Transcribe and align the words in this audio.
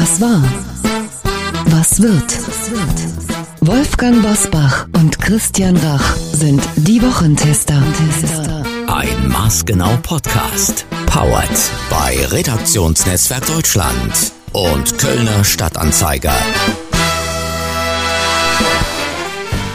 Was 0.00 0.18
war? 0.18 0.42
Was 1.66 2.00
wird? 2.00 2.38
Wolfgang 3.60 4.22
Bosbach 4.22 4.86
und 4.94 5.18
Christian 5.20 5.76
Rach 5.76 6.16
sind 6.16 6.62
die 6.76 7.02
Wochentester. 7.02 7.82
Ein 8.86 9.28
maßgenau 9.28 9.98
Podcast. 10.02 10.86
Powered 11.04 11.50
bei 11.90 12.16
Redaktionsnetzwerk 12.28 13.44
Deutschland 13.44 14.32
und 14.54 14.96
Kölner 14.96 15.44
Stadtanzeiger. 15.44 16.34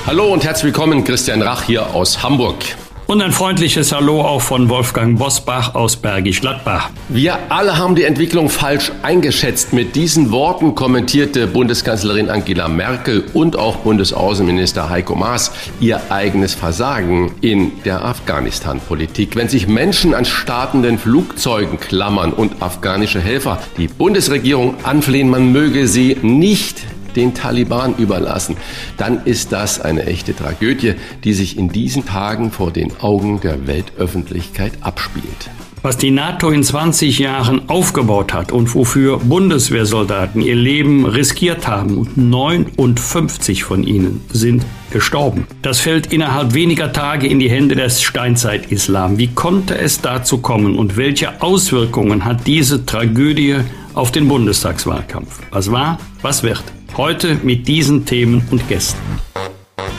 Hallo 0.08 0.34
und 0.34 0.44
herzlich 0.44 0.74
willkommen, 0.74 1.04
Christian 1.04 1.44
Rach 1.44 1.62
hier 1.62 1.94
aus 1.94 2.24
Hamburg. 2.24 2.66
Und 3.08 3.22
ein 3.22 3.32
freundliches 3.32 3.92
Hallo 3.92 4.22
auch 4.22 4.42
von 4.42 4.68
Wolfgang 4.68 5.20
Bosbach 5.20 5.76
aus 5.76 5.96
Bergisch 5.96 6.42
Gladbach. 6.42 6.90
Wir 7.08 7.38
alle 7.50 7.78
haben 7.78 7.94
die 7.94 8.04
Entwicklung 8.04 8.50
falsch 8.50 8.92
eingeschätzt. 9.04 9.74
Mit 9.74 9.96
diesen 9.96 10.32
Worten 10.32 10.74
kommentierte 10.74 11.46
Bundeskanzlerin 11.46 12.32
Angela 12.32 12.68
Merkel 12.68 13.24
und 13.36 13.60
auch 13.60 13.76
Bundesaußenminister 13.78 14.90
Heiko 14.90 15.14
Maas 15.14 15.52
ihr 15.80 16.02
eigenes 16.10 16.56
Versagen 16.56 17.32
in 17.42 17.74
der 17.84 18.04
Afghanistan-Politik. 18.04 19.36
Wenn 19.36 19.50
sich 19.50 19.68
Menschen 19.68 20.16
an 20.16 20.26
startenden 20.26 20.98
Flugzeugen 20.98 21.80
klammern 21.80 22.34
und 22.34 22.64
afghanische 22.64 23.20
Helfer 23.20 23.60
die 23.78 23.88
Bundesregierung 23.88 24.84
anflehen, 24.84 25.30
man 25.30 25.52
möge 25.52 25.88
sie 25.88 26.18
nicht 26.24 26.82
den 27.16 27.34
Taliban 27.34 27.96
überlassen, 27.98 28.58
dann 28.98 29.26
ist 29.26 29.52
das 29.52 29.82
eine 29.82 30.06
echte 30.06 30.36
Tragödie, 30.36 30.96
die 31.24 31.34
sich 31.34 31.58
in 31.58 31.70
diesen 31.70 32.06
Tagen 32.06 32.52
vor 32.52 32.72
den 32.72 32.92
Augen 33.00 33.40
der 33.42 33.68
Weltöffentlichkeit 33.68 34.74
abspielt. 34.82 35.50
Was 35.86 35.98
die 35.98 36.10
NATO 36.10 36.50
in 36.50 36.64
20 36.64 37.20
Jahren 37.20 37.70
aufgebaut 37.70 38.34
hat 38.34 38.52
und 38.52 38.74
wofür 38.74 39.20
Bundeswehrsoldaten 39.20 40.42
ihr 40.42 40.56
Leben 40.56 41.06
riskiert 41.06 41.68
haben 41.68 42.00
und 42.00 42.18
59 42.18 43.64
von 43.64 43.84
ihnen 43.84 44.22
sind 44.34 44.66
gestorben. 44.90 45.46
Das 45.62 45.82
fällt 45.82 46.12
innerhalb 46.12 46.56
weniger 46.56 46.92
Tage 46.92 47.28
in 47.28 47.38
die 47.38 47.52
Hände 47.52 47.76
des 47.76 48.02
Steinzeit-Islam. 48.02 49.20
Wie 49.20 49.28
konnte 49.28 49.78
es 49.78 50.02
dazu 50.02 50.40
kommen 50.40 50.76
und 50.76 50.98
welche 50.98 51.44
Auswirkungen 51.44 52.26
hat 52.26 52.48
diese 52.48 52.88
Tragödie 52.88 53.58
auf 53.96 54.12
den 54.12 54.28
Bundestagswahlkampf? 54.28 55.40
Was 55.52 55.72
war, 55.72 55.98
was 56.22 56.44
wird? 56.44 56.64
Heute 56.98 57.36
mit 57.36 57.68
diesen 57.68 58.06
Themen 58.06 58.46
und 58.52 58.68
Gästen. 58.68 59.00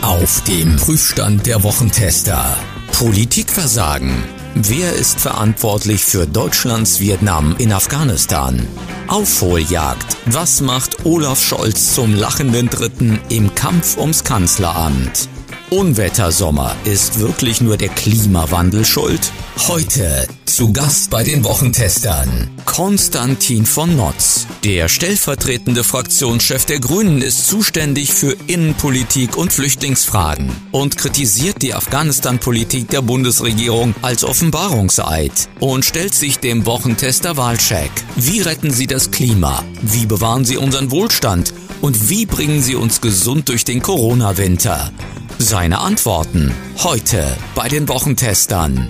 Auf 0.03 0.43
dem 0.45 0.77
Prüfstand 0.77 1.47
der 1.47 1.63
Wochentester. 1.63 2.45
Politikversagen. 2.93 4.23
Wer 4.55 4.93
ist 4.95 5.21
verantwortlich 5.21 6.05
für 6.05 6.27
Deutschlands 6.27 7.01
Vietnam 7.01 7.55
in 7.59 7.73
Afghanistan? 7.73 8.67
Aufholjagd. 9.09 10.17
Was 10.27 10.61
macht 10.61 11.05
Olaf 11.05 11.43
Scholz 11.43 11.95
zum 11.95 12.15
lachenden 12.15 12.71
Dritten 12.71 13.19
im 13.29 13.55
Kampf 13.55 13.99
ums 13.99 14.25
Kanzleramt? 14.25 15.29
Unwettersommer 15.71 16.77
ist 16.85 17.19
wirklich 17.19 17.61
nur 17.61 17.77
der 17.77 17.89
Klimawandel 17.89 18.85
schuld? 18.85 19.33
Heute 19.67 20.29
zu 20.45 20.73
Gast 20.73 21.11
bei 21.11 21.25
den 21.25 21.43
Wochentestern 21.43 22.49
Konstantin 22.65 23.67
von 23.67 23.97
Notz. 23.97 24.47
Der 24.63 24.89
stellvertretende 24.89 25.83
Fraktionschef 25.83 26.67
der 26.67 26.79
Grünen 26.79 27.21
ist 27.21 27.49
zuständig 27.49 28.13
für 28.13 28.37
Innenpolitik 28.47 29.37
und 29.37 29.53
Flüchtlingsfragen 29.53 30.53
und 30.71 30.97
kritisiert 30.97 31.63
die 31.63 31.75
Afghanistan-Politik 31.75 32.89
der 32.91 33.03
Bundesregierung 33.03 33.97
als 34.03 34.23
Offenbarungseid 34.23 35.49
und 35.59 35.85
stellt 35.85 36.15
sich 36.15 36.39
dem 36.39 36.65
Wochentester 36.65 37.37
Wahlcheck. 37.37 37.91
Wie 38.15 38.41
retten 38.41 38.71
Sie 38.71 38.87
das 38.87 39.11
Klima? 39.11 39.65
Wie 39.83 40.07
bewahren 40.07 40.45
Sie 40.45 40.59
unseren 40.59 40.93
Wohlstand? 40.93 41.53
Und 41.83 42.09
wie 42.09 42.25
bringen 42.25 42.63
Sie 42.63 42.77
uns 42.77 43.01
gesund 43.01 43.49
durch 43.49 43.65
den 43.65 43.83
Corona-Winter? 43.83 44.93
Seine 45.39 45.81
Antworten 45.81 46.55
heute 46.83 47.37
bei 47.55 47.69
den 47.69 47.89
Wochentestern. 47.89 48.89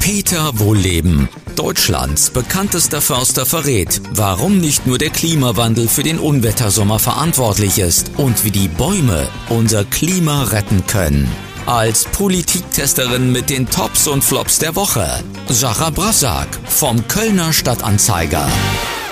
Peter 0.00 0.58
Wohlleben, 0.58 1.28
Deutschlands 1.56 2.30
bekanntester 2.30 3.02
Förster 3.02 3.44
verrät, 3.44 4.00
warum 4.10 4.58
nicht 4.58 4.86
nur 4.86 4.96
der 4.96 5.10
Klimawandel 5.10 5.86
für 5.86 6.02
den 6.02 6.18
Unwettersommer 6.18 6.98
verantwortlich 6.98 7.78
ist 7.78 8.12
und 8.16 8.44
wie 8.44 8.50
die 8.50 8.68
Bäume 8.68 9.28
unser 9.50 9.84
Klima 9.84 10.44
retten 10.44 10.86
können. 10.86 11.30
Als 11.66 12.04
Politiktesterin 12.04 13.30
mit 13.30 13.50
den 13.50 13.68
Tops 13.68 14.08
und 14.08 14.24
Flops 14.24 14.58
der 14.58 14.76
Woche, 14.76 15.06
Sarah 15.48 15.90
Brassak 15.90 16.48
vom 16.66 17.06
Kölner 17.08 17.52
Stadtanzeiger. 17.52 18.48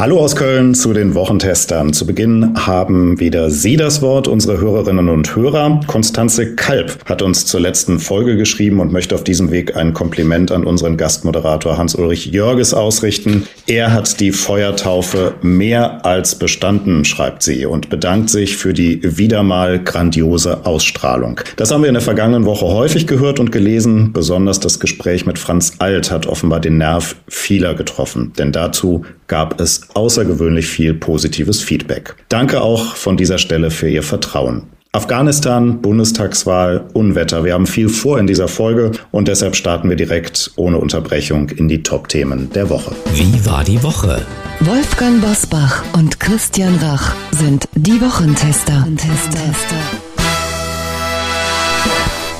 Hallo 0.00 0.18
aus 0.18 0.34
Köln 0.34 0.74
zu 0.74 0.94
den 0.94 1.14
Wochentestern. 1.14 1.92
Zu 1.92 2.06
Beginn 2.06 2.54
haben 2.56 3.20
wieder 3.20 3.50
Sie 3.50 3.76
das 3.76 4.00
Wort, 4.00 4.28
unsere 4.28 4.58
Hörerinnen 4.58 5.10
und 5.10 5.36
Hörer. 5.36 5.80
Konstanze 5.86 6.54
Kalb 6.54 7.04
hat 7.04 7.20
uns 7.20 7.44
zur 7.44 7.60
letzten 7.60 7.98
Folge 7.98 8.38
geschrieben 8.38 8.80
und 8.80 8.92
möchte 8.92 9.14
auf 9.14 9.24
diesem 9.24 9.50
Weg 9.50 9.76
ein 9.76 9.92
Kompliment 9.92 10.52
an 10.52 10.64
unseren 10.64 10.96
Gastmoderator 10.96 11.76
Hans-Ulrich 11.76 12.24
Jörges 12.24 12.72
ausrichten. 12.72 13.46
Er 13.66 13.92
hat 13.92 14.20
die 14.20 14.32
Feuertaufe 14.32 15.34
mehr 15.42 16.06
als 16.06 16.34
bestanden, 16.34 17.04
schreibt 17.04 17.42
sie, 17.42 17.66
und 17.66 17.90
bedankt 17.90 18.30
sich 18.30 18.56
für 18.56 18.72
die 18.72 19.02
wieder 19.18 19.42
mal 19.42 19.84
grandiose 19.84 20.64
Ausstrahlung. 20.64 21.42
Das 21.56 21.72
haben 21.72 21.82
wir 21.82 21.88
in 21.88 21.94
der 21.94 22.02
vergangenen 22.02 22.46
Woche 22.46 22.64
häufig 22.64 23.06
gehört 23.06 23.38
und 23.38 23.52
gelesen. 23.52 24.14
Besonders 24.14 24.60
das 24.60 24.80
Gespräch 24.80 25.26
mit 25.26 25.38
Franz 25.38 25.74
Alt 25.78 26.10
hat 26.10 26.26
offenbar 26.26 26.60
den 26.60 26.78
Nerv 26.78 27.16
vieler 27.28 27.74
getroffen, 27.74 28.32
denn 28.38 28.50
dazu 28.50 29.04
gab 29.30 29.60
es 29.60 29.89
außergewöhnlich 29.94 30.66
viel 30.66 30.94
positives 30.94 31.62
Feedback. 31.62 32.14
Danke 32.28 32.60
auch 32.60 32.96
von 32.96 33.16
dieser 33.16 33.38
Stelle 33.38 33.70
für 33.70 33.88
Ihr 33.88 34.02
Vertrauen. 34.02 34.64
Afghanistan, 34.92 35.80
Bundestagswahl, 35.80 36.88
Unwetter. 36.94 37.44
Wir 37.44 37.54
haben 37.54 37.68
viel 37.68 37.88
vor 37.88 38.18
in 38.18 38.26
dieser 38.26 38.48
Folge 38.48 38.90
und 39.12 39.28
deshalb 39.28 39.54
starten 39.54 39.88
wir 39.88 39.94
direkt 39.94 40.50
ohne 40.56 40.78
Unterbrechung 40.78 41.48
in 41.50 41.68
die 41.68 41.84
Top-Themen 41.84 42.50
der 42.52 42.70
Woche. 42.70 42.92
Wie 43.14 43.46
war 43.46 43.62
die 43.62 43.80
Woche? 43.84 44.26
Wolfgang 44.58 45.20
Bosbach 45.20 45.84
und 45.92 46.18
Christian 46.18 46.74
Rach 46.82 47.14
sind 47.30 47.68
die 47.76 48.00
Wochentester. 48.00 48.80
Wochentester. 48.80 50.09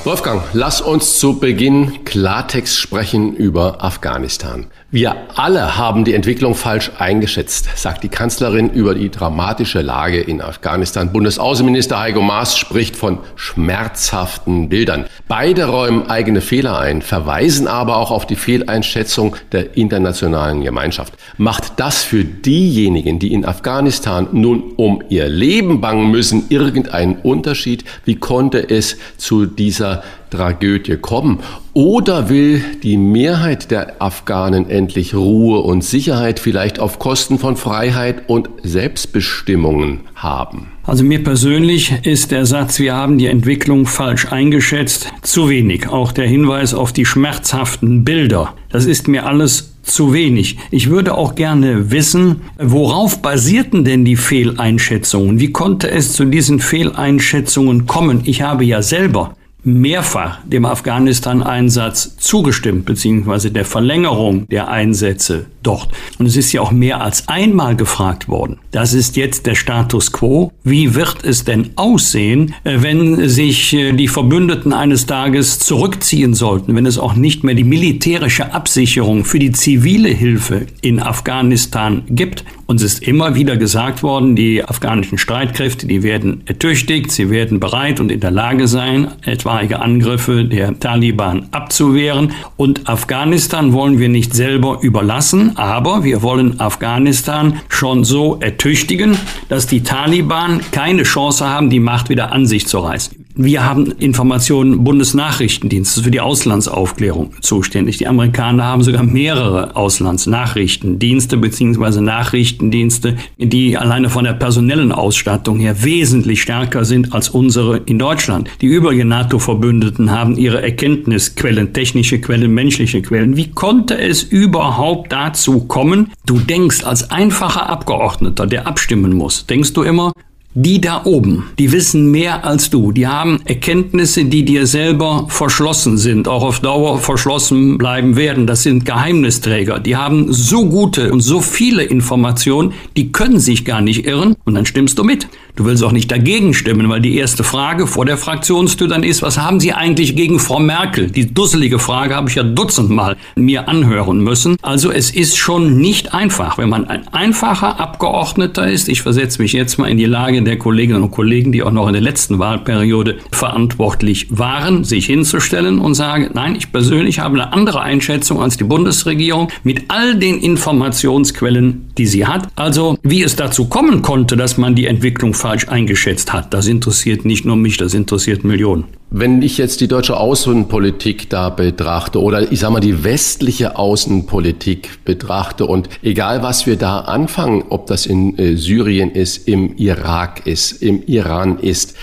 Wolfgang, 0.05 0.43
lass 0.55 0.81
uns 0.81 1.19
zu 1.19 1.39
Beginn 1.39 2.05
Klartext 2.05 2.79
sprechen 2.79 3.35
über 3.35 3.85
Afghanistan. 3.85 4.67
Wir 4.91 5.15
alle 5.37 5.77
haben 5.77 6.05
die 6.05 6.15
Entwicklung 6.15 6.55
falsch 6.55 6.91
eingeschätzt, 6.99 7.69
sagt 7.77 8.03
die 8.03 8.09
Kanzlerin 8.09 8.71
über 8.71 8.95
die 8.95 9.11
dramatische 9.11 9.83
Lage 9.83 10.21
in 10.21 10.41
Afghanistan. 10.41 11.13
Bundesaußenminister 11.13 12.01
Heiko 12.01 12.23
Maas 12.23 12.59
spricht 12.59 12.97
von 12.97 13.19
schmerzhaften 13.37 14.69
Bildern. 14.69 15.05
Beide 15.29 15.67
räumen 15.67 16.09
eigene 16.09 16.41
Fehler 16.41 16.79
ein, 16.79 17.03
verweisen 17.03 17.69
aber 17.69 17.99
auch 17.99 18.11
auf 18.11 18.27
die 18.27 18.37
Fehleinschätzung 18.37 19.37
der 19.53 19.77
internationalen 19.77 20.63
Gemeinschaft. 20.63 21.15
Macht 21.37 21.75
das 21.77 22.03
für 22.03 22.25
diejenigen, 22.25 23.19
die 23.19 23.33
in 23.33 23.45
Afghanistan 23.45 24.29
nun 24.33 24.73
um 24.77 25.03
ihr 25.09 25.29
Leben 25.29 25.81
bangen 25.81 26.11
müssen, 26.11 26.47
irgendeinen 26.49 27.17
Unterschied? 27.17 27.85
Wie 28.05 28.17
konnte 28.17 28.69
es 28.71 28.97
zu 29.19 29.47
dieser 29.47 29.90
Tragödie 30.31 30.97
kommen? 30.97 31.41
Oder 31.73 32.29
will 32.29 32.63
die 32.83 32.97
Mehrheit 32.97 33.71
der 33.71 34.01
Afghanen 34.03 34.69
endlich 34.69 35.15
Ruhe 35.15 35.61
und 35.61 35.85
Sicherheit 35.85 36.41
vielleicht 36.41 36.81
auf 36.81 36.99
Kosten 36.99 37.39
von 37.39 37.57
Freiheit 37.57 38.29
und 38.29 38.49
Selbstbestimmungen 38.63 40.01
haben? 40.15 40.73
Also 40.85 41.05
mir 41.05 41.23
persönlich 41.23 41.95
ist 42.05 42.31
der 42.33 42.47
Satz, 42.47 42.79
wir 42.81 42.95
haben 42.95 43.19
die 43.19 43.27
Entwicklung 43.27 43.87
falsch 43.87 44.33
eingeschätzt, 44.33 45.09
zu 45.23 45.49
wenig. 45.49 45.89
Auch 45.89 46.13
der 46.13 46.27
Hinweis 46.27 46.75
auf 46.75 46.93
die 46.93 47.07
schmerzhaften 47.07 48.05
Bilder, 48.05 48.55
das 48.71 48.87
ist 48.87 49.07
mir 49.07 49.27
alles 49.27 49.71
zu 49.83 50.13
wenig. 50.13 50.59
Ich 50.71 50.91
würde 50.91 51.15
auch 51.15 51.35
gerne 51.35 51.91
wissen, 51.91 52.43
worauf 52.59 53.23
basierten 53.23 53.85
denn 53.85 54.05
die 54.05 54.17
Fehleinschätzungen? 54.17 55.41
Wie 55.41 55.53
konnte 55.53 55.91
es 55.91 56.13
zu 56.13 56.25
diesen 56.25 56.61
Fehleinschätzungen 56.61 57.87
kommen? 57.87 58.23
Ich 58.25 58.43
habe 58.43 58.65
ja 58.65 58.83
selber 58.83 59.35
mehrfach 59.63 60.39
dem 60.45 60.65
Afghanistan-Einsatz 60.65 62.17
zugestimmt, 62.17 62.85
beziehungsweise 62.85 63.51
der 63.51 63.65
Verlängerung 63.65 64.47
der 64.49 64.69
Einsätze 64.69 65.47
dort. 65.63 65.89
Und 66.19 66.27
es 66.27 66.37
ist 66.37 66.53
ja 66.53 66.61
auch 66.61 66.71
mehr 66.71 67.01
als 67.01 67.29
einmal 67.29 67.77
gefragt 67.77 68.29
worden. 68.29 68.59
Das 68.71 68.95
ist 68.95 69.17
jetzt 69.17 69.47
der 69.47 69.55
Status 69.55 70.13
quo. 70.13 70.53
Wie 70.65 70.95
wird 70.95 71.25
es 71.25 71.45
denn 71.45 71.71
aussehen, 71.77 72.55
äh, 72.65 72.79
wenn 72.81 73.29
sich 73.29 73.73
äh, 73.75 73.93
die 73.93 74.09
Verbündeten 74.09 74.73
eines 74.73 75.07
Tages 75.07 75.59
zurückziehen 75.59 76.35
sollten, 76.35 76.75
wenn 76.75 76.87
es 76.87 76.99
auch 76.99 77.15
nicht 77.15 77.45
mehr 77.45 77.55
die 77.55 77.65
militärische 77.65 78.55
Absicherung 78.55 79.25
für 79.25 79.39
die 79.39 79.53
zivile 79.53 80.09
Hilfe 80.09 80.67
in 80.81 81.01
Afghanistan 81.01 82.03
gibt? 82.09 82.45
Uns 82.71 82.85
ist 82.85 83.03
immer 83.03 83.35
wieder 83.35 83.57
gesagt 83.57 84.05
worden, 84.05 84.37
die 84.37 84.63
afghanischen 84.63 85.19
Streitkräfte, 85.19 85.89
die 85.89 86.05
werden 86.05 86.43
ertüchtigt, 86.47 87.11
sie 87.11 87.29
werden 87.29 87.59
bereit 87.59 87.99
und 87.99 88.13
in 88.13 88.21
der 88.21 88.31
Lage 88.31 88.69
sein, 88.69 89.09
etwaige 89.25 89.81
Angriffe 89.81 90.45
der 90.45 90.79
Taliban 90.79 91.49
abzuwehren. 91.51 92.31
Und 92.57 92.89
Afghanistan 92.89 93.73
wollen 93.73 93.99
wir 93.99 94.09
nicht 94.09 94.35
selber 94.35 94.79
überlassen, 94.83 95.57
aber 95.57 96.05
wir 96.05 96.23
wollen 96.23 96.61
Afghanistan 96.61 97.59
schon 97.69 98.05
so 98.05 98.39
ertüchtigen, 98.39 99.19
dass 99.49 99.67
die 99.67 99.83
Taliban 99.83 100.61
keine 100.71 101.03
Chance 101.03 101.49
haben, 101.49 101.71
die 101.71 101.81
Macht 101.81 102.09
wieder 102.09 102.31
an 102.31 102.47
sich 102.47 102.69
zu 102.69 102.79
reißen. 102.79 103.20
Wir 103.43 103.65
haben 103.65 103.93
Informationen 103.93 104.85
Bundesnachrichtendienstes 104.85 106.05
für 106.05 106.11
die 106.11 106.21
Auslandsaufklärung 106.21 107.33
zuständig. 107.41 107.97
Die 107.97 108.07
Amerikaner 108.07 108.65
haben 108.65 108.83
sogar 108.83 109.03
mehrere 109.03 109.77
Auslandsnachrichtendienste 109.77 111.39
bzw. 111.39 112.03
Nachrichtendienste, 112.03 113.17
die 113.39 113.79
alleine 113.79 114.11
von 114.11 114.25
der 114.25 114.35
personellen 114.35 114.93
Ausstattung 114.93 115.59
her 115.59 115.83
wesentlich 115.83 116.43
stärker 116.43 116.85
sind 116.85 117.15
als 117.15 117.31
unsere 117.31 117.79
in 117.79 117.99
Deutschland. 117.99 118.51
Die 118.61 118.67
übrigen 118.67 119.09
NATO-Verbündeten 119.09 120.11
haben 120.11 120.37
ihre 120.37 120.61
Erkenntnisquellen, 120.61 121.73
technische 121.73 122.21
Quellen, 122.21 122.53
menschliche 122.53 123.01
Quellen. 123.01 123.39
Wie 123.39 123.49
konnte 123.49 123.97
es 123.99 124.23
überhaupt 124.23 125.13
dazu 125.13 125.61
kommen? 125.61 126.13
Du 126.27 126.39
denkst 126.41 126.85
als 126.85 127.11
einfacher 127.11 127.71
Abgeordneter, 127.71 128.47
der 128.47 128.67
abstimmen 128.67 129.15
muss, 129.15 129.47
denkst 129.47 129.73
du 129.73 129.83
immer, 129.83 130.13
die 130.55 130.81
da 130.81 131.05
oben, 131.05 131.45
die 131.59 131.71
wissen 131.71 132.11
mehr 132.11 132.45
als 132.45 132.71
du. 132.71 132.91
Die 132.91 133.07
haben 133.07 133.41
Erkenntnisse, 133.45 134.25
die 134.25 134.45
dir 134.45 134.67
selber 134.67 135.27
verschlossen 135.29 135.97
sind, 135.97 136.27
auch 136.27 136.43
auf 136.43 136.61
Dauer 136.61 136.99
verschlossen 136.99 137.79
bleiben 137.79 138.17
werden. 138.17 138.47
Das 138.47 138.65
sind 138.65 138.85
Geheimnisträger. 138.85 139.79
Die 139.79 139.97
haben 139.97 140.33
so 140.33 140.69
gute 140.69 141.13
und 141.13 141.21
so 141.21 141.41
viele 141.41 141.85
Informationen, 141.85 142.73
die 142.97 143.13
können 143.13 143.39
sich 143.39 143.65
gar 143.65 143.81
nicht 143.81 144.07
irren. 144.07 144.35
Und 144.45 144.55
dann 144.55 144.67
stimmst 144.67 144.99
du 144.99 145.05
mit. 145.05 145.29
Du 145.57 145.65
willst 145.65 145.83
auch 145.83 145.93
nicht 145.93 146.11
dagegen 146.11 146.55
stimmen, 146.55 146.89
weil 146.89 147.01
die 147.01 147.17
erste 147.17 147.45
Frage 147.45 147.87
vor 147.87 148.05
der 148.05 148.17
Fraktionstür 148.17 148.89
dann 148.89 149.03
ist, 149.03 149.23
was 149.23 149.39
haben 149.39 149.61
Sie 149.61 149.73
eigentlich 149.73 150.17
gegen 150.17 150.39
Frau 150.39 150.59
Merkel? 150.59 151.11
Die 151.11 151.33
dusselige 151.33 151.79
Frage 151.79 152.15
habe 152.15 152.29
ich 152.29 152.37
ja 152.37 152.43
dutzendmal 152.43 153.17
mir 153.35 153.69
anhören 153.69 154.21
müssen. 154.21 154.57
Also 154.63 154.91
es 154.91 155.11
ist 155.11 155.37
schon 155.37 155.79
nicht 155.79 156.15
einfach, 156.15 156.59
wenn 156.59 156.69
man 156.69 156.87
ein 156.87 157.07
einfacher 157.09 157.81
Abgeordneter 157.81 158.71
ist. 158.71 158.89
Ich 158.89 159.03
versetze 159.03 159.43
mich 159.43 159.53
jetzt 159.53 159.79
mal 159.79 159.89
in 159.89 159.99
die 159.99 160.07
Lage 160.07 160.43
der 160.43 160.59
Kolleginnen 160.59 161.03
und 161.03 161.11
Kollegen, 161.11 161.53
die 161.53 161.63
auch 161.63 161.73
noch 161.73 161.87
in 161.87 161.93
der 161.93 162.03
letzten 162.03 162.39
Wahlperiode 162.39 163.19
verantwortlich 163.33 164.27
waren, 164.31 164.85
sich 164.85 165.07
hinzustellen 165.07 165.79
und 165.79 165.95
sagen, 165.95 166.31
nein, 166.35 166.57
ich 166.57 166.73
persönlich 166.73 167.19
habe 167.19 167.41
eine 167.41 167.53
andere 167.53 167.81
Einschätzung 167.81 168.41
als 168.41 168.57
die 168.57 168.65
Bundesregierung 168.65 169.49
mit 169.65 169.85
all 169.89 170.15
den 170.15 170.39
Informationsquellen, 170.39 171.91
die 171.99 172.07
sie 172.07 172.27
hat. 172.27 172.49
Also 172.57 172.97
wie 173.03 173.23
es 173.23 173.37
dazu 173.37 173.67
kommen 173.67 174.03
konnte, 174.03 174.37
dass 174.37 174.57
man 174.57 174.75
die 174.75 174.87
Entwicklung 174.87 175.35
falsch 175.41 175.69
eingeschätzt 175.69 176.33
hat. 176.33 176.53
Das 176.53 176.67
interessiert 176.67 177.25
nicht 177.25 177.45
nur 177.45 177.57
mich, 177.57 177.79
das 177.79 177.95
interessiert 177.95 178.45
Millionen. 178.45 178.85
Wenn 179.11 179.43
ich 179.43 179.59
jetzt 179.59 179.81
die 179.81 179.89
deutsche 179.89 180.17
Außenpolitik 180.17 181.31
da 181.31 181.49
betrachte 181.49 182.21
oder 182.21 182.53
ich 182.53 182.61
sage 182.61 182.75
mal 182.75 182.81
die 182.81 183.03
westliche 183.03 183.77
Außenpolitik 183.77 185.05
betrachte 185.05 185.67
und 185.67 185.89
egal 186.03 186.43
was 186.43 186.67
wir 186.67 186.77
da 186.77 187.01
anfangen, 187.01 187.65
ob 187.71 187.87
das 187.87 188.07
in 188.07 188.39
äh, 188.39 188.57
Syrien 188.57 189.11
ist, 189.11 189.49
im 189.49 189.77
Irak 189.77 190.47
ist, 190.47 190.83
im 190.83 191.03
Iran 191.07 191.59
ist, 191.59 191.97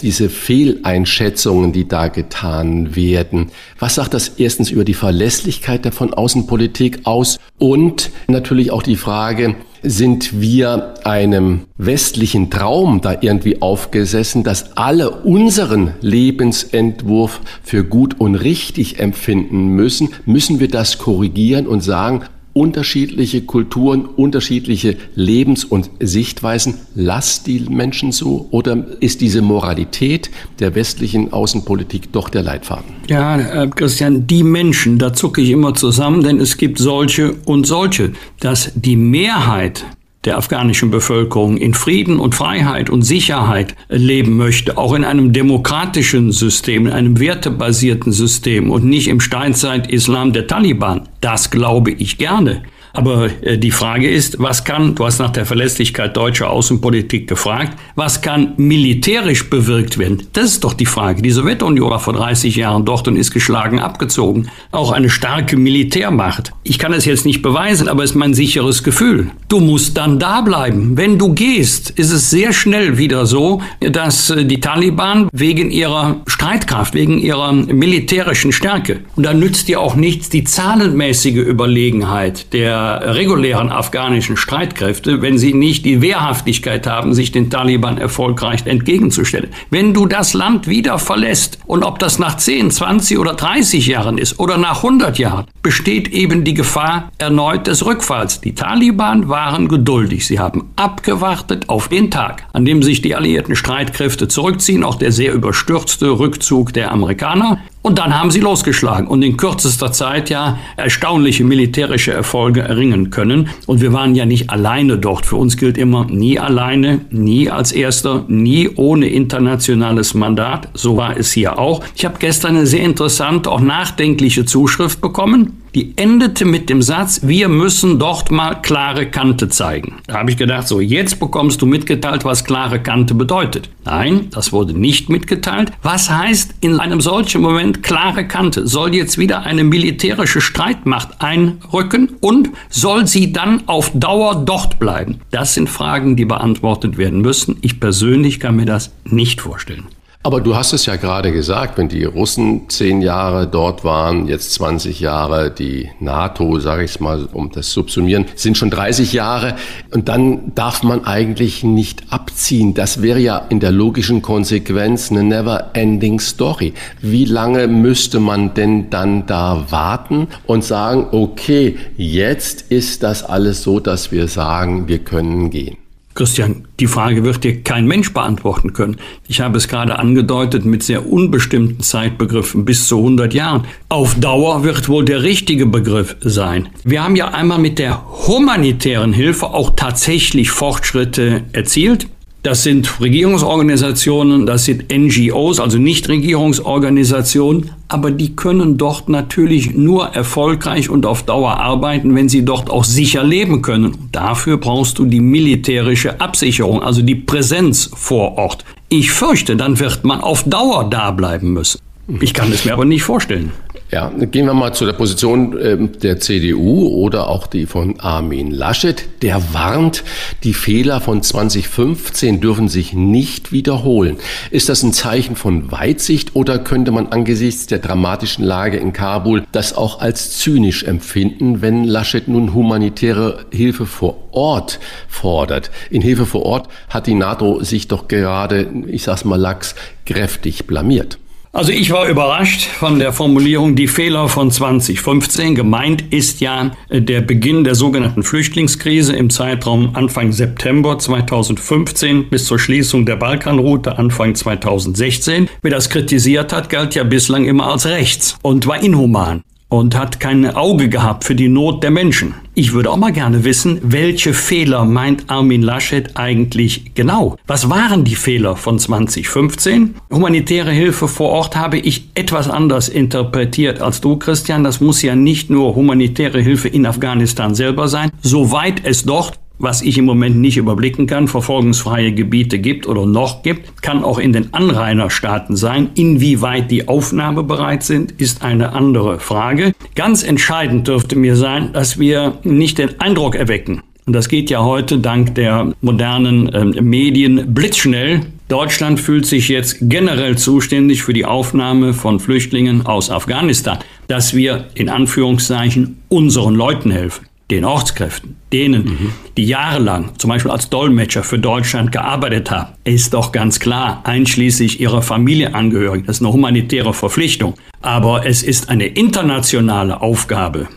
diese 0.00 0.28
Fehleinschätzungen, 0.28 1.72
die 1.72 1.88
da 1.88 2.08
getan 2.08 2.94
werden. 2.96 3.50
Was 3.78 3.96
sagt 3.96 4.14
das 4.14 4.28
erstens 4.28 4.70
über 4.70 4.84
die 4.84 4.94
Verlässlichkeit 4.94 5.84
der 5.84 5.92
von 5.92 6.12
Außenpolitik 6.12 7.00
aus? 7.04 7.38
Und 7.58 8.10
natürlich 8.26 8.70
auch 8.70 8.82
die 8.82 8.96
Frage, 8.96 9.54
sind 9.82 10.40
wir 10.40 10.94
einem 11.04 11.62
westlichen 11.76 12.50
Traum 12.50 13.00
da 13.00 13.16
irgendwie 13.20 13.60
aufgesessen, 13.60 14.44
dass 14.44 14.76
alle 14.76 15.10
unseren 15.10 15.94
Lebensentwurf 16.00 17.40
für 17.62 17.84
gut 17.84 18.20
und 18.20 18.36
richtig 18.36 19.00
empfinden 19.00 19.68
müssen? 19.68 20.10
Müssen 20.24 20.60
wir 20.60 20.68
das 20.68 20.98
korrigieren 20.98 21.66
und 21.66 21.80
sagen, 21.80 22.22
unterschiedliche 22.52 23.42
Kulturen, 23.42 24.04
unterschiedliche 24.04 24.96
Lebens- 25.14 25.64
und 25.64 25.90
Sichtweisen. 26.00 26.74
Lasst 26.94 27.46
die 27.46 27.60
Menschen 27.60 28.12
so? 28.12 28.48
Oder 28.50 28.84
ist 29.00 29.20
diese 29.20 29.42
Moralität 29.42 30.30
der 30.58 30.74
westlichen 30.74 31.32
Außenpolitik 31.32 32.12
doch 32.12 32.28
der 32.28 32.42
Leitfaden? 32.42 32.94
Ja, 33.08 33.38
äh, 33.38 33.68
Christian, 33.68 34.26
die 34.26 34.42
Menschen, 34.42 34.98
da 34.98 35.12
zucke 35.12 35.40
ich 35.40 35.50
immer 35.50 35.74
zusammen, 35.74 36.22
denn 36.22 36.40
es 36.40 36.56
gibt 36.56 36.78
solche 36.78 37.34
und 37.44 37.66
solche. 37.66 38.12
Dass 38.40 38.72
die 38.74 38.96
Mehrheit 38.96 39.84
der 40.24 40.38
afghanischen 40.38 40.90
Bevölkerung 40.90 41.56
in 41.56 41.74
Frieden 41.74 42.20
und 42.20 42.34
Freiheit 42.34 42.90
und 42.90 43.02
Sicherheit 43.02 43.74
leben 43.88 44.36
möchte, 44.36 44.78
auch 44.78 44.94
in 44.94 45.04
einem 45.04 45.32
demokratischen 45.32 46.30
System, 46.30 46.86
in 46.86 46.92
einem 46.92 47.18
wertebasierten 47.18 48.12
System 48.12 48.70
und 48.70 48.84
nicht 48.84 49.08
im 49.08 49.20
Steinzeit-Islam 49.20 50.32
der 50.32 50.46
Taliban. 50.46 51.08
Das 51.20 51.50
glaube 51.50 51.90
ich 51.90 52.18
gerne. 52.18 52.62
Aber 52.92 53.30
äh, 53.42 53.58
die 53.58 53.70
Frage 53.70 54.10
ist, 54.10 54.38
was 54.38 54.64
kann, 54.64 54.94
du 54.94 55.06
hast 55.06 55.18
nach 55.18 55.30
der 55.30 55.46
Verlässlichkeit 55.46 56.16
deutscher 56.16 56.50
Außenpolitik 56.50 57.28
gefragt, 57.28 57.76
was 57.94 58.22
kann 58.22 58.54
militärisch 58.56 59.48
bewirkt 59.48 59.98
werden? 59.98 60.28
Das 60.32 60.44
ist 60.44 60.64
doch 60.64 60.74
die 60.74 60.86
Frage. 60.86 61.22
Die 61.22 61.30
Sowjetunion 61.30 61.90
war 61.90 62.00
vor 62.00 62.14
30 62.14 62.56
Jahren 62.56 62.84
dort 62.84 63.08
und 63.08 63.16
ist 63.16 63.30
geschlagen 63.30 63.78
abgezogen. 63.78 64.48
Auch 64.70 64.92
eine 64.92 65.10
starke 65.10 65.56
Militärmacht. 65.56 66.52
Ich 66.64 66.78
kann 66.78 66.92
es 66.92 67.04
jetzt 67.04 67.24
nicht 67.24 67.42
beweisen, 67.42 67.88
aber 67.88 68.04
es 68.04 68.10
ist 68.10 68.16
mein 68.16 68.34
sicheres 68.34 68.82
Gefühl. 68.82 69.30
Du 69.48 69.60
musst 69.60 69.96
dann 69.96 70.18
da 70.18 70.40
bleiben. 70.42 70.96
Wenn 70.96 71.18
du 71.18 71.34
gehst, 71.34 71.90
ist 71.90 72.10
es 72.10 72.30
sehr 72.30 72.52
schnell 72.52 72.98
wieder 72.98 73.26
so, 73.26 73.62
dass 73.80 74.30
äh, 74.30 74.44
die 74.44 74.60
Taliban 74.60 75.28
wegen 75.32 75.70
ihrer 75.70 76.20
Streitkraft, 76.26 76.94
wegen 76.94 77.18
ihrer 77.18 77.52
militärischen 77.52 78.52
Stärke, 78.52 79.00
und 79.16 79.24
da 79.24 79.32
nützt 79.32 79.68
dir 79.68 79.80
auch 79.80 79.94
nichts 79.94 80.28
die 80.28 80.44
zahlenmäßige 80.44 81.36
Überlegenheit 81.36 82.52
der 82.52 82.81
regulären 82.82 83.70
afghanischen 83.70 84.36
Streitkräfte, 84.36 85.22
wenn 85.22 85.38
sie 85.38 85.54
nicht 85.54 85.84
die 85.84 86.02
Wehrhaftigkeit 86.02 86.86
haben, 86.86 87.14
sich 87.14 87.32
den 87.32 87.50
Taliban 87.50 87.98
erfolgreich 87.98 88.66
entgegenzustellen. 88.66 89.50
Wenn 89.70 89.94
du 89.94 90.06
das 90.06 90.34
Land 90.34 90.66
wieder 90.66 90.98
verlässt, 90.98 91.58
und 91.66 91.84
ob 91.84 91.98
das 91.98 92.18
nach 92.18 92.36
10, 92.36 92.70
20 92.70 93.18
oder 93.18 93.34
30 93.34 93.86
Jahren 93.86 94.18
ist 94.18 94.38
oder 94.38 94.58
nach 94.58 94.78
100 94.78 95.18
Jahren, 95.18 95.46
besteht 95.62 96.08
eben 96.08 96.44
die 96.44 96.54
Gefahr 96.54 97.10
erneut 97.18 97.66
des 97.66 97.84
Rückfalls. 97.86 98.40
Die 98.40 98.54
Taliban 98.54 99.28
waren 99.28 99.68
geduldig. 99.68 100.26
Sie 100.26 100.38
haben 100.38 100.70
abgewartet 100.76 101.68
auf 101.68 101.88
den 101.88 102.10
Tag, 102.10 102.46
an 102.52 102.64
dem 102.64 102.82
sich 102.82 103.00
die 103.02 103.14
alliierten 103.14 103.56
Streitkräfte 103.56 104.28
zurückziehen, 104.28 104.84
auch 104.84 104.96
der 104.96 105.12
sehr 105.12 105.32
überstürzte 105.32 106.18
Rückzug 106.18 106.72
der 106.72 106.92
Amerikaner. 106.92 107.58
Und 107.82 107.98
dann 107.98 108.18
haben 108.18 108.30
sie 108.30 108.38
losgeschlagen 108.38 109.08
und 109.08 109.22
in 109.22 109.36
kürzester 109.36 109.90
Zeit 109.90 110.30
ja 110.30 110.58
erstaunliche 110.76 111.42
militärische 111.42 112.12
Erfolge 112.12 112.60
erringen 112.60 113.10
können. 113.10 113.50
Und 113.66 113.80
wir 113.80 113.92
waren 113.92 114.14
ja 114.14 114.24
nicht 114.24 114.50
alleine 114.50 114.98
dort. 114.98 115.26
Für 115.26 115.36
uns 115.36 115.56
gilt 115.56 115.76
immer 115.76 116.06
nie 116.06 116.38
alleine, 116.38 117.00
nie 117.10 117.50
als 117.50 117.72
Erster, 117.72 118.24
nie 118.28 118.70
ohne 118.76 119.08
internationales 119.08 120.14
Mandat. 120.14 120.68
So 120.74 120.96
war 120.96 121.16
es 121.16 121.32
hier 121.32 121.58
auch. 121.58 121.82
Ich 121.96 122.04
habe 122.04 122.16
gestern 122.20 122.56
eine 122.56 122.66
sehr 122.66 122.84
interessante, 122.84 123.50
auch 123.50 123.60
nachdenkliche 123.60 124.44
Zuschrift 124.44 125.00
bekommen 125.00 125.61
die 125.74 125.96
endete 125.96 126.44
mit 126.44 126.68
dem 126.68 126.82
Satz, 126.82 127.20
wir 127.22 127.48
müssen 127.48 127.98
dort 127.98 128.30
mal 128.30 128.54
klare 128.54 129.06
Kante 129.06 129.48
zeigen. 129.48 129.94
Da 130.06 130.18
habe 130.18 130.30
ich 130.30 130.36
gedacht, 130.36 130.68
so 130.68 130.80
jetzt 130.80 131.18
bekommst 131.18 131.62
du 131.62 131.66
mitgeteilt, 131.66 132.24
was 132.24 132.44
klare 132.44 132.80
Kante 132.80 133.14
bedeutet. 133.14 133.70
Nein, 133.84 134.28
das 134.30 134.52
wurde 134.52 134.78
nicht 134.78 135.08
mitgeteilt. 135.08 135.72
Was 135.82 136.10
heißt 136.10 136.54
in 136.60 136.78
einem 136.78 137.00
solchen 137.00 137.40
Moment 137.40 137.82
klare 137.82 138.26
Kante? 138.26 138.66
Soll 138.66 138.94
jetzt 138.94 139.18
wieder 139.18 139.42
eine 139.42 139.64
militärische 139.64 140.40
Streitmacht 140.40 141.20
einrücken 141.20 142.10
und 142.20 142.50
soll 142.68 143.06
sie 143.06 143.32
dann 143.32 143.66
auf 143.66 143.90
Dauer 143.94 144.44
dort 144.44 144.78
bleiben? 144.78 145.20
Das 145.30 145.54
sind 145.54 145.68
Fragen, 145.68 146.16
die 146.16 146.24
beantwortet 146.24 146.98
werden 146.98 147.20
müssen. 147.20 147.56
Ich 147.62 147.80
persönlich 147.80 148.40
kann 148.40 148.56
mir 148.56 148.66
das 148.66 148.92
nicht 149.04 149.40
vorstellen. 149.40 149.86
Aber 150.24 150.40
du 150.40 150.54
hast 150.54 150.72
es 150.72 150.86
ja 150.86 150.94
gerade 150.94 151.32
gesagt, 151.32 151.78
wenn 151.78 151.88
die 151.88 152.04
Russen 152.04 152.68
zehn 152.68 153.02
Jahre 153.02 153.48
dort 153.48 153.82
waren, 153.82 154.28
jetzt 154.28 154.52
20 154.52 155.00
Jahre, 155.00 155.50
die 155.50 155.90
NATO, 155.98 156.60
sage 156.60 156.84
ich 156.84 157.00
mal, 157.00 157.28
um 157.32 157.50
das 157.50 157.72
subsumieren, 157.72 158.26
sind 158.36 158.56
schon 158.56 158.70
30 158.70 159.12
Jahre. 159.12 159.56
Und 159.90 160.08
dann 160.08 160.54
darf 160.54 160.84
man 160.84 161.04
eigentlich 161.04 161.64
nicht 161.64 162.04
abziehen. 162.10 162.72
Das 162.72 163.02
wäre 163.02 163.18
ja 163.18 163.38
in 163.48 163.58
der 163.58 163.72
logischen 163.72 164.22
Konsequenz 164.22 165.10
eine 165.10 165.24
never-ending 165.24 166.20
Story. 166.20 166.72
Wie 167.00 167.24
lange 167.24 167.66
müsste 167.66 168.20
man 168.20 168.54
denn 168.54 168.90
dann 168.90 169.26
da 169.26 169.66
warten 169.70 170.28
und 170.46 170.62
sagen, 170.62 171.08
okay, 171.10 171.76
jetzt 171.96 172.70
ist 172.70 173.02
das 173.02 173.24
alles 173.24 173.64
so, 173.64 173.80
dass 173.80 174.12
wir 174.12 174.28
sagen, 174.28 174.86
wir 174.86 175.00
können 175.00 175.50
gehen? 175.50 175.81
Christian, 176.14 176.68
die 176.78 176.86
Frage 176.86 177.24
wird 177.24 177.42
dir 177.42 177.62
kein 177.62 177.86
Mensch 177.86 178.12
beantworten 178.12 178.72
können. 178.72 178.96
Ich 179.28 179.40
habe 179.40 179.56
es 179.56 179.68
gerade 179.68 179.98
angedeutet 179.98 180.64
mit 180.64 180.82
sehr 180.82 181.10
unbestimmten 181.10 181.82
Zeitbegriffen 181.82 182.64
bis 182.64 182.86
zu 182.86 182.98
100 182.98 183.32
Jahren. 183.32 183.66
Auf 183.88 184.14
Dauer 184.16 184.62
wird 184.64 184.88
wohl 184.88 185.04
der 185.04 185.22
richtige 185.22 185.66
Begriff 185.66 186.16
sein. 186.20 186.68
Wir 186.84 187.02
haben 187.02 187.16
ja 187.16 187.28
einmal 187.28 187.58
mit 187.58 187.78
der 187.78 188.04
humanitären 188.26 189.12
Hilfe 189.12 189.46
auch 189.46 189.70
tatsächlich 189.74 190.50
Fortschritte 190.50 191.44
erzielt. 191.52 192.08
Das 192.42 192.64
sind 192.64 193.00
Regierungsorganisationen, 193.00 194.46
das 194.46 194.64
sind 194.64 194.92
NGOs, 194.92 195.60
also 195.60 195.78
Nichtregierungsorganisationen, 195.78 197.70
aber 197.86 198.10
die 198.10 198.34
können 198.34 198.76
dort 198.78 199.08
natürlich 199.08 199.74
nur 199.74 200.08
erfolgreich 200.08 200.90
und 200.90 201.06
auf 201.06 201.22
Dauer 201.22 201.60
arbeiten, 201.60 202.16
wenn 202.16 202.28
sie 202.28 202.44
dort 202.44 202.68
auch 202.68 202.82
sicher 202.82 203.22
leben 203.22 203.62
können. 203.62 204.08
Dafür 204.10 204.56
brauchst 204.56 204.98
du 204.98 205.04
die 205.04 205.20
militärische 205.20 206.20
Absicherung, 206.20 206.82
also 206.82 207.02
die 207.02 207.14
Präsenz 207.14 207.88
vor 207.94 208.36
Ort. 208.36 208.64
Ich 208.88 209.12
fürchte, 209.12 209.54
dann 209.54 209.78
wird 209.78 210.02
man 210.02 210.20
auf 210.20 210.42
Dauer 210.42 210.90
da 210.90 211.12
bleiben 211.12 211.52
müssen. 211.52 211.78
Ich 212.20 212.34
kann 212.34 212.50
es 212.50 212.64
mir 212.64 212.72
aber 212.72 212.84
nicht 212.84 213.04
vorstellen. 213.04 213.52
Ja, 213.92 214.08
gehen 214.08 214.46
wir 214.46 214.54
mal 214.54 214.72
zu 214.72 214.86
der 214.86 214.94
Position 214.94 215.58
äh, 215.58 215.76
der 215.76 216.18
CDU 216.18 216.88
oder 216.88 217.28
auch 217.28 217.46
die 217.46 217.66
von 217.66 218.00
Armin 218.00 218.50
Laschet. 218.50 219.04
Der 219.20 219.52
warnt, 219.52 220.02
die 220.44 220.54
Fehler 220.54 221.02
von 221.02 221.22
2015 221.22 222.40
dürfen 222.40 222.68
sich 222.68 222.94
nicht 222.94 223.52
wiederholen. 223.52 224.16
Ist 224.50 224.70
das 224.70 224.82
ein 224.82 224.94
Zeichen 224.94 225.36
von 225.36 225.70
Weitsicht 225.70 226.34
oder 226.34 226.58
könnte 226.58 226.90
man 226.90 227.08
angesichts 227.08 227.66
der 227.66 227.80
dramatischen 227.80 228.46
Lage 228.46 228.78
in 228.78 228.94
Kabul 228.94 229.44
das 229.52 229.74
auch 229.76 230.00
als 230.00 230.38
zynisch 230.38 230.84
empfinden, 230.84 231.60
wenn 231.60 231.84
Laschet 231.84 232.28
nun 232.28 232.54
humanitäre 232.54 233.44
Hilfe 233.52 233.84
vor 233.84 234.16
Ort 234.30 234.80
fordert? 235.06 235.70
In 235.90 236.00
Hilfe 236.00 236.24
vor 236.24 236.46
Ort 236.46 236.68
hat 236.88 237.06
die 237.06 237.14
NATO 237.14 237.62
sich 237.62 237.88
doch 237.88 238.08
gerade, 238.08 238.70
ich 238.86 239.02
sag's 239.02 239.26
mal 239.26 239.36
lax, 239.36 239.74
kräftig 240.06 240.66
blamiert. 240.66 241.18
Also 241.54 241.70
ich 241.70 241.90
war 241.90 242.08
überrascht 242.08 242.62
von 242.62 242.98
der 242.98 243.12
Formulierung 243.12 243.76
die 243.76 243.86
Fehler 243.86 244.30
von 244.30 244.50
2015. 244.50 245.54
Gemeint 245.54 246.02
ist 246.10 246.40
ja 246.40 246.70
äh, 246.88 247.02
der 247.02 247.20
Beginn 247.20 247.62
der 247.62 247.74
sogenannten 247.74 248.22
Flüchtlingskrise 248.22 249.14
im 249.14 249.28
Zeitraum 249.28 249.90
Anfang 249.94 250.32
September 250.32 250.98
2015 250.98 252.30
bis 252.30 252.46
zur 252.46 252.58
Schließung 252.58 253.04
der 253.04 253.16
Balkanroute 253.16 253.98
Anfang 253.98 254.34
2016. 254.34 255.50
Wer 255.60 255.70
das 255.70 255.90
kritisiert 255.90 256.54
hat, 256.54 256.70
galt 256.70 256.94
ja 256.94 257.04
bislang 257.04 257.44
immer 257.44 257.66
als 257.66 257.84
rechts 257.84 258.38
und 258.40 258.66
war 258.66 258.82
inhuman 258.82 259.42
und 259.68 259.94
hat 259.94 260.20
kein 260.20 260.56
Auge 260.56 260.88
gehabt 260.88 261.24
für 261.24 261.34
die 261.34 261.50
Not 261.50 261.82
der 261.82 261.90
Menschen. 261.90 262.34
Ich 262.54 262.74
würde 262.74 262.90
auch 262.90 262.98
mal 262.98 263.12
gerne 263.12 263.44
wissen, 263.44 263.78
welche 263.82 264.34
Fehler 264.34 264.84
meint 264.84 265.30
Armin 265.30 265.62
Laschet 265.62 266.18
eigentlich 266.18 266.94
genau? 266.94 267.38
Was 267.46 267.70
waren 267.70 268.04
die 268.04 268.14
Fehler 268.14 268.56
von 268.56 268.78
2015? 268.78 269.94
Humanitäre 270.10 270.70
Hilfe 270.70 271.08
vor 271.08 271.30
Ort 271.30 271.56
habe 271.56 271.78
ich 271.78 272.10
etwas 272.14 272.50
anders 272.50 272.90
interpretiert 272.90 273.80
als 273.80 274.02
du, 274.02 274.18
Christian. 274.18 274.64
Das 274.64 274.82
muss 274.82 275.00
ja 275.00 275.16
nicht 275.16 275.48
nur 275.48 275.74
humanitäre 275.74 276.42
Hilfe 276.42 276.68
in 276.68 276.84
Afghanistan 276.84 277.54
selber 277.54 277.88
sein. 277.88 278.10
Soweit 278.20 278.84
es 278.84 279.04
dort 279.04 279.38
was 279.62 279.80
ich 279.80 279.96
im 279.96 280.04
Moment 280.04 280.36
nicht 280.36 280.56
überblicken 280.56 281.06
kann, 281.06 281.28
verfolgungsfreie 281.28 282.12
Gebiete 282.12 282.58
gibt 282.58 282.86
oder 282.86 283.06
noch 283.06 283.42
gibt, 283.42 283.80
kann 283.80 284.04
auch 284.04 284.18
in 284.18 284.32
den 284.32 284.52
Anrainerstaaten 284.52 285.56
sein. 285.56 285.90
Inwieweit 285.94 286.70
die 286.70 286.88
Aufnahme 286.88 287.44
bereit 287.44 287.84
sind, 287.84 288.12
ist 288.12 288.42
eine 288.42 288.72
andere 288.72 289.20
Frage. 289.20 289.72
Ganz 289.94 290.24
entscheidend 290.24 290.88
dürfte 290.88 291.16
mir 291.16 291.36
sein, 291.36 291.72
dass 291.72 291.98
wir 291.98 292.38
nicht 292.42 292.78
den 292.78 293.00
Eindruck 293.00 293.36
erwecken, 293.36 293.82
und 294.04 294.14
das 294.14 294.28
geht 294.28 294.50
ja 294.50 294.64
heute 294.64 294.98
dank 294.98 295.36
der 295.36 295.72
modernen 295.80 296.48
äh, 296.48 296.82
Medien 296.82 297.54
blitzschnell. 297.54 298.22
Deutschland 298.48 298.98
fühlt 298.98 299.26
sich 299.26 299.48
jetzt 299.48 299.78
generell 299.82 300.36
zuständig 300.36 301.04
für 301.04 301.12
die 301.12 301.24
Aufnahme 301.24 301.94
von 301.94 302.18
Flüchtlingen 302.18 302.84
aus 302.84 303.10
Afghanistan, 303.10 303.78
dass 304.08 304.34
wir 304.34 304.66
in 304.74 304.88
Anführungszeichen 304.88 306.02
unseren 306.08 306.56
Leuten 306.56 306.90
helfen 306.90 307.26
den 307.52 307.64
Ortskräften, 307.64 308.36
denen, 308.52 308.84
mhm. 308.84 309.12
die 309.36 309.44
jahrelang 309.44 310.18
zum 310.18 310.30
Beispiel 310.30 310.50
als 310.50 310.70
Dolmetscher 310.70 311.22
für 311.22 311.38
Deutschland 311.38 311.92
gearbeitet 311.92 312.50
haben, 312.50 312.72
ist 312.84 313.14
doch 313.14 313.32
ganz 313.32 313.60
klar, 313.60 314.00
einschließlich 314.04 314.80
ihrer 314.80 315.02
Familienangehörigen, 315.02 316.06
das 316.06 316.16
ist 316.16 316.22
eine 316.22 316.32
humanitäre 316.32 316.94
Verpflichtung. 316.94 317.54
Aber 317.82 318.26
es 318.26 318.42
ist 318.44 318.68
eine 318.68 318.86
internationale 318.86 320.00
Aufgabe, 320.00 320.68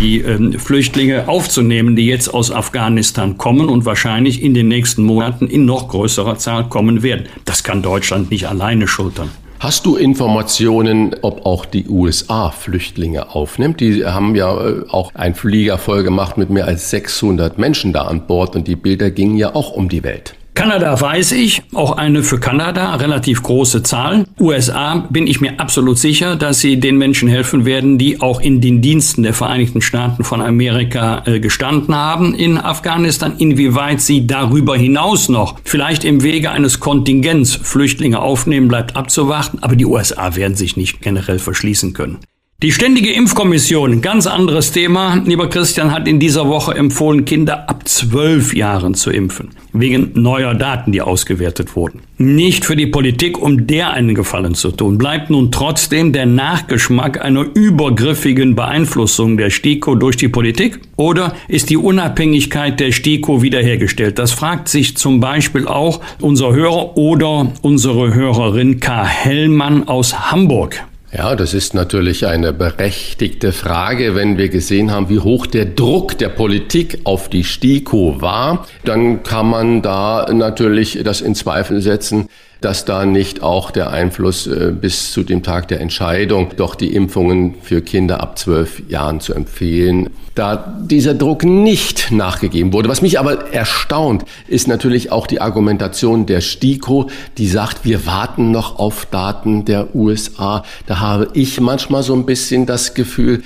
die 0.00 0.18
ähm, 0.18 0.58
Flüchtlinge 0.58 1.28
aufzunehmen, 1.28 1.94
die 1.94 2.06
jetzt 2.06 2.28
aus 2.34 2.50
Afghanistan 2.50 3.38
kommen 3.38 3.68
und 3.68 3.84
wahrscheinlich 3.84 4.42
in 4.42 4.54
den 4.54 4.66
nächsten 4.66 5.04
Monaten 5.04 5.46
in 5.46 5.64
noch 5.64 5.88
größerer 5.88 6.36
Zahl 6.36 6.68
kommen 6.68 7.02
werden. 7.04 7.26
Das 7.44 7.62
kann 7.62 7.82
Deutschland 7.82 8.30
nicht 8.32 8.48
alleine 8.48 8.88
schultern. 8.88 9.30
Hast 9.60 9.86
du 9.86 9.96
Informationen, 9.96 11.16
ob 11.22 11.44
auch 11.44 11.64
die 11.64 11.88
USA 11.88 12.52
Flüchtlinge 12.52 13.34
aufnimmt? 13.34 13.80
Die 13.80 14.04
haben 14.06 14.36
ja 14.36 14.56
äh, 14.56 14.84
auch 14.88 15.12
einen 15.16 15.34
Flieger 15.34 15.78
voll 15.78 16.04
gemacht 16.04 16.38
mit 16.38 16.48
mehr 16.48 16.66
als 16.66 16.90
600 16.90 17.58
Menschen 17.58 17.92
da 17.92 18.02
an 18.02 18.28
Bord 18.28 18.54
und 18.54 18.68
die 18.68 18.76
Bilder 18.76 19.10
gingen 19.10 19.36
ja 19.36 19.56
auch 19.56 19.72
um 19.72 19.88
die 19.88 20.04
Welt. 20.04 20.37
Kanada 20.58 21.00
weiß 21.00 21.32
ich, 21.32 21.62
auch 21.72 21.92
eine 21.92 22.24
für 22.24 22.40
Kanada 22.40 22.96
relativ 22.96 23.44
große 23.44 23.84
Zahl. 23.84 24.26
USA 24.40 25.06
bin 25.08 25.28
ich 25.28 25.40
mir 25.40 25.60
absolut 25.60 25.98
sicher, 25.98 26.34
dass 26.34 26.58
sie 26.58 26.80
den 26.80 26.98
Menschen 26.98 27.28
helfen 27.28 27.64
werden, 27.64 27.96
die 27.96 28.20
auch 28.20 28.40
in 28.40 28.60
den 28.60 28.82
Diensten 28.82 29.22
der 29.22 29.34
Vereinigten 29.34 29.80
Staaten 29.80 30.24
von 30.24 30.42
Amerika 30.42 31.22
äh, 31.26 31.38
gestanden 31.38 31.94
haben 31.94 32.34
in 32.34 32.58
Afghanistan. 32.58 33.34
Inwieweit 33.38 34.00
sie 34.00 34.26
darüber 34.26 34.76
hinaus 34.76 35.28
noch 35.28 35.60
vielleicht 35.62 36.02
im 36.02 36.24
Wege 36.24 36.50
eines 36.50 36.80
Kontingents 36.80 37.54
Flüchtlinge 37.54 38.18
aufnehmen, 38.18 38.66
bleibt 38.66 38.96
abzuwarten. 38.96 39.60
Aber 39.60 39.76
die 39.76 39.86
USA 39.86 40.34
werden 40.34 40.56
sich 40.56 40.76
nicht 40.76 41.00
generell 41.00 41.38
verschließen 41.38 41.92
können. 41.92 42.18
Die 42.60 42.72
Ständige 42.72 43.12
Impfkommission, 43.12 44.00
ganz 44.00 44.26
anderes 44.26 44.72
Thema. 44.72 45.22
Lieber 45.24 45.48
Christian 45.48 45.92
hat 45.92 46.08
in 46.08 46.18
dieser 46.18 46.48
Woche 46.48 46.74
empfohlen, 46.74 47.24
Kinder 47.24 47.70
ab 47.70 47.86
zwölf 47.86 48.52
Jahren 48.52 48.94
zu 48.94 49.12
impfen. 49.12 49.50
Wegen 49.72 50.10
neuer 50.20 50.54
Daten, 50.54 50.90
die 50.90 51.00
ausgewertet 51.00 51.76
wurden. 51.76 52.00
Nicht 52.16 52.64
für 52.64 52.74
die 52.74 52.88
Politik, 52.88 53.40
um 53.40 53.68
der 53.68 53.92
einen 53.92 54.16
Gefallen 54.16 54.56
zu 54.56 54.72
tun. 54.72 54.98
Bleibt 54.98 55.30
nun 55.30 55.52
trotzdem 55.52 56.12
der 56.12 56.26
Nachgeschmack 56.26 57.24
einer 57.24 57.46
übergriffigen 57.54 58.56
Beeinflussung 58.56 59.36
der 59.36 59.50
STIKO 59.50 59.94
durch 59.94 60.16
die 60.16 60.26
Politik? 60.26 60.80
Oder 60.96 61.36
ist 61.46 61.70
die 61.70 61.76
Unabhängigkeit 61.76 62.80
der 62.80 62.90
STIKO 62.90 63.40
wiederhergestellt? 63.40 64.18
Das 64.18 64.32
fragt 64.32 64.68
sich 64.68 64.96
zum 64.96 65.20
Beispiel 65.20 65.68
auch 65.68 66.00
unser 66.20 66.52
Hörer 66.52 66.96
oder 66.96 67.52
unsere 67.62 68.12
Hörerin 68.14 68.80
K. 68.80 69.04
Hellmann 69.04 69.86
aus 69.86 70.32
Hamburg. 70.32 70.84
Ja, 71.10 71.34
das 71.36 71.54
ist 71.54 71.72
natürlich 71.72 72.26
eine 72.26 72.52
berechtigte 72.52 73.52
Frage. 73.52 74.14
Wenn 74.14 74.36
wir 74.36 74.50
gesehen 74.50 74.90
haben, 74.90 75.08
wie 75.08 75.20
hoch 75.20 75.46
der 75.46 75.64
Druck 75.64 76.18
der 76.18 76.28
Politik 76.28 76.98
auf 77.04 77.30
die 77.30 77.44
STIKO 77.44 78.20
war, 78.20 78.66
dann 78.84 79.22
kann 79.22 79.48
man 79.48 79.80
da 79.80 80.28
natürlich 80.30 81.00
das 81.02 81.22
in 81.22 81.34
Zweifel 81.34 81.80
setzen, 81.80 82.28
dass 82.60 82.84
da 82.84 83.04
nicht 83.04 83.42
auch 83.42 83.70
der 83.70 83.90
Einfluss 83.90 84.46
äh, 84.46 84.72
bis 84.78 85.12
zu 85.12 85.22
dem 85.22 85.42
Tag 85.42 85.68
der 85.68 85.80
Entscheidung, 85.80 86.50
doch 86.56 86.74
die 86.74 86.94
Impfungen 86.94 87.54
für 87.62 87.82
Kinder 87.82 88.20
ab 88.20 88.38
zwölf 88.38 88.82
Jahren 88.88 89.20
zu 89.20 89.34
empfehlen, 89.34 90.10
da 90.34 90.78
dieser 90.80 91.14
Druck 91.14 91.42
nicht 91.42 92.12
nachgegeben 92.12 92.72
wurde. 92.72 92.88
Was 92.88 93.02
mich 93.02 93.18
aber 93.18 93.52
erstaunt, 93.52 94.24
ist 94.46 94.68
natürlich 94.68 95.10
auch 95.10 95.26
die 95.26 95.40
Argumentation 95.40 96.26
der 96.26 96.40
STIKO, 96.40 97.10
die 97.38 97.48
sagt, 97.48 97.84
wir 97.84 98.06
warten 98.06 98.52
noch 98.52 98.78
auf 98.78 99.06
Daten 99.06 99.64
der 99.64 99.94
USA. 99.96 100.62
Da 100.86 101.00
habe 101.00 101.28
ich 101.32 101.60
manchmal 101.60 102.04
so 102.04 102.14
ein 102.14 102.24
bisschen 102.24 102.66
das 102.66 102.94
Gefühl, 102.94 103.42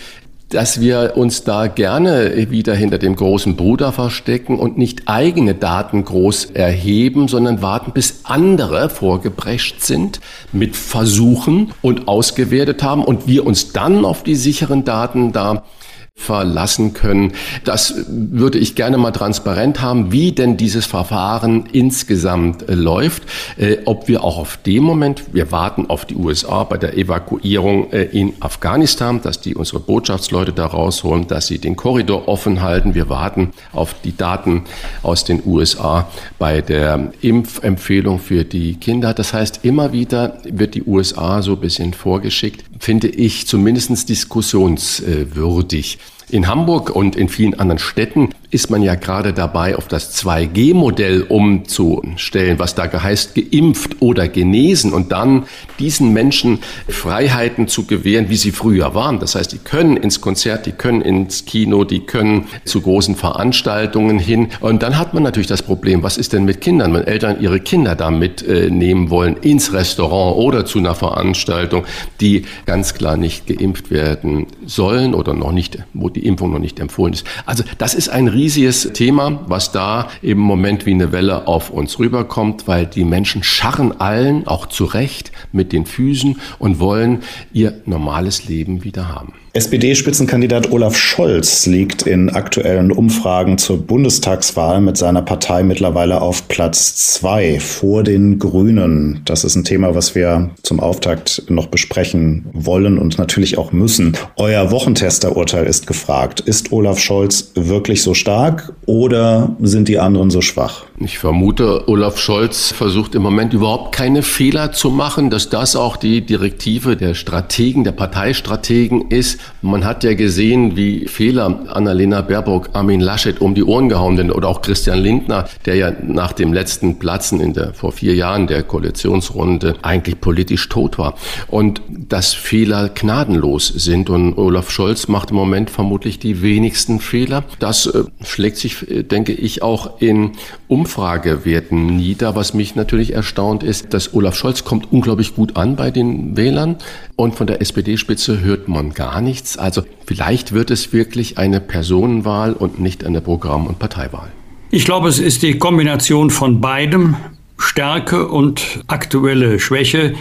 dass 0.52 0.80
wir 0.80 1.12
uns 1.16 1.44
da 1.44 1.66
gerne 1.66 2.50
wieder 2.50 2.74
hinter 2.74 2.98
dem 2.98 3.16
großen 3.16 3.56
Bruder 3.56 3.90
verstecken 3.92 4.58
und 4.58 4.76
nicht 4.76 5.02
eigene 5.06 5.54
Daten 5.54 6.04
groß 6.04 6.46
erheben, 6.52 7.28
sondern 7.28 7.62
warten, 7.62 7.92
bis 7.92 8.20
andere 8.24 8.90
vorgebrecht 8.90 9.82
sind 9.82 10.20
mit 10.52 10.76
Versuchen 10.76 11.72
und 11.80 12.06
ausgewertet 12.06 12.82
haben 12.82 13.04
und 13.04 13.26
wir 13.26 13.46
uns 13.46 13.72
dann 13.72 14.04
auf 14.04 14.22
die 14.22 14.34
sicheren 14.34 14.84
Daten 14.84 15.32
da 15.32 15.64
verlassen 16.14 16.92
können. 16.92 17.32
Das 17.64 17.94
würde 18.06 18.58
ich 18.58 18.74
gerne 18.74 18.98
mal 18.98 19.10
transparent 19.12 19.80
haben, 19.80 20.12
wie 20.12 20.32
denn 20.32 20.56
dieses 20.56 20.86
Verfahren 20.86 21.64
insgesamt 21.72 22.68
äh, 22.68 22.74
läuft, 22.74 23.24
äh, 23.56 23.78
ob 23.86 24.08
wir 24.08 24.22
auch 24.22 24.38
auf 24.38 24.58
dem 24.58 24.84
Moment, 24.84 25.24
wir 25.32 25.50
warten 25.50 25.86
auf 25.86 26.04
die 26.04 26.14
USA 26.14 26.64
bei 26.64 26.76
der 26.76 26.96
Evakuierung 26.96 27.90
äh, 27.92 28.04
in 28.04 28.34
Afghanistan, 28.40 29.20
dass 29.22 29.40
die 29.40 29.54
unsere 29.54 29.80
Botschaftsleute 29.80 30.52
da 30.52 30.66
rausholen, 30.66 31.26
dass 31.26 31.46
sie 31.46 31.58
den 31.58 31.76
Korridor 31.76 32.28
offen 32.28 32.62
halten. 32.62 32.94
Wir 32.94 33.08
warten 33.08 33.50
auf 33.72 33.94
die 34.04 34.16
Daten 34.16 34.64
aus 35.02 35.24
den 35.24 35.42
USA 35.44 36.08
bei 36.38 36.60
der 36.60 37.12
Impfempfehlung 37.22 38.20
für 38.20 38.44
die 38.44 38.76
Kinder. 38.76 39.14
Das 39.14 39.32
heißt, 39.32 39.64
immer 39.64 39.92
wieder 39.92 40.38
wird 40.44 40.74
die 40.74 40.84
USA 40.84 41.42
so 41.42 41.52
ein 41.52 41.60
bisschen 41.60 41.94
vorgeschickt, 41.94 42.64
finde 42.82 43.06
ich 43.06 43.46
zumindest 43.46 44.08
diskussionswürdig. 44.08 45.98
In 46.30 46.48
Hamburg 46.48 46.90
und 46.90 47.14
in 47.14 47.28
vielen 47.28 47.54
anderen 47.54 47.78
Städten 47.78 48.30
ist 48.52 48.70
man 48.70 48.82
ja 48.82 48.94
gerade 48.96 49.32
dabei, 49.32 49.76
auf 49.76 49.88
das 49.88 50.14
2G-Modell 50.22 51.22
umzustellen, 51.22 52.58
was 52.58 52.74
da 52.74 52.92
heißt, 52.92 53.34
geimpft 53.34 53.96
oder 54.00 54.28
genesen 54.28 54.92
und 54.92 55.10
dann 55.10 55.44
diesen 55.78 56.12
Menschen 56.12 56.58
Freiheiten 56.86 57.66
zu 57.66 57.86
gewähren, 57.86 58.28
wie 58.28 58.36
sie 58.36 58.52
früher 58.52 58.94
waren. 58.94 59.18
Das 59.20 59.34
heißt, 59.34 59.52
die 59.52 59.58
können 59.58 59.96
ins 59.96 60.20
Konzert, 60.20 60.66
die 60.66 60.72
können 60.72 61.00
ins 61.00 61.46
Kino, 61.46 61.84
die 61.84 62.00
können 62.00 62.44
zu 62.66 62.82
großen 62.82 63.16
Veranstaltungen 63.16 64.18
hin. 64.18 64.48
Und 64.60 64.82
dann 64.82 64.98
hat 64.98 65.14
man 65.14 65.22
natürlich 65.22 65.46
das 65.46 65.62
Problem, 65.62 66.02
was 66.02 66.18
ist 66.18 66.34
denn 66.34 66.44
mit 66.44 66.60
Kindern, 66.60 66.92
wenn 66.92 67.06
Eltern 67.06 67.40
ihre 67.40 67.58
Kinder 67.58 67.96
da 67.96 68.10
mitnehmen 68.10 69.08
wollen 69.08 69.36
ins 69.38 69.72
Restaurant 69.72 70.36
oder 70.36 70.66
zu 70.66 70.78
einer 70.78 70.94
Veranstaltung, 70.94 71.84
die 72.20 72.44
ganz 72.66 72.92
klar 72.92 73.16
nicht 73.16 73.46
geimpft 73.46 73.90
werden 73.90 74.46
sollen 74.66 75.14
oder 75.14 75.32
noch 75.32 75.52
nicht, 75.52 75.78
wo 75.94 76.10
die 76.10 76.26
Impfung 76.26 76.52
noch 76.52 76.58
nicht 76.58 76.80
empfohlen 76.80 77.14
ist. 77.14 77.26
Also 77.46 77.64
das 77.78 77.94
ist 77.94 78.10
ein 78.10 78.28
riesiges 78.42 78.92
Thema, 78.92 79.44
was 79.46 79.70
da 79.70 80.08
im 80.20 80.38
Moment 80.38 80.84
wie 80.84 80.90
eine 80.90 81.12
Welle 81.12 81.46
auf 81.46 81.70
uns 81.70 82.00
rüberkommt, 82.00 82.66
weil 82.66 82.86
die 82.86 83.04
Menschen 83.04 83.44
scharren 83.44 84.00
allen, 84.00 84.48
auch 84.48 84.66
zu 84.66 84.84
Recht, 84.84 85.30
mit 85.52 85.72
den 85.72 85.86
Füßen 85.86 86.40
und 86.58 86.80
wollen 86.80 87.22
ihr 87.52 87.82
normales 87.86 88.48
Leben 88.48 88.82
wieder 88.82 89.08
haben. 89.14 89.34
SPD-Spitzenkandidat 89.54 90.72
Olaf 90.72 90.96
Scholz 90.96 91.66
liegt 91.66 92.06
in 92.06 92.30
aktuellen 92.30 92.90
Umfragen 92.90 93.58
zur 93.58 93.86
Bundestagswahl 93.86 94.80
mit 94.80 94.96
seiner 94.96 95.20
Partei 95.20 95.62
mittlerweile 95.62 96.22
auf 96.22 96.48
Platz 96.48 96.96
zwei 96.96 97.60
vor 97.60 98.02
den 98.02 98.38
Grünen. 98.38 99.20
Das 99.26 99.44
ist 99.44 99.54
ein 99.54 99.64
Thema, 99.64 99.94
was 99.94 100.14
wir 100.14 100.52
zum 100.62 100.80
Auftakt 100.80 101.42
noch 101.50 101.66
besprechen 101.66 102.46
wollen 102.54 102.96
und 102.96 103.18
natürlich 103.18 103.58
auch 103.58 103.72
müssen. 103.72 104.16
Euer 104.36 104.70
Wochentesterurteil 104.70 105.66
ist 105.66 105.86
gefragt. 105.86 106.40
Ist 106.40 106.72
Olaf 106.72 106.98
Scholz 106.98 107.52
wirklich 107.54 108.02
so 108.02 108.14
stark 108.14 108.72
oder 108.86 109.54
sind 109.60 109.86
die 109.86 109.98
anderen 109.98 110.30
so 110.30 110.40
schwach? 110.40 110.86
Ich 110.98 111.18
vermute, 111.18 111.88
Olaf 111.88 112.18
Scholz 112.18 112.72
versucht 112.72 113.14
im 113.14 113.22
Moment 113.22 113.52
überhaupt 113.52 113.94
keine 113.94 114.22
Fehler 114.22 114.72
zu 114.72 114.88
machen, 114.90 115.28
dass 115.28 115.50
das 115.50 115.76
auch 115.76 115.96
die 115.96 116.20
Direktive 116.20 116.96
der 116.96 117.14
Strategen, 117.14 117.84
der 117.84 117.92
Parteistrategen 117.92 119.10
ist. 119.10 119.41
Man 119.60 119.84
hat 119.84 120.04
ja 120.04 120.14
gesehen, 120.14 120.76
wie 120.76 121.06
Fehler 121.06 121.60
Annalena 121.68 122.20
Baerbock, 122.22 122.70
Armin 122.72 123.00
Laschet 123.00 123.40
um 123.40 123.54
die 123.54 123.64
Ohren 123.64 123.88
gehauen 123.88 124.16
sind 124.16 124.30
oder 124.30 124.48
auch 124.48 124.62
Christian 124.62 124.98
Lindner, 124.98 125.48
der 125.66 125.76
ja 125.76 125.92
nach 126.02 126.32
dem 126.32 126.52
letzten 126.52 126.98
Platzen 126.98 127.40
in 127.40 127.52
der, 127.52 127.74
vor 127.74 127.92
vier 127.92 128.14
Jahren 128.14 128.46
der 128.46 128.62
Koalitionsrunde 128.62 129.76
eigentlich 129.82 130.20
politisch 130.20 130.68
tot 130.68 130.98
war. 130.98 131.14
Und 131.48 131.80
dass 131.88 132.34
Fehler 132.34 132.88
gnadenlos 132.88 133.68
sind 133.68 134.10
und 134.10 134.36
Olaf 134.36 134.70
Scholz 134.70 135.08
macht 135.08 135.30
im 135.30 135.36
Moment 135.36 135.70
vermutlich 135.70 136.18
die 136.18 136.42
wenigsten 136.42 137.00
Fehler. 137.00 137.44
Das 137.58 137.86
äh, 137.86 138.04
schlägt 138.24 138.56
sich, 138.56 138.90
äh, 138.90 139.02
denke 139.02 139.32
ich, 139.32 139.62
auch 139.62 140.00
in 140.00 140.32
Umfragewerten 140.68 141.96
nieder. 141.96 142.34
Was 142.34 142.54
mich 142.54 142.74
natürlich 142.74 143.12
erstaunt 143.12 143.62
ist, 143.62 143.94
dass 143.94 144.14
Olaf 144.14 144.34
Scholz 144.34 144.64
kommt 144.64 144.92
unglaublich 144.92 145.34
gut 145.34 145.56
an 145.56 145.76
bei 145.76 145.90
den 145.90 146.36
Wählern 146.36 146.76
und 147.22 147.36
von 147.36 147.46
der 147.46 147.60
SPD-Spitze 147.60 148.40
hört 148.40 148.66
man 148.66 148.94
gar 148.94 149.20
nichts. 149.20 149.56
Also 149.56 149.82
vielleicht 150.06 150.52
wird 150.52 150.72
es 150.72 150.92
wirklich 150.92 151.38
eine 151.38 151.60
Personenwahl 151.60 152.52
und 152.52 152.80
nicht 152.80 153.04
eine 153.04 153.20
Programm- 153.20 153.68
und 153.68 153.78
Parteiwahl. 153.78 154.32
Ich 154.70 154.84
glaube, 154.84 155.08
es 155.08 155.20
ist 155.20 155.42
die 155.42 155.56
Kombination 155.56 156.30
von 156.30 156.60
beidem, 156.60 157.14
Stärke 157.58 158.26
und 158.26 158.80
aktuelle 158.88 159.60
Schwäche 159.60 160.14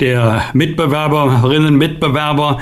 der 0.00 0.46
Mitbewerberinnen, 0.52 1.76
Mitbewerber. 1.76 2.58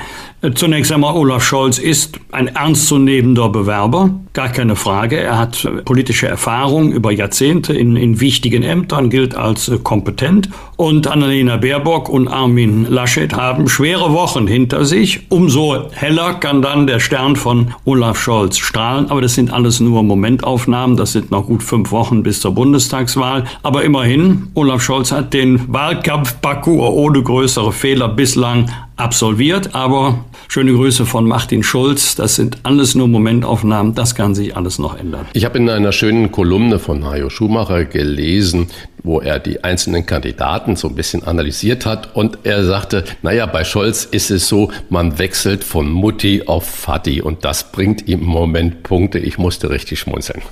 Zunächst 0.54 0.92
einmal, 0.92 1.14
Olaf 1.14 1.42
Scholz 1.42 1.78
ist 1.78 2.20
ein 2.30 2.48
ernstzunehmender 2.48 3.48
Bewerber, 3.48 4.10
gar 4.32 4.50
keine 4.50 4.76
Frage. 4.76 5.18
Er 5.18 5.38
hat 5.38 5.66
politische 5.84 6.28
Erfahrung 6.28 6.92
über 6.92 7.10
Jahrzehnte 7.10 7.72
in, 7.72 7.96
in 7.96 8.20
wichtigen 8.20 8.62
Ämtern, 8.62 9.08
gilt 9.08 9.34
als 9.34 9.70
kompetent. 9.82 10.50
Und 10.76 11.06
Annalena 11.06 11.56
Baerbock 11.56 12.08
und 12.08 12.28
Armin 12.28 12.86
Laschet 12.88 13.32
haben 13.32 13.68
schwere 13.68 14.12
Wochen 14.12 14.46
hinter 14.46 14.84
sich. 14.84 15.30
Umso 15.30 15.90
heller 15.92 16.34
kann 16.34 16.60
dann 16.60 16.86
der 16.86 17.00
Stern 17.00 17.34
von 17.34 17.74
Olaf 17.84 18.20
Scholz 18.20 18.58
strahlen. 18.58 19.10
Aber 19.10 19.22
das 19.22 19.34
sind 19.34 19.52
alles 19.52 19.80
nur 19.80 20.02
Momentaufnahmen. 20.02 20.98
Das 20.98 21.12
sind 21.12 21.30
noch 21.30 21.46
gut 21.46 21.62
fünf 21.62 21.90
Wochen 21.92 22.22
bis 22.22 22.40
zur 22.40 22.54
Bundestagswahl. 22.54 23.44
Aber 23.62 23.84
immerhin, 23.84 24.48
Olaf 24.54 24.82
Scholz 24.82 25.12
hat 25.12 25.32
den 25.32 25.72
Wahlkampfparcours 25.72 26.92
ohne 26.92 27.22
größere 27.22 27.72
Fehler 27.72 28.08
bislang 28.08 28.70
absolviert. 28.96 29.74
Aber 29.74 30.24
schöne 30.48 30.72
Grüße 30.72 31.06
von 31.06 31.26
Martin 31.26 31.62
Schulz. 31.62 32.14
Das 32.14 32.36
sind 32.36 32.58
alles 32.62 32.94
nur 32.94 33.08
Momentaufnahmen. 33.08 33.94
Das 33.94 34.14
kann 34.14 34.34
sich 34.34 34.56
alles 34.56 34.78
noch 34.78 34.99
ändern. 34.99 35.26
Ich 35.32 35.44
habe 35.44 35.58
in 35.58 35.68
einer 35.68 35.92
schönen 35.92 36.32
Kolumne 36.32 36.78
von 36.78 37.04
Hajo 37.04 37.30
Schumacher 37.30 37.84
gelesen, 37.84 38.68
wo 39.02 39.21
er 39.21 39.38
die 39.38 39.62
einzelnen 39.62 40.06
Kandidaten 40.06 40.76
so 40.76 40.88
ein 40.88 40.94
bisschen 40.94 41.25
analysiert 41.25 41.86
hat. 41.86 42.16
Und 42.16 42.38
er 42.44 42.64
sagte, 42.64 43.04
naja, 43.23 43.47
bei 43.47 43.64
Scholz 43.64 44.04
ist 44.04 44.30
es 44.30 44.49
so, 44.49 44.71
man 44.88 45.18
wechselt 45.18 45.62
von 45.64 45.90
Mutti 45.90 46.42
auf 46.47 46.66
Vati. 46.66 47.21
Und 47.21 47.44
das 47.44 47.71
bringt 47.73 48.08
ihm 48.08 48.21
im 48.21 48.26
Moment 48.26 48.82
Punkte. 48.82 49.18
Ich 49.18 49.38
musste 49.38 49.71
richtig 49.71 50.00
schmunzeln. 50.00 50.42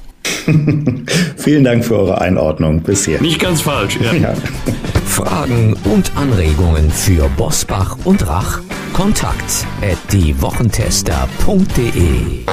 Vielen 1.37 1.65
Dank 1.65 1.85
für 1.85 1.97
eure 1.97 2.21
Einordnung 2.21 2.83
bisher. 2.83 3.21
Nicht 3.21 3.41
ganz 3.41 3.63
falsch, 3.63 3.99
ja. 4.01 4.13
ja. 4.13 4.35
Fragen 5.07 5.75
und 5.85 6.13
Anregungen 6.17 6.91
für 6.91 7.29
Bosbach 7.37 7.97
und 8.05 8.27
Rach? 8.27 8.61
Kontakt 8.93 9.67
at 9.83 9.99
diewochentester.de 10.13 12.45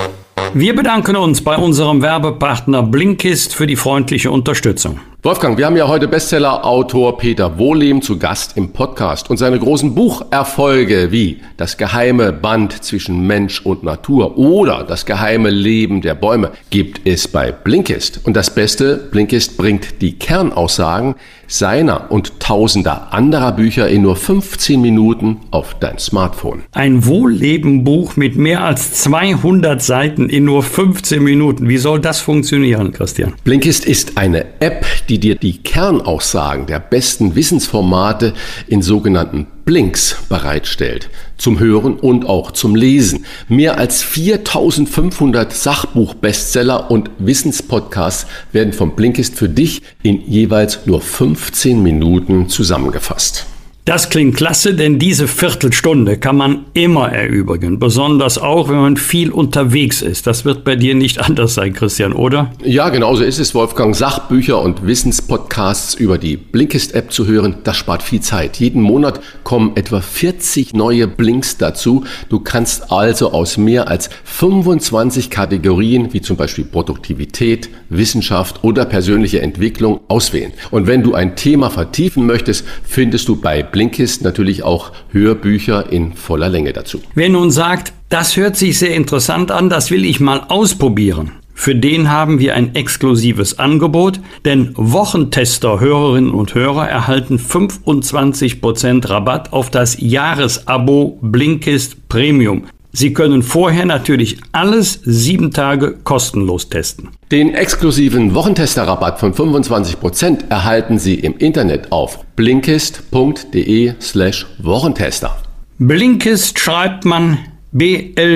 Wir 0.54 0.76
bedanken 0.76 1.16
uns 1.16 1.44
bei 1.44 1.56
unserem 1.56 2.02
Werbepartner 2.02 2.84
Blinkist 2.84 3.56
für 3.56 3.68
die 3.68 3.76
freundliche 3.76 4.32
Unterstützung. 4.32 5.00
Wolfgang, 5.24 5.56
wir 5.56 5.68
haben 5.68 5.78
ja 5.78 5.88
heute 5.88 6.08
Bestseller-Autor 6.08 7.20
Peter 7.20 7.60
Wohlehm 7.60 8.02
zu 8.02 8.18
Gast 8.18 8.58
im 8.58 8.74
Podcast 8.74 9.30
und 9.30 9.38
seine 9.38 9.60
großen 9.60 9.94
Bucherfolge 9.94 11.12
wie 11.12 11.42
Das 11.58 11.78
geheime 11.78 12.34
Band 12.34 12.84
zwischen 12.84 13.28
Mensch 13.28 13.62
und 13.64 13.84
Natur 13.84 14.40
oder 14.40 14.84
Das 14.84 15.06
geheime 15.06 15.52
Leben 15.52 16.02
der 16.02 16.16
Bäume 16.16 16.50
gibt 16.72 17.08
es 17.08 17.28
bei 17.28 17.52
Blinkist. 17.52 18.22
Und 18.24 18.36
das 18.36 18.56
Beste, 18.56 18.98
Blinkist 18.98 19.58
bringt 19.58 20.02
die 20.02 20.18
Kernaussagen 20.18 21.14
seiner 21.52 22.10
und 22.10 22.40
tausender 22.40 23.14
anderer 23.14 23.52
Bücher 23.52 23.88
in 23.90 24.02
nur 24.02 24.16
15 24.16 24.82
Minuten 24.82 25.38
auf 25.52 25.76
dein 25.80 26.00
Smartphone. 26.00 26.64
Ein 26.72 27.06
Wohlleben-Buch 27.06 28.16
mit 28.16 28.38
mehr 28.38 28.64
als 28.64 28.94
200 29.04 29.82
Seiten 29.82 30.30
in 30.30 30.46
nur 30.46 30.64
15 30.64 31.22
Minuten. 31.22 31.68
Wie 31.68 31.78
soll 31.78 32.00
das 32.00 32.22
funktionieren, 32.22 32.94
Christian? 32.94 33.34
Blinkist 33.44 33.86
ist 33.86 34.18
eine 34.18 34.46
App, 34.62 34.86
die 35.12 35.20
dir 35.20 35.36
die 35.36 35.58
Kernaussagen 35.58 36.68
der 36.68 36.80
besten 36.80 37.36
Wissensformate 37.36 38.34
in 38.68 38.82
sogenannten 38.82 39.46
Blinks 39.66 40.16
bereitstellt, 40.30 41.10
zum 41.38 41.60
Hören 41.60 41.98
und 41.98 42.26
auch 42.26 42.52
zum 42.52 42.78
Lesen. 42.78 43.26
Mehr 43.50 43.78
als 43.78 44.04
4500 44.04 45.52
Sachbuch-Bestseller 45.52 46.90
und 46.90 47.12
Wissenspodcasts 47.20 48.26
werden 48.54 48.72
vom 48.72 48.96
Blinkist 48.96 49.36
für 49.36 49.50
dich 49.50 49.82
in 50.02 50.22
jeweils 50.22 50.86
nur 50.86 51.02
15 51.02 51.84
Minuten 51.84 52.48
zusammengefasst. 52.48 53.51
Das 53.84 54.12
klingt 54.12 54.38
klasse, 54.38 54.76
denn 54.76 55.00
diese 55.00 55.28
Viertelstunde 55.28 56.18
kann 56.18 56.38
man 56.38 56.66
immer 56.76 57.12
erübrigen, 57.12 57.80
besonders 57.80 58.38
auch, 58.38 58.70
wenn 58.70 58.76
man 58.76 58.96
viel 58.96 59.32
unterwegs 59.32 60.04
ist. 60.04 60.28
Das 60.28 60.46
wird 60.46 60.64
bei 60.64 60.76
dir 60.76 60.94
nicht 60.94 61.18
anders 61.28 61.56
sein, 61.56 61.74
Christian, 61.74 62.14
oder? 62.14 62.52
Ja, 62.64 62.90
genauso 62.90 63.24
ist 63.24 63.40
es, 63.40 63.56
Wolfgang. 63.56 63.96
Sachbücher 63.96 64.62
und 64.62 64.86
Wissenspodcasts 64.86 65.96
über 65.96 66.20
die 66.20 66.38
Blinkist-App 66.38 67.12
zu 67.12 67.26
hören, 67.26 67.56
das 67.64 67.76
spart 67.76 68.04
viel 68.04 68.22
Zeit. 68.22 68.58
Jeden 68.58 68.84
Monat 68.84 69.20
kommen 69.44 69.72
etwa 69.74 70.00
40 70.00 70.76
neue 70.76 71.08
Blinks 71.08 71.58
dazu. 71.58 72.04
Du 72.30 72.40
kannst 72.40 72.92
also 72.92 73.32
aus 73.32 73.58
mehr 73.58 73.88
als 73.88 74.12
25 74.26 75.32
Kategorien, 75.32 76.14
wie 76.14 76.22
zum 76.22 76.38
Beispiel 76.38 76.66
Produktivität, 76.66 77.72
Wissenschaft 77.90 78.64
oder 78.64 78.86
persönliche 78.86 79.42
Entwicklung, 79.42 80.02
auswählen. 80.08 80.54
Und 80.70 80.86
wenn 80.86 81.02
du 81.02 81.16
ein 81.16 81.36
Thema 81.36 81.72
vertiefen 81.72 82.28
möchtest, 82.28 82.64
findest 82.84 83.28
du 83.28 83.38
bei 83.38 83.71
Blinkist 83.72 84.24
natürlich 84.24 84.64
auch 84.64 84.92
Hörbücher 85.12 85.92
in 85.92 86.14
voller 86.14 86.50
Länge 86.50 86.74
dazu. 86.74 87.02
Wer 87.16 87.30
nun 87.30 87.52
sagt, 87.52 87.94
das 88.10 88.36
hört 88.36 88.58
sich 88.58 88.78
sehr 88.78 88.96
interessant 88.96 89.52
an, 89.52 89.70
das 89.70 89.92
will 89.92 90.06
ich 90.06 90.20
mal 90.20 90.46
ausprobieren. 90.50 91.32
Für 91.54 91.76
den 91.76 92.10
haben 92.10 92.40
wir 92.40 92.56
ein 92.56 92.74
exklusives 92.74 93.60
Angebot, 93.60 94.20
denn 94.46 94.74
Wochentester, 94.76 95.80
Hörerinnen 95.80 96.32
und 96.32 96.56
Hörer 96.56 96.90
erhalten 96.90 97.38
25% 97.38 99.08
Rabatt 99.08 99.54
auf 99.54 99.70
das 99.70 99.98
Jahresabo 100.00 101.20
Blinkist 101.22 102.10
Premium. 102.10 102.64
Sie 102.94 103.14
können 103.14 103.42
vorher 103.42 103.86
natürlich 103.86 104.38
alles 104.52 105.00
sieben 105.04 105.52
Tage 105.52 105.96
kostenlos 106.04 106.70
testen. 106.70 107.10
Den 107.32 107.54
exklusiven 107.54 108.36
Wochentester-Rabatt 108.36 109.20
von 109.20 109.34
25% 109.34 110.50
erhalten 110.50 111.00
Sie 111.00 111.16
im 111.16 111.38
Internet 111.38 111.92
auf 111.92 112.26
blinkist.de 112.36 113.94
slash 114.02 114.46
Wochentester. 114.60 115.38
Blinkist 115.80 116.60
schreibt 116.60 117.06
man 117.06 117.38
B-L-I-N-K-I-S-T. 117.72 118.36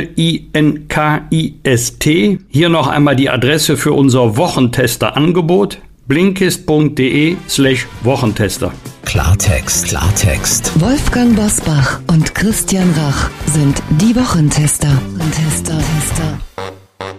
Hier 2.47 2.69
noch 2.69 2.87
einmal 2.87 3.17
die 3.17 3.29
Adresse 3.29 3.75
für 3.75 3.91
unser 3.91 4.37
Wochentester-Angebot 4.37 5.79
blinkist.de 6.07 7.37
slash 7.47 7.87
Wochentester. 8.03 8.71
Klartext, 9.05 9.87
Klartext. 9.87 10.71
Wolfgang 10.79 11.35
Bosbach 11.35 12.01
und 12.07 12.33
Christian 12.35 12.91
Rach 12.97 13.29
sind 13.45 13.81
die 14.01 14.15
Wochentester. 14.15 14.89
Tester, 15.31 15.77
Tester. 15.77 16.74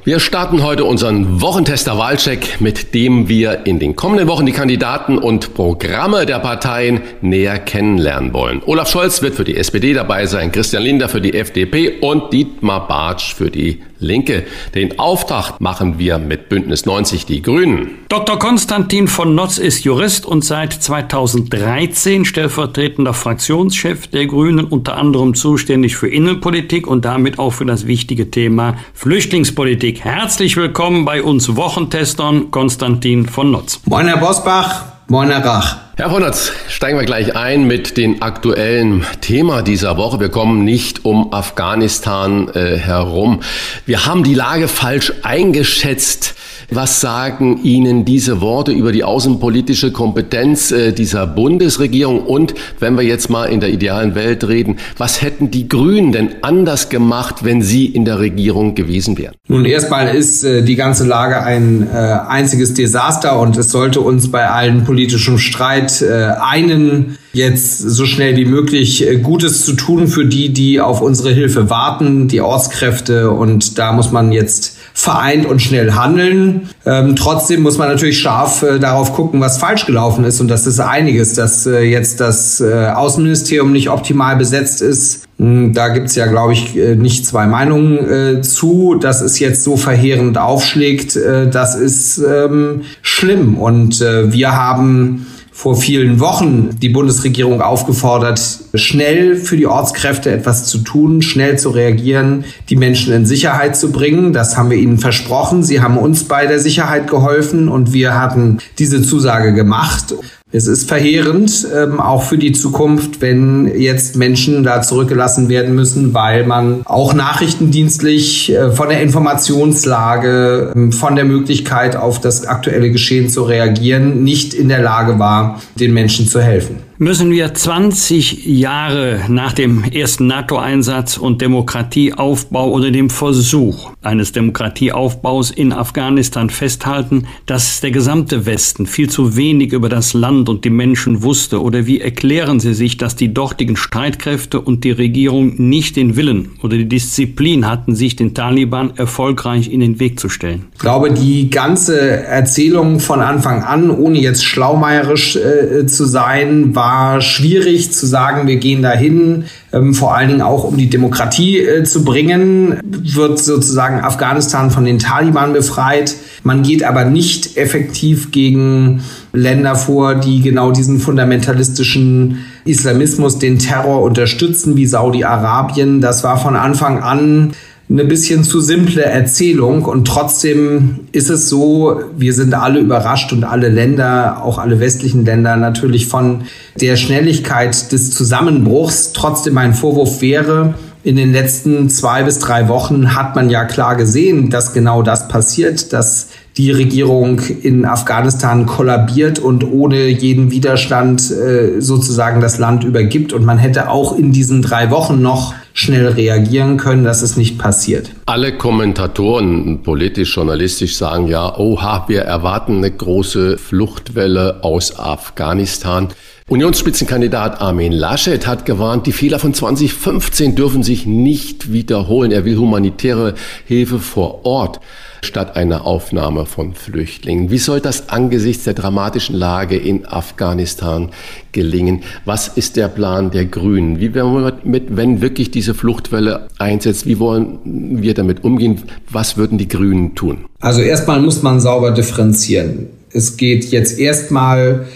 Wir 0.06 0.20
starten 0.20 0.62
heute 0.62 0.84
unseren 0.84 1.40
Wochentester 1.40 1.98
Wahlcheck, 1.98 2.60
mit 2.60 2.94
dem 2.94 3.28
wir 3.28 3.66
in 3.66 3.80
den 3.80 3.96
kommenden 3.96 4.28
Wochen 4.28 4.46
die 4.46 4.52
Kandidaten 4.52 5.18
und 5.18 5.52
Programme 5.52 6.26
der 6.26 6.38
Parteien 6.38 7.00
näher 7.22 7.58
kennenlernen 7.58 8.32
wollen. 8.32 8.62
Olaf 8.66 8.88
Scholz 8.88 9.20
wird 9.20 9.34
für 9.34 9.42
die 9.42 9.56
SPD 9.56 9.94
dabei 9.94 10.26
sein, 10.26 10.52
Christian 10.52 10.84
Linder 10.84 11.08
für 11.08 11.20
die 11.20 11.34
FDP 11.34 11.98
und 12.02 12.32
Dietmar 12.32 12.86
Bartsch 12.86 13.34
für 13.34 13.50
die 13.50 13.80
Linke. 13.98 14.44
Den 14.74 14.98
Auftrag 14.98 15.60
machen 15.60 15.98
wir 15.98 16.18
mit 16.18 16.48
Bündnis 16.48 16.86
90 16.86 17.26
Die 17.26 17.42
Grünen. 17.42 17.90
Dr. 18.08 18.38
Konstantin 18.38 19.08
von 19.08 19.34
Notz 19.34 19.58
ist 19.58 19.84
Jurist 19.84 20.26
und 20.26 20.44
seit 20.44 20.72
2013 20.72 22.24
stellvertretender 22.24 23.14
Fraktionschef 23.14 24.06
der 24.08 24.26
Grünen, 24.26 24.66
unter 24.66 24.96
anderem 24.96 25.34
zuständig 25.34 25.96
für 25.96 26.08
Innenpolitik 26.08 26.86
und 26.86 27.04
damit 27.04 27.38
auch 27.38 27.50
für 27.50 27.64
das 27.64 27.86
wichtige 27.86 28.30
Thema 28.30 28.76
Flüchtlingspolitik. 28.92 29.95
Herzlich 30.02 30.56
willkommen 30.56 31.04
bei 31.04 31.22
uns 31.22 31.56
Wochentestern 31.56 32.50
Konstantin 32.50 33.28
von 33.28 33.50
Notz. 33.50 33.80
Moin 33.86 34.06
Herr 34.06 34.18
Bosbach, 34.18 34.84
moin 35.08 35.30
Herr 35.30 35.44
Rach. 35.44 35.85
Herr 35.98 36.10
Vonnertz, 36.10 36.52
steigen 36.68 36.98
wir 36.98 37.06
gleich 37.06 37.36
ein 37.36 37.66
mit 37.66 37.96
dem 37.96 38.22
aktuellen 38.22 39.06
Thema 39.22 39.62
dieser 39.62 39.96
Woche. 39.96 40.20
Wir 40.20 40.28
kommen 40.28 40.62
nicht 40.62 41.06
um 41.06 41.32
Afghanistan 41.32 42.50
äh, 42.52 42.76
herum. 42.76 43.40
Wir 43.86 44.04
haben 44.04 44.22
die 44.22 44.34
Lage 44.34 44.68
falsch 44.68 45.14
eingeschätzt. 45.22 46.34
Was 46.70 47.00
sagen 47.00 47.60
Ihnen 47.62 48.04
diese 48.04 48.40
Worte 48.40 48.72
über 48.72 48.90
die 48.90 49.04
außenpolitische 49.04 49.92
Kompetenz 49.92 50.72
äh, 50.72 50.92
dieser 50.92 51.26
Bundesregierung? 51.26 52.26
Und 52.26 52.54
wenn 52.80 52.96
wir 52.96 53.04
jetzt 53.04 53.30
mal 53.30 53.46
in 53.46 53.60
der 53.60 53.70
idealen 53.70 54.16
Welt 54.16 54.46
reden, 54.48 54.76
was 54.98 55.22
hätten 55.22 55.50
die 55.50 55.68
Grünen 55.68 56.10
denn 56.10 56.30
anders 56.42 56.88
gemacht, 56.88 57.44
wenn 57.44 57.62
sie 57.62 57.86
in 57.86 58.04
der 58.04 58.18
Regierung 58.18 58.74
gewesen 58.74 59.16
wären? 59.16 59.34
Nun, 59.46 59.64
erstmal 59.64 60.14
ist 60.14 60.42
äh, 60.42 60.62
die 60.62 60.74
ganze 60.74 61.06
Lage 61.06 61.40
ein 61.40 61.86
äh, 61.86 61.96
einziges 61.96 62.74
Desaster 62.74 63.38
und 63.38 63.56
es 63.56 63.70
sollte 63.70 64.00
uns 64.00 64.30
bei 64.30 64.48
allen 64.48 64.82
politischen 64.84 65.38
Streit 65.38 65.85
äh, 66.02 66.32
einen 66.40 67.18
jetzt 67.32 67.78
so 67.78 68.06
schnell 68.06 68.36
wie 68.36 68.46
möglich 68.46 69.06
äh, 69.06 69.18
Gutes 69.18 69.64
zu 69.64 69.74
tun 69.74 70.08
für 70.08 70.24
die, 70.24 70.52
die 70.52 70.80
auf 70.80 71.00
unsere 71.00 71.30
Hilfe 71.30 71.68
warten, 71.68 72.28
die 72.28 72.40
Ortskräfte. 72.40 73.30
Und 73.30 73.78
da 73.78 73.92
muss 73.92 74.10
man 74.10 74.32
jetzt 74.32 74.76
vereint 74.94 75.44
und 75.44 75.60
schnell 75.60 75.92
handeln. 75.92 76.70
Ähm, 76.86 77.14
trotzdem 77.16 77.62
muss 77.62 77.76
man 77.76 77.88
natürlich 77.88 78.18
scharf 78.18 78.62
äh, 78.62 78.78
darauf 78.78 79.12
gucken, 79.12 79.40
was 79.40 79.58
falsch 79.58 79.84
gelaufen 79.84 80.24
ist. 80.24 80.40
Und 80.40 80.48
das 80.48 80.66
ist 80.66 80.80
einiges, 80.80 81.34
dass 81.34 81.66
äh, 81.66 81.80
jetzt 81.82 82.20
das 82.20 82.62
äh, 82.62 82.86
Außenministerium 82.94 83.72
nicht 83.72 83.90
optimal 83.90 84.36
besetzt 84.36 84.80
ist. 84.80 85.26
Hm, 85.38 85.74
da 85.74 85.88
gibt's 85.88 86.14
ja, 86.14 86.26
glaube 86.26 86.54
ich, 86.54 86.74
äh, 86.78 86.96
nicht 86.96 87.26
zwei 87.26 87.46
Meinungen 87.46 88.38
äh, 88.38 88.40
zu. 88.40 88.94
Dass 88.94 89.20
es 89.20 89.38
jetzt 89.38 89.62
so 89.64 89.76
verheerend 89.76 90.38
aufschlägt, 90.38 91.14
äh, 91.16 91.50
das 91.50 91.74
ist 91.74 92.16
ähm, 92.18 92.82
schlimm. 93.02 93.58
Und 93.58 94.00
wir 94.00 94.52
haben 94.52 95.26
vor 95.56 95.74
vielen 95.74 96.20
Wochen 96.20 96.76
die 96.82 96.90
Bundesregierung 96.90 97.62
aufgefordert, 97.62 98.38
schnell 98.74 99.36
für 99.36 99.56
die 99.56 99.66
Ortskräfte 99.66 100.30
etwas 100.30 100.66
zu 100.66 100.80
tun, 100.80 101.22
schnell 101.22 101.58
zu 101.58 101.70
reagieren, 101.70 102.44
die 102.68 102.76
Menschen 102.76 103.14
in 103.14 103.24
Sicherheit 103.24 103.74
zu 103.74 103.90
bringen. 103.90 104.34
Das 104.34 104.58
haben 104.58 104.68
wir 104.68 104.76
ihnen 104.76 104.98
versprochen. 104.98 105.62
Sie 105.62 105.80
haben 105.80 105.96
uns 105.96 106.24
bei 106.24 106.44
der 106.44 106.58
Sicherheit 106.58 107.08
geholfen 107.08 107.68
und 107.68 107.94
wir 107.94 108.20
hatten 108.20 108.58
diese 108.78 109.00
Zusage 109.00 109.54
gemacht. 109.54 110.14
Es 110.52 110.68
ist 110.68 110.88
verheerend, 110.88 111.66
ähm, 111.74 111.98
auch 111.98 112.22
für 112.22 112.38
die 112.38 112.52
Zukunft, 112.52 113.20
wenn 113.20 113.66
jetzt 113.78 114.14
Menschen 114.14 114.62
da 114.62 114.80
zurückgelassen 114.80 115.48
werden 115.48 115.74
müssen, 115.74 116.14
weil 116.14 116.46
man 116.46 116.82
auch 116.84 117.14
nachrichtendienstlich 117.14 118.52
äh, 118.52 118.70
von 118.70 118.88
der 118.88 119.02
Informationslage, 119.02 120.72
äh, 120.74 120.92
von 120.92 121.16
der 121.16 121.24
Möglichkeit 121.24 121.96
auf 121.96 122.20
das 122.20 122.46
aktuelle 122.46 122.92
Geschehen 122.92 123.28
zu 123.28 123.42
reagieren, 123.42 124.22
nicht 124.22 124.54
in 124.54 124.68
der 124.68 124.82
Lage 124.82 125.18
war, 125.18 125.60
den 125.80 125.92
Menschen 125.92 126.28
zu 126.28 126.40
helfen 126.40 126.85
müssen 126.98 127.30
wir 127.30 127.52
20 127.52 128.46
Jahre 128.46 129.20
nach 129.28 129.52
dem 129.52 129.84
ersten 129.84 130.26
NATO-Einsatz 130.26 131.18
und 131.18 131.42
Demokratieaufbau 131.42 132.70
oder 132.70 132.90
dem 132.90 133.10
Versuch 133.10 133.90
eines 134.02 134.32
Demokratieaufbaus 134.32 135.50
in 135.50 135.72
Afghanistan 135.72 136.48
festhalten, 136.48 137.26
dass 137.44 137.80
der 137.80 137.90
gesamte 137.90 138.46
Westen 138.46 138.86
viel 138.86 139.10
zu 139.10 139.36
wenig 139.36 139.72
über 139.72 139.88
das 139.88 140.14
Land 140.14 140.48
und 140.48 140.64
die 140.64 140.70
Menschen 140.70 141.22
wusste? 141.22 141.60
Oder 141.62 141.86
wie 141.86 142.00
erklären 142.00 142.60
Sie 142.60 142.72
sich, 142.72 142.96
dass 142.96 143.14
die 143.14 143.34
dortigen 143.34 143.76
Streitkräfte 143.76 144.60
und 144.60 144.84
die 144.84 144.92
Regierung 144.92 145.54
nicht 145.56 145.96
den 145.96 146.16
Willen 146.16 146.52
oder 146.62 146.78
die 146.78 146.88
Disziplin 146.88 147.68
hatten, 147.68 147.94
sich 147.94 148.16
den 148.16 148.32
Taliban 148.32 148.92
erfolgreich 148.96 149.70
in 149.70 149.80
den 149.80 150.00
Weg 150.00 150.18
zu 150.18 150.28
stellen? 150.28 150.66
Ich 150.72 150.78
glaube, 150.78 151.12
die 151.12 151.50
ganze 151.50 152.24
Erzählung 152.24 153.00
von 153.00 153.20
Anfang 153.20 153.62
an, 153.62 153.90
ohne 153.90 154.18
jetzt 154.18 154.44
schlaumeierisch 154.44 155.36
äh, 155.36 155.86
zu 155.86 156.06
sein, 156.06 156.74
war 156.74 156.85
war 156.86 157.20
schwierig 157.20 157.92
zu 157.92 158.06
sagen, 158.06 158.46
wir 158.46 158.58
gehen 158.58 158.80
dahin, 158.80 159.46
ähm, 159.72 159.92
vor 159.92 160.14
allen 160.14 160.28
Dingen 160.28 160.42
auch 160.42 160.62
um 160.62 160.76
die 160.76 160.88
Demokratie 160.88 161.58
äh, 161.58 161.82
zu 161.82 162.04
bringen, 162.04 162.78
wird 162.84 163.40
sozusagen 163.40 164.00
Afghanistan 164.02 164.70
von 164.70 164.84
den 164.84 165.00
Taliban 165.00 165.52
befreit. 165.52 166.14
Man 166.44 166.62
geht 166.62 166.84
aber 166.84 167.04
nicht 167.04 167.56
effektiv 167.56 168.30
gegen 168.30 169.02
Länder 169.32 169.74
vor, 169.74 170.14
die 170.14 170.40
genau 170.42 170.70
diesen 170.70 171.00
fundamentalistischen 171.00 172.44
Islamismus, 172.64 173.40
den 173.40 173.58
Terror 173.58 174.02
unterstützen, 174.02 174.76
wie 174.76 174.86
Saudi-Arabien. 174.86 176.00
Das 176.00 176.22
war 176.22 176.38
von 176.38 176.54
Anfang 176.54 177.02
an 177.02 177.52
eine 177.88 178.04
bisschen 178.04 178.42
zu 178.42 178.60
simple 178.60 179.02
Erzählung 179.02 179.84
und 179.84 180.08
trotzdem 180.08 181.00
ist 181.12 181.30
es 181.30 181.48
so, 181.48 182.00
wir 182.16 182.34
sind 182.34 182.52
alle 182.52 182.80
überrascht 182.80 183.32
und 183.32 183.44
alle 183.44 183.68
Länder, 183.68 184.42
auch 184.42 184.58
alle 184.58 184.80
westlichen 184.80 185.24
Länder 185.24 185.56
natürlich 185.56 186.08
von 186.08 186.42
der 186.80 186.96
Schnelligkeit 186.96 187.92
des 187.92 188.10
Zusammenbruchs. 188.10 189.12
Trotzdem 189.12 189.54
mein 189.54 189.72
Vorwurf 189.72 190.20
wäre, 190.20 190.74
in 191.04 191.14
den 191.14 191.32
letzten 191.32 191.88
zwei 191.88 192.24
bis 192.24 192.40
drei 192.40 192.66
Wochen 192.66 193.14
hat 193.14 193.36
man 193.36 193.50
ja 193.50 193.64
klar 193.64 193.94
gesehen, 193.94 194.50
dass 194.50 194.72
genau 194.72 195.02
das 195.02 195.28
passiert, 195.28 195.92
dass 195.92 196.30
die 196.56 196.70
Regierung 196.70 197.40
in 197.40 197.84
Afghanistan 197.84 198.64
kollabiert 198.64 199.38
und 199.38 199.62
ohne 199.62 200.08
jeden 200.08 200.50
Widerstand 200.50 201.30
äh, 201.30 201.80
sozusagen 201.80 202.40
das 202.40 202.58
Land 202.58 202.82
übergibt. 202.82 203.34
Und 203.34 203.44
man 203.44 203.58
hätte 203.58 203.90
auch 203.90 204.16
in 204.16 204.32
diesen 204.32 204.62
drei 204.62 204.90
Wochen 204.90 205.20
noch 205.20 205.54
schnell 205.74 206.08
reagieren 206.08 206.78
können, 206.78 207.04
dass 207.04 207.20
es 207.20 207.36
nicht 207.36 207.58
passiert. 207.58 208.10
Alle 208.24 208.56
Kommentatoren, 208.56 209.82
politisch, 209.82 210.34
journalistisch 210.34 210.96
sagen 210.96 211.28
ja, 211.28 211.58
oha, 211.58 212.06
wir 212.08 212.22
erwarten 212.22 212.78
eine 212.78 212.90
große 212.90 213.58
Fluchtwelle 213.58 214.64
aus 214.64 214.98
Afghanistan. 214.98 216.08
Unionsspitzenkandidat 216.48 217.60
Armin 217.60 217.92
Laschet 217.92 218.46
hat 218.46 218.64
gewarnt, 218.64 219.06
die 219.06 219.12
Fehler 219.12 219.38
von 219.38 219.52
2015 219.52 220.54
dürfen 220.54 220.82
sich 220.82 221.04
nicht 221.04 221.72
wiederholen. 221.72 222.30
Er 222.30 222.46
will 222.46 222.56
humanitäre 222.56 223.34
Hilfe 223.66 223.98
vor 223.98 224.46
Ort 224.46 224.80
statt 225.26 225.56
einer 225.56 225.84
Aufnahme 225.84 226.46
von 226.46 226.74
Flüchtlingen. 226.74 227.50
Wie 227.50 227.58
soll 227.58 227.80
das 227.80 228.08
angesichts 228.08 228.64
der 228.64 228.74
dramatischen 228.74 229.36
Lage 229.36 229.76
in 229.76 230.06
Afghanistan 230.06 231.10
gelingen? 231.52 232.02
Was 232.24 232.48
ist 232.48 232.76
der 232.76 232.88
Plan 232.88 233.30
der 233.30 233.44
Grünen? 233.44 234.00
Wie 234.00 234.14
werden 234.14 234.32
wir 234.32 234.58
mit, 234.64 234.96
wenn 234.96 235.20
wirklich 235.20 235.50
diese 235.50 235.74
Fluchtwelle 235.74 236.48
einsetzt, 236.58 237.06
wie 237.06 237.18
wollen 237.18 237.58
wir 238.02 238.14
damit 238.14 238.44
umgehen? 238.44 238.82
Was 239.10 239.36
würden 239.36 239.58
die 239.58 239.68
Grünen 239.68 240.14
tun? 240.14 240.46
Also 240.60 240.80
erstmal 240.80 241.20
muss 241.20 241.42
man 241.42 241.60
sauber 241.60 241.90
differenzieren. 241.90 242.86
Es 243.12 243.36
geht 243.36 243.66
jetzt 243.66 243.98
erstmal 243.98 244.86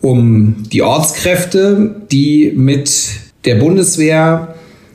um 0.00 0.64
die 0.72 0.82
Ortskräfte, 0.82 2.02
die 2.10 2.52
mit 2.54 3.10
der 3.44 3.56
Bundeswehr, 3.56 4.54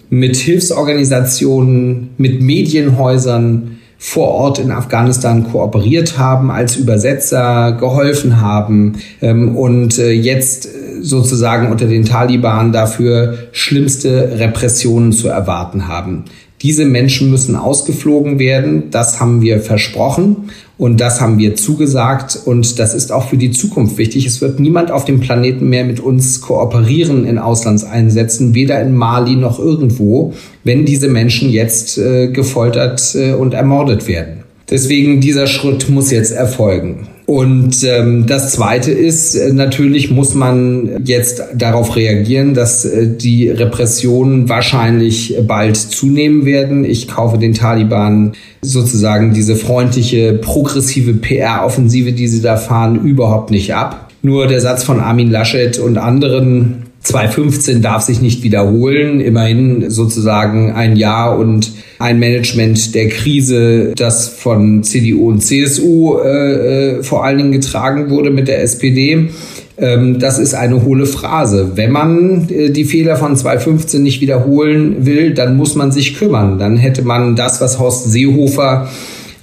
mit 0.10 0.36
Hilfsorganisationen, 0.36 2.12
mit 2.18 2.42
Medienhäusern 2.42 3.79
vor 4.02 4.30
Ort 4.30 4.60
in 4.60 4.72
Afghanistan 4.72 5.52
kooperiert 5.52 6.18
haben, 6.18 6.52
als 6.52 6.78
Übersetzer 6.78 7.74
geholfen 7.74 8.40
haben 8.40 8.94
ähm, 9.22 9.58
und 9.58 10.00
äh, 10.00 10.12
jetzt 10.12 10.70
sozusagen 11.02 11.70
unter 11.70 11.86
den 11.86 12.06
Taliban 12.06 12.72
dafür 12.72 13.50
schlimmste 13.52 14.40
Repressionen 14.40 15.12
zu 15.12 15.28
erwarten 15.28 15.90
haben. 15.90 16.24
Diese 16.62 16.84
Menschen 16.84 17.30
müssen 17.30 17.56
ausgeflogen 17.56 18.38
werden. 18.38 18.92
Das 18.92 19.22
haben 19.22 19.42
wir 19.42 19.62
versprochen 19.62 20.50
und 20.78 21.00
das 21.00 21.22
haben 21.22 21.38
wir 21.38 21.56
zugesagt. 21.56 22.38
Und 22.44 22.80
das 22.80 22.94
ist 22.94 23.14
auch 23.14 23.30
für 23.30 23.38
die 23.38 23.52
Zukunft 23.52 23.98
wichtig. 23.98 24.26
Es 24.26 24.42
wird 24.42 24.60
niemand 24.60 24.92
auf 24.92 25.06
dem 25.06 25.22
Planeten 25.22 25.70
mehr 25.70 25.86
mit 25.86 26.02
uns 26.02 26.42
kooperieren 26.42 27.26
in 27.26 27.38
Auslandseinsätzen, 27.38 28.54
weder 28.56 28.82
in 28.82 28.94
Mali 28.94 29.38
noch 29.38 29.58
irgendwo, 29.58 30.34
wenn 30.66 30.86
diese 30.86 31.08
Menschen 31.08 31.50
jetzt 31.50 31.98
äh, 31.98 32.28
gefoltert 32.28 33.16
äh, 33.16 33.34
und 33.34 33.54
ermordet 33.54 34.08
werden. 34.08 34.44
Deswegen 34.70 35.22
dieser 35.22 35.48
Schritt 35.48 35.90
muss 35.90 36.12
jetzt 36.12 36.32
erfolgen. 36.32 37.08
Und 37.30 37.84
ähm, 37.84 38.26
das 38.26 38.54
Zweite 38.54 38.90
ist, 38.90 39.36
äh, 39.36 39.54
natürlich 39.54 40.10
muss 40.10 40.34
man 40.34 41.06
jetzt 41.06 41.44
darauf 41.54 41.96
reagieren, 41.96 42.56
dass 42.56 42.86
äh, 42.86 43.08
die 43.08 43.50
Repressionen 43.50 44.50
wahrscheinlich 44.50 45.38
bald 45.46 45.78
zunehmen 45.78 46.48
werden. 46.48 46.84
Ich 46.84 47.08
kaufe 47.08 47.38
den 47.38 47.54
Taliban 47.54 48.32
sozusagen 48.64 49.32
diese 49.32 49.56
freundliche, 49.56 50.34
progressive 50.42 51.14
PR-Offensive, 51.14 52.14
die 52.14 52.28
sie 52.28 52.42
da 52.42 52.58
fahren, 52.58 53.00
überhaupt 53.04 53.52
nicht 53.52 53.76
ab. 53.76 54.10
Nur 54.24 54.48
der 54.48 54.60
Satz 54.60 54.84
von 54.84 55.00
Armin 55.00 55.30
Laschet 55.30 55.78
und 55.78 56.00
anderen 56.00 56.89
2015 57.10 57.82
darf 57.82 58.04
sich 58.04 58.22
nicht 58.22 58.44
wiederholen. 58.44 59.20
Immerhin 59.20 59.90
sozusagen 59.90 60.74
ein 60.74 60.96
Jahr 60.96 61.40
und 61.40 61.72
ein 61.98 62.20
Management 62.20 62.94
der 62.94 63.10
Krise, 63.10 63.94
das 63.96 64.28
von 64.30 64.84
CDU 64.84 65.30
und 65.30 65.42
CSU 65.42 66.20
äh, 66.20 66.98
äh, 66.98 67.04
vor 67.04 67.26
allen 67.26 67.40
Dingen 67.40 67.52
getragen 67.52 68.10
wurde 68.10 68.30
mit 68.30 68.48
der 68.48 68.62
SPD. 68.62 69.30
Ähm, 69.78 70.20
das 70.20 70.38
ist 70.38 70.54
eine 70.54 70.84
hohle 70.86 71.08
Phrase. 71.08 71.72
Wenn 71.76 71.92
man 71.92 72.48
äh, 72.50 72.70
die 72.70 72.86
Fehler 72.86 73.16
von 73.16 73.36
2015 73.36 74.04
nicht 74.04 74.22
wiederholen 74.22 75.06
will, 75.06 75.34
dann 75.34 75.58
muss 75.58 75.76
man 75.76 75.92
sich 75.92 76.16
kümmern. 76.16 76.60
Dann 76.60 76.78
hätte 76.78 77.02
man 77.02 77.36
das, 77.36 77.60
was 77.60 77.80
Horst 77.80 78.12
Seehofer 78.12 78.88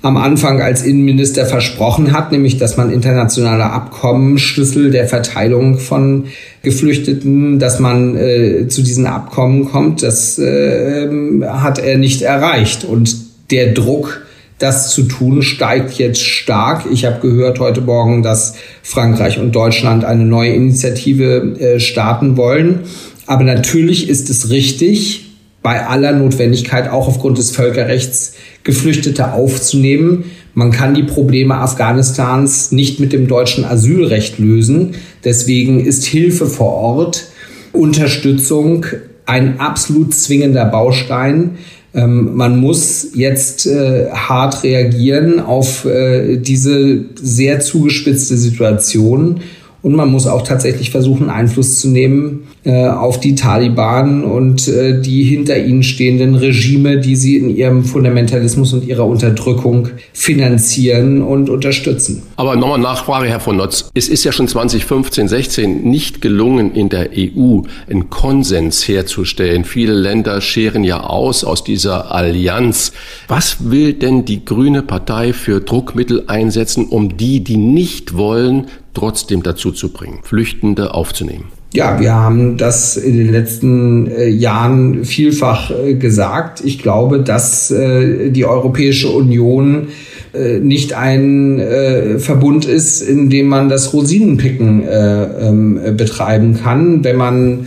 am 0.06 0.16
Anfang 0.16 0.62
als 0.62 0.82
Innenminister 0.82 1.46
versprochen 1.46 2.12
hat, 2.12 2.30
nämlich 2.32 2.58
dass 2.58 2.76
man 2.76 2.92
internationale 2.92 3.64
Abkommen, 3.64 4.38
Schlüssel 4.38 4.90
der 4.90 5.06
Verteilung 5.08 5.78
von 5.78 6.24
Geflüchteten, 6.62 7.58
dass 7.58 7.80
man 7.80 8.16
äh, 8.16 8.68
zu 8.68 8.82
diesen 8.82 9.06
Abkommen 9.06 9.66
kommt, 9.66 10.02
das 10.02 10.38
äh, 10.38 11.08
hat 11.44 11.78
er 11.78 11.98
nicht 11.98 12.22
erreicht. 12.22 12.84
Und 12.84 13.16
der 13.50 13.72
Druck, 13.72 14.22
das 14.58 14.90
zu 14.90 15.02
tun, 15.02 15.42
steigt 15.42 15.94
jetzt 15.94 16.22
stark. 16.22 16.84
Ich 16.90 17.04
habe 17.04 17.20
gehört 17.20 17.58
heute 17.58 17.80
Morgen, 17.80 18.22
dass 18.22 18.54
Frankreich 18.82 19.38
und 19.38 19.54
Deutschland 19.54 20.04
eine 20.04 20.24
neue 20.24 20.52
Initiative 20.52 21.56
äh, 21.58 21.80
starten 21.80 22.36
wollen. 22.36 22.80
Aber 23.26 23.42
natürlich 23.42 24.08
ist 24.08 24.30
es 24.30 24.50
richtig, 24.50 25.25
bei 25.66 25.84
aller 25.84 26.12
Notwendigkeit 26.12 26.88
auch 26.88 27.08
aufgrund 27.08 27.38
des 27.38 27.50
Völkerrechts 27.50 28.34
Geflüchtete 28.62 29.32
aufzunehmen. 29.32 30.26
Man 30.54 30.70
kann 30.70 30.94
die 30.94 31.02
Probleme 31.02 31.56
Afghanistans 31.56 32.70
nicht 32.70 33.00
mit 33.00 33.12
dem 33.12 33.26
deutschen 33.26 33.64
Asylrecht 33.64 34.38
lösen. 34.38 34.94
Deswegen 35.24 35.84
ist 35.84 36.04
Hilfe 36.04 36.46
vor 36.46 36.72
Ort, 36.72 37.24
Unterstützung 37.72 38.86
ein 39.24 39.58
absolut 39.58 40.14
zwingender 40.14 40.66
Baustein. 40.66 41.58
Ähm, 41.92 42.36
man 42.36 42.58
muss 42.60 43.08
jetzt 43.14 43.66
äh, 43.66 44.08
hart 44.12 44.62
reagieren 44.62 45.40
auf 45.40 45.84
äh, 45.84 46.36
diese 46.36 47.06
sehr 47.20 47.58
zugespitzte 47.58 48.36
Situation 48.36 49.40
und 49.86 49.94
man 49.94 50.10
muss 50.10 50.26
auch 50.26 50.42
tatsächlich 50.42 50.90
versuchen, 50.90 51.30
Einfluss 51.30 51.78
zu 51.78 51.86
nehmen 51.86 52.48
äh, 52.64 52.88
auf 52.88 53.20
die 53.20 53.36
Taliban 53.36 54.24
und 54.24 54.66
äh, 54.66 55.00
die 55.00 55.22
hinter 55.22 55.56
ihnen 55.64 55.84
stehenden 55.84 56.34
Regime, 56.34 56.98
die 56.98 57.14
sie 57.14 57.36
in 57.36 57.54
ihrem 57.54 57.84
Fundamentalismus 57.84 58.72
und 58.72 58.84
ihrer 58.84 59.06
Unterdrückung 59.06 59.90
finanzieren 60.12 61.22
und 61.22 61.48
unterstützen. 61.48 62.24
Aber 62.34 62.56
nochmal 62.56 62.80
Nachfrage, 62.80 63.28
Herr 63.28 63.38
von 63.38 63.58
Notz. 63.58 63.88
Es 63.94 64.08
ist 64.08 64.24
ja 64.24 64.32
schon 64.32 64.48
2015, 64.48 65.28
16 65.28 65.84
nicht 65.84 66.20
gelungen, 66.20 66.74
in 66.74 66.88
der 66.88 67.10
EU 67.16 67.60
einen 67.88 68.10
Konsens 68.10 68.88
herzustellen. 68.88 69.64
Viele 69.64 69.92
Länder 69.92 70.40
scheren 70.40 70.82
ja 70.82 71.04
aus 71.04 71.44
aus 71.44 71.62
dieser 71.62 72.12
Allianz. 72.12 72.90
Was 73.28 73.70
will 73.70 73.92
denn 73.92 74.24
die 74.24 74.44
Grüne 74.44 74.82
Partei 74.82 75.32
für 75.32 75.60
Druckmittel 75.60 76.24
einsetzen, 76.26 76.86
um 76.86 77.16
die, 77.16 77.44
die 77.44 77.56
nicht 77.56 78.16
wollen, 78.16 78.66
trotzdem 78.96 79.42
dazu 79.42 79.72
zu 79.72 79.90
bringen, 79.90 80.20
Flüchtende 80.22 80.94
aufzunehmen? 80.94 81.44
Ja, 81.74 82.00
wir 82.00 82.14
haben 82.14 82.56
das 82.56 82.96
in 82.96 83.18
den 83.18 83.30
letzten 83.30 84.06
äh, 84.10 84.28
Jahren 84.28 85.04
vielfach 85.04 85.70
äh, 85.70 85.94
gesagt. 85.94 86.62
Ich 86.64 86.78
glaube, 86.78 87.20
dass 87.20 87.70
äh, 87.70 88.30
die 88.30 88.46
Europäische 88.46 89.10
Union 89.10 89.88
äh, 90.32 90.60
nicht 90.60 90.94
ein 90.94 91.58
äh, 91.58 92.18
Verbund 92.18 92.64
ist, 92.64 93.02
in 93.02 93.28
dem 93.28 93.48
man 93.48 93.68
das 93.68 93.92
Rosinenpicken 93.92 94.84
äh, 94.84 95.24
ähm, 95.48 95.80
betreiben 95.96 96.58
kann. 96.62 97.04
Wenn 97.04 97.16
man 97.16 97.66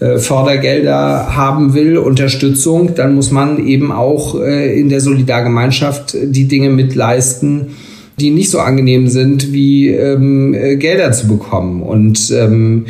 Fördergelder 0.00 1.34
haben 1.34 1.72
will, 1.72 1.96
Unterstützung, 1.96 2.94
dann 2.94 3.14
muss 3.14 3.30
man 3.30 3.64
eben 3.64 3.90
auch 3.92 4.34
in 4.34 4.88
der 4.90 5.00
Solidargemeinschaft 5.00 6.16
die 6.20 6.46
Dinge 6.46 6.68
mitleisten, 6.68 7.68
die 8.18 8.30
nicht 8.30 8.50
so 8.50 8.60
angenehm 8.60 9.08
sind, 9.08 9.52
wie 9.52 9.88
ähm, 9.88 10.52
Gelder 10.78 11.12
zu 11.12 11.26
bekommen. 11.28 11.82
Und 11.82 12.30
ähm, 12.30 12.86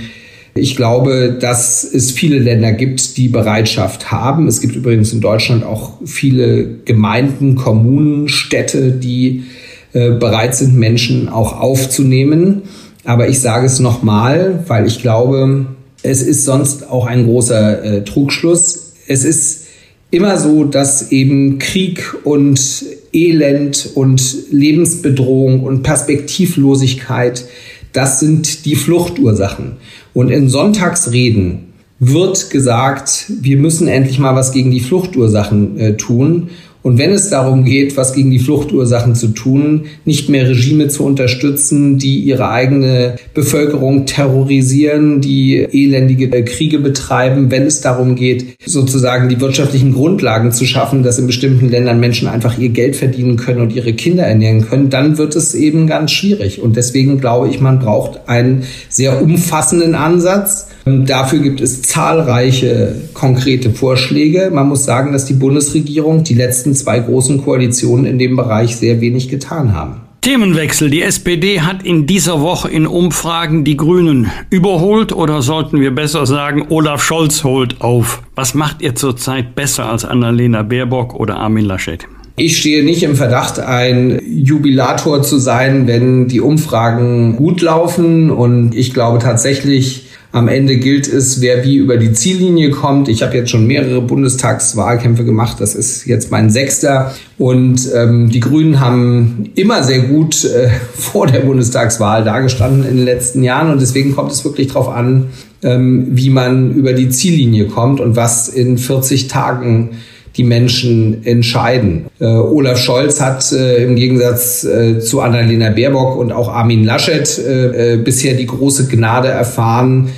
ich 0.54 0.76
glaube, 0.76 1.36
dass 1.40 1.82
es 1.82 2.12
viele 2.12 2.38
Länder 2.38 2.72
gibt, 2.72 3.16
die 3.16 3.28
Bereitschaft 3.28 4.12
haben. 4.12 4.46
Es 4.46 4.60
gibt 4.60 4.76
übrigens 4.76 5.12
in 5.12 5.20
Deutschland 5.20 5.64
auch 5.64 5.94
viele 6.04 6.66
Gemeinden, 6.84 7.56
Kommunen, 7.56 8.28
Städte, 8.28 8.92
die 8.92 9.44
äh, 9.92 10.12
bereit 10.12 10.54
sind, 10.54 10.76
Menschen 10.76 11.28
auch 11.28 11.60
aufzunehmen. 11.60 12.62
Aber 13.04 13.28
ich 13.28 13.40
sage 13.40 13.66
es 13.66 13.80
nochmal, 13.80 14.62
weil 14.68 14.86
ich 14.86 15.02
glaube, 15.02 15.66
es 16.02 16.22
ist 16.22 16.44
sonst 16.44 16.88
auch 16.88 17.06
ein 17.06 17.24
großer 17.24 17.82
äh, 17.82 18.04
Trugschluss. 18.04 18.92
Es 19.08 19.24
ist 19.24 19.66
immer 20.12 20.38
so, 20.38 20.64
dass 20.64 21.10
eben 21.10 21.58
Krieg 21.58 22.14
und 22.22 22.84
Elend 23.14 23.90
und 23.94 24.50
Lebensbedrohung 24.50 25.60
und 25.60 25.82
Perspektivlosigkeit, 25.82 27.44
das 27.92 28.20
sind 28.20 28.64
die 28.64 28.74
Fluchtursachen. 28.74 29.76
Und 30.12 30.30
in 30.30 30.48
Sonntagsreden 30.48 31.72
wird 32.00 32.50
gesagt, 32.50 33.26
wir 33.40 33.56
müssen 33.56 33.88
endlich 33.88 34.18
mal 34.18 34.34
was 34.34 34.52
gegen 34.52 34.70
die 34.70 34.80
Fluchtursachen 34.80 35.78
äh, 35.78 35.96
tun. 35.96 36.50
Und 36.84 36.98
wenn 36.98 37.12
es 37.12 37.30
darum 37.30 37.64
geht, 37.64 37.96
was 37.96 38.12
gegen 38.12 38.30
die 38.30 38.38
Fluchtursachen 38.38 39.14
zu 39.14 39.28
tun, 39.28 39.86
nicht 40.04 40.28
mehr 40.28 40.46
Regime 40.46 40.88
zu 40.88 41.02
unterstützen, 41.02 41.96
die 41.96 42.18
ihre 42.18 42.50
eigene 42.50 43.16
Bevölkerung 43.32 44.04
terrorisieren, 44.04 45.22
die 45.22 45.56
elendige 45.56 46.28
Kriege 46.44 46.78
betreiben, 46.78 47.50
wenn 47.50 47.62
es 47.62 47.80
darum 47.80 48.16
geht, 48.16 48.58
sozusagen 48.66 49.30
die 49.30 49.40
wirtschaftlichen 49.40 49.94
Grundlagen 49.94 50.52
zu 50.52 50.66
schaffen, 50.66 51.02
dass 51.02 51.18
in 51.18 51.26
bestimmten 51.26 51.70
Ländern 51.70 52.00
Menschen 52.00 52.28
einfach 52.28 52.58
ihr 52.58 52.68
Geld 52.68 52.96
verdienen 52.96 53.38
können 53.38 53.62
und 53.62 53.74
ihre 53.74 53.94
Kinder 53.94 54.24
ernähren 54.24 54.68
können, 54.68 54.90
dann 54.90 55.16
wird 55.16 55.34
es 55.36 55.54
eben 55.54 55.86
ganz 55.86 56.12
schwierig. 56.12 56.60
Und 56.60 56.76
deswegen 56.76 57.18
glaube 57.18 57.48
ich, 57.48 57.62
man 57.62 57.78
braucht 57.78 58.28
einen 58.28 58.64
sehr 58.90 59.22
umfassenden 59.22 59.94
Ansatz. 59.94 60.68
Dafür 60.84 61.38
gibt 61.38 61.60
es 61.62 61.82
zahlreiche 61.82 62.94
konkrete 63.14 63.70
Vorschläge. 63.70 64.50
Man 64.52 64.68
muss 64.68 64.84
sagen, 64.84 65.12
dass 65.12 65.24
die 65.24 65.32
Bundesregierung 65.32 66.24
die 66.24 66.34
letzten 66.34 66.74
zwei 66.74 67.00
großen 67.00 67.42
Koalitionen 67.42 68.04
in 68.04 68.18
dem 68.18 68.36
Bereich 68.36 68.76
sehr 68.76 69.00
wenig 69.00 69.28
getan 69.28 69.72
haben. 69.72 70.02
Themenwechsel. 70.20 70.88
Die 70.88 71.02
SPD 71.02 71.60
hat 71.60 71.82
in 71.82 72.06
dieser 72.06 72.40
Woche 72.40 72.70
in 72.70 72.86
Umfragen 72.86 73.64
die 73.64 73.76
Grünen 73.76 74.30
überholt 74.48 75.12
oder 75.12 75.42
sollten 75.42 75.80
wir 75.80 75.94
besser 75.94 76.24
sagen, 76.24 76.66
Olaf 76.70 77.02
Scholz 77.02 77.44
holt 77.44 77.82
auf. 77.82 78.22
Was 78.34 78.54
macht 78.54 78.80
ihr 78.80 78.94
zurzeit 78.94 79.54
besser 79.54 79.90
als 79.90 80.06
Annalena 80.06 80.62
Baerbock 80.62 81.14
oder 81.14 81.36
Armin 81.36 81.66
Laschet? 81.66 82.06
Ich 82.36 82.58
stehe 82.58 82.82
nicht 82.82 83.02
im 83.02 83.16
Verdacht, 83.16 83.60
ein 83.60 84.18
Jubilator 84.26 85.22
zu 85.22 85.38
sein, 85.38 85.86
wenn 85.86 86.26
die 86.26 86.40
Umfragen 86.40 87.36
gut 87.36 87.60
laufen. 87.60 88.30
Und 88.30 88.74
ich 88.74 88.92
glaube 88.92 89.18
tatsächlich, 89.18 90.03
am 90.34 90.48
Ende 90.48 90.78
gilt 90.78 91.06
es, 91.06 91.40
wer 91.40 91.62
wie 91.62 91.76
über 91.76 91.96
die 91.96 92.12
Ziellinie 92.12 92.70
kommt. 92.70 93.08
Ich 93.08 93.22
habe 93.22 93.36
jetzt 93.36 93.50
schon 93.50 93.68
mehrere 93.68 94.02
Bundestagswahlkämpfe 94.02 95.24
gemacht. 95.24 95.58
Das 95.60 95.76
ist 95.76 96.06
jetzt 96.06 96.32
mein 96.32 96.50
sechster. 96.50 97.14
Und 97.38 97.88
ähm, 97.94 98.30
die 98.30 98.40
Grünen 98.40 98.80
haben 98.80 99.50
immer 99.54 99.84
sehr 99.84 100.00
gut 100.00 100.44
äh, 100.44 100.70
vor 100.92 101.28
der 101.28 101.38
Bundestagswahl 101.38 102.24
dargestanden 102.24 102.84
in 102.84 102.96
den 102.96 103.04
letzten 103.04 103.44
Jahren. 103.44 103.70
Und 103.70 103.80
deswegen 103.80 104.16
kommt 104.16 104.32
es 104.32 104.44
wirklich 104.44 104.66
darauf 104.66 104.88
an, 104.88 105.28
ähm, 105.62 106.08
wie 106.10 106.30
man 106.30 106.74
über 106.74 106.94
die 106.94 107.10
Ziellinie 107.10 107.66
kommt 107.66 108.00
und 108.00 108.16
was 108.16 108.48
in 108.48 108.76
40 108.76 109.28
Tagen 109.28 109.90
die 110.36 110.42
Menschen 110.42 111.24
entscheiden. 111.24 112.06
Äh, 112.18 112.24
Olaf 112.24 112.78
Scholz 112.78 113.20
hat 113.20 113.52
äh, 113.52 113.84
im 113.84 113.94
Gegensatz 113.94 114.64
äh, 114.64 114.98
zu 114.98 115.20
Annalena 115.20 115.70
Baerbock 115.70 116.16
und 116.16 116.32
auch 116.32 116.48
Armin 116.48 116.82
Laschet 116.82 117.38
äh, 117.38 117.94
äh, 117.94 117.96
bisher 117.98 118.34
die 118.34 118.46
große 118.46 118.88
Gnade 118.88 119.28
erfahren, 119.28 120.10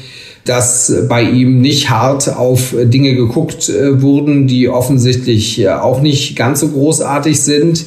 dass 0.48 0.92
bei 1.08 1.22
ihm 1.22 1.60
nicht 1.60 1.90
hart 1.90 2.34
auf 2.34 2.74
Dinge 2.84 3.14
geguckt 3.14 3.68
äh, 3.68 4.00
wurden, 4.00 4.46
die 4.46 4.68
offensichtlich 4.68 5.60
äh, 5.60 5.68
auch 5.68 6.00
nicht 6.00 6.36
ganz 6.36 6.60
so 6.60 6.68
großartig 6.68 7.40
sind. 7.40 7.86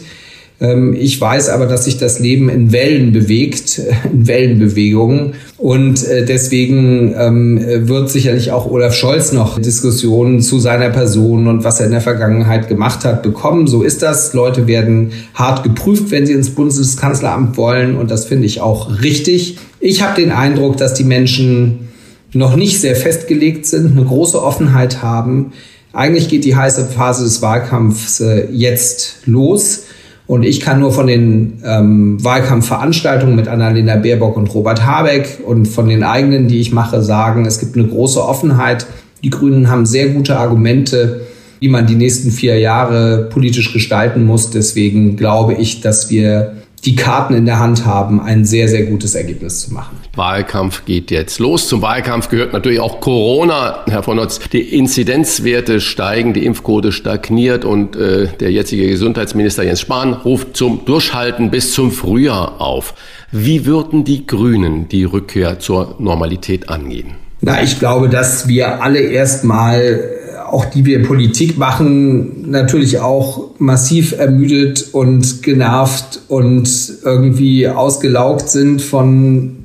Ähm, 0.62 0.94
ich 0.94 1.20
weiß 1.20 1.50
aber, 1.50 1.66
dass 1.66 1.86
sich 1.86 1.98
das 1.98 2.20
Leben 2.20 2.50
in 2.50 2.72
Wellen 2.72 3.12
bewegt, 3.14 3.82
in 4.12 4.28
Wellenbewegungen. 4.28 5.34
Und 5.58 6.06
äh, 6.08 6.26
deswegen 6.26 7.14
ähm, 7.18 7.62
wird 7.88 8.10
sicherlich 8.10 8.52
auch 8.52 8.70
Olaf 8.70 8.94
Scholz 8.94 9.32
noch 9.32 9.60
Diskussionen 9.60 10.42
zu 10.42 10.60
seiner 10.60 10.90
Person 10.90 11.48
und 11.48 11.64
was 11.64 11.80
er 11.80 11.86
in 11.86 11.92
der 11.92 12.02
Vergangenheit 12.02 12.68
gemacht 12.68 13.06
hat 13.06 13.24
bekommen. 13.24 13.68
So 13.68 13.84
ist 13.84 14.02
das. 14.02 14.34
Leute 14.34 14.68
werden 14.68 15.12
hart 15.34 15.64
geprüft, 15.64 16.12
wenn 16.12 16.26
sie 16.26 16.34
ins 16.34 16.50
Bundeskanzleramt 16.50 17.58
wollen. 17.58 17.96
Und 17.96 18.12
das 18.12 18.26
finde 18.26 18.46
ich 18.46 18.62
auch 18.62 19.02
richtig. 19.02 19.58
Ich 19.80 20.02
habe 20.02 20.22
den 20.22 20.32
Eindruck, 20.32 20.78
dass 20.78 20.94
die 20.94 21.06
Menschen 21.06 21.89
noch 22.34 22.56
nicht 22.56 22.80
sehr 22.80 22.96
festgelegt 22.96 23.66
sind, 23.66 23.92
eine 23.92 24.06
große 24.06 24.42
Offenheit 24.42 25.02
haben. 25.02 25.54
Eigentlich 25.94 26.30
geht 26.30 26.46
die 26.46 26.56
heiße 26.56 26.86
Phase 26.86 27.24
des 27.24 27.42
Wahlkampfs 27.42 28.20
äh, 28.20 28.48
jetzt 28.52 29.26
los. 29.26 29.86
Und 30.28 30.44
ich 30.44 30.60
kann 30.60 30.80
nur 30.80 30.92
von 30.92 31.08
den 31.08 31.60
ähm, 31.66 32.24
Wahlkampfveranstaltungen 32.24 33.36
mit 33.36 33.48
Annalena 33.48 33.96
Baerbock 33.96 34.38
und 34.38 34.54
Robert 34.54 34.86
Habeck 34.86 35.40
und 35.44 35.68
von 35.68 35.90
den 35.90 36.04
eigenen, 36.04 36.48
die 36.48 36.60
ich 36.60 36.72
mache, 36.72 37.02
sagen, 37.02 37.48
es 37.48 37.60
gibt 37.60 37.76
eine 37.76 37.88
große 37.88 38.24
Offenheit. 38.24 38.86
Die 39.24 39.32
Grünen 39.32 39.70
haben 39.72 39.88
sehr 39.88 40.10
gute 40.10 40.38
Argumente, 40.38 41.22
wie 41.60 41.70
man 41.70 41.88
die 41.88 41.96
nächsten 41.96 42.30
vier 42.30 42.60
Jahre 42.60 43.28
politisch 43.32 43.74
gestalten 43.74 44.24
muss. 44.24 44.52
Deswegen 44.52 45.16
glaube 45.16 45.56
ich, 45.56 45.82
dass 45.82 46.12
wir 46.12 46.54
die 46.86 46.96
Karten 46.96 47.34
in 47.34 47.46
der 47.46 47.58
Hand 47.58 47.86
haben, 47.86 48.22
ein 48.22 48.46
sehr, 48.46 48.68
sehr 48.68 48.84
gutes 48.84 49.16
Ergebnis 49.16 49.62
zu 49.62 49.74
machen. 49.74 49.98
Wahlkampf 50.16 50.86
geht 50.86 51.12
jetzt 51.12 51.40
los. 51.40 51.68
Zum 51.68 51.82
Wahlkampf 51.82 52.30
gehört 52.30 52.54
natürlich 52.54 52.80
auch 52.80 53.00
Corona, 53.00 53.86
Herr 53.90 54.04
von 54.04 54.18
Notz. 54.18 54.40
Die 54.52 54.62
Inzidenzwerte 54.62 55.80
steigen, 55.80 56.34
die 56.34 56.46
Impfquote 56.46 56.92
stagniert 56.92 57.66
und 57.66 57.96
äh, 57.96 58.28
der 58.40 58.52
jetzige 58.52 58.88
Gesundheitsminister 58.88 59.64
Jens 59.64 59.82
Spahn 59.82 60.14
ruft 60.14 60.58
zum 60.58 60.86
Durchhalten 60.86 61.52
bis 61.52 61.74
zum 61.74 61.92
Frühjahr 61.92 62.60
auf. 62.60 62.94
Wie 63.32 63.66
würden 63.66 64.04
die 64.04 64.26
Grünen 64.26 64.90
die 64.90 65.04
Rückkehr 65.04 65.60
zur 65.60 65.96
Normalität 66.00 66.70
angehen? 66.70 67.12
Na, 67.42 67.62
ich 67.64 67.80
glaube, 67.80 68.10
dass 68.10 68.48
wir 68.48 68.82
alle 68.82 69.00
erstmal 69.00 70.18
auch 70.52 70.66
die 70.66 70.86
wir 70.86 71.04
Politik 71.04 71.58
machen, 71.58 72.50
natürlich 72.50 73.00
auch 73.00 73.52
massiv 73.60 74.14
ermüdet 74.14 74.90
und 74.94 75.44
genervt 75.44 76.22
und 76.28 76.70
irgendwie 77.04 77.68
ausgelaugt 77.68 78.50
sind 78.50 78.82
von 78.82 79.59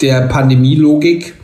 der 0.00 0.22
Pandemielogik. 0.22 1.34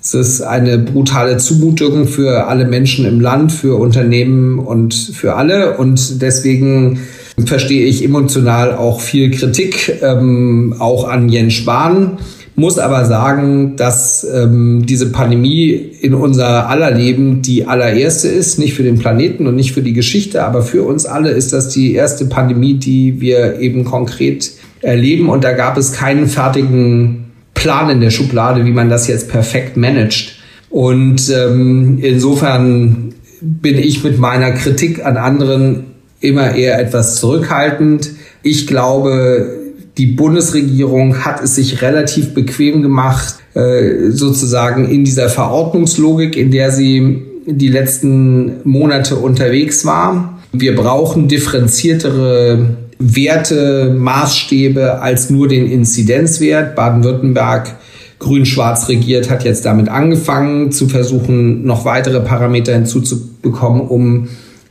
Es 0.00 0.14
ist 0.14 0.42
eine 0.42 0.78
brutale 0.78 1.38
Zumutung 1.38 2.06
für 2.06 2.46
alle 2.46 2.66
Menschen 2.66 3.06
im 3.06 3.20
Land, 3.20 3.52
für 3.52 3.78
Unternehmen 3.78 4.58
und 4.58 4.92
für 4.94 5.34
alle. 5.36 5.78
Und 5.78 6.20
deswegen 6.20 7.00
verstehe 7.46 7.86
ich 7.86 8.04
emotional 8.04 8.74
auch 8.74 9.00
viel 9.00 9.30
Kritik, 9.30 10.00
ähm, 10.02 10.74
auch 10.78 11.08
an 11.08 11.28
Jens 11.28 11.54
Spahn 11.54 12.18
muss 12.56 12.78
aber 12.78 13.04
sagen, 13.04 13.74
dass 13.76 14.24
ähm, 14.32 14.86
diese 14.86 15.10
Pandemie 15.10 15.70
in 15.72 16.14
unser 16.14 16.68
aller 16.68 16.92
Leben 16.92 17.42
die 17.42 17.66
allererste 17.66 18.28
ist, 18.28 18.58
nicht 18.58 18.74
für 18.74 18.84
den 18.84 18.98
Planeten 18.98 19.46
und 19.46 19.56
nicht 19.56 19.72
für 19.72 19.82
die 19.82 19.92
Geschichte, 19.92 20.44
aber 20.44 20.62
für 20.62 20.84
uns 20.84 21.04
alle 21.04 21.30
ist 21.30 21.52
das 21.52 21.68
die 21.70 21.94
erste 21.94 22.26
Pandemie, 22.26 22.74
die 22.74 23.20
wir 23.20 23.58
eben 23.58 23.84
konkret 23.84 24.52
erleben. 24.82 25.28
Und 25.28 25.42
da 25.42 25.52
gab 25.52 25.76
es 25.76 25.92
keinen 25.92 26.28
fertigen 26.28 27.23
Plan 27.64 27.88
in 27.88 28.02
der 28.02 28.10
Schublade, 28.10 28.66
wie 28.66 28.72
man 28.72 28.90
das 28.90 29.06
jetzt 29.08 29.30
perfekt 29.30 29.78
managt. 29.78 30.34
Und 30.68 31.32
ähm, 31.34 31.98
insofern 32.02 33.14
bin 33.40 33.78
ich 33.78 34.04
mit 34.04 34.18
meiner 34.18 34.52
Kritik 34.52 35.02
an 35.02 35.16
anderen 35.16 35.84
immer 36.20 36.54
eher 36.54 36.78
etwas 36.78 37.16
zurückhaltend. 37.16 38.10
Ich 38.42 38.66
glaube, 38.66 39.48
die 39.96 40.08
Bundesregierung 40.08 41.24
hat 41.24 41.42
es 41.42 41.54
sich 41.54 41.80
relativ 41.80 42.34
bequem 42.34 42.82
gemacht, 42.82 43.36
äh, 43.54 44.10
sozusagen 44.10 44.86
in 44.86 45.04
dieser 45.04 45.30
Verordnungslogik, 45.30 46.36
in 46.36 46.50
der 46.50 46.70
sie 46.70 47.22
die 47.46 47.68
letzten 47.68 48.56
Monate 48.64 49.16
unterwegs 49.16 49.86
war. 49.86 50.38
Wir 50.52 50.76
brauchen 50.76 51.28
differenziertere 51.28 52.76
Werte, 52.98 53.94
Maßstäbe 53.96 55.00
als 55.00 55.30
nur 55.30 55.48
den 55.48 55.70
Inzidenzwert. 55.70 56.74
Baden-Württemberg 56.74 57.74
grün-schwarz 58.18 58.88
regiert, 58.88 59.30
hat 59.30 59.44
jetzt 59.44 59.66
damit 59.66 59.88
angefangen 59.88 60.72
zu 60.72 60.88
versuchen, 60.88 61.66
noch 61.66 61.84
weitere 61.84 62.20
Parameter 62.20 62.72
hinzuzubekommen, 62.72 63.82
um 63.82 64.28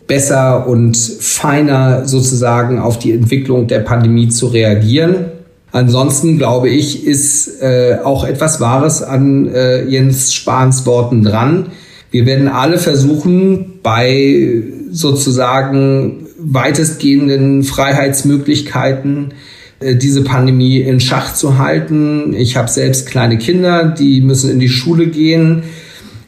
besser 0.08 0.68
und 0.68 0.98
feiner 0.98 2.06
sozusagen 2.06 2.80
auf 2.80 3.00
die 3.00 3.12
Entwicklung 3.12 3.68
der 3.68 3.80
Pandemie 3.80 4.30
zu 4.30 4.48
reagieren. 4.48 5.26
Ansonsten 5.72 6.38
glaube 6.38 6.70
ich, 6.70 7.06
ist 7.06 7.62
äh, 7.62 7.98
auch 8.04 8.26
etwas 8.26 8.60
Wahres 8.60 9.02
an 9.02 9.48
äh, 9.48 9.86
Jens 9.86 10.34
Spahns 10.34 10.86
Worten 10.86 11.24
dran. 11.24 11.68
Wir 12.12 12.26
werden 12.26 12.48
alle 12.48 12.78
versuchen, 12.78 13.80
bei 13.82 14.64
sozusagen 14.92 16.23
weitestgehenden 16.46 17.64
Freiheitsmöglichkeiten 17.64 19.34
äh, 19.80 19.96
diese 19.96 20.24
Pandemie 20.24 20.80
in 20.80 21.00
Schach 21.00 21.34
zu 21.34 21.58
halten. 21.58 22.34
Ich 22.34 22.58
habe 22.58 22.70
selbst 22.70 23.08
kleine 23.08 23.38
Kinder, 23.38 23.86
die 23.86 24.22
müssen 24.22 24.52
in 24.52 24.60
die 24.60 24.70
Schule 24.70 25.08
gehen. 25.08 25.64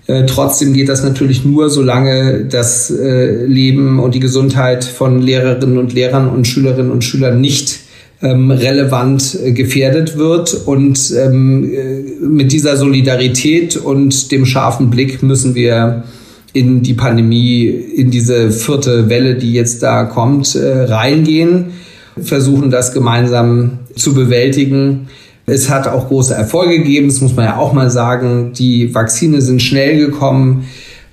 Äh, 0.08 0.26
trotzdem 0.26 0.74
geht 0.74 0.90
das 0.90 1.04
natürlich 1.04 1.46
nur, 1.46 1.70
solange 1.70 2.46
das 2.46 2.92
äh, 2.92 3.46
Leben 3.46 4.00
und 4.00 4.14
die 4.14 4.20
Gesundheit 4.20 4.84
von 4.84 5.22
Lehrerinnen 5.22 5.78
und 5.78 5.94
Lehrern 5.94 6.30
und 6.30 6.48
Schülerinnen 6.48 6.92
und 6.92 7.04
Schülern 7.04 7.42
nicht 7.42 7.80
ähm, 8.22 8.52
relevant 8.52 9.38
äh, 9.44 9.52
gefährdet 9.52 10.18
wird. 10.18 10.54
Und 10.66 11.14
ähm, 11.18 11.72
äh, 11.74 12.26
mit 12.26 12.52
dieser 12.52 12.78
Solidarität 12.78 13.78
und 13.78 14.32
dem 14.32 14.46
scharfen 14.46 14.90
Blick 14.90 15.24
müssen 15.24 15.56
wir 15.56 16.04
in 16.56 16.84
die 16.84 16.94
Pandemie, 16.94 17.66
in 17.66 18.12
diese 18.12 18.50
vierte 18.50 19.10
Welle, 19.10 19.36
die 19.36 19.52
jetzt 19.52 19.84
da 19.84 20.06
kommt, 20.06 20.56
äh, 20.56 20.84
reingehen, 20.84 21.74
versuchen 22.22 22.72
das 22.72 22.94
gemeinsam 22.94 23.80
zu 23.98 24.14
bewältigen. 24.14 25.10
Es 25.46 25.70
hat 25.70 25.86
auch 25.86 26.08
große 26.08 26.34
Erfolge 26.34 26.78
gegeben, 26.78 27.10
das 27.10 27.20
muss 27.20 27.36
man 27.36 27.44
ja 27.44 27.58
auch 27.58 27.74
mal 27.74 27.90
sagen. 27.90 28.54
Die 28.54 28.96
Vakzine 28.96 29.42
sind 29.42 29.62
schnell 29.62 29.98
gekommen 29.98 30.66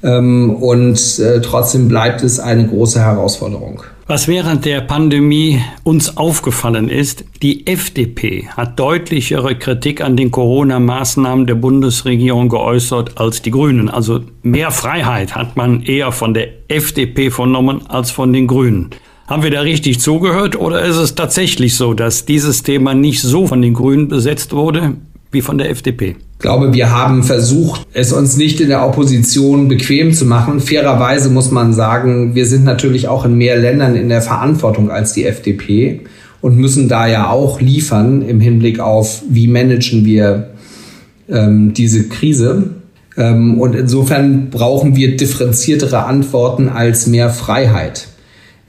ähm, 0.04 0.50
und 0.50 1.18
äh, 1.18 1.40
trotzdem 1.40 1.88
bleibt 1.88 2.22
es 2.22 2.38
eine 2.38 2.64
große 2.64 3.00
Herausforderung. 3.00 3.82
Was 4.08 4.26
während 4.26 4.64
der 4.64 4.80
Pandemie 4.80 5.62
uns 5.84 6.16
aufgefallen 6.16 6.88
ist, 6.88 7.24
die 7.40 7.68
FDP 7.68 8.48
hat 8.48 8.78
deutlichere 8.78 9.56
Kritik 9.56 10.00
an 10.00 10.16
den 10.16 10.32
Corona-Maßnahmen 10.32 11.46
der 11.46 11.54
Bundesregierung 11.54 12.48
geäußert 12.48 13.18
als 13.18 13.42
die 13.42 13.52
Grünen. 13.52 13.88
Also 13.88 14.20
mehr 14.42 14.72
Freiheit 14.72 15.36
hat 15.36 15.56
man 15.56 15.82
eher 15.84 16.10
von 16.10 16.34
der 16.34 16.48
FDP 16.66 17.30
vernommen 17.30 17.86
als 17.88 18.10
von 18.10 18.32
den 18.32 18.48
Grünen. 18.48 18.90
Haben 19.28 19.44
wir 19.44 19.50
da 19.52 19.60
richtig 19.60 20.00
zugehört 20.00 20.56
oder 20.56 20.82
ist 20.82 20.96
es 20.96 21.14
tatsächlich 21.14 21.76
so, 21.76 21.94
dass 21.94 22.26
dieses 22.26 22.64
Thema 22.64 22.94
nicht 22.94 23.22
so 23.22 23.46
von 23.46 23.62
den 23.62 23.72
Grünen 23.72 24.08
besetzt 24.08 24.52
wurde 24.52 24.96
wie 25.32 25.40
von 25.40 25.58
der 25.58 25.70
FDP? 25.70 26.16
Ich 26.34 26.38
glaube, 26.38 26.72
wir 26.72 26.90
haben 26.90 27.22
versucht, 27.22 27.86
es 27.92 28.12
uns 28.12 28.36
nicht 28.36 28.60
in 28.60 28.68
der 28.68 28.86
Opposition 28.86 29.68
bequem 29.68 30.12
zu 30.12 30.26
machen. 30.26 30.60
Fairerweise 30.60 31.30
muss 31.30 31.50
man 31.50 31.72
sagen, 31.72 32.34
wir 32.34 32.46
sind 32.46 32.64
natürlich 32.64 33.08
auch 33.08 33.24
in 33.24 33.34
mehr 33.34 33.56
Ländern 33.56 33.94
in 33.94 34.08
der 34.08 34.22
Verantwortung 34.22 34.90
als 34.90 35.12
die 35.12 35.24
FDP 35.24 36.00
und 36.40 36.58
müssen 36.58 36.88
da 36.88 37.06
ja 37.06 37.30
auch 37.30 37.60
liefern 37.60 38.22
im 38.22 38.40
Hinblick 38.40 38.80
auf, 38.80 39.22
wie 39.28 39.46
managen 39.46 40.04
wir 40.04 40.50
ähm, 41.28 41.72
diese 41.74 42.08
Krise. 42.08 42.70
Ähm, 43.16 43.60
und 43.60 43.74
insofern 43.74 44.50
brauchen 44.50 44.96
wir 44.96 45.16
differenziertere 45.16 46.04
Antworten 46.04 46.68
als 46.68 47.06
mehr 47.06 47.30
Freiheit. 47.30 48.08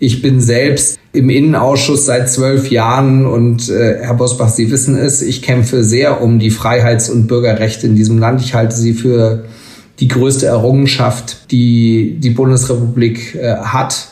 Ich 0.03 0.21
bin 0.21 0.41
selbst 0.41 0.99
im 1.13 1.29
Innenausschuss 1.29 2.05
seit 2.05 2.29
zwölf 2.29 2.69
Jahren 2.69 3.25
und 3.25 3.69
äh, 3.69 3.99
Herr 4.01 4.15
Bosbach, 4.15 4.49
Sie 4.49 4.69
wissen 4.69 4.97
es, 4.97 5.21
ich 5.21 5.41
kämpfe 5.41 5.85
sehr 5.85 6.21
um 6.21 6.39
die 6.39 6.51
Freiheits- 6.51 7.09
und 7.09 7.27
Bürgerrechte 7.27 7.87
in 7.87 7.95
diesem 7.95 8.17
Land. 8.17 8.41
Ich 8.41 8.53
halte 8.53 8.75
sie 8.75 8.95
für 8.95 9.45
die 10.01 10.09
größte 10.09 10.45
Errungenschaft, 10.45 11.49
die 11.51 12.17
die 12.19 12.31
Bundesrepublik 12.31 13.35
äh, 13.35 13.55
hat. 13.55 14.09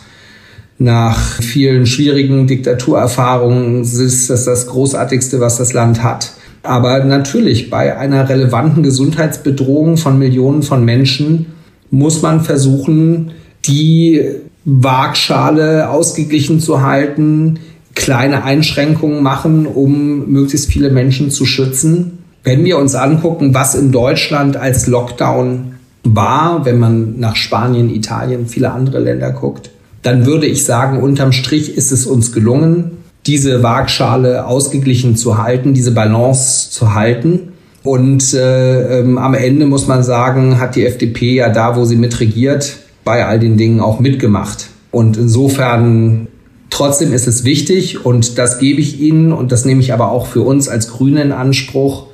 Nach 0.77 1.19
vielen 1.41 1.85
schwierigen 1.85 2.47
Diktaturerfahrungen 2.47 3.81
ist 3.81 4.29
das 4.29 4.45
das 4.45 4.67
Großartigste, 4.67 5.41
was 5.41 5.57
das 5.57 5.73
Land 5.73 6.01
hat. 6.01 6.31
Aber 6.63 7.03
natürlich, 7.03 7.69
bei 7.69 7.97
einer 7.97 8.29
relevanten 8.29 8.81
Gesundheitsbedrohung 8.81 9.97
von 9.97 10.17
Millionen 10.17 10.63
von 10.63 10.85
Menschen 10.85 11.47
muss 11.89 12.21
man 12.21 12.39
versuchen, 12.39 13.31
die 13.65 14.21
Waagschale 14.65 15.89
ausgeglichen 15.89 16.59
zu 16.59 16.81
halten, 16.81 17.59
kleine 17.95 18.43
Einschränkungen 18.43 19.23
machen, 19.23 19.65
um 19.65 20.29
möglichst 20.31 20.71
viele 20.71 20.91
Menschen 20.91 21.31
zu 21.31 21.45
schützen. 21.45 22.19
Wenn 22.43 22.63
wir 22.63 22.77
uns 22.77 22.95
angucken, 22.95 23.53
was 23.53 23.75
in 23.75 23.91
Deutschland 23.91 24.57
als 24.57 24.87
Lockdown 24.87 25.75
war, 26.03 26.65
wenn 26.65 26.79
man 26.79 27.19
nach 27.19 27.35
Spanien, 27.35 27.93
Italien, 27.93 28.47
viele 28.47 28.71
andere 28.71 28.99
Länder 28.99 29.31
guckt, 29.31 29.71
dann 30.01 30.25
würde 30.25 30.47
ich 30.47 30.65
sagen, 30.65 31.01
unterm 31.01 31.31
Strich 31.31 31.75
ist 31.77 31.91
es 31.91 32.07
uns 32.07 32.31
gelungen, 32.31 32.91
diese 33.27 33.61
Waagschale 33.61 34.47
ausgeglichen 34.47 35.15
zu 35.15 35.37
halten, 35.37 35.73
diese 35.73 35.91
Balance 35.91 36.71
zu 36.71 36.95
halten. 36.95 37.49
Und 37.83 38.33
äh, 38.33 38.99
ähm, 38.99 39.17
am 39.17 39.33
Ende 39.33 39.65
muss 39.65 39.87
man 39.87 40.03
sagen, 40.03 40.59
hat 40.59 40.75
die 40.75 40.85
FDP 40.85 41.35
ja 41.35 41.49
da, 41.49 41.75
wo 41.75 41.85
sie 41.85 41.95
mitregiert, 41.95 42.77
bei 43.03 43.25
all 43.25 43.39
den 43.39 43.57
Dingen 43.57 43.79
auch 43.79 43.99
mitgemacht. 43.99 44.69
Und 44.91 45.17
insofern 45.17 46.27
trotzdem 46.69 47.13
ist 47.13 47.27
es 47.27 47.43
wichtig 47.43 48.05
und 48.05 48.37
das 48.37 48.59
gebe 48.59 48.81
ich 48.81 48.99
Ihnen 48.99 49.31
und 49.31 49.51
das 49.51 49.65
nehme 49.65 49.81
ich 49.81 49.93
aber 49.93 50.11
auch 50.11 50.27
für 50.27 50.41
uns 50.41 50.67
als 50.67 50.89
Grüne 50.89 51.21
in 51.21 51.31
Anspruch, 51.31 52.07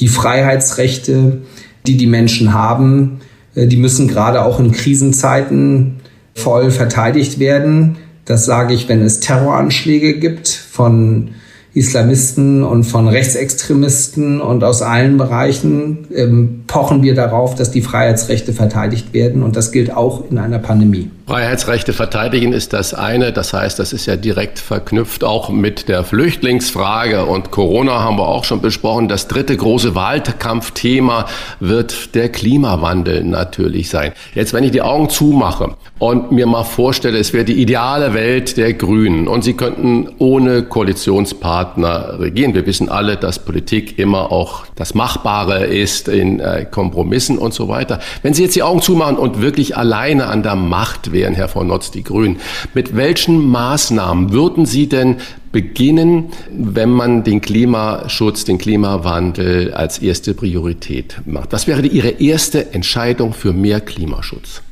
die 0.00 0.08
Freiheitsrechte, 0.08 1.42
die 1.86 1.96
die 1.96 2.06
Menschen 2.06 2.52
haben, 2.52 3.20
äh, 3.54 3.66
die 3.66 3.76
müssen 3.76 4.08
gerade 4.08 4.44
auch 4.44 4.60
in 4.60 4.72
Krisenzeiten 4.72 5.96
voll 6.34 6.70
verteidigt 6.70 7.38
werden. 7.38 7.96
Das 8.24 8.44
sage 8.44 8.74
ich, 8.74 8.88
wenn 8.88 9.02
es 9.02 9.20
Terroranschläge 9.20 10.18
gibt 10.18 10.48
von 10.48 11.30
Islamisten 11.74 12.62
und 12.62 12.84
von 12.84 13.06
Rechtsextremisten 13.06 14.40
und 14.40 14.64
aus 14.64 14.82
allen 14.82 15.18
Bereichen 15.18 16.06
ähm, 16.14 16.64
pochen 16.66 17.02
wir 17.02 17.14
darauf, 17.14 17.54
dass 17.54 17.70
die 17.70 17.82
Freiheitsrechte 17.82 18.52
verteidigt 18.52 19.12
werden 19.12 19.42
und 19.42 19.56
das 19.56 19.72
gilt 19.72 19.92
auch 19.92 20.24
in 20.30 20.38
einer 20.38 20.58
Pandemie. 20.58 21.10
Freiheitsrechte 21.26 21.92
verteidigen 21.92 22.52
ist 22.52 22.72
das 22.72 22.94
eine, 22.94 23.32
das 23.32 23.52
heißt, 23.52 23.78
das 23.78 23.92
ist 23.92 24.06
ja 24.06 24.14
direkt 24.14 24.60
verknüpft 24.60 25.24
auch 25.24 25.48
mit 25.48 25.88
der 25.88 26.04
Flüchtlingsfrage 26.04 27.24
und 27.24 27.50
Corona 27.50 28.00
haben 28.04 28.16
wir 28.16 28.28
auch 28.28 28.44
schon 28.44 28.60
besprochen. 28.60 29.08
Das 29.08 29.26
dritte 29.26 29.56
große 29.56 29.96
Wahlkampfthema 29.96 31.26
wird 31.58 32.14
der 32.14 32.28
Klimawandel 32.28 33.24
natürlich 33.24 33.90
sein. 33.90 34.12
Jetzt, 34.34 34.52
wenn 34.52 34.62
ich 34.62 34.70
die 34.70 34.82
Augen 34.82 35.08
zumache 35.08 35.74
und 35.98 36.30
mir 36.30 36.46
mal 36.46 36.62
vorstelle, 36.62 37.18
es 37.18 37.32
wäre 37.32 37.44
die 37.44 37.60
ideale 37.60 38.14
Welt 38.14 38.56
der 38.56 38.72
Grünen 38.74 39.26
und 39.26 39.42
sie 39.42 39.54
könnten 39.54 40.08
ohne 40.18 40.62
Koalitionspartner 40.62 41.76
Partner 41.76 42.18
regieren. 42.18 42.54
Wir 42.54 42.66
wissen 42.66 42.88
alle, 42.88 43.16
dass 43.16 43.38
Politik 43.38 43.98
immer 43.98 44.32
auch 44.32 44.66
das 44.74 44.94
Machbare 44.94 45.64
ist 45.64 46.08
in 46.08 46.40
äh, 46.56 46.64
Kompromissen 46.64 47.38
und 47.38 47.54
so 47.54 47.68
weiter. 47.68 48.00
Wenn 48.22 48.34
Sie 48.34 48.42
jetzt 48.42 48.56
die 48.56 48.62
Augen 48.62 48.82
zumachen 48.82 49.16
und 49.16 49.40
wirklich 49.40 49.76
alleine 49.76 50.26
an 50.26 50.42
der 50.42 50.56
Macht 50.56 51.12
wären, 51.12 51.34
Herr 51.34 51.48
von 51.48 51.66
Notz, 51.66 51.90
die 51.90 52.02
Grünen, 52.02 52.36
mit 52.74 52.96
welchen 52.96 53.48
Maßnahmen 53.48 54.32
würden 54.32 54.66
Sie 54.66 54.88
denn 54.88 55.16
beginnen, 55.52 56.26
wenn 56.50 56.90
man 56.90 57.24
den 57.24 57.40
Klimaschutz, 57.40 58.44
den 58.44 58.58
Klimawandel 58.58 59.72
als 59.72 59.98
erste 59.98 60.34
Priorität 60.34 61.20
macht? 61.24 61.52
Was 61.52 61.66
wäre 61.66 61.86
Ihre 61.86 62.08
erste 62.08 62.74
Entscheidung 62.74 63.32
für 63.32 63.52
mehr 63.52 63.80
Klimaschutz? 63.80 64.62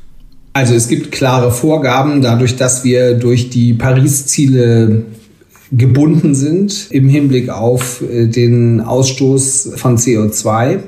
Also 0.52 0.74
es 0.74 0.86
gibt 0.88 1.10
klare 1.10 1.50
Vorgaben, 1.50 2.22
dadurch, 2.22 2.56
dass 2.56 2.84
wir 2.84 3.14
durch 3.14 3.50
die 3.50 3.74
Paris-Ziele 3.74 5.04
gebunden 5.72 6.34
sind 6.34 6.88
im 6.90 7.08
Hinblick 7.08 7.48
auf 7.48 8.02
äh, 8.02 8.26
den 8.26 8.80
Ausstoß 8.80 9.72
von 9.76 9.96
CO2. 9.96 10.80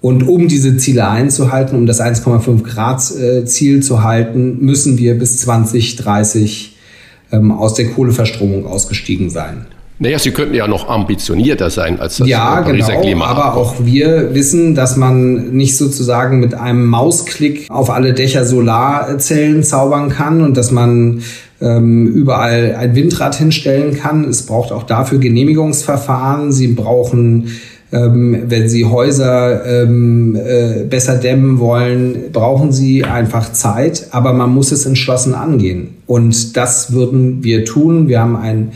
Und 0.00 0.26
um 0.26 0.48
diese 0.48 0.76
Ziele 0.78 1.08
einzuhalten, 1.08 1.76
um 1.76 1.86
das 1.86 2.00
1,5 2.00 2.62
Grad 2.62 3.02
äh, 3.16 3.44
Ziel 3.44 3.82
zu 3.82 4.02
halten, 4.02 4.58
müssen 4.60 4.98
wir 4.98 5.18
bis 5.18 5.38
2030 5.38 6.76
ähm, 7.32 7.52
aus 7.52 7.74
der 7.74 7.90
Kohleverstromung 7.90 8.66
ausgestiegen 8.66 9.28
sein. 9.30 9.66
Naja, 10.02 10.18
Sie 10.18 10.30
könnten 10.30 10.54
ja 10.54 10.66
noch 10.66 10.88
ambitionierter 10.88 11.68
sein 11.68 12.00
als 12.00 12.16
das 12.16 12.26
ja, 12.26 12.62
Pariser 12.62 12.92
genau, 12.92 13.02
Klima. 13.02 13.26
Aber 13.26 13.54
auch 13.54 13.74
wir 13.80 14.34
wissen, 14.34 14.74
dass 14.74 14.96
man 14.96 15.50
nicht 15.52 15.76
sozusagen 15.76 16.40
mit 16.40 16.54
einem 16.54 16.86
Mausklick 16.86 17.70
auf 17.70 17.90
alle 17.90 18.14
Dächer 18.14 18.46
Solarzellen 18.46 19.62
zaubern 19.62 20.08
kann 20.08 20.40
und 20.40 20.56
dass 20.56 20.70
man 20.70 21.20
ähm, 21.60 22.06
überall 22.06 22.76
ein 22.76 22.94
Windrad 22.94 23.34
hinstellen 23.34 23.94
kann. 23.94 24.24
Es 24.24 24.46
braucht 24.46 24.72
auch 24.72 24.84
dafür 24.84 25.18
Genehmigungsverfahren. 25.18 26.50
Sie 26.50 26.68
brauchen 26.68 27.60
ähm, 27.92 28.44
wenn 28.46 28.68
Sie 28.68 28.84
Häuser 28.84 29.64
ähm, 29.66 30.36
äh, 30.36 30.84
besser 30.84 31.16
dämmen 31.16 31.58
wollen, 31.58 32.30
brauchen 32.32 32.72
Sie 32.72 33.04
einfach 33.04 33.52
Zeit, 33.52 34.08
aber 34.12 34.32
man 34.32 34.50
muss 34.50 34.72
es 34.72 34.86
entschlossen 34.86 35.34
angehen. 35.34 35.96
Und 36.06 36.56
das 36.56 36.92
würden 36.92 37.42
wir 37.42 37.64
tun. 37.64 38.08
Wir 38.08 38.20
haben 38.20 38.36
ein 38.36 38.72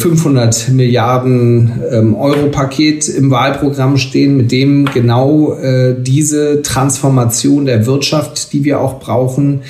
500 0.00 0.68
Milliarden 0.68 1.72
ähm, 1.90 2.14
Euro 2.14 2.50
Paket 2.50 3.08
im 3.08 3.32
Wahlprogramm 3.32 3.96
stehen, 3.96 4.36
mit 4.36 4.52
dem 4.52 4.84
genau 4.84 5.54
äh, 5.54 5.96
diese 5.98 6.62
Transformation 6.62 7.64
der 7.64 7.84
Wirtschaft, 7.84 8.52
die 8.52 8.64
wir 8.64 8.80
auch 8.80 9.00
brauchen, 9.00 9.62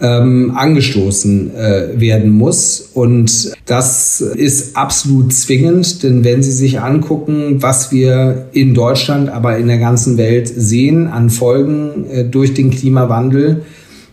ähm, 0.00 0.52
angestoßen 0.54 1.54
äh, 1.54 2.00
werden 2.00 2.30
muss. 2.30 2.90
Und 2.92 3.52
das 3.64 4.20
ist 4.20 4.76
absolut 4.76 5.32
zwingend, 5.32 6.02
denn 6.02 6.24
wenn 6.24 6.42
Sie 6.42 6.52
sich 6.52 6.80
angucken, 6.80 7.62
was 7.62 7.92
wir 7.92 8.48
in 8.52 8.74
Deutschland, 8.74 9.30
aber 9.30 9.56
in 9.58 9.68
der 9.68 9.78
ganzen 9.78 10.18
Welt 10.18 10.48
sehen 10.48 11.06
an 11.06 11.30
Folgen 11.30 12.06
äh, 12.10 12.24
durch 12.24 12.52
den 12.54 12.70
Klimawandel, 12.70 13.62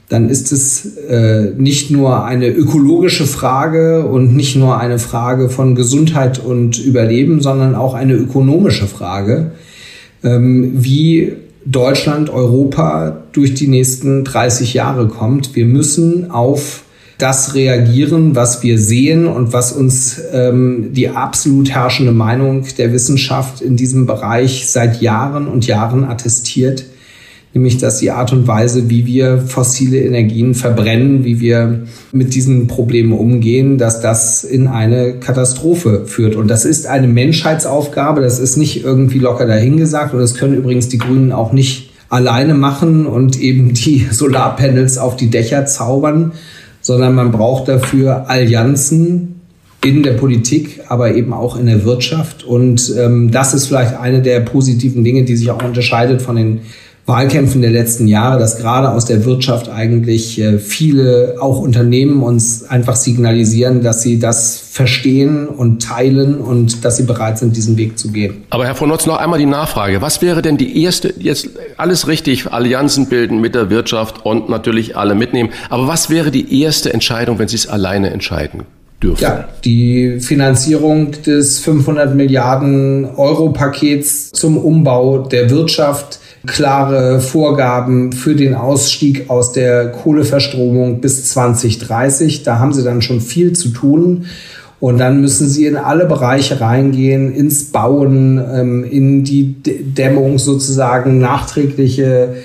dann 0.09 0.29
ist 0.29 0.51
es 0.51 0.97
äh, 1.09 1.51
nicht 1.57 1.89
nur 1.89 2.23
eine 2.25 2.49
ökologische 2.49 3.25
Frage 3.25 4.05
und 4.05 4.35
nicht 4.35 4.55
nur 4.55 4.79
eine 4.79 4.99
Frage 4.99 5.49
von 5.49 5.75
Gesundheit 5.75 6.43
und 6.43 6.77
Überleben, 6.77 7.41
sondern 7.41 7.73
auch 7.73 7.93
eine 7.93 8.13
ökonomische 8.13 8.85
Frage, 8.85 9.51
ähm, 10.23 10.71
wie 10.75 11.33
Deutschland, 11.65 12.29
Europa 12.29 13.23
durch 13.31 13.53
die 13.53 13.67
nächsten 13.67 14.23
30 14.23 14.73
Jahre 14.73 15.07
kommt. 15.07 15.55
Wir 15.55 15.65
müssen 15.65 16.31
auf 16.31 16.83
das 17.17 17.55
reagieren, 17.55 18.35
was 18.35 18.63
wir 18.63 18.77
sehen 18.77 19.27
und 19.27 19.53
was 19.53 19.71
uns 19.71 20.19
ähm, 20.33 20.89
die 20.93 21.09
absolut 21.09 21.69
herrschende 21.69 22.11
Meinung 22.11 22.65
der 22.77 22.91
Wissenschaft 22.91 23.61
in 23.61 23.77
diesem 23.77 24.05
Bereich 24.05 24.67
seit 24.67 25.01
Jahren 25.01 25.47
und 25.47 25.67
Jahren 25.67 26.03
attestiert 26.03 26.85
nämlich 27.53 27.77
dass 27.77 27.99
die 27.99 28.11
Art 28.11 28.33
und 28.33 28.47
Weise, 28.47 28.89
wie 28.89 29.05
wir 29.05 29.39
fossile 29.39 29.99
Energien 29.99 30.55
verbrennen, 30.55 31.23
wie 31.23 31.39
wir 31.39 31.83
mit 32.11 32.33
diesen 32.33 32.67
Problemen 32.67 33.13
umgehen, 33.13 33.77
dass 33.77 34.01
das 34.01 34.43
in 34.43 34.67
eine 34.67 35.19
Katastrophe 35.19 36.03
führt. 36.05 36.35
Und 36.35 36.47
das 36.47 36.65
ist 36.65 36.87
eine 36.87 37.07
Menschheitsaufgabe, 37.07 38.21
das 38.21 38.39
ist 38.39 38.57
nicht 38.57 38.83
irgendwie 38.83 39.19
locker 39.19 39.45
dahingesagt 39.45 40.13
und 40.13 40.19
das 40.19 40.35
können 40.35 40.55
übrigens 40.55 40.89
die 40.89 40.97
Grünen 40.97 41.31
auch 41.31 41.53
nicht 41.53 41.91
alleine 42.09 42.53
machen 42.53 43.05
und 43.05 43.39
eben 43.39 43.73
die 43.73 44.07
Solarpanels 44.11 44.97
auf 44.97 45.15
die 45.15 45.29
Dächer 45.29 45.65
zaubern, 45.65 46.33
sondern 46.81 47.15
man 47.15 47.31
braucht 47.31 47.67
dafür 47.67 48.29
Allianzen 48.29 49.41
in 49.83 50.01
der 50.01 50.13
Politik, 50.13 50.81
aber 50.87 51.13
eben 51.15 51.33
auch 51.33 51.57
in 51.57 51.65
der 51.65 51.83
Wirtschaft. 51.83 52.45
Und 52.45 52.93
ähm, 52.97 53.31
das 53.31 53.53
ist 53.53 53.67
vielleicht 53.67 53.99
eine 53.99 54.21
der 54.21 54.39
positiven 54.39 55.03
Dinge, 55.03 55.23
die 55.23 55.35
sich 55.35 55.51
auch 55.51 55.61
unterscheidet 55.61 56.21
von 56.21 56.37
den 56.37 56.61
Wahlkämpfen 57.05 57.61
der 57.61 57.71
letzten 57.71 58.07
Jahre, 58.07 58.39
dass 58.39 58.57
gerade 58.57 58.91
aus 58.91 59.03
der 59.03 59.25
Wirtschaft 59.25 59.69
eigentlich 59.69 60.39
äh, 60.39 60.57
viele, 60.57 61.35
auch 61.41 61.59
Unternehmen 61.59 62.23
uns 62.23 62.63
einfach 62.63 62.95
signalisieren, 62.95 63.81
dass 63.81 64.01
sie 64.01 64.19
das 64.19 64.57
verstehen 64.57 65.47
und 65.47 65.83
teilen 65.83 66.39
und 66.39 66.85
dass 66.85 66.95
sie 66.95 67.03
bereit 67.03 67.37
sind, 67.37 67.57
diesen 67.57 67.75
Weg 67.75 67.99
zu 67.99 68.11
gehen. 68.11 68.43
Aber 68.51 68.65
Herr 68.65 68.75
von 68.75 68.87
Notz, 68.87 69.05
noch 69.05 69.17
einmal 69.17 69.37
die 69.37 69.45
Nachfrage. 69.45 70.01
Was 70.01 70.21
wäre 70.21 70.41
denn 70.41 70.57
die 70.57 70.81
erste, 70.81 71.13
jetzt 71.19 71.49
alles 71.75 72.07
richtig, 72.07 72.51
Allianzen 72.51 73.07
bilden 73.07 73.41
mit 73.41 73.53
der 73.53 73.69
Wirtschaft 73.69 74.25
und 74.25 74.47
natürlich 74.47 74.95
alle 74.95 75.15
mitnehmen. 75.15 75.49
Aber 75.69 75.87
was 75.87 76.09
wäre 76.09 76.31
die 76.31 76.61
erste 76.61 76.93
Entscheidung, 76.93 77.37
wenn 77.37 77.49
Sie 77.49 77.57
es 77.57 77.67
alleine 77.67 78.11
entscheiden 78.11 78.63
Dürfen. 79.01 79.21
Ja, 79.21 79.49
die 79.65 80.21
Finanzierung 80.21 81.11
des 81.25 81.59
500 81.59 82.15
Milliarden 82.15 83.05
Euro 83.17 83.49
Pakets 83.49 84.31
zum 84.31 84.57
Umbau 84.57 85.19
der 85.19 85.49
Wirtschaft, 85.49 86.19
klare 86.45 87.21
Vorgaben 87.21 88.11
für 88.11 88.35
den 88.35 88.53
Ausstieg 88.53 89.29
aus 89.29 89.53
der 89.53 89.91
Kohleverstromung 89.91 90.99
bis 90.99 91.25
2030. 91.25 92.43
Da 92.43 92.59
haben 92.59 92.73
sie 92.73 92.83
dann 92.83 93.01
schon 93.01 93.21
viel 93.21 93.53
zu 93.53 93.69
tun. 93.69 94.25
Und 94.79 94.97
dann 94.97 95.21
müssen 95.21 95.47
sie 95.47 95.65
in 95.65 95.77
alle 95.77 96.05
Bereiche 96.05 96.59
reingehen, 96.59 97.33
ins 97.33 97.71
Bauen, 97.71 98.43
ähm, 98.53 98.83
in 98.83 99.23
die 99.23 99.55
Dämmung 99.63 100.39
sozusagen, 100.39 101.19
nachträgliche 101.19 102.35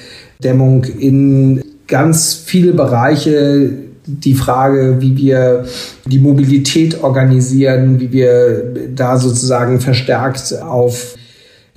Dämmung, 0.42 0.84
in 0.84 1.64
ganz 1.88 2.34
viele 2.34 2.74
Bereiche. 2.74 3.70
Die 4.06 4.34
Frage, 4.34 4.98
wie 5.00 5.16
wir 5.16 5.64
die 6.06 6.20
Mobilität 6.20 7.02
organisieren, 7.02 7.98
wie 7.98 8.12
wir 8.12 8.72
da 8.94 9.18
sozusagen 9.18 9.80
verstärkt 9.80 10.54
auf 10.62 11.17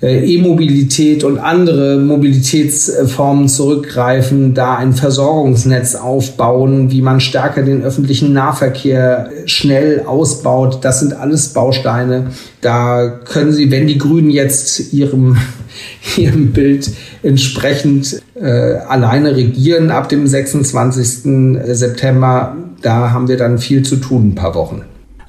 E-Mobilität 0.02 1.22
und 1.22 1.38
andere 1.38 1.96
Mobilitätsformen 1.96 3.48
zurückgreifen, 3.48 4.52
da 4.52 4.74
ein 4.74 4.94
Versorgungsnetz 4.94 5.94
aufbauen, 5.94 6.90
wie 6.90 7.02
man 7.02 7.20
stärker 7.20 7.62
den 7.62 7.84
öffentlichen 7.84 8.32
Nahverkehr 8.32 9.30
schnell 9.46 10.02
ausbaut. 10.04 10.84
Das 10.84 10.98
sind 10.98 11.12
alles 11.12 11.50
Bausteine. 11.50 12.32
Da 12.60 13.20
können 13.24 13.52
Sie, 13.52 13.70
wenn 13.70 13.86
die 13.86 13.98
Grünen 13.98 14.30
jetzt 14.30 14.92
ihrem, 14.92 15.36
ihrem 16.16 16.52
Bild 16.52 16.90
entsprechend 17.22 18.20
äh, 18.34 18.74
alleine 18.88 19.36
regieren 19.36 19.92
ab 19.92 20.08
dem 20.08 20.26
26. 20.26 21.62
September, 21.76 22.56
da 22.82 23.12
haben 23.12 23.28
wir 23.28 23.36
dann 23.36 23.58
viel 23.58 23.84
zu 23.84 23.96
tun, 23.96 24.30
ein 24.30 24.34
paar 24.34 24.56
Wochen. 24.56 24.82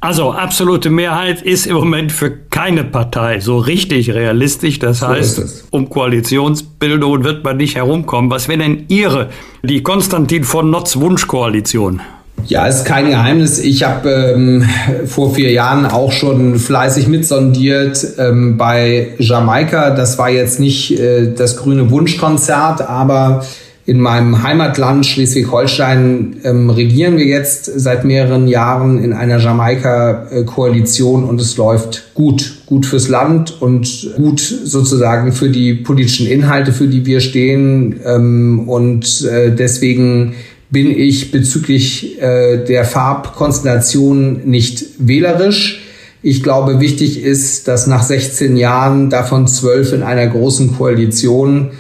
Also 0.04 0.34
absolute 0.34 0.89
Mehrheit 0.89 1.41
ist 1.41 1.66
im 1.66 1.76
Moment 1.76 2.12
für 2.12 2.30
keine 2.30 2.84
Partei 2.84 3.39
so 3.39 3.58
richtig 3.58 4.14
realistisch. 4.14 4.78
Das 4.78 4.99
so 4.99 5.08
heißt, 5.08 5.68
um 5.72 5.89
Koalitionsbildung 5.89 7.24
wird 7.24 7.45
man 7.45 7.56
nicht 7.56 7.78
herumkommen. 7.78 8.30
Was 8.30 8.49
wäre 8.49 8.60
denn 8.60 8.84
Ihre, 8.89 9.30
die 9.64 9.82
Konstantin 9.82 10.43
von 10.43 10.70
Notz 10.70 10.97
Wunschkoalition? 10.97 12.01
Ja, 12.45 12.68
ist 12.68 12.84
kein 12.84 13.12
Geheimnis. 13.12 13.60
Ich 13.60 13.84
habe 13.86 14.34
ähm, 14.36 14.68
vor 15.06 15.34
vier 15.36 15.54
Jahren 15.54 15.86
auch 15.86 16.12
schon 16.12 16.60
fleißig 16.60 17.08
mitsondiert 17.08 18.06
ähm, 18.18 18.58
bei 18.58 19.14
Jamaika. 19.20 19.91
Das 19.91 20.18
war 20.18 20.30
jetzt 20.30 20.60
nicht 20.60 20.99
äh, 20.99 21.34
das 21.34 21.56
grüne 21.56 21.89
Wunschkonzert, 21.89 22.82
aber 22.82 23.45
in 23.86 24.00
meinem 24.00 24.44
Heimatland 24.44 25.06
Schleswig-Holstein 25.06 26.38
ähm, 26.46 26.70
regieren 26.70 27.18
wir 27.18 27.26
jetzt 27.26 27.66
seit 27.66 28.06
mehreren 28.06 28.48
Jahren 28.48 29.04
in 29.04 29.12
einer 29.12 29.40
Jamaika-Koalition 29.40 31.26
und 31.26 31.42
es 31.42 31.58
läuft 31.58 32.14
gut, 32.14 32.60
gut 32.66 32.86
fürs 32.86 33.10
Land 33.10 33.62
und 33.62 34.14
gut 34.16 34.40
sozusagen 34.40 35.34
für 35.34 35.50
die 35.50 35.74
politischen 35.74 36.28
Inhalte, 36.28 36.72
für 36.72 36.88
die 36.88 37.06
wir 37.06 37.20
stehen. 37.20 38.00
Ähm, 38.06 38.70
und 38.70 39.26
äh, 39.26 39.54
deswegen 39.54 40.36
bin 40.70 40.90
ich 40.90 41.32
bezüglich 41.32 42.22
äh, 42.22 42.64
der 42.64 42.86
Farbkonstellation 42.86 44.42
nicht 44.46 44.86
wählerisch. 44.98 45.82
Ich 46.22 46.42
glaube, 46.42 46.80
wichtig 46.80 47.22
ist, 47.22 47.68
dass 47.68 47.86
nach 47.86 48.02
16 48.02 48.56
Jahren, 48.56 49.10
davon 49.10 49.46
zwölf 49.46 49.92
in 49.92 50.04
einer 50.04 50.26
großen 50.26 50.78
Koalition, 50.78 51.72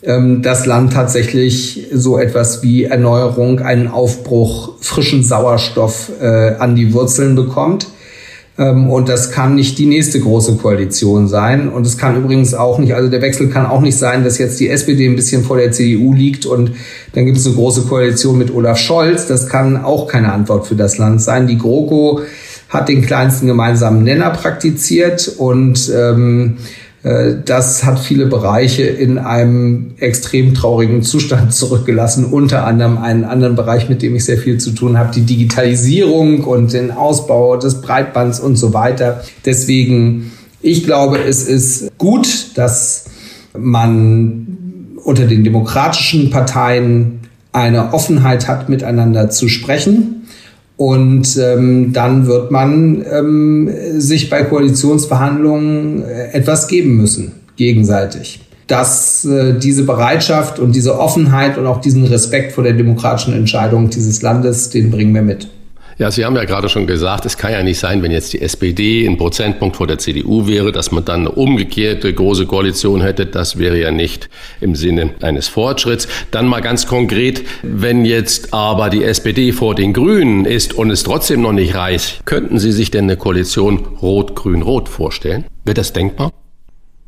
das 0.00 0.64
Land 0.64 0.92
tatsächlich 0.92 1.88
so 1.92 2.18
etwas 2.18 2.62
wie 2.62 2.84
Erneuerung, 2.84 3.58
einen 3.58 3.88
Aufbruch, 3.88 4.74
frischen 4.80 5.24
Sauerstoff 5.24 6.12
äh, 6.20 6.54
an 6.58 6.76
die 6.76 6.92
Wurzeln 6.92 7.34
bekommt. 7.34 7.88
Ähm, 8.58 8.90
und 8.90 9.08
das 9.08 9.30
kann 9.30 9.54
nicht 9.54 9.78
die 9.78 9.86
nächste 9.86 10.20
große 10.20 10.56
Koalition 10.56 11.28
sein. 11.28 11.68
Und 11.68 11.86
es 11.86 11.96
kann 11.96 12.16
übrigens 12.16 12.54
auch 12.54 12.78
nicht, 12.78 12.94
also 12.94 13.08
der 13.08 13.22
Wechsel 13.22 13.48
kann 13.48 13.66
auch 13.66 13.80
nicht 13.80 13.96
sein, 13.96 14.24
dass 14.24 14.38
jetzt 14.38 14.58
die 14.60 14.68
SPD 14.68 15.06
ein 15.06 15.16
bisschen 15.16 15.44
vor 15.44 15.56
der 15.56 15.70
CDU 15.70 16.12
liegt 16.12 16.44
und 16.44 16.72
dann 17.12 17.24
gibt 17.24 17.38
es 17.38 17.46
eine 17.46 17.54
große 17.54 17.82
Koalition 17.82 18.36
mit 18.36 18.52
Olaf 18.52 18.78
Scholz. 18.78 19.26
Das 19.26 19.48
kann 19.48 19.76
auch 19.76 20.08
keine 20.08 20.32
Antwort 20.32 20.66
für 20.66 20.74
das 20.74 20.98
Land 20.98 21.22
sein. 21.22 21.46
Die 21.46 21.56
GroKo 21.56 22.22
hat 22.68 22.88
den 22.88 23.02
kleinsten 23.02 23.46
gemeinsamen 23.46 24.02
Nenner 24.02 24.30
praktiziert 24.30 25.32
und 25.38 25.90
ähm, 25.96 26.58
äh, 26.58 26.87
das 27.02 27.84
hat 27.84 28.00
viele 28.00 28.26
Bereiche 28.26 28.82
in 28.82 29.18
einem 29.18 29.92
extrem 29.98 30.54
traurigen 30.54 31.02
Zustand 31.02 31.54
zurückgelassen, 31.54 32.24
unter 32.24 32.66
anderem 32.66 32.98
einen 32.98 33.24
anderen 33.24 33.54
Bereich, 33.54 33.88
mit 33.88 34.02
dem 34.02 34.16
ich 34.16 34.24
sehr 34.24 34.38
viel 34.38 34.58
zu 34.58 34.72
tun 34.72 34.98
habe, 34.98 35.12
die 35.14 35.22
Digitalisierung 35.22 36.44
und 36.44 36.72
den 36.72 36.90
Ausbau 36.90 37.56
des 37.56 37.80
Breitbands 37.80 38.40
und 38.40 38.56
so 38.56 38.74
weiter. 38.74 39.22
Deswegen, 39.44 40.32
ich 40.60 40.84
glaube, 40.84 41.18
es 41.18 41.44
ist 41.44 41.96
gut, 41.98 42.56
dass 42.56 43.04
man 43.56 44.46
unter 45.04 45.26
den 45.26 45.44
demokratischen 45.44 46.30
Parteien 46.30 47.20
eine 47.52 47.94
Offenheit 47.94 48.48
hat, 48.48 48.68
miteinander 48.68 49.30
zu 49.30 49.48
sprechen 49.48 50.17
und 50.78 51.36
ähm, 51.36 51.92
dann 51.92 52.28
wird 52.28 52.52
man 52.52 53.04
ähm, 53.12 53.68
sich 53.96 54.30
bei 54.30 54.44
Koalitionsverhandlungen 54.44 56.04
äh, 56.04 56.28
etwas 56.32 56.68
geben 56.68 56.96
müssen, 56.96 57.32
gegenseitig. 57.56 58.40
Dass 58.68 59.24
äh, 59.24 59.58
diese 59.58 59.82
Bereitschaft 59.82 60.60
und 60.60 60.76
diese 60.76 60.96
Offenheit 61.00 61.58
und 61.58 61.66
auch 61.66 61.80
diesen 61.80 62.04
Respekt 62.04 62.52
vor 62.52 62.62
der 62.62 62.74
demokratischen 62.74 63.34
Entscheidung 63.34 63.90
dieses 63.90 64.22
Landes, 64.22 64.70
den 64.70 64.92
bringen 64.92 65.12
wir 65.12 65.22
mit. 65.22 65.48
Ja, 65.98 66.12
Sie 66.12 66.24
haben 66.24 66.36
ja 66.36 66.44
gerade 66.44 66.68
schon 66.68 66.86
gesagt, 66.86 67.26
es 67.26 67.36
kann 67.36 67.50
ja 67.50 67.64
nicht 67.64 67.80
sein, 67.80 68.04
wenn 68.04 68.12
jetzt 68.12 68.32
die 68.32 68.40
SPD 68.40 69.04
ein 69.04 69.16
Prozentpunkt 69.18 69.74
vor 69.74 69.88
der 69.88 69.98
CDU 69.98 70.46
wäre, 70.46 70.70
dass 70.70 70.92
man 70.92 71.04
dann 71.04 71.22
eine 71.22 71.32
umgekehrte 71.32 72.12
große 72.14 72.46
Koalition 72.46 73.00
hätte. 73.00 73.26
Das 73.26 73.58
wäre 73.58 73.76
ja 73.80 73.90
nicht 73.90 74.30
im 74.60 74.76
Sinne 74.76 75.10
eines 75.22 75.48
Fortschritts. 75.48 76.06
Dann 76.30 76.46
mal 76.46 76.60
ganz 76.60 76.86
konkret, 76.86 77.42
wenn 77.64 78.04
jetzt 78.04 78.54
aber 78.54 78.90
die 78.90 79.02
SPD 79.02 79.50
vor 79.50 79.74
den 79.74 79.92
Grünen 79.92 80.44
ist 80.44 80.72
und 80.72 80.92
es 80.92 81.02
trotzdem 81.02 81.40
noch 81.42 81.52
nicht 81.52 81.74
reicht, 81.74 82.24
könnten 82.26 82.60
Sie 82.60 82.70
sich 82.70 82.92
denn 82.92 83.04
eine 83.04 83.16
Koalition 83.16 83.84
Rot-Grün-Rot 84.00 84.88
vorstellen? 84.88 85.46
Wird 85.64 85.78
das 85.78 85.92
denkbar? 85.92 86.30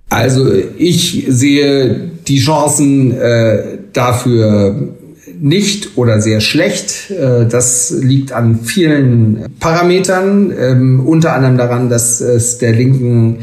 Also 0.09 0.53
ich 0.77 1.27
sehe 1.29 2.11
die 2.27 2.41
Chancen 2.41 3.13
äh, 3.13 3.79
dafür 3.93 4.97
nicht 5.41 5.97
oder 5.97 6.21
sehr 6.21 6.41
schlecht. 6.41 7.11
Äh, 7.11 7.47
das 7.47 7.91
liegt 7.91 8.33
an 8.33 8.61
vielen 8.61 9.47
Parametern, 9.59 10.53
ähm, 10.57 11.01
unter 11.07 11.33
anderem 11.33 11.57
daran, 11.57 11.89
dass 11.89 12.21
es 12.21 12.59
der 12.59 12.73
Linken 12.73 13.39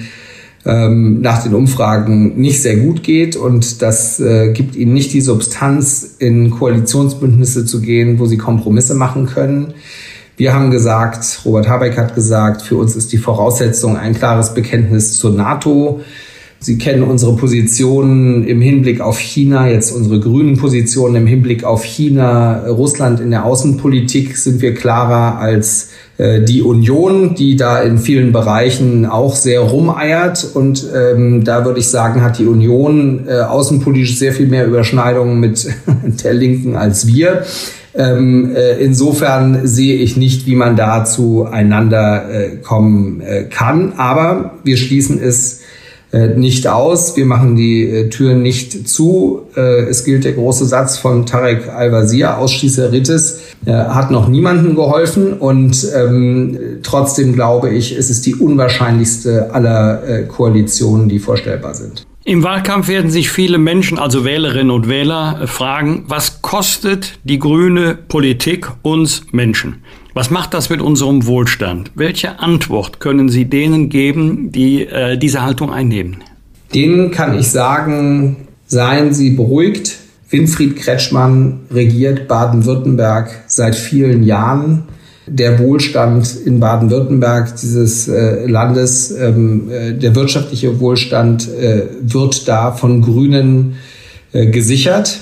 ähm, 0.66 1.22
nach 1.22 1.44
den 1.44 1.54
Umfragen 1.54 2.40
nicht 2.40 2.62
sehr 2.62 2.78
gut 2.78 3.02
geht 3.02 3.36
und 3.36 3.82
das 3.82 4.20
äh, 4.20 4.52
gibt 4.52 4.76
ihnen 4.76 4.94
nicht 4.94 5.14
die 5.14 5.22
Substanz, 5.22 6.16
in 6.20 6.52
Koalitionsbündnisse 6.52 7.66
zu 7.66 7.82
gehen, 7.82 8.20
wo 8.20 8.26
sie 8.26 8.38
Kompromisse 8.38 8.94
machen 8.94 9.26
können. 9.26 9.74
Wir 10.36 10.54
haben 10.54 10.70
gesagt, 10.70 11.42
Robert 11.46 11.68
Habeck 11.68 11.98
hat 11.98 12.14
gesagt, 12.14 12.62
für 12.62 12.76
uns 12.76 12.96
ist 12.96 13.12
die 13.12 13.18
Voraussetzung 13.18 13.98
ein 13.98 14.14
klares 14.14 14.54
Bekenntnis 14.54 15.18
zur 15.18 15.32
NATO. 15.32 16.02
Sie 16.60 16.80
kennen 16.80 17.04
unsere 17.04 17.36
Positionen 17.36 18.48
im 18.48 18.62
Hinblick 18.62 19.00
auf 19.00 19.20
China, 19.20 19.70
jetzt 19.70 19.92
unsere 19.92 20.20
grünen 20.20 20.58
Positionen 20.58 21.16
im 21.16 21.28
Hinblick 21.28 21.64
auf 21.64 21.84
China, 21.84 22.66
Russland 22.68 23.20
in 23.20 23.30
der 23.30 23.46
Außenpolitik 23.46 24.36
sind 24.36 24.62
wir 24.62 24.74
klarer 24.74 25.38
als 25.38 25.90
äh, 26.18 26.42
die 26.42 26.64
Union, 26.64 27.36
die 27.36 27.58
da 27.58 27.80
in 27.82 28.00
vielen 28.00 28.32
Bereichen 28.32 29.06
auch 29.06 29.36
sehr 29.36 29.62
rumeiert. 29.62 30.48
Und 30.56 30.88
ähm, 30.96 31.44
da 31.44 31.64
würde 31.64 31.80
ich 31.80 31.90
sagen, 31.90 32.24
hat 32.24 32.40
die 32.40 32.48
Union 32.48 33.28
äh, 33.28 33.42
außenpolitisch 33.42 34.18
sehr 34.18 34.34
viel 34.34 34.48
mehr 34.48 34.66
Überschneidungen 34.66 35.40
mit 35.40 35.68
der 36.24 36.34
Linken 36.34 36.76
als 36.76 37.06
wir. 37.06 37.44
Ähm, 37.94 38.56
äh, 38.56 38.78
insofern 38.84 39.68
sehe 39.68 39.96
ich 39.96 40.18
nicht, 40.18 40.48
wie 40.48 40.56
man 40.56 40.76
da 40.76 41.06
zueinander 41.06 42.30
äh, 42.30 42.56
kommen 42.58 43.22
äh, 43.22 43.44
kann. 43.44 43.94
Aber 43.98 44.56
wir 44.64 44.78
schließen 44.78 45.20
es 45.22 45.57
nicht 46.36 46.68
aus. 46.68 47.16
Wir 47.18 47.26
machen 47.26 47.56
die 47.56 47.84
äh, 47.84 48.10
Türen 48.10 48.42
nicht 48.42 48.88
zu. 48.88 49.42
Äh, 49.56 49.86
es 49.90 50.04
gilt 50.04 50.26
der 50.26 50.34
große 50.34 50.66
Satz 50.66 50.98
von 50.98 51.26
Tarek 51.26 51.70
Al-Wazir, 51.70 52.38
Ausschließeritis, 52.38 53.42
hat 53.66 54.12
noch 54.12 54.30
niemandem 54.30 54.76
geholfen 54.76 55.34
und 55.34 55.86
ähm, 55.96 56.58
trotzdem 56.84 57.34
glaube 57.34 57.70
ich, 57.70 57.98
es 57.98 58.10
ist 58.10 58.26
die 58.26 58.36
unwahrscheinlichste 58.36 59.54
aller 59.54 60.24
Koalitionen, 60.28 61.10
die 61.10 61.20
vorstellbar 61.20 61.74
sind. 61.74 62.06
Im 62.24 62.44
Wahlkampf 62.44 62.88
werden 62.88 63.10
sich 63.10 63.30
viele 63.30 63.58
Menschen, 63.58 63.98
also 64.00 64.26
Wählerinnen 64.26 64.72
und 64.72 64.88
Wähler, 64.88 65.48
fragen, 65.48 66.04
was 66.08 66.42
kostet 66.42 67.20
die 67.24 67.40
grüne 67.40 67.96
Politik 67.96 68.70
uns 68.84 69.24
Menschen? 69.32 69.82
Was 70.18 70.32
macht 70.32 70.56
das 70.56 70.72
mit 70.72 70.82
unserem 70.82 71.28
Wohlstand? 71.28 71.92
Welche 71.94 72.40
Antwort 72.40 73.00
können 73.00 73.30
Sie 73.30 73.46
denen 73.46 73.90
geben, 73.90 74.52
die 74.52 74.88
äh, 74.88 75.16
diese 75.16 75.44
Haltung 75.44 75.72
einnehmen? 75.72 76.24
Denen 76.74 77.12
kann 77.12 77.38
ich 77.38 77.50
sagen, 77.50 78.48
seien 78.66 79.14
Sie 79.14 79.30
beruhigt. 79.30 79.96
Winfried 80.32 80.76
Kretschmann 80.76 81.60
regiert 81.70 82.28
Baden-Württemberg 82.28 83.30
seit 83.46 83.76
vielen 83.76 84.24
Jahren. 84.24 84.86
Der 85.28 85.60
Wohlstand 85.60 86.36
in 86.46 86.60
Baden-Württemberg 86.60 87.56
dieses 87.56 88.08
äh, 88.08 88.48
Landes, 88.48 89.12
ähm, 89.12 89.70
äh, 89.70 89.94
der 89.94 90.16
wirtschaftliche 90.16 90.80
Wohlstand 90.80 91.48
äh, 91.48 91.84
wird 92.02 92.48
da 92.48 92.72
von 92.72 93.04
Grünen 93.04 93.76
äh, 94.34 94.48
gesichert. 94.48 95.20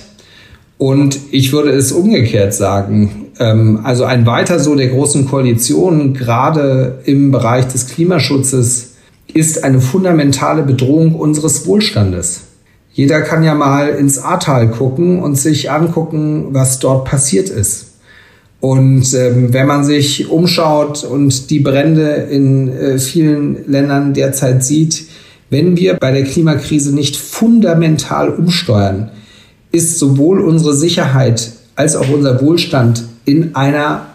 Und 0.78 1.20
ich 1.32 1.52
würde 1.52 1.72
es 1.72 1.92
umgekehrt 1.92 2.54
sagen. 2.54 3.25
Ähm, 3.40 3.82
also 3.84 4.04
ein 4.06 4.26
Weiter 4.26 4.60
so 4.60 4.76
der 4.76 4.88
großen 4.88 5.28
Koalition, 5.28 6.14
gerade 6.14 7.00
im 7.06 7.32
Bereich 7.32 7.68
des 7.68 7.88
Klimaschutzes, 7.88 8.94
ist 9.34 9.64
eine 9.64 9.82
fundamentale 9.82 10.64
Bedrohung 10.64 11.16
unseres 11.16 11.68
Wohlstandes. 11.68 12.42
Jeder 12.94 13.22
kann 13.22 13.44
ja 13.44 13.56
mal 13.56 13.90
ins 13.90 14.20
Ahrtal 14.20 14.70
gucken 14.70 15.22
und 15.22 15.36
sich 15.36 15.70
angucken, 15.70 16.48
was 16.52 16.80
dort 16.80 17.06
passiert 17.06 17.50
ist. 17.50 17.88
Und 18.62 19.14
ähm, 19.14 19.54
wenn 19.54 19.68
man 19.68 19.84
sich 19.84 20.30
umschaut 20.30 21.04
und 21.04 21.50
die 21.50 21.60
Brände 21.60 22.28
in 22.32 22.70
äh, 22.70 22.98
vielen 22.98 23.70
Ländern 23.70 24.14
derzeit 24.14 24.64
sieht, 24.64 25.08
Wenn 25.50 25.78
wir 25.78 25.94
bei 25.94 26.12
der 26.12 26.24
Klimakrise 26.24 26.94
nicht 26.94 27.16
fundamental 27.16 28.30
umsteuern, 28.30 29.12
ist 29.72 30.00
sowohl 30.00 30.42
unsere 30.42 30.74
Sicherheit 30.74 31.52
als 31.76 31.96
auch 31.96 32.10
unser 32.10 32.42
Wohlstand 32.42 33.04
in 33.26 33.56
einer 33.56 34.08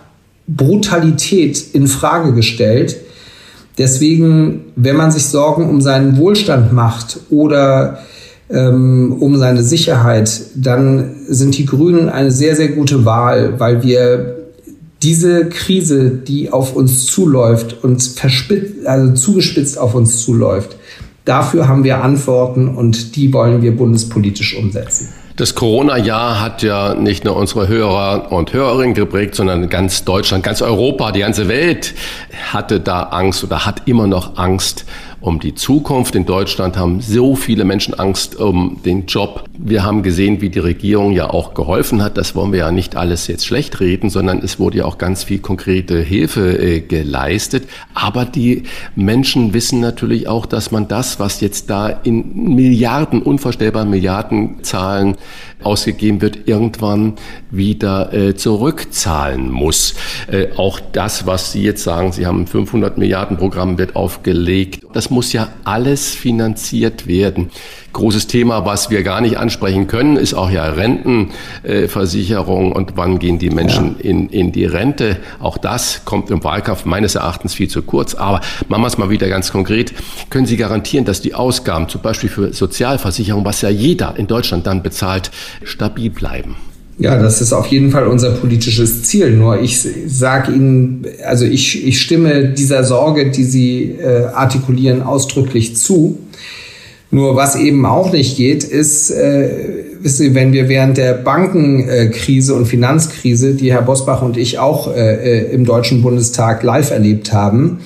Brutalität 0.47 1.63
in 1.75 1.87
Frage 1.87 2.33
gestellt. 2.33 2.97
Deswegen, 3.79 4.65
wenn 4.77 4.97
man 4.97 5.11
sich 5.11 5.25
Sorgen 5.27 5.69
um 5.69 5.81
seinen 5.81 6.17
Wohlstand 6.17 6.73
macht 6.73 7.21
oder 7.31 8.01
ähm, 8.51 9.17
um 9.21 9.37
seine 9.39 9.63
Sicherheit, 9.63 10.41
dann 10.57 11.15
sind 11.29 11.57
die 11.57 11.67
Grünen 11.67 12.09
eine 12.09 12.31
sehr, 12.31 12.57
sehr 12.57 12.69
gute 12.69 13.05
Wahl, 13.05 13.59
weil 13.59 13.83
wir 13.83 14.37
diese 15.03 15.47
Krise, 15.49 16.11
die 16.11 16.51
auf 16.53 16.77
uns 16.77 17.07
zuläuft 17.07 17.83
und 17.83 18.13
also 18.85 19.15
zugespitzt 19.15 19.79
auf 19.79 19.95
uns 19.95 20.23
zuläuft, 20.23 20.77
dafür 21.25 21.69
haben 21.69 21.85
wir 21.85 22.03
Antworten 22.03 22.69
und 22.69 23.17
die 23.17 23.33
wollen 23.33 23.63
wir 23.63 23.75
bundespolitisch 23.75 24.57
umsetzen. 24.57 25.09
Das 25.41 25.55
Corona-Jahr 25.55 26.39
hat 26.39 26.63
ja 26.63 26.93
nicht 26.93 27.25
nur 27.25 27.35
unsere 27.35 27.67
Hörer 27.67 28.31
und 28.31 28.53
Hörerinnen 28.53 28.93
geprägt, 28.93 29.35
sondern 29.35 29.71
ganz 29.71 30.05
Deutschland, 30.05 30.45
ganz 30.45 30.61
Europa, 30.61 31.13
die 31.13 31.21
ganze 31.21 31.49
Welt 31.49 31.95
hatte 32.53 32.79
da 32.79 33.05
Angst 33.05 33.43
oder 33.43 33.65
hat 33.65 33.89
immer 33.89 34.07
noch 34.07 34.37
Angst 34.37 34.85
um 35.21 35.39
die 35.39 35.55
Zukunft. 35.55 36.15
In 36.15 36.25
Deutschland 36.25 36.77
haben 36.77 37.01
so 37.01 37.35
viele 37.35 37.65
Menschen 37.65 37.95
Angst 37.95 38.37
um 38.37 38.81
den 38.85 39.07
Job. 39.07 39.45
Wir 39.59 39.85
haben 39.85 40.03
gesehen, 40.03 40.41
wie 40.41 40.49
die 40.49 40.59
Regierung 40.59 41.13
ja 41.13 41.31
auch 41.31 41.55
geholfen 41.55 42.03
hat. 42.03 42.17
Das 42.17 42.35
wollen 42.35 42.53
wir 42.53 42.61
ja 42.61 42.73
nicht 42.73 42.97
alles 42.97 43.27
jetzt 43.27 43.47
schlecht 43.47 43.81
reden, 43.81 44.11
sondern 44.11 44.39
es 44.39 44.59
wurde 44.59 44.79
ja 44.79 44.85
auch 44.85 44.99
ganz 44.99 45.25
viel 45.25 45.39
konkrete 45.39 46.01
Hilfe 46.01 46.59
äh, 46.59 46.81
geleistet. 46.81 47.69
Aber 47.95 48.25
die 48.25 48.63
Menschen 48.95 49.53
wissen 49.53 49.81
natürlich 49.81 50.29
auch, 50.29 50.47
dass 50.47 50.71
man 50.71 50.89
das, 50.89 51.21
was 51.21 51.41
jetzt 51.41 51.71
da 51.71 51.89
in 51.89 52.55
Milliarden, 52.55 53.23
unvorstellbaren 53.23 53.91
Milliardenzahlen 53.91 55.17
ausgegeben 55.63 56.23
wird, 56.23 56.49
irgendwann 56.49 57.15
wieder 57.51 58.13
äh, 58.13 58.35
zurückzahlen 58.35 59.51
muss. 59.51 59.95
Äh, 60.31 60.49
auch 60.57 60.81
das, 60.81 61.27
was 61.27 61.53
Sie 61.53 61.63
jetzt 61.63 61.83
sagen, 61.83 62.13
Sie 62.13 62.27
haben 62.27 62.43
ein 62.43 62.47
500 62.47 62.99
Milliarden 62.99 63.37
Programm 63.37 63.79
wird 63.79 63.97
aufgelegt. 63.97 64.81
Das 64.93 65.10
muss 65.11 65.33
ja 65.33 65.49
alles 65.65 66.15
finanziert 66.15 67.07
werden. 67.07 67.51
Großes 67.93 68.29
Thema, 68.29 68.65
was 68.65 68.91
wir 68.91 69.03
gar 69.03 69.21
nicht 69.21 69.37
ansprechen 69.37 69.89
können, 69.89 70.17
ist 70.17 70.35
auch 70.35 70.51
ja 70.51 70.65
Rentenversicherung 70.65 72.73
und 72.73 72.97
wann 72.97 73.19
gehen 73.19 73.39
die 73.39 73.51
Menschen 73.51 73.97
ja. 73.99 74.11
in, 74.11 74.29
in 74.29 74.53
die 74.53 74.65
Rente. 74.65 75.17
Auch 75.41 75.59
das 75.59 76.05
kommt 76.05 76.31
im 76.31 76.45
Wahlkampf 76.45 76.85
meines 76.85 77.17
Erachtens 77.17 77.55
viel 77.55 77.69
zu 77.69 77.83
kurz. 77.83 78.15
Aber 78.15 78.41
machen 78.69 78.83
wir 78.83 78.87
es 78.87 78.99
mal 78.99 79.11
wieder 79.11 79.29
ganz 79.29 79.51
konkret. 79.51 79.93
Können 80.31 80.47
Sie 80.47 80.57
garantieren, 80.57 81.05
dass 81.05 81.21
die 81.21 81.35
Ausgaben 81.35 81.89
zum 81.89 82.01
Beispiel 82.01 82.31
für 82.31 82.53
Sozialversicherung, 82.53 83.45
was 83.45 83.63
ja 83.63 83.69
jeder 83.69 84.15
in 84.17 84.29
Deutschland 84.29 84.67
dann 84.67 84.83
bezahlt, 84.83 85.31
stabil 85.65 86.11
bleiben? 86.11 86.70
Ja, 87.01 87.19
das 87.19 87.41
ist 87.41 87.55
auf 87.55 87.67
jeden 87.69 87.91
Fall 87.91 88.07
unser 88.07 88.31
politisches 88.33 89.05
Ziel. 89.05 89.35
Nur 89.35 89.59
ich 89.59 89.81
sage 90.07 90.53
Ihnen, 90.53 91.07
also 91.25 91.47
ich, 91.47 91.87
ich 91.87 91.99
stimme 91.99 92.51
dieser 92.51 92.85
Sorge, 92.85 93.31
die 93.31 93.45
Sie 93.45 93.97
äh, 93.99 94.27
artikulieren, 94.27 95.03
ausdrücklich 95.03 95.79
zu. 95.79 96.19
Nur 97.11 97.37
was 97.37 97.57
eben 97.57 97.87
auch 97.87 98.13
nicht 98.13 98.37
geht, 98.37 98.65
ist, 98.65 99.11
äh, 99.11 99.49
wissen 100.03 100.27
Sie, 100.27 100.35
wenn 100.35 100.53
wir 100.53 100.69
während 100.69 100.99
der 100.99 101.15
Bankenkrise 101.15 102.55
und 102.55 102.67
Finanzkrise, 102.67 103.55
die 103.55 103.73
Herr 103.73 103.83
Bosbach 103.83 104.21
und 104.21 104.37
ich 104.37 104.59
auch 104.59 104.95
äh, 104.95 105.39
äh, 105.39 105.55
im 105.55 105.65
Deutschen 105.65 106.03
Bundestag 106.03 106.63
live 106.63 106.91
erlebt 106.91 107.33
haben, 107.33 107.79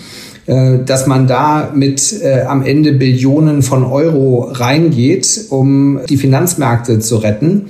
äh, 0.47 0.79
dass 0.85 1.07
man 1.07 1.29
da 1.29 1.71
mit 1.73 2.21
äh, 2.21 2.43
am 2.43 2.65
Ende 2.65 2.93
Billionen 2.93 3.63
von 3.63 3.85
Euro 3.85 4.49
reingeht, 4.51 5.47
um 5.51 6.01
die 6.09 6.17
Finanzmärkte 6.17 6.99
zu 6.99 7.19
retten 7.19 7.67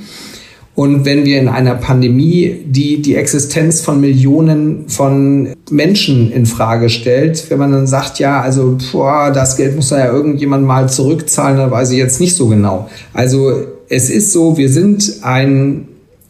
und 0.74 1.04
wenn 1.04 1.24
wir 1.24 1.38
in 1.38 1.48
einer 1.48 1.76
Pandemie, 1.76 2.64
die 2.66 3.00
die 3.00 3.14
Existenz 3.14 3.80
von 3.80 4.00
Millionen 4.00 4.88
von 4.88 5.50
Menschen 5.70 6.32
in 6.32 6.46
Frage 6.46 6.88
stellt, 6.88 7.48
wenn 7.48 7.58
man 7.58 7.70
dann 7.70 7.86
sagt, 7.86 8.18
ja, 8.18 8.40
also 8.40 8.76
boah, 8.90 9.30
das 9.32 9.56
Geld 9.56 9.76
muss 9.76 9.90
ja 9.90 10.12
irgendjemand 10.12 10.66
mal 10.66 10.88
zurückzahlen, 10.88 11.58
dann 11.58 11.70
weiß 11.70 11.92
ich 11.92 11.98
jetzt 11.98 12.20
nicht 12.20 12.34
so 12.34 12.48
genau. 12.48 12.90
Also 13.12 13.52
es 13.88 14.10
ist 14.10 14.32
so, 14.32 14.56
wir 14.56 14.68
sind 14.68 15.18
ein 15.22 15.86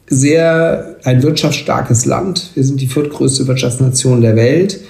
sehr 0.08 0.96
ein 1.04 1.22
wirtschaftsstarkes 1.22 2.04
Land. 2.04 2.50
Wir 2.54 2.64
sind 2.64 2.82
die 2.82 2.86
viertgrößte 2.86 3.46
Wirtschaftsnation 3.46 4.20
der 4.20 4.36
Welt. 4.36 4.80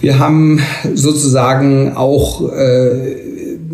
Wir 0.00 0.18
haben 0.18 0.60
sozusagen 0.94 1.96
auch 1.96 2.52
äh, 2.52 3.29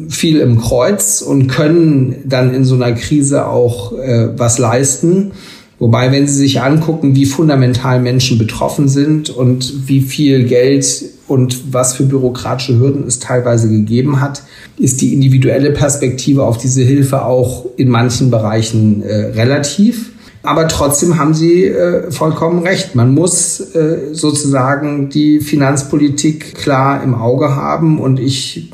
viel 0.08 0.40
im 0.40 0.60
Kreuz 0.60 1.22
und 1.22 1.48
können 1.48 2.16
dann 2.24 2.54
in 2.54 2.64
so 2.64 2.74
einer 2.74 2.92
Krise 2.92 3.46
auch 3.46 3.92
äh, 3.92 4.28
was 4.36 4.58
leisten. 4.58 5.32
Wobei, 5.78 6.10
wenn 6.10 6.26
Sie 6.26 6.34
sich 6.34 6.62
angucken, 6.62 7.14
wie 7.14 7.26
fundamental 7.26 8.00
Menschen 8.00 8.38
betroffen 8.38 8.88
sind 8.88 9.28
und 9.28 9.88
wie 9.88 10.00
viel 10.00 10.44
Geld 10.44 11.04
und 11.28 11.74
was 11.74 11.94
für 11.94 12.04
bürokratische 12.04 12.78
Hürden 12.78 13.06
es 13.06 13.18
teilweise 13.18 13.68
gegeben 13.68 14.20
hat, 14.20 14.42
ist 14.78 15.02
die 15.02 15.12
individuelle 15.12 15.72
Perspektive 15.72 16.44
auf 16.44 16.56
diese 16.56 16.82
Hilfe 16.82 17.24
auch 17.24 17.66
in 17.76 17.90
manchen 17.90 18.30
Bereichen 18.30 19.02
äh, 19.02 19.26
relativ. 19.32 20.12
Aber 20.42 20.68
trotzdem 20.68 21.18
haben 21.18 21.34
Sie 21.34 21.64
äh, 21.64 22.10
vollkommen 22.10 22.62
recht. 22.62 22.94
Man 22.94 23.12
muss 23.12 23.60
äh, 23.74 24.14
sozusagen 24.14 25.10
die 25.10 25.40
Finanzpolitik 25.40 26.54
klar 26.54 27.02
im 27.02 27.14
Auge 27.14 27.56
haben. 27.56 27.98
Und 27.98 28.20
ich 28.20 28.70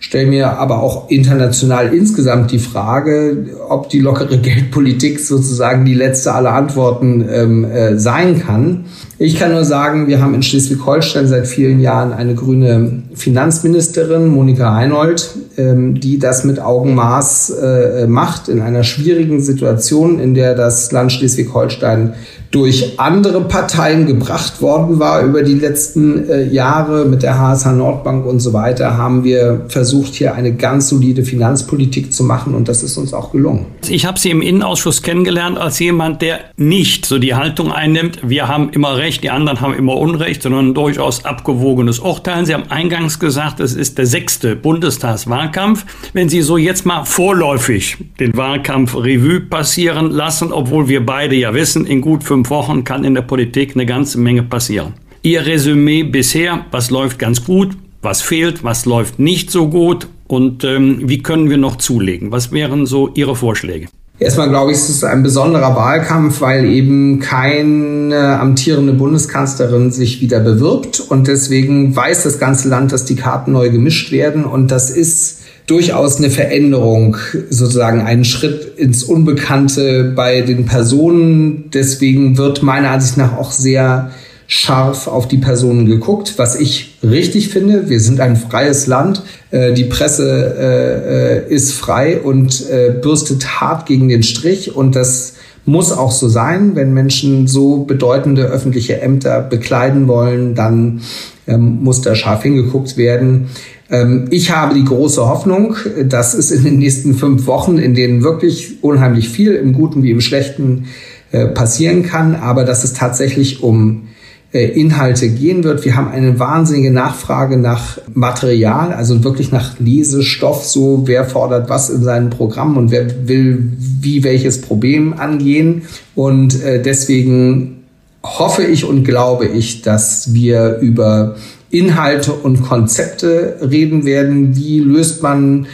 stelle 0.00 0.26
mir 0.26 0.58
aber 0.58 0.82
auch 0.82 1.10
international 1.10 1.94
insgesamt 1.94 2.50
die 2.50 2.58
Frage, 2.58 3.56
ob 3.68 3.90
die 3.90 4.00
lockere 4.00 4.38
Geldpolitik 4.42 5.20
sozusagen 5.20 5.84
die 5.84 5.94
letzte 5.94 6.34
aller 6.34 6.54
Antworten 6.54 7.24
ähm, 7.30 7.64
äh, 7.64 7.98
sein 7.98 8.40
kann. 8.40 8.86
Ich 9.22 9.38
kann 9.38 9.52
nur 9.52 9.64
sagen, 9.64 10.08
wir 10.08 10.22
haben 10.22 10.32
in 10.32 10.42
Schleswig-Holstein 10.42 11.26
seit 11.26 11.46
vielen 11.46 11.78
Jahren 11.78 12.14
eine 12.14 12.34
grüne 12.34 13.02
Finanzministerin, 13.12 14.28
Monika 14.28 14.72
Reinhold, 14.72 15.34
ähm, 15.58 16.00
die 16.00 16.18
das 16.18 16.44
mit 16.44 16.58
Augenmaß 16.58 17.50
äh, 17.50 18.06
macht 18.06 18.48
in 18.48 18.62
einer 18.62 18.82
schwierigen 18.82 19.42
Situation, 19.42 20.20
in 20.20 20.32
der 20.32 20.54
das 20.54 20.90
Land 20.90 21.12
Schleswig-Holstein 21.12 22.14
durch 22.50 22.98
andere 22.98 23.42
Parteien 23.42 24.06
gebracht 24.06 24.60
worden 24.60 24.98
war 24.98 25.22
über 25.22 25.42
die 25.42 25.54
letzten 25.54 26.28
äh, 26.28 26.42
Jahre 26.48 27.04
mit 27.04 27.22
der 27.22 27.38
HSH 27.38 27.72
Nordbank 27.72 28.26
und 28.26 28.40
so 28.40 28.52
weiter, 28.52 28.96
haben 28.96 29.22
wir 29.22 29.66
versucht, 29.68 30.14
hier 30.14 30.34
eine 30.34 30.52
ganz 30.54 30.88
solide 30.88 31.24
Finanzpolitik 31.24 32.12
zu 32.12 32.24
machen 32.24 32.54
und 32.54 32.68
das 32.68 32.82
ist 32.82 32.96
uns 32.96 33.14
auch 33.14 33.30
gelungen. 33.30 33.66
Ich 33.88 34.04
habe 34.04 34.18
Sie 34.18 34.30
im 34.30 34.42
Innenausschuss 34.42 35.02
kennengelernt 35.02 35.58
als 35.58 35.78
jemand, 35.78 36.22
der 36.22 36.40
nicht 36.56 37.06
so 37.06 37.18
die 37.18 37.34
Haltung 37.34 37.70
einnimmt, 37.70 38.18
wir 38.28 38.48
haben 38.48 38.70
immer 38.70 38.96
Recht, 38.96 39.09
die 39.18 39.30
anderen 39.30 39.60
haben 39.60 39.74
immer 39.74 39.96
Unrecht, 39.96 40.42
sondern 40.42 40.74
durchaus 40.74 41.24
abgewogenes 41.24 42.00
Urteilen. 42.00 42.46
Sie 42.46 42.54
haben 42.54 42.70
eingangs 42.70 43.20
gesagt, 43.20 43.60
es 43.60 43.74
ist 43.74 43.98
der 43.98 44.06
sechste 44.06 44.56
Bundestagswahlkampf. 44.56 45.86
Wenn 46.12 46.28
Sie 46.28 46.42
so 46.42 46.56
jetzt 46.56 46.84
mal 46.84 47.04
vorläufig 47.04 47.96
den 48.18 48.36
Wahlkampf 48.36 48.96
Revue 48.96 49.40
passieren 49.40 50.10
lassen, 50.10 50.52
obwohl 50.52 50.88
wir 50.88 51.06
beide 51.06 51.36
ja 51.36 51.54
wissen, 51.54 51.86
in 51.86 52.00
gut 52.00 52.24
fünf 52.24 52.40
fünf 52.40 52.48
Wochen 52.48 52.84
kann 52.84 53.04
in 53.04 53.14
der 53.14 53.22
Politik 53.22 53.74
eine 53.74 53.84
ganze 53.84 54.18
Menge 54.18 54.42
passieren. 54.42 54.94
Ihr 55.22 55.44
Resümee 55.44 56.04
bisher, 56.04 56.64
was 56.70 56.90
läuft 56.90 57.18
ganz 57.18 57.44
gut, 57.44 57.76
was 58.00 58.22
fehlt, 58.22 58.64
was 58.64 58.86
läuft 58.86 59.18
nicht 59.18 59.50
so 59.50 59.68
gut 59.68 60.08
und 60.26 60.64
ähm, 60.64 61.02
wie 61.04 61.22
können 61.22 61.50
wir 61.50 61.58
noch 61.58 61.76
zulegen? 61.76 62.32
Was 62.32 62.50
wären 62.50 62.86
so 62.86 63.10
Ihre 63.14 63.36
Vorschläge? 63.36 63.88
Erstmal 64.20 64.50
glaube 64.50 64.70
ich, 64.70 64.76
es 64.76 64.90
ist 64.90 65.02
ein 65.02 65.22
besonderer 65.22 65.74
Wahlkampf, 65.74 66.42
weil 66.42 66.66
eben 66.66 67.20
keine 67.20 68.38
amtierende 68.38 68.92
Bundeskanzlerin 68.92 69.90
sich 69.90 70.20
wieder 70.20 70.40
bewirbt 70.40 71.00
und 71.00 71.26
deswegen 71.26 71.96
weiß 71.96 72.24
das 72.24 72.38
ganze 72.38 72.68
Land, 72.68 72.92
dass 72.92 73.06
die 73.06 73.16
Karten 73.16 73.52
neu 73.52 73.70
gemischt 73.70 74.12
werden 74.12 74.44
und 74.44 74.70
das 74.70 74.90
ist 74.90 75.38
durchaus 75.66 76.18
eine 76.18 76.28
Veränderung, 76.28 77.16
sozusagen 77.48 78.02
einen 78.02 78.26
Schritt 78.26 78.76
ins 78.76 79.04
Unbekannte 79.04 80.12
bei 80.14 80.42
den 80.42 80.66
Personen. 80.66 81.70
Deswegen 81.72 82.36
wird 82.36 82.62
meiner 82.62 82.90
Ansicht 82.90 83.16
nach 83.16 83.38
auch 83.38 83.52
sehr 83.52 84.10
scharf 84.46 85.06
auf 85.06 85.28
die 85.28 85.38
Personen 85.38 85.86
geguckt, 85.86 86.34
was 86.36 86.60
ich 86.60 86.89
richtig 87.02 87.48
finde. 87.48 87.88
Wir 87.88 88.00
sind 88.00 88.20
ein 88.20 88.36
freies 88.36 88.86
Land. 88.86 89.22
Äh, 89.50 89.72
die 89.72 89.84
Presse 89.84 91.46
äh, 91.48 91.52
ist 91.54 91.72
frei 91.72 92.20
und 92.20 92.68
äh, 92.70 92.90
bürstet 92.90 93.60
hart 93.60 93.86
gegen 93.86 94.08
den 94.08 94.22
Strich. 94.22 94.74
Und 94.74 94.96
das 94.96 95.34
muss 95.64 95.92
auch 95.92 96.12
so 96.12 96.28
sein. 96.28 96.74
Wenn 96.74 96.92
Menschen 96.92 97.46
so 97.46 97.84
bedeutende 97.84 98.44
öffentliche 98.44 99.00
Ämter 99.00 99.40
bekleiden 99.40 100.08
wollen, 100.08 100.54
dann 100.54 101.00
ähm, 101.46 101.82
muss 101.82 102.02
da 102.02 102.14
scharf 102.14 102.42
hingeguckt 102.42 102.96
werden. 102.96 103.48
Ähm, 103.90 104.26
ich 104.30 104.50
habe 104.50 104.74
die 104.74 104.84
große 104.84 105.26
Hoffnung, 105.26 105.76
dass 106.04 106.34
es 106.34 106.50
in 106.50 106.64
den 106.64 106.78
nächsten 106.78 107.14
fünf 107.14 107.46
Wochen, 107.46 107.78
in 107.78 107.94
denen 107.94 108.22
wirklich 108.22 108.82
unheimlich 108.82 109.28
viel 109.28 109.54
im 109.54 109.72
Guten 109.72 110.02
wie 110.02 110.10
im 110.10 110.20
Schlechten 110.20 110.86
äh, 111.32 111.46
passieren 111.46 112.02
kann, 112.02 112.34
aber 112.34 112.64
dass 112.64 112.84
es 112.84 112.92
tatsächlich 112.92 113.62
um 113.62 114.02
äh, 114.04 114.09
Inhalte 114.58 115.28
gehen 115.28 115.62
wird. 115.62 115.84
Wir 115.84 115.94
haben 115.94 116.08
eine 116.08 116.40
wahnsinnige 116.40 116.90
Nachfrage 116.90 117.56
nach 117.56 117.98
Material, 118.14 118.92
also 118.92 119.22
wirklich 119.22 119.52
nach 119.52 119.78
Lesestoff, 119.78 120.64
so 120.64 121.02
wer 121.06 121.24
fordert 121.24 121.70
was 121.70 121.88
in 121.88 122.02
seinem 122.02 122.30
Programm 122.30 122.76
und 122.76 122.90
wer 122.90 123.28
will 123.28 123.72
wie 123.78 124.24
welches 124.24 124.60
Problem 124.60 125.12
angehen. 125.12 125.82
Und 126.16 126.62
äh, 126.64 126.82
deswegen 126.82 127.84
hoffe 128.24 128.64
ich 128.64 128.84
und 128.84 129.04
glaube 129.04 129.46
ich, 129.46 129.82
dass 129.82 130.34
wir 130.34 130.78
über 130.80 131.36
Inhalte 131.70 132.32
und 132.32 132.62
Konzepte 132.62 133.58
reden 133.62 134.04
werden. 134.04 134.56
Wie 134.56 134.80
löst 134.80 135.22
man 135.22 135.66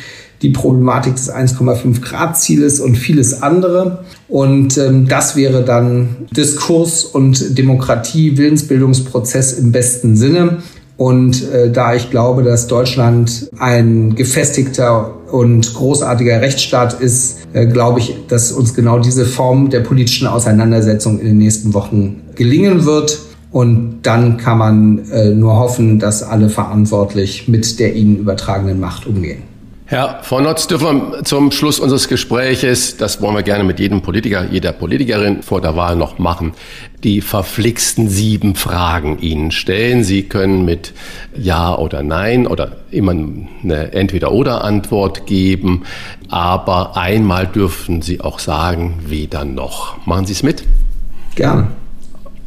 die 0.42 0.50
Problematik 0.50 1.16
des 1.16 1.32
1,5 1.32 2.00
Grad 2.00 2.38
Zieles 2.38 2.80
und 2.80 2.96
vieles 2.96 3.42
andere. 3.42 4.04
Und 4.28 4.76
ähm, 4.78 5.08
das 5.08 5.36
wäre 5.36 5.64
dann 5.64 6.26
Diskurs 6.36 7.04
und 7.04 7.56
Demokratie, 7.56 8.36
Willensbildungsprozess 8.36 9.54
im 9.54 9.72
besten 9.72 10.16
Sinne. 10.16 10.58
Und 10.96 11.50
äh, 11.52 11.70
da 11.70 11.94
ich 11.94 12.10
glaube, 12.10 12.42
dass 12.42 12.68
Deutschland 12.68 13.50
ein 13.58 14.14
gefestigter 14.14 15.14
und 15.30 15.74
großartiger 15.74 16.40
Rechtsstaat 16.40 17.00
ist, 17.00 17.46
äh, 17.52 17.66
glaube 17.66 18.00
ich, 18.00 18.14
dass 18.28 18.52
uns 18.52 18.72
genau 18.74 18.98
diese 18.98 19.26
Form 19.26 19.68
der 19.68 19.80
politischen 19.80 20.26
Auseinandersetzung 20.26 21.18
in 21.18 21.26
den 21.26 21.38
nächsten 21.38 21.74
Wochen 21.74 22.22
gelingen 22.34 22.86
wird. 22.86 23.18
Und 23.52 24.00
dann 24.02 24.38
kann 24.38 24.58
man 24.58 25.10
äh, 25.10 25.30
nur 25.30 25.58
hoffen, 25.58 25.98
dass 25.98 26.22
alle 26.22 26.48
verantwortlich 26.48 27.46
mit 27.46 27.78
der 27.78 27.94
ihnen 27.94 28.18
übertragenen 28.18 28.80
Macht 28.80 29.06
umgehen. 29.06 29.55
Herr 29.88 30.18
von 30.24 30.42
Notz, 30.42 30.66
dürfen 30.66 31.12
wir 31.12 31.22
zum 31.22 31.52
Schluss 31.52 31.78
unseres 31.78 32.08
Gespräches, 32.08 32.96
das 32.96 33.22
wollen 33.22 33.36
wir 33.36 33.44
gerne 33.44 33.62
mit 33.62 33.78
jedem 33.78 34.02
Politiker, 34.02 34.44
jeder 34.50 34.72
Politikerin 34.72 35.44
vor 35.44 35.60
der 35.60 35.76
Wahl 35.76 35.94
noch 35.94 36.18
machen, 36.18 36.54
die 37.04 37.20
verflixten 37.20 38.08
sieben 38.08 38.56
Fragen 38.56 39.20
Ihnen 39.20 39.52
stellen. 39.52 40.02
Sie 40.02 40.24
können 40.24 40.64
mit 40.64 40.92
Ja 41.36 41.72
oder 41.76 42.02
Nein 42.02 42.48
oder 42.48 42.78
immer 42.90 43.12
eine 43.12 43.92
Entweder-Oder-Antwort 43.92 45.24
geben, 45.26 45.84
aber 46.28 46.96
einmal 46.96 47.46
dürfen 47.46 48.02
Sie 48.02 48.20
auch 48.20 48.40
sagen, 48.40 48.98
weder 49.06 49.44
noch. 49.44 50.04
Machen 50.04 50.26
Sie 50.26 50.32
es 50.32 50.42
mit? 50.42 50.64
Gern. 51.36 51.70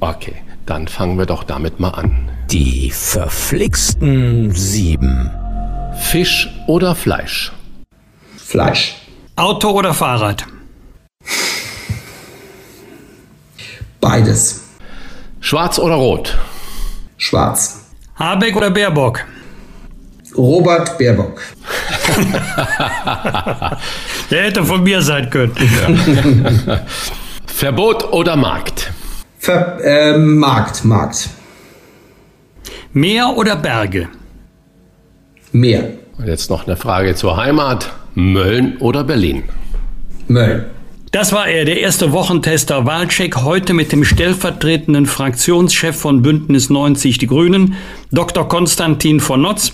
Okay, 0.02 0.36
dann 0.66 0.90
fangen 0.90 1.18
wir 1.18 1.26
doch 1.26 1.46
damit 1.46 1.80
mal 1.80 1.92
an. 1.92 2.30
Die 2.52 2.92
verflixten 2.92 4.52
sieben. 4.52 5.32
Fisch 5.96 6.50
oder 6.68 6.96
Fleisch? 6.96 7.52
Fleisch. 8.38 8.96
Auto 9.36 9.70
oder 9.72 9.94
Fahrrad? 9.94 10.46
Beides. 14.02 14.64
Schwarz 15.40 15.80
oder 15.80 15.96
rot? 15.96 16.38
Schwarz. 17.18 17.86
Habeck 18.16 18.56
oder 18.56 18.72
Baerbock? 18.72 19.26
Robert 20.36 20.98
Baerbock. 20.98 21.42
Der 24.32 24.44
hätte 24.44 24.64
von 24.64 24.84
mir 24.84 25.02
sein 25.02 25.30
können. 25.30 25.54
Verbot 27.46 28.12
oder 28.12 28.36
Markt? 28.36 28.92
Ver 29.38 29.80
äh, 29.84 30.18
Markt, 30.18 30.86
Markt. 30.86 31.30
Meer 32.94 33.30
oder 33.36 33.56
Berge? 33.56 34.10
Meer. 35.52 35.92
Und 36.18 36.28
jetzt 36.28 36.50
noch 36.50 36.68
eine 36.68 36.76
Frage 36.76 37.16
zur 37.16 37.38
Heimat. 37.38 37.92
Mölln 38.16 38.78
oder 38.78 39.04
Berlin? 39.04 39.44
Mölln. 40.28 40.66
Das 41.12 41.34
war 41.34 41.48
er, 41.48 41.66
der 41.66 41.80
erste 41.80 42.12
Wochentester 42.12 42.86
Wahlcheck, 42.86 43.38
heute 43.38 43.74
mit 43.74 43.92
dem 43.92 44.04
stellvertretenden 44.04 45.08
Fraktionschef 45.08 45.96
von 45.96 46.22
Bündnis 46.22 46.70
90 46.70 47.18
Die 47.18 47.26
Grünen, 47.26 47.74
Dr. 48.12 48.48
Konstantin 48.48 49.20
von 49.20 49.42
Notz. 49.42 49.74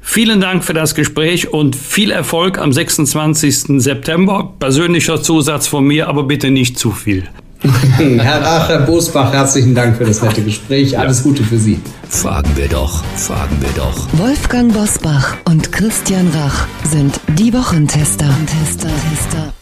Vielen 0.00 0.40
Dank 0.40 0.64
für 0.64 0.74
das 0.74 0.96
Gespräch 0.96 1.52
und 1.52 1.76
viel 1.76 2.10
Erfolg 2.10 2.58
am 2.58 2.72
26. 2.72 3.80
September. 3.80 4.52
Persönlicher 4.58 5.22
Zusatz 5.22 5.68
von 5.68 5.84
mir, 5.84 6.08
aber 6.08 6.24
bitte 6.24 6.50
nicht 6.50 6.76
zu 6.76 6.90
viel. 6.90 7.28
Herr 7.98 8.42
Rach, 8.42 8.68
Herr 8.68 8.80
Bosbach, 8.80 9.32
herzlichen 9.32 9.74
Dank 9.74 9.96
für 9.96 10.04
das 10.04 10.20
nette 10.20 10.42
Gespräch. 10.42 10.98
Alles 10.98 11.22
Gute 11.22 11.42
für 11.42 11.56
Sie. 11.56 11.80
Fragen 12.10 12.50
wir 12.56 12.68
doch, 12.68 13.02
fragen 13.16 13.56
wir 13.60 13.70
doch. 13.70 14.06
Wolfgang 14.18 14.72
Bosbach 14.74 15.36
und 15.46 15.72
Christian 15.72 16.30
Rach 16.34 16.66
sind 16.90 17.18
die 17.38 17.54
Wochentester. 17.54 18.28
Tester, 18.46 18.88
Tester. 18.88 19.52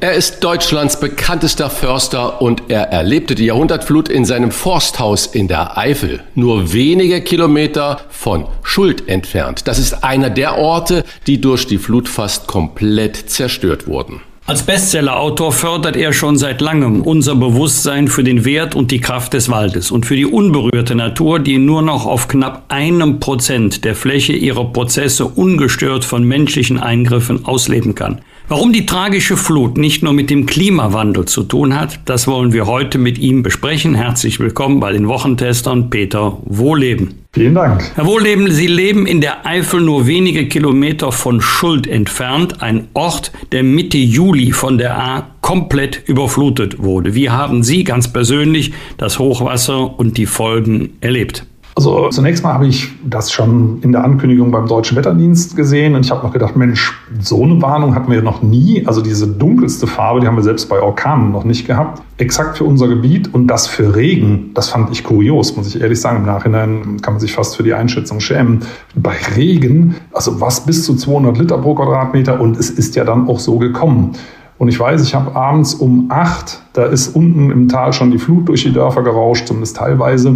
Er 0.00 0.14
ist 0.14 0.44
Deutschlands 0.44 0.98
bekanntester 0.98 1.68
Förster 1.68 2.40
und 2.40 2.64
er 2.68 2.88
erlebte 2.92 3.34
die 3.34 3.46
Jahrhundertflut 3.46 4.08
in 4.08 4.24
seinem 4.24 4.50
Forsthaus 4.50 5.26
in 5.26 5.48
der 5.48 5.76
Eifel, 5.76 6.20
nur 6.34 6.72
wenige 6.72 7.20
Kilometer 7.20 8.00
von 8.08 8.46
Schuld 8.62 9.08
entfernt. 9.08 9.68
Das 9.68 9.78
ist 9.78 10.04
einer 10.04 10.30
der 10.30 10.56
Orte, 10.56 11.04
die 11.26 11.40
durch 11.40 11.66
die 11.66 11.78
Flut 11.78 12.08
fast 12.08 12.46
komplett 12.46 13.30
zerstört 13.30 13.86
wurden. 13.86 14.22
Als 14.48 14.62
Bestsellerautor 14.62 15.50
fördert 15.50 15.96
er 15.96 16.12
schon 16.12 16.38
seit 16.38 16.60
langem 16.60 17.02
unser 17.02 17.34
Bewusstsein 17.34 18.06
für 18.06 18.22
den 18.22 18.44
Wert 18.44 18.76
und 18.76 18.92
die 18.92 19.00
Kraft 19.00 19.32
des 19.32 19.48
Waldes 19.48 19.90
und 19.90 20.06
für 20.06 20.14
die 20.14 20.24
unberührte 20.24 20.94
Natur, 20.94 21.40
die 21.40 21.58
nur 21.58 21.82
noch 21.82 22.06
auf 22.06 22.28
knapp 22.28 22.62
einem 22.68 23.18
Prozent 23.18 23.84
der 23.84 23.96
Fläche 23.96 24.34
ihrer 24.34 24.66
Prozesse 24.66 25.24
ungestört 25.24 26.04
von 26.04 26.22
menschlichen 26.22 26.78
Eingriffen 26.78 27.44
ausleben 27.44 27.96
kann. 27.96 28.20
Warum 28.48 28.72
die 28.72 28.86
tragische 28.86 29.36
Flut 29.36 29.76
nicht 29.76 30.04
nur 30.04 30.12
mit 30.12 30.30
dem 30.30 30.46
Klimawandel 30.46 31.24
zu 31.24 31.42
tun 31.42 31.74
hat, 31.74 31.98
das 32.04 32.28
wollen 32.28 32.52
wir 32.52 32.66
heute 32.66 32.96
mit 32.96 33.18
ihm 33.18 33.42
besprechen. 33.42 33.96
Herzlich 33.96 34.38
willkommen 34.38 34.78
bei 34.78 34.92
den 34.92 35.08
Wochentestern 35.08 35.90
Peter 35.90 36.38
Wohleben. 36.44 37.24
Vielen 37.32 37.56
Dank. 37.56 37.82
Herr 37.96 38.06
Wohleben, 38.06 38.52
Sie 38.52 38.68
leben 38.68 39.04
in 39.04 39.20
der 39.20 39.44
Eifel 39.44 39.80
nur 39.80 40.06
wenige 40.06 40.46
Kilometer 40.46 41.10
von 41.10 41.40
Schuld 41.40 41.88
entfernt, 41.88 42.62
ein 42.62 42.86
Ort, 42.94 43.32
der 43.50 43.64
Mitte 43.64 43.98
Juli 43.98 44.52
von 44.52 44.78
der 44.78 44.96
A 44.96 45.26
komplett 45.40 46.04
überflutet 46.06 46.80
wurde. 46.80 47.16
Wie 47.16 47.30
haben 47.30 47.64
Sie 47.64 47.82
ganz 47.82 48.12
persönlich 48.12 48.72
das 48.96 49.18
Hochwasser 49.18 49.98
und 49.98 50.18
die 50.18 50.26
Folgen 50.26 50.90
erlebt? 51.00 51.44
Also 51.76 52.08
zunächst 52.08 52.42
mal 52.42 52.54
habe 52.54 52.66
ich 52.66 52.88
das 53.04 53.30
schon 53.30 53.82
in 53.82 53.92
der 53.92 54.02
Ankündigung 54.02 54.50
beim 54.50 54.66
Deutschen 54.66 54.96
Wetterdienst 54.96 55.56
gesehen 55.56 55.94
und 55.94 56.06
ich 56.06 56.10
habe 56.10 56.26
noch 56.26 56.32
gedacht, 56.32 56.56
Mensch, 56.56 56.98
so 57.20 57.42
eine 57.42 57.60
Warnung 57.60 57.94
hatten 57.94 58.10
wir 58.10 58.22
noch 58.22 58.42
nie. 58.42 58.86
Also 58.86 59.02
diese 59.02 59.26
dunkelste 59.28 59.86
Farbe, 59.86 60.20
die 60.20 60.26
haben 60.26 60.36
wir 60.36 60.42
selbst 60.42 60.70
bei 60.70 60.80
Orkanen 60.80 61.32
noch 61.32 61.44
nicht 61.44 61.66
gehabt. 61.66 62.02
Exakt 62.16 62.56
für 62.56 62.64
unser 62.64 62.88
Gebiet 62.88 63.34
und 63.34 63.48
das 63.48 63.66
für 63.66 63.94
Regen, 63.94 64.52
das 64.54 64.70
fand 64.70 64.90
ich 64.90 65.04
kurios, 65.04 65.54
muss 65.54 65.68
ich 65.68 65.82
ehrlich 65.82 66.00
sagen. 66.00 66.20
Im 66.20 66.24
Nachhinein 66.24 67.02
kann 67.02 67.12
man 67.12 67.20
sich 67.20 67.34
fast 67.34 67.56
für 67.56 67.62
die 67.62 67.74
Einschätzung 67.74 68.20
schämen. 68.20 68.60
Bei 68.94 69.14
Regen, 69.36 69.96
also 70.14 70.40
was 70.40 70.64
bis 70.64 70.82
zu 70.82 70.96
200 70.96 71.36
Liter 71.36 71.58
pro 71.58 71.74
Quadratmeter 71.74 72.40
und 72.40 72.58
es 72.58 72.70
ist 72.70 72.96
ja 72.96 73.04
dann 73.04 73.28
auch 73.28 73.38
so 73.38 73.58
gekommen. 73.58 74.12
Und 74.56 74.68
ich 74.68 74.80
weiß, 74.80 75.02
ich 75.02 75.14
habe 75.14 75.36
abends 75.36 75.74
um 75.74 76.06
acht, 76.08 76.62
da 76.72 76.86
ist 76.86 77.14
unten 77.14 77.50
im 77.50 77.68
Tal 77.68 77.92
schon 77.92 78.10
die 78.10 78.18
Flut 78.18 78.48
durch 78.48 78.62
die 78.62 78.72
Dörfer 78.72 79.02
gerauscht, 79.02 79.46
zumindest 79.46 79.76
teilweise 79.76 80.34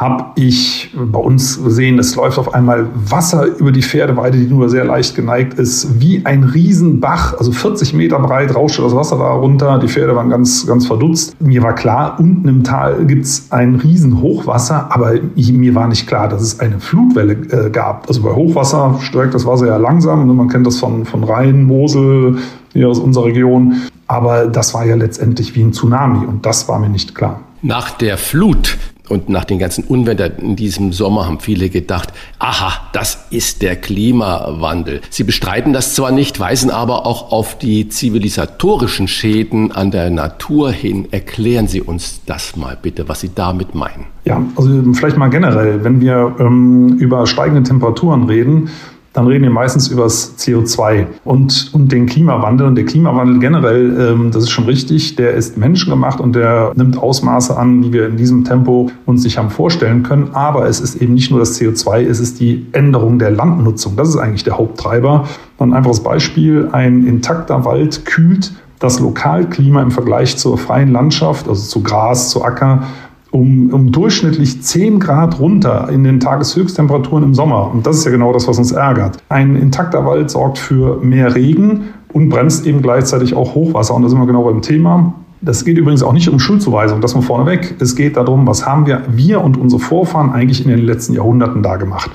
habe 0.00 0.24
ich 0.34 0.90
bei 0.94 1.18
uns 1.18 1.62
gesehen, 1.62 1.98
es 1.98 2.16
läuft 2.16 2.38
auf 2.38 2.54
einmal 2.54 2.88
Wasser 2.94 3.44
über 3.58 3.70
die 3.70 3.82
Pferdeweide, 3.82 4.38
die 4.38 4.46
nur 4.46 4.70
sehr 4.70 4.86
leicht 4.86 5.14
geneigt 5.14 5.58
ist, 5.58 6.00
wie 6.00 6.24
ein 6.24 6.42
Riesenbach, 6.42 7.36
also 7.36 7.52
40 7.52 7.92
Meter 7.92 8.18
breit, 8.18 8.54
rauschte 8.54 8.80
das 8.80 8.96
Wasser 8.96 9.18
da 9.18 9.28
runter. 9.28 9.78
Die 9.78 9.88
Pferde 9.88 10.16
waren 10.16 10.30
ganz, 10.30 10.66
ganz 10.66 10.86
verdutzt. 10.86 11.38
Mir 11.38 11.62
war 11.62 11.74
klar, 11.74 12.16
unten 12.18 12.48
im 12.48 12.64
Tal 12.64 13.04
gibt 13.04 13.26
es 13.26 13.52
ein 13.52 13.74
Riesenhochwasser, 13.74 14.88
aber 14.90 15.16
mir 15.36 15.74
war 15.74 15.86
nicht 15.86 16.06
klar, 16.06 16.28
dass 16.28 16.40
es 16.40 16.60
eine 16.60 16.80
Flutwelle 16.80 17.34
äh, 17.34 17.68
gab. 17.68 18.08
Also 18.08 18.22
bei 18.22 18.30
Hochwasser 18.30 18.98
steigt 19.02 19.34
das 19.34 19.44
Wasser 19.44 19.66
ja 19.66 19.76
langsam. 19.76 20.26
Ne? 20.26 20.32
Man 20.32 20.48
kennt 20.48 20.66
das 20.66 20.78
von, 20.78 21.04
von 21.04 21.24
Rhein, 21.24 21.64
Mosel, 21.64 22.38
hier 22.72 22.88
aus 22.88 22.98
unserer 22.98 23.26
Region. 23.26 23.82
Aber 24.06 24.46
das 24.46 24.72
war 24.72 24.86
ja 24.86 24.94
letztendlich 24.94 25.54
wie 25.54 25.62
ein 25.62 25.74
Tsunami 25.74 26.26
und 26.26 26.46
das 26.46 26.68
war 26.68 26.78
mir 26.78 26.88
nicht 26.88 27.14
klar. 27.14 27.40
Nach 27.60 27.90
der 27.90 28.16
Flut 28.16 28.78
und 29.10 29.28
nach 29.28 29.44
den 29.44 29.58
ganzen 29.58 29.84
Unwettern 29.84 30.32
in 30.38 30.56
diesem 30.56 30.92
Sommer 30.92 31.26
haben 31.26 31.40
viele 31.40 31.68
gedacht, 31.68 32.12
aha, 32.38 32.72
das 32.92 33.26
ist 33.30 33.62
der 33.62 33.76
Klimawandel. 33.76 35.00
Sie 35.10 35.24
bestreiten 35.24 35.72
das 35.72 35.94
zwar 35.94 36.12
nicht, 36.12 36.38
weisen 36.40 36.70
aber 36.70 37.06
auch 37.06 37.32
auf 37.32 37.58
die 37.58 37.88
zivilisatorischen 37.88 39.08
Schäden 39.08 39.72
an 39.72 39.90
der 39.90 40.10
Natur 40.10 40.70
hin. 40.70 41.08
Erklären 41.10 41.66
Sie 41.66 41.80
uns 41.80 42.20
das 42.26 42.56
mal 42.56 42.76
bitte, 42.80 43.08
was 43.08 43.20
Sie 43.20 43.30
damit 43.34 43.74
meinen. 43.74 44.06
Ja, 44.24 44.42
also 44.56 44.92
vielleicht 44.92 45.16
mal 45.16 45.28
generell, 45.28 45.82
wenn 45.82 46.00
wir 46.00 46.36
ähm, 46.38 46.98
über 46.98 47.26
steigende 47.26 47.62
Temperaturen 47.62 48.24
reden, 48.24 48.70
dann 49.12 49.26
reden 49.26 49.42
wir 49.42 49.50
meistens 49.50 49.88
über 49.88 50.04
das 50.04 50.38
CO2 50.38 51.06
und, 51.24 51.70
und 51.72 51.90
den 51.90 52.06
Klimawandel. 52.06 52.68
Und 52.68 52.76
der 52.76 52.84
Klimawandel 52.84 53.40
generell, 53.40 54.12
ähm, 54.12 54.30
das 54.30 54.44
ist 54.44 54.50
schon 54.50 54.66
richtig, 54.66 55.16
der 55.16 55.34
ist 55.34 55.56
menschengemacht 55.56 56.20
und 56.20 56.36
der 56.36 56.72
nimmt 56.76 56.96
Ausmaße 56.96 57.56
an, 57.56 57.82
die 57.82 57.92
wir 57.92 58.06
in 58.06 58.16
diesem 58.16 58.44
Tempo 58.44 58.90
uns 59.06 59.24
nicht 59.24 59.36
haben 59.36 59.50
vorstellen 59.50 60.04
können. 60.04 60.30
Aber 60.32 60.68
es 60.68 60.80
ist 60.80 60.94
eben 61.02 61.14
nicht 61.14 61.30
nur 61.30 61.40
das 61.40 61.60
CO2, 61.60 62.06
es 62.06 62.20
ist 62.20 62.38
die 62.38 62.66
Änderung 62.70 63.18
der 63.18 63.32
Landnutzung. 63.32 63.96
Das 63.96 64.08
ist 64.08 64.16
eigentlich 64.16 64.44
der 64.44 64.58
Haupttreiber. 64.58 65.26
Ein 65.58 65.74
einfaches 65.74 66.00
Beispiel, 66.00 66.68
ein 66.70 67.04
intakter 67.04 67.64
Wald 67.64 68.04
kühlt 68.06 68.52
das 68.78 68.98
Lokalklima 68.98 69.82
im 69.82 69.90
Vergleich 69.90 70.38
zur 70.38 70.56
freien 70.56 70.92
Landschaft, 70.92 71.48
also 71.48 71.62
zu 71.62 71.82
Gras, 71.82 72.30
zu 72.30 72.42
Acker, 72.42 72.84
um, 73.30 73.72
um 73.72 73.92
durchschnittlich 73.92 74.62
10 74.62 74.98
Grad 74.98 75.38
runter 75.38 75.88
in 75.90 76.04
den 76.04 76.20
Tageshöchsttemperaturen 76.20 77.24
im 77.24 77.34
Sommer. 77.34 77.70
Und 77.72 77.86
das 77.86 77.96
ist 77.96 78.04
ja 78.04 78.10
genau 78.10 78.32
das, 78.32 78.48
was 78.48 78.58
uns 78.58 78.72
ärgert. 78.72 79.18
Ein 79.28 79.56
intakter 79.56 80.04
Wald 80.04 80.30
sorgt 80.30 80.58
für 80.58 81.00
mehr 81.02 81.34
Regen 81.34 81.90
und 82.12 82.28
bremst 82.28 82.66
eben 82.66 82.82
gleichzeitig 82.82 83.34
auch 83.34 83.54
Hochwasser. 83.54 83.94
Und 83.94 84.02
da 84.02 84.08
sind 84.08 84.18
wir 84.18 84.26
genau 84.26 84.42
beim 84.42 84.62
Thema. 84.62 85.14
Das 85.42 85.64
geht 85.64 85.78
übrigens 85.78 86.02
auch 86.02 86.12
nicht 86.12 86.28
um 86.28 86.38
Schuldzuweisung, 86.38 87.00
das 87.00 87.14
mal 87.14 87.22
vorneweg. 87.22 87.76
Es 87.80 87.96
geht 87.96 88.16
darum, 88.16 88.46
was 88.46 88.66
haben 88.66 88.86
wir, 88.86 89.04
wir 89.08 89.40
und 89.42 89.56
unsere 89.56 89.80
Vorfahren 89.80 90.32
eigentlich 90.32 90.64
in 90.64 90.70
den 90.70 90.84
letzten 90.84 91.14
Jahrhunderten 91.14 91.62
da 91.62 91.76
gemacht. 91.76 92.10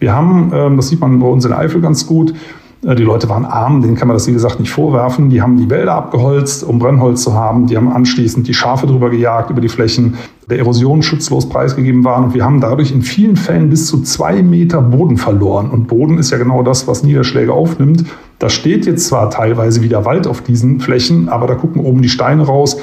Wir 0.00 0.14
haben, 0.14 0.52
ähm, 0.54 0.76
das 0.76 0.88
sieht 0.88 1.00
man 1.00 1.18
bei 1.18 1.26
uns 1.26 1.44
in 1.44 1.52
Eifel 1.52 1.80
ganz 1.80 2.06
gut, 2.06 2.34
die 2.82 3.02
Leute 3.02 3.28
waren 3.28 3.44
arm, 3.44 3.82
denen 3.82 3.96
kann 3.96 4.06
man 4.06 4.16
das 4.16 4.28
wie 4.28 4.32
gesagt 4.32 4.60
nicht 4.60 4.70
vorwerfen. 4.70 5.30
Die 5.30 5.42
haben 5.42 5.56
die 5.56 5.68
Wälder 5.68 5.94
abgeholzt, 5.94 6.62
um 6.62 6.78
Brennholz 6.78 7.24
zu 7.24 7.34
haben. 7.34 7.66
Die 7.66 7.76
haben 7.76 7.88
anschließend 7.88 8.46
die 8.46 8.54
Schafe 8.54 8.86
drüber 8.86 9.10
gejagt 9.10 9.50
über 9.50 9.60
die 9.60 9.68
Flächen, 9.68 10.14
der 10.48 10.58
Erosion 10.58 11.02
schutzlos 11.02 11.48
preisgegeben 11.48 12.04
waren. 12.04 12.24
Und 12.24 12.34
wir 12.34 12.44
haben 12.44 12.60
dadurch 12.60 12.92
in 12.92 13.02
vielen 13.02 13.36
Fällen 13.36 13.68
bis 13.68 13.88
zu 13.88 14.02
zwei 14.02 14.42
Meter 14.44 14.80
Boden 14.80 15.16
verloren. 15.16 15.70
Und 15.70 15.88
Boden 15.88 16.18
ist 16.18 16.30
ja 16.30 16.38
genau 16.38 16.62
das, 16.62 16.86
was 16.86 17.02
Niederschläge 17.02 17.52
aufnimmt. 17.52 18.04
Da 18.38 18.48
steht 18.48 18.86
jetzt 18.86 19.08
zwar 19.08 19.28
teilweise 19.30 19.82
wieder 19.82 20.04
Wald 20.04 20.28
auf 20.28 20.40
diesen 20.42 20.78
Flächen, 20.78 21.28
aber 21.28 21.48
da 21.48 21.56
gucken 21.56 21.84
oben 21.84 22.00
die 22.00 22.08
Steine 22.08 22.44
raus. 22.46 22.76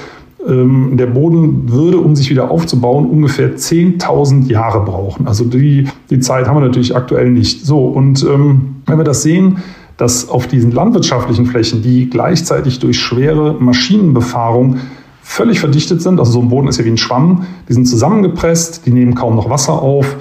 Ähm, 0.46 0.98
der 0.98 1.08
Boden 1.08 1.72
würde, 1.72 2.00
um 2.00 2.18
sich 2.18 2.30
wieder 2.30 2.52
aufzubauen, 2.52 3.10
ungefähr 3.10 3.56
10.000 3.56 4.50
Jahre 4.50 4.82
brauchen. 4.82 5.26
Also 5.26 5.46
die, 5.46 5.88
die 6.10 6.20
Zeit 6.20 6.48
haben 6.48 6.58
wir 6.58 6.66
natürlich 6.68 6.98
aktuell 6.98 7.32
nicht. 7.32 7.66
So, 7.66 7.86
und 7.88 8.24
ähm, 8.24 8.76
wenn 8.86 8.98
wir 8.98 9.06
das 9.06 9.24
sehen, 9.24 9.60
dass 9.98 10.30
auf 10.30 10.48
diesen 10.48 10.72
landwirtschaftlichen 10.72 11.46
Flächen, 11.46 11.82
die 11.82 12.10
gleichzeitig 12.10 12.80
durch 12.80 13.00
schwere 13.00 13.56
Maschinenbefahrung 13.60 14.78
völlig 15.22 15.60
verdichtet 15.60 16.02
sind, 16.02 16.20
also 16.20 16.34
so 16.34 16.42
ein 16.42 16.50
Boden 16.50 16.68
ist 16.68 16.78
ja 16.78 16.86
wie 16.86 16.92
ein 16.92 16.98
Schwamm, 16.98 17.46
die 17.68 17.74
sind 17.74 17.86
zusammengepresst, 17.86 18.86
die 18.86 18.92
nehmen 18.92 19.16
kaum 19.16 19.36
noch 19.36 19.50
Wasser 19.50 19.82
auf. 19.82 20.18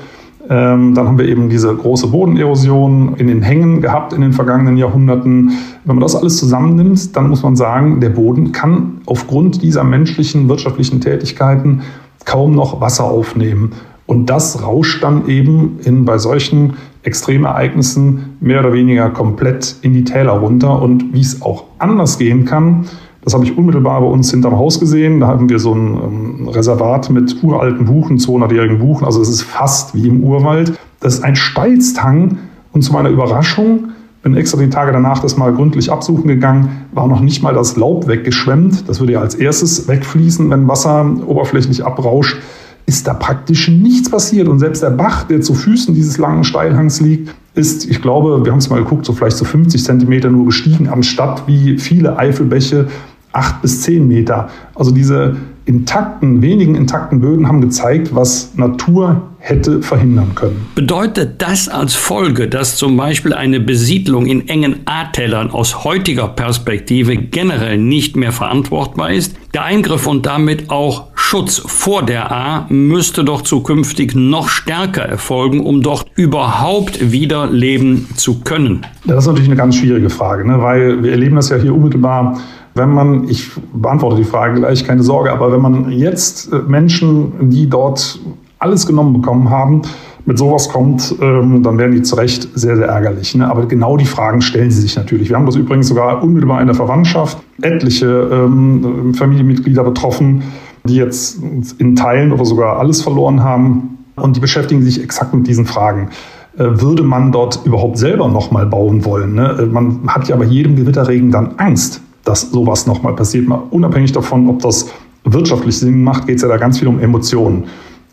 Ähm, 0.48 0.94
dann 0.94 1.08
haben 1.08 1.18
wir 1.18 1.26
eben 1.26 1.48
diese 1.48 1.74
große 1.74 2.08
Bodenerosion 2.08 3.14
in 3.16 3.28
den 3.28 3.42
Hängen 3.42 3.80
gehabt 3.80 4.12
in 4.12 4.20
den 4.20 4.32
vergangenen 4.34 4.76
Jahrhunderten. 4.76 5.52
Wenn 5.84 5.96
man 5.96 6.02
das 6.02 6.14
alles 6.14 6.36
zusammennimmt, 6.36 7.16
dann 7.16 7.30
muss 7.30 7.42
man 7.42 7.56
sagen, 7.56 8.00
der 8.00 8.10
Boden 8.10 8.52
kann 8.52 9.00
aufgrund 9.06 9.62
dieser 9.62 9.84
menschlichen 9.84 10.48
wirtschaftlichen 10.48 11.00
Tätigkeiten 11.00 11.82
kaum 12.26 12.54
noch 12.54 12.80
Wasser 12.80 13.04
aufnehmen. 13.04 13.72
Und 14.06 14.28
das 14.28 14.62
rauscht 14.62 15.02
dann 15.02 15.28
eben 15.28 15.78
in, 15.82 16.04
bei 16.04 16.18
solchen 16.18 16.74
Extremereignissen 17.04 18.36
mehr 18.40 18.60
oder 18.60 18.72
weniger 18.72 19.10
komplett 19.10 19.76
in 19.82 19.92
die 19.92 20.04
Täler 20.04 20.32
runter. 20.32 20.82
Und 20.82 21.12
wie 21.12 21.20
es 21.20 21.42
auch 21.42 21.64
anders 21.78 22.18
gehen 22.18 22.44
kann, 22.44 22.86
das 23.22 23.32
habe 23.32 23.44
ich 23.44 23.56
unmittelbar 23.56 24.00
bei 24.00 24.06
uns 24.06 24.30
hinterm 24.30 24.56
Haus 24.58 24.80
gesehen. 24.80 25.20
Da 25.20 25.28
haben 25.28 25.48
wir 25.48 25.58
so 25.58 25.74
ein 25.74 25.94
ähm, 25.94 26.48
Reservat 26.48 27.10
mit 27.10 27.42
uralten 27.42 27.86
Buchen, 27.86 28.18
200-jährigen 28.18 28.78
Buchen. 28.78 29.04
Also 29.04 29.22
es 29.22 29.28
ist 29.28 29.42
fast 29.42 29.94
wie 29.94 30.08
im 30.08 30.22
Urwald. 30.22 30.78
Das 31.00 31.14
ist 31.14 31.24
ein 31.24 31.36
Steilsthang. 31.36 32.38
Und 32.72 32.82
zu 32.82 32.92
meiner 32.92 33.08
Überraschung 33.08 33.90
bin 34.22 34.36
extra 34.36 34.58
die 34.58 34.70
Tage 34.70 34.90
danach 34.90 35.20
das 35.20 35.36
mal 35.36 35.52
gründlich 35.52 35.92
absuchen 35.92 36.26
gegangen, 36.28 36.86
war 36.92 37.06
noch 37.06 37.20
nicht 37.20 37.42
mal 37.42 37.52
das 37.52 37.76
Laub 37.76 38.08
weggeschwemmt. 38.08 38.88
Das 38.88 38.98
würde 38.98 39.12
ja 39.12 39.20
als 39.20 39.34
erstes 39.34 39.86
wegfließen, 39.86 40.48
wenn 40.50 40.66
Wasser 40.66 41.06
oberflächlich 41.26 41.84
abrauscht 41.84 42.38
ist 42.86 43.06
da 43.06 43.14
praktisch 43.14 43.68
nichts 43.68 44.10
passiert. 44.10 44.48
Und 44.48 44.58
selbst 44.58 44.82
der 44.82 44.90
Bach, 44.90 45.24
der 45.24 45.40
zu 45.40 45.54
Füßen 45.54 45.94
dieses 45.94 46.18
langen 46.18 46.44
Steilhangs 46.44 47.00
liegt, 47.00 47.34
ist, 47.54 47.88
ich 47.88 48.02
glaube, 48.02 48.44
wir 48.44 48.52
haben 48.52 48.58
es 48.58 48.68
mal 48.68 48.82
geguckt, 48.82 49.06
so 49.06 49.12
vielleicht 49.12 49.36
so 49.36 49.44
50 49.44 49.82
Zentimeter 49.82 50.30
nur 50.30 50.46
gestiegen, 50.46 50.88
anstatt 50.88 51.46
wie 51.46 51.78
viele 51.78 52.18
Eifelbäche 52.18 52.88
acht 53.32 53.62
bis 53.62 53.82
zehn 53.82 54.06
Meter. 54.06 54.48
Also 54.74 54.90
diese 54.90 55.36
intakten, 55.64 56.42
wenigen 56.42 56.74
intakten 56.74 57.20
Böden 57.20 57.48
haben 57.48 57.60
gezeigt, 57.60 58.14
was 58.14 58.52
Natur 58.56 59.22
hätte 59.44 59.82
verhindern 59.82 60.34
können. 60.34 60.66
Bedeutet 60.74 61.42
das 61.42 61.68
als 61.68 61.94
Folge, 61.94 62.48
dass 62.48 62.76
zum 62.76 62.96
Beispiel 62.96 63.34
eine 63.34 63.60
Besiedlung 63.60 64.24
in 64.24 64.48
engen 64.48 64.80
A-Tellern 64.86 65.50
aus 65.50 65.84
heutiger 65.84 66.28
Perspektive 66.28 67.16
generell 67.16 67.76
nicht 67.76 68.16
mehr 68.16 68.32
verantwortbar 68.32 69.12
ist? 69.12 69.36
Der 69.52 69.64
Eingriff 69.64 70.06
und 70.06 70.24
damit 70.24 70.70
auch 70.70 71.08
Schutz 71.14 71.58
vor 71.58 72.02
der 72.02 72.32
A 72.32 72.66
müsste 72.70 73.22
doch 73.22 73.42
zukünftig 73.42 74.14
noch 74.14 74.48
stärker 74.48 75.02
erfolgen, 75.02 75.60
um 75.60 75.82
dort 75.82 76.06
überhaupt 76.14 77.12
wieder 77.12 77.46
leben 77.46 78.08
zu 78.16 78.40
können. 78.40 78.86
Das 79.04 79.24
ist 79.24 79.26
natürlich 79.26 79.50
eine 79.50 79.58
ganz 79.58 79.76
schwierige 79.76 80.08
Frage, 80.08 80.48
ne? 80.48 80.62
weil 80.62 81.02
wir 81.02 81.10
erleben 81.10 81.36
das 81.36 81.50
ja 81.50 81.56
hier 81.56 81.74
unmittelbar 81.74 82.40
wenn 82.76 82.90
man, 82.90 83.28
ich 83.28 83.52
beantworte 83.72 84.16
die 84.16 84.24
Frage 84.24 84.58
gleich, 84.58 84.84
keine 84.84 85.04
Sorge, 85.04 85.32
aber 85.32 85.52
wenn 85.52 85.60
man 85.60 85.92
jetzt 85.92 86.52
äh, 86.52 86.56
Menschen, 86.66 87.50
die 87.50 87.68
dort 87.70 88.18
alles 88.64 88.86
genommen 88.86 89.12
bekommen 89.12 89.50
haben, 89.50 89.82
mit 90.26 90.38
sowas 90.38 90.68
kommt, 90.70 91.14
ähm, 91.20 91.62
dann 91.62 91.78
werden 91.78 91.92
die 91.92 92.02
zu 92.02 92.16
Recht 92.16 92.48
sehr, 92.54 92.76
sehr 92.76 92.86
ärgerlich. 92.86 93.34
Ne? 93.34 93.48
Aber 93.48 93.66
genau 93.66 93.96
die 93.96 94.06
Fragen 94.06 94.40
stellen 94.40 94.70
sie 94.70 94.80
sich 94.80 94.96
natürlich. 94.96 95.28
Wir 95.28 95.36
haben 95.36 95.46
das 95.46 95.56
übrigens 95.56 95.88
sogar 95.88 96.22
unmittelbar 96.22 96.60
in 96.60 96.66
der 96.66 96.74
Verwandtschaft. 96.74 97.38
Etliche 97.60 98.06
ähm, 98.32 99.14
Familienmitglieder 99.14 99.84
betroffen, 99.84 100.42
die 100.84 100.96
jetzt 100.96 101.38
in 101.78 101.94
Teilen 101.94 102.32
oder 102.32 102.44
sogar 102.44 102.78
alles 102.78 103.02
verloren 103.02 103.44
haben. 103.44 103.98
Und 104.16 104.36
die 104.36 104.40
beschäftigen 104.40 104.82
sich 104.82 105.02
exakt 105.02 105.34
mit 105.34 105.46
diesen 105.46 105.66
Fragen. 105.66 106.08
Äh, 106.56 106.80
würde 106.80 107.02
man 107.02 107.30
dort 107.30 107.60
überhaupt 107.64 107.98
selber 107.98 108.28
nochmal 108.28 108.64
bauen 108.64 109.04
wollen? 109.04 109.34
Ne? 109.34 109.58
Äh, 109.60 109.66
man 109.66 110.00
hat 110.06 110.28
ja 110.28 110.36
bei 110.36 110.46
jedem 110.46 110.74
Gewitterregen 110.74 111.30
dann 111.30 111.56
Angst 111.58 112.00
dass 112.24 112.50
sowas 112.50 112.86
nochmal 112.86 113.14
passiert. 113.14 113.46
Mal 113.46 113.62
unabhängig 113.70 114.12
davon, 114.12 114.48
ob 114.48 114.60
das 114.60 114.90
wirtschaftlich 115.24 115.78
Sinn 115.78 116.02
macht, 116.02 116.26
geht 116.26 116.36
es 116.36 116.42
ja 116.42 116.48
da 116.48 116.56
ganz 116.56 116.78
viel 116.78 116.88
um 116.88 116.98
Emotionen. 116.98 117.64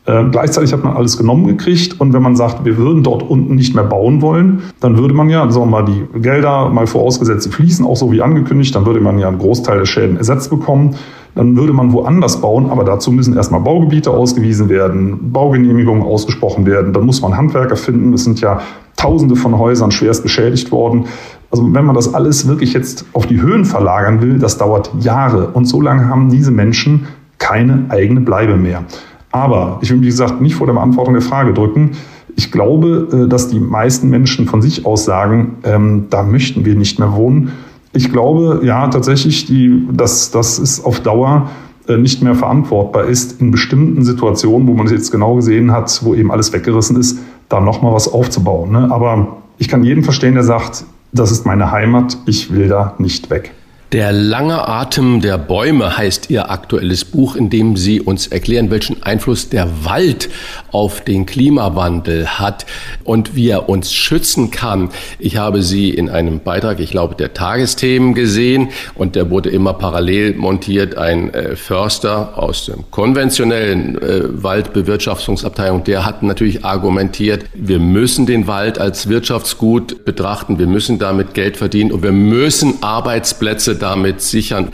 Äh, 0.06 0.26
gleichzeitig 0.32 0.74
hat 0.74 0.84
man 0.84 0.97
alles 0.97 1.18
genommen 1.18 1.45
gekriegt 1.45 2.02
und 2.02 2.14
wenn 2.14 2.24
man 2.24 2.36
sagt, 2.36 2.66
wir 2.66 2.78
würden 2.78 3.04
dort 3.04 3.22
unten 3.22 3.56
nicht 3.56 3.76
mehr 3.76 3.84
bauen 3.84 4.22
wollen, 4.22 4.64
dann 4.80 4.97
würde 4.97 5.14
man 5.14 5.30
ja, 5.30 5.49
sagen 5.52 5.68
wir 5.68 5.84
mal, 5.84 5.86
die 5.86 6.20
Gelder 6.20 6.70
mal 6.70 6.88
vorausgesetzt, 6.88 7.43
sie 7.43 7.52
fließen 7.52 7.86
auch 7.86 7.95
so 7.95 8.12
wie 8.12 8.22
angekündigt, 8.22 8.76
dann 8.76 8.88
würde 8.88 8.99
man 8.99 9.20
ja 9.20 9.28
einen 9.28 9.38
Großteil 9.38 9.78
der 9.78 9.86
Schäden 9.86 10.18
ersetzt 10.18 10.49
bekommen. 10.49 10.95
Dann 11.34 11.56
würde 11.56 11.72
man 11.72 11.93
woanders 11.93 12.41
bauen, 12.41 12.70
aber 12.70 12.84
dazu 12.84 13.10
müssen 13.10 13.38
erstmal 13.38 13.62
Baugebiete 13.62 14.12
ausgewiesen 14.12 14.68
werden, 14.68 15.32
Baugenehmigungen 15.32 16.04
ausgesprochen 16.04 16.66
werden, 16.66 16.91
dann 16.91 17.06
muss 17.06 17.22
man 17.22 17.38
Handwerker 17.38 17.78
finden. 17.78 18.14
Es 18.14 18.26
sind 18.26 18.41
ja 18.41 18.60
Tausende 18.97 19.36
von 19.36 19.58
Häusern 19.58 19.91
schwerst 19.91 20.24
beschädigt 20.24 20.72
worden. 20.72 21.06
Also 21.49 21.64
wenn 21.74 21.86
man 21.86 21.95
das 21.95 22.14
alles 22.14 22.47
wirklich 22.47 22.74
jetzt 22.74 23.06
auf 23.14 23.26
die 23.26 23.41
Höhen 23.41 23.66
verlagern 23.66 24.22
will, 24.22 24.39
das 24.39 24.58
dauert 24.58 24.91
Jahre. 24.99 25.47
Und 25.47 25.66
so 25.66 25.82
lange 25.82 26.08
haben 26.10 26.30
diese 26.30 26.52
Menschen 26.52 27.08
keine 27.39 27.86
eigene 27.89 28.22
Bleibe 28.22 28.58
mehr. 28.58 28.84
Aber 29.32 29.79
ich 29.82 29.89
will, 29.91 30.01
wie 30.01 30.07
gesagt, 30.07 30.41
nicht 30.41 30.55
vor 30.55 30.67
der 30.67 30.73
Beantwortung 30.73 31.13
der 31.13 31.23
Frage 31.23 31.53
drücken. 31.53 31.91
Ich 32.36 32.51
glaube, 32.51 33.07
äh, 33.25 33.27
dass 33.27 33.47
die 33.47 33.59
meisten 33.59 34.09
Menschen 34.09 34.47
von 34.47 34.61
sich 34.61 34.86
aus 34.86 35.05
sagen, 35.05 35.57
ähm, 35.63 36.07
da 36.09 36.23
möchten 36.23 36.65
wir 36.65 36.75
nicht 36.75 36.99
mehr 36.99 37.13
wohnen. 37.13 37.51
Ich 37.93 38.11
glaube, 38.11 38.61
ja, 38.63 38.88
tatsächlich, 38.88 39.45
die, 39.45 39.88
dass 39.91 40.32
das 40.32 40.59
ist 40.59 40.86
auf 40.86 41.01
Dauer 41.01 41.49
äh, 41.88 41.97
nicht 41.97 42.21
mehr 42.21 42.36
verantwortbar 42.36 43.05
ist, 43.05 43.41
in 43.41 43.51
bestimmten 43.51 44.03
Situationen, 44.03 44.67
wo 44.67 44.73
man 44.73 44.86
es 44.86 44.91
jetzt 44.91 45.11
genau 45.11 45.36
gesehen 45.36 45.71
hat, 45.71 45.99
wo 46.03 46.13
eben 46.13 46.32
alles 46.32 46.53
weggerissen 46.53 46.97
ist, 46.97 47.19
da 47.49 47.59
nochmal 47.59 47.93
was 47.93 48.07
aufzubauen. 48.07 48.71
Ne? 48.71 48.89
Aber 48.91 49.38
ich 49.57 49.67
kann 49.67 49.84
jeden 49.84 50.03
verstehen, 50.03 50.36
der 50.36 50.43
sagt, 50.43 50.86
das 51.11 51.32
ist 51.32 51.45
meine 51.45 51.71
Heimat, 51.71 52.17
ich 52.25 52.53
will 52.53 52.69
da 52.69 52.95
nicht 52.97 53.29
weg. 53.29 53.51
Der 53.92 54.14
lange 54.14 54.70
Atem 54.70 55.20
der 55.20 55.38
Bäume 55.38 55.98
heißt 55.98 56.30
Ihr 56.30 56.50
aktuelles 56.50 57.04
Buch, 57.04 57.36
in 57.36 57.50
dem 57.50 57.76
Sie 57.76 58.00
uns 58.00 58.28
erklären, 58.28 58.72
welchen 58.72 59.04
Einfluss 59.04 59.50
der 59.50 59.84
Wald 59.84 60.30
auf 60.72 61.01
den 61.01 61.26
Klimawandel 61.26 62.39
hat 62.39 62.65
und 63.03 63.36
wie 63.36 63.49
er 63.49 63.69
uns 63.69 63.93
schützen 63.93 64.51
kann. 64.51 64.89
Ich 65.19 65.38
habe 65.38 65.61
Sie 65.61 65.89
in 65.89 66.09
einem 66.09 66.39
Beitrag, 66.39 66.80
ich 66.80 66.91
glaube, 66.91 67.15
der 67.15 67.34
Tagesthemen 67.34 68.13
gesehen 68.13 68.69
und 68.95 69.15
der 69.15 69.30
wurde 69.30 69.49
immer 69.49 69.74
parallel 69.74 70.36
montiert. 70.36 70.97
Ein 70.97 71.34
äh, 71.34 71.55
Förster 71.55 72.38
aus 72.38 72.65
dem 72.65 72.89
konventionellen 72.91 74.01
äh, 74.01 74.43
Waldbewirtschaftungsabteilung, 74.43 75.84
der 75.84 76.05
hat 76.05 76.24
natürlich 76.24 76.65
argumentiert, 76.65 77.45
wir 77.53 77.80
müssen 77.80 78.26
den 78.26 78.47
Wald 78.47 78.80
als 78.80 79.09
Wirtschaftsgut 79.09 80.05
betrachten, 80.05 80.59
wir 80.59 80.67
müssen 80.67 80.99
damit 80.99 81.34
Geld 81.34 81.57
verdienen 81.57 81.91
und 81.91 82.03
wir 82.03 82.11
müssen 82.11 82.82
Arbeitsplätze 82.82 83.76
damit 83.76 84.22
sichern. 84.22 84.69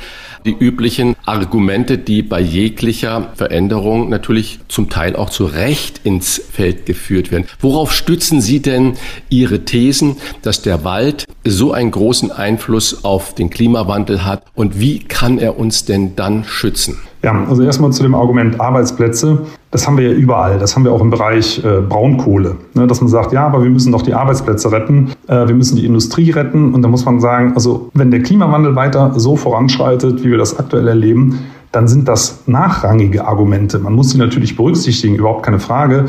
Die 0.48 0.56
üblichen 0.58 1.18
Argumente, 1.26 1.98
die 1.98 2.22
bei 2.22 2.40
jeglicher 2.40 3.34
Veränderung 3.36 4.08
natürlich 4.08 4.60
zum 4.70 4.90
Teil 4.90 5.18
auch 5.18 5.30
zu 5.30 5.44
Recht 5.44 6.00
ins 6.06 6.42
Feld 6.54 6.86
geführt 6.86 7.32
werden. 7.32 7.48
Worauf 7.60 7.92
stützen 7.92 8.40
Sie 8.40 8.62
denn 8.62 8.94
Ihre 9.28 9.66
Thesen, 9.66 10.16
dass 10.44 10.62
der 10.62 10.86
Wald 10.86 11.26
so 11.44 11.74
einen 11.74 11.92
großen 11.92 12.32
Einfluss 12.32 13.04
auf 13.04 13.36
den 13.36 13.50
Klimawandel 13.50 14.24
hat 14.24 14.46
und 14.56 14.80
wie 14.80 15.00
kann 15.00 15.38
er 15.38 15.60
uns 15.60 15.84
denn 15.84 16.16
dann 16.16 16.46
schützen? 16.46 16.98
Ja, 17.28 17.44
also 17.50 17.62
erstmal 17.62 17.92
zu 17.92 18.04
dem 18.04 18.16
Argument 18.16 18.62
Arbeitsplätze. 18.62 19.40
Das 19.70 19.86
haben 19.86 19.98
wir 19.98 20.10
ja 20.10 20.18
überall. 20.18 20.60
Das 20.60 20.78
haben 20.78 20.86
wir 20.86 20.94
auch 20.94 21.02
im 21.02 21.10
Bereich 21.10 21.62
äh, 21.62 21.82
Braunkohle. 21.82 22.56
Ne, 22.74 22.88
dass 22.88 23.02
man 23.02 23.10
sagt, 23.10 23.34
ja, 23.34 23.46
aber 23.46 23.62
wir 23.62 23.70
müssen 23.70 23.92
doch 23.92 24.02
die 24.02 24.14
Arbeitsplätze 24.14 24.72
retten. 24.72 25.12
Äh, 25.28 25.46
wir 25.46 25.54
müssen 25.54 25.76
die 25.76 25.86
Industrie 25.86 26.32
retten. 26.32 26.74
Und 26.74 26.84
da 26.84 26.88
muss 26.88 27.04
man 27.04 27.20
sagen, 27.20 27.52
also 27.54 27.90
wenn 27.94 28.12
der 28.12 28.22
Klimawandel 28.22 28.78
weiter 28.78 29.12
so 29.18 29.36
voranschreitet, 29.36 30.24
wie 30.24 30.32
wir 30.32 30.38
das 30.38 30.58
aktuell 30.58 30.88
erleben, 30.88 31.40
dann 31.74 31.90
sind 31.90 32.08
das 32.08 32.44
nachrangige 32.46 33.28
Argumente. 33.28 33.78
Man 33.78 33.92
muss 33.92 34.12
sie 34.12 34.18
natürlich 34.20 34.56
berücksichtigen, 34.56 35.16
überhaupt 35.16 35.44
keine 35.44 35.60
Frage. 35.60 36.06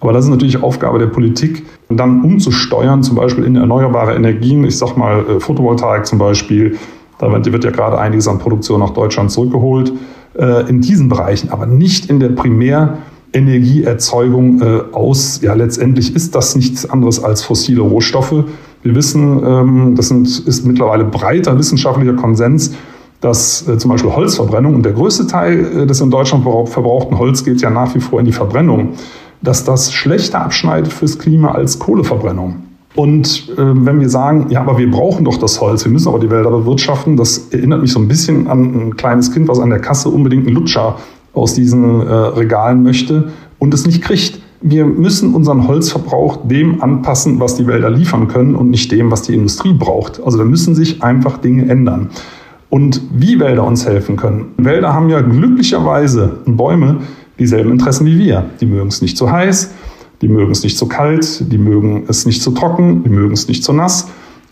Aber 0.00 0.12
das 0.12 0.26
ist 0.26 0.30
natürlich 0.30 0.62
Aufgabe 0.62 0.98
der 0.98 1.06
Politik, 1.06 1.64
dann 1.88 2.22
umzusteuern, 2.22 3.02
zum 3.02 3.16
Beispiel 3.16 3.44
in 3.44 3.56
erneuerbare 3.56 4.14
Energien. 4.14 4.64
Ich 4.64 4.76
sag 4.76 4.98
mal 4.98 5.20
äh, 5.20 5.40
Photovoltaik 5.40 6.04
zum 6.04 6.18
Beispiel. 6.18 6.76
Da 7.18 7.32
wird 7.32 7.64
ja 7.64 7.70
gerade 7.70 7.98
einiges 7.98 8.28
an 8.28 8.38
Produktion 8.38 8.80
nach 8.80 8.90
Deutschland 8.90 9.30
zurückgeholt 9.30 9.94
äh, 10.38 10.68
in 10.68 10.80
diesen 10.80 11.08
Bereichen, 11.08 11.50
aber 11.50 11.66
nicht 11.66 12.06
in 12.06 12.18
der 12.20 12.30
Primärenergieerzeugung 12.30 14.62
äh, 14.62 14.80
aus. 14.92 15.40
Ja, 15.42 15.52
letztendlich 15.54 16.14
ist 16.14 16.34
das 16.34 16.56
nichts 16.56 16.88
anderes 16.88 17.22
als 17.22 17.42
fossile 17.42 17.82
Rohstoffe. 17.82 18.44
Wir 18.82 18.94
wissen, 18.94 19.42
ähm, 19.44 19.94
das 19.96 20.08
sind, 20.08 20.46
ist 20.46 20.64
mittlerweile 20.64 21.04
breiter 21.04 21.58
wissenschaftlicher 21.58 22.14
Konsens, 22.14 22.72
dass 23.20 23.66
äh, 23.66 23.76
zum 23.78 23.90
Beispiel 23.90 24.14
Holzverbrennung 24.14 24.76
und 24.76 24.84
der 24.84 24.92
größte 24.92 25.26
Teil 25.26 25.82
äh, 25.82 25.86
des 25.86 26.00
in 26.00 26.10
Deutschland 26.10 26.44
verbrauchten 26.44 27.18
Holz 27.18 27.44
geht 27.44 27.60
ja 27.60 27.70
nach 27.70 27.94
wie 27.94 28.00
vor 28.00 28.20
in 28.20 28.26
die 28.26 28.32
Verbrennung, 28.32 28.94
dass 29.42 29.64
das 29.64 29.92
schlechter 29.92 30.40
abschneidet 30.40 30.92
fürs 30.92 31.18
Klima 31.18 31.52
als 31.52 31.78
Kohleverbrennung. 31.78 32.67
Und 32.94 33.48
äh, 33.50 33.56
wenn 33.58 34.00
wir 34.00 34.08
sagen, 34.08 34.46
ja, 34.50 34.60
aber 34.60 34.78
wir 34.78 34.90
brauchen 34.90 35.24
doch 35.24 35.36
das 35.36 35.60
Holz, 35.60 35.84
wir 35.84 35.92
müssen 35.92 36.08
aber 36.08 36.18
die 36.18 36.30
Wälder 36.30 36.50
bewirtschaften, 36.50 37.16
das 37.16 37.48
erinnert 37.50 37.82
mich 37.82 37.92
so 37.92 38.00
ein 38.00 38.08
bisschen 38.08 38.48
an 38.48 38.88
ein 38.88 38.96
kleines 38.96 39.32
Kind, 39.32 39.48
was 39.48 39.60
an 39.60 39.70
der 39.70 39.78
Kasse 39.78 40.08
unbedingt 40.08 40.46
einen 40.46 40.56
Lutscher 40.56 40.96
aus 41.32 41.54
diesen 41.54 42.00
äh, 42.00 42.12
Regalen 42.12 42.82
möchte 42.82 43.30
und 43.58 43.74
es 43.74 43.86
nicht 43.86 44.02
kriegt. 44.02 44.40
Wir 44.60 44.86
müssen 44.86 45.34
unseren 45.34 45.68
Holzverbrauch 45.68 46.48
dem 46.48 46.82
anpassen, 46.82 47.38
was 47.38 47.54
die 47.54 47.66
Wälder 47.68 47.90
liefern 47.90 48.26
können 48.26 48.56
und 48.56 48.70
nicht 48.70 48.90
dem, 48.90 49.10
was 49.10 49.22
die 49.22 49.34
Industrie 49.34 49.72
braucht. 49.72 50.20
Also 50.24 50.36
da 50.38 50.44
müssen 50.44 50.74
sich 50.74 51.02
einfach 51.02 51.38
Dinge 51.38 51.70
ändern. 51.70 52.10
Und 52.70 53.00
wie 53.14 53.38
Wälder 53.38 53.64
uns 53.64 53.86
helfen 53.86 54.16
können. 54.16 54.46
Wälder 54.56 54.92
haben 54.92 55.08
ja 55.08 55.20
glücklicherweise 55.20 56.38
Bäume 56.44 56.98
dieselben 57.38 57.70
Interessen 57.70 58.04
wie 58.04 58.18
wir. 58.18 58.46
Die 58.60 58.66
mögen 58.66 58.88
es 58.88 59.00
nicht 59.00 59.16
zu 59.16 59.30
heiß, 59.30 59.72
die 60.20 60.28
mögen 60.28 60.50
es 60.50 60.62
nicht 60.62 60.76
zu 60.76 60.86
kalt, 60.86 61.52
die 61.52 61.58
mögen 61.58 62.04
es 62.08 62.26
nicht 62.26 62.42
zu 62.42 62.50
trocken, 62.50 63.04
die 63.04 63.10
mögen 63.10 63.32
es 63.32 63.48
nicht 63.48 63.64
zu 63.64 63.72
nass. 63.72 64.08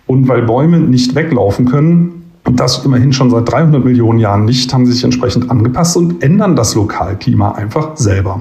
Und 0.06 0.28
weil 0.28 0.42
Bäume 0.42 0.78
nicht 0.78 1.14
weglaufen 1.14 1.66
können, 1.66 2.16
und 2.46 2.60
das 2.60 2.84
immerhin 2.84 3.12
schon 3.12 3.30
seit 3.30 3.50
300 3.50 3.84
Millionen 3.84 4.20
Jahren 4.20 4.44
nicht, 4.44 4.72
haben 4.72 4.86
sie 4.86 4.92
sich 4.92 5.02
entsprechend 5.02 5.50
angepasst 5.50 5.96
und 5.96 6.22
ändern 6.22 6.54
das 6.54 6.76
Lokalklima 6.76 7.52
einfach 7.52 7.96
selber. 7.96 8.40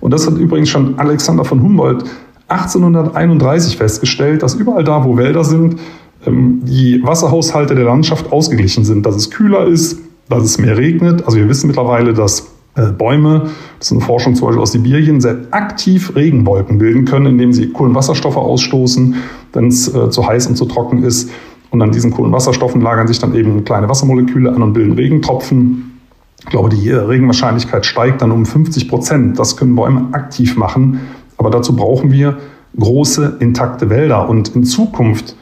Und 0.00 0.12
das 0.12 0.26
hat 0.26 0.36
übrigens 0.36 0.68
schon 0.68 0.98
Alexander 0.98 1.44
von 1.44 1.62
Humboldt 1.62 2.04
1831 2.48 3.76
festgestellt, 3.76 4.42
dass 4.42 4.54
überall 4.54 4.84
da, 4.84 5.04
wo 5.04 5.16
Wälder 5.16 5.42
sind, 5.42 5.80
ähm, 6.26 6.60
die 6.64 7.02
Wasserhaushalte 7.02 7.74
der 7.74 7.84
Landschaft 7.84 8.30
ausgeglichen 8.30 8.84
sind, 8.84 9.06
dass 9.06 9.16
es 9.16 9.30
kühler 9.30 9.66
ist, 9.66 10.00
dass 10.28 10.44
es 10.44 10.58
mehr 10.58 10.76
regnet. 10.76 11.24
Also 11.24 11.38
wir 11.38 11.48
wissen 11.48 11.66
mittlerweile, 11.66 12.12
dass 12.12 12.46
Bäume, 12.82 13.50
das 13.78 13.88
ist 13.88 13.92
eine 13.92 14.00
Forschung 14.02 14.34
zum 14.34 14.48
Beispiel 14.48 14.62
aus 14.62 14.72
Sibirien, 14.72 15.20
sehr 15.20 15.38
aktiv 15.50 16.14
Regenwolken 16.14 16.78
bilden 16.78 17.04
können, 17.04 17.26
indem 17.26 17.52
sie 17.52 17.70
Kohlenwasserstoffe 17.70 18.36
ausstoßen, 18.36 19.14
wenn 19.52 19.68
es 19.68 19.92
äh, 19.94 20.10
zu 20.10 20.26
heiß 20.26 20.46
und 20.46 20.56
zu 20.56 20.66
trocken 20.66 21.02
ist. 21.02 21.30
Und 21.70 21.82
an 21.82 21.90
diesen 21.90 22.10
Kohlenwasserstoffen 22.10 22.80
lagern 22.80 23.08
sich 23.08 23.18
dann 23.18 23.34
eben 23.34 23.64
kleine 23.64 23.88
Wassermoleküle 23.88 24.50
an 24.50 24.62
und 24.62 24.72
bilden 24.72 24.92
Regentropfen. 24.92 26.00
Ich 26.40 26.46
glaube, 26.46 26.68
die 26.68 26.88
äh, 26.88 26.96
Regenwahrscheinlichkeit 26.96 27.86
steigt 27.86 28.22
dann 28.22 28.30
um 28.30 28.46
50 28.46 28.88
Prozent. 28.88 29.38
Das 29.38 29.56
können 29.56 29.74
Bäume 29.74 30.08
aktiv 30.12 30.56
machen. 30.56 31.00
Aber 31.38 31.50
dazu 31.50 31.74
brauchen 31.74 32.12
wir 32.12 32.38
große, 32.78 33.38
intakte 33.40 33.90
Wälder. 33.90 34.28
Und 34.28 34.54
in 34.54 34.64
Zukunft 34.64 35.34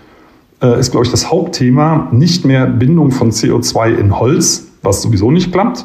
äh, 0.63 0.79
ist, 0.79 0.93
glaube 0.93 1.05
ich, 1.05 1.11
das 1.11 1.31
Hauptthema 1.31 2.09
nicht 2.13 2.45
mehr 2.45 2.67
Bindung 2.67 3.11
von 3.11 3.31
CO2 3.31 3.95
in 3.95 4.19
Holz, 4.19 4.69
was 4.83 5.03
sowieso 5.03 5.31
nicht 5.31 5.53
klappt, 5.53 5.85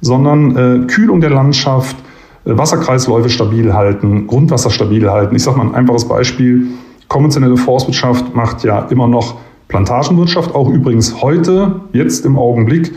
sondern 0.00 0.56
äh, 0.56 0.86
Kühlung 0.86 1.20
der 1.20 1.30
Landschaft, 1.30 1.96
äh, 2.44 2.56
Wasserkreisläufe 2.56 3.30
stabil 3.30 3.74
halten, 3.74 4.26
Grundwasser 4.26 4.70
stabil 4.70 5.08
halten. 5.10 5.34
Ich 5.36 5.42
sage 5.42 5.58
mal 5.58 5.66
ein 5.66 5.74
einfaches 5.74 6.06
Beispiel. 6.06 6.68
Konventionelle 7.08 7.56
Forstwirtschaft 7.56 8.34
macht 8.34 8.64
ja 8.64 8.80
immer 8.90 9.08
noch 9.08 9.36
Plantagenwirtschaft, 9.68 10.54
auch 10.54 10.68
übrigens 10.68 11.22
heute, 11.22 11.80
jetzt 11.92 12.24
im 12.24 12.38
Augenblick, 12.38 12.92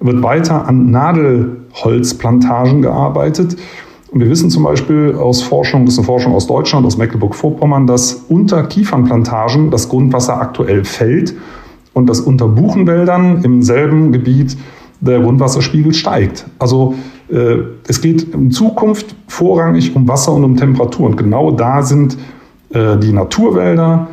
wird 0.00 0.22
weiter 0.22 0.66
an 0.66 0.90
Nadelholzplantagen 0.90 2.82
gearbeitet. 2.82 3.56
Und 4.10 4.20
wir 4.20 4.28
wissen 4.28 4.50
zum 4.50 4.64
Beispiel 4.64 5.14
aus 5.18 5.42
Forschung, 5.42 5.86
das 5.86 5.94
ist 5.94 6.00
eine 6.00 6.06
Forschung 6.06 6.34
aus 6.34 6.46
Deutschland, 6.46 6.84
aus 6.86 6.98
Mecklenburg-Vorpommern, 6.98 7.86
dass 7.86 8.24
unter 8.28 8.62
Kiefernplantagen 8.64 9.70
das 9.70 9.88
Grundwasser 9.88 10.40
aktuell 10.40 10.84
fällt 10.84 11.34
und 11.94 12.08
dass 12.08 12.20
unter 12.20 12.48
Buchenwäldern 12.48 13.42
im 13.42 13.62
selben 13.62 14.12
Gebiet 14.12 14.56
der 15.02 15.20
Grundwasserspiegel 15.20 15.92
steigt. 15.92 16.46
Also 16.58 16.94
äh, 17.28 17.56
es 17.86 18.00
geht 18.00 18.34
in 18.34 18.50
Zukunft 18.50 19.14
vorrangig 19.28 19.94
um 19.94 20.08
Wasser 20.08 20.32
und 20.32 20.44
um 20.44 20.56
Temperatur. 20.56 21.06
Und 21.06 21.16
genau 21.16 21.50
da 21.50 21.82
sind 21.82 22.16
äh, 22.70 22.96
die 22.96 23.12
Naturwälder 23.12 24.06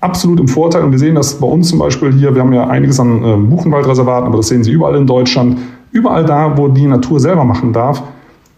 absolut 0.00 0.40
im 0.40 0.48
Vorteil. 0.48 0.82
Und 0.82 0.92
wir 0.92 0.98
sehen 0.98 1.14
das 1.14 1.34
bei 1.34 1.46
uns 1.46 1.68
zum 1.68 1.78
Beispiel 1.78 2.12
hier. 2.12 2.34
Wir 2.34 2.42
haben 2.42 2.52
ja 2.52 2.66
einiges 2.66 2.98
an 2.98 3.22
äh, 3.22 3.36
Buchenwaldreservaten, 3.36 4.26
aber 4.26 4.38
das 4.38 4.48
sehen 4.48 4.64
Sie 4.64 4.72
überall 4.72 4.96
in 4.96 5.06
Deutschland. 5.06 5.58
Überall 5.92 6.24
da, 6.24 6.56
wo 6.56 6.68
die 6.68 6.86
Natur 6.86 7.20
selber 7.20 7.44
machen 7.44 7.72
darf, 7.72 8.02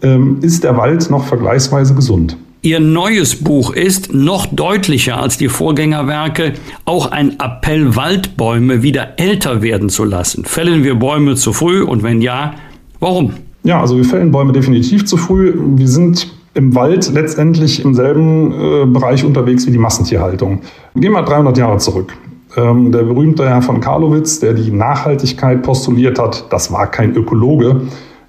ähm, 0.01 0.37
ist 0.41 0.63
der 0.63 0.77
Wald 0.77 1.09
noch 1.09 1.25
vergleichsweise 1.25 1.93
gesund. 1.93 2.37
Ihr 2.65 2.79
neues 2.79 3.43
Buch 3.43 3.73
ist 3.73 4.13
noch 4.13 4.45
deutlicher 4.45 5.21
als 5.21 5.37
die 5.37 5.49
Vorgängerwerke 5.49 6.53
auch 6.85 7.11
ein 7.11 7.37
Appell, 7.37 7.97
Waldbäume 7.97 8.81
wieder 8.81 9.19
älter 9.19 9.61
werden 9.61 9.89
zu 9.89 10.05
lassen. 10.05 10.45
Fällen 10.45 10.85
wir 10.85 10.95
Bäume 10.95 11.35
zu 11.35 11.51
früh 11.51 11.83
und 11.83 12.03
wenn 12.03 12.21
ja, 12.21 12.53
warum? 13.01 13.33
Ja, 13.63 13.81
also 13.81 13.97
wir 13.97 14.05
fällen 14.05 14.31
Bäume 14.31 14.53
definitiv 14.53 15.03
zu 15.03 15.17
früh. 15.17 15.53
Wir 15.75 15.89
sind 15.89 16.33
im 16.53 16.73
Wald 16.73 17.11
letztendlich 17.13 17.83
im 17.83 17.95
selben 17.95 18.53
äh, 18.53 18.85
Bereich 18.85 19.25
unterwegs 19.25 19.67
wie 19.67 19.71
die 19.71 19.77
Massentierhaltung. 19.77 20.61
Gehen 20.95 21.11
wir 21.11 21.21
300 21.21 21.57
Jahre 21.57 21.79
zurück. 21.79 22.13
Ähm, 22.55 22.93
der 22.93 23.03
berühmte 23.03 23.45
Herr 23.45 23.61
von 23.61 23.81
Karlowitz, 23.81 24.39
der 24.39 24.53
die 24.53 24.71
Nachhaltigkeit 24.71 25.63
postuliert 25.63 26.17
hat, 26.17 26.45
das 26.49 26.71
war 26.71 26.89
kein 26.89 27.13
Ökologe, 27.13 27.81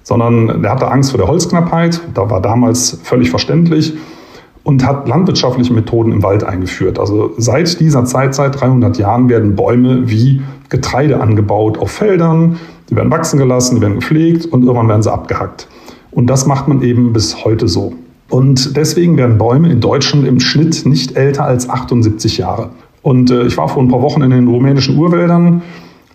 sondern 0.03 0.61
der 0.61 0.71
hatte 0.71 0.91
Angst 0.91 1.11
vor 1.11 1.19
der 1.19 1.29
Holzknappheit. 1.29 2.01
Da 2.13 2.29
war 2.29 2.41
damals 2.41 2.99
völlig 3.01 3.29
verständlich 3.29 3.93
und 4.65 4.83
hat 4.83 5.07
landwirtschaftliche 5.07 5.73
Methoden 5.73 6.11
im 6.11 6.23
Wald 6.23 6.43
eingeführt. 6.43 6.99
Also 6.99 7.31
seit 7.37 7.79
dieser 7.79 8.03
Zeit, 8.03 8.33
seit 8.33 8.59
300 8.59 8.97
Jahren, 8.97 9.29
werden 9.29 9.55
Bäume 9.55 10.09
wie 10.09 10.41
Getreide 10.69 11.21
angebaut 11.21 11.77
auf 11.77 11.91
Feldern. 11.91 12.57
Die 12.89 12.95
werden 12.95 13.11
wachsen 13.11 13.37
gelassen, 13.37 13.75
die 13.75 13.81
werden 13.81 13.99
gepflegt 13.99 14.47
und 14.47 14.63
irgendwann 14.63 14.89
werden 14.89 15.03
sie 15.03 15.13
abgehackt. 15.13 15.67
Und 16.09 16.27
das 16.27 16.47
macht 16.47 16.67
man 16.67 16.81
eben 16.81 17.13
bis 17.13 17.45
heute 17.45 17.67
so. 17.67 17.93
Und 18.29 18.75
deswegen 18.75 19.17
werden 19.17 19.37
Bäume 19.37 19.69
in 19.69 19.81
Deutschland 19.81 20.27
im 20.27 20.39
Schnitt 20.39 20.83
nicht 20.87 21.15
älter 21.15 21.45
als 21.45 21.69
78 21.69 22.39
Jahre. 22.39 22.71
Und 23.03 23.29
äh, 23.29 23.43
ich 23.43 23.55
war 23.57 23.69
vor 23.69 23.83
ein 23.83 23.87
paar 23.87 24.01
Wochen 24.01 24.23
in 24.23 24.31
den 24.31 24.47
rumänischen 24.47 24.97
Urwäldern. 24.97 25.61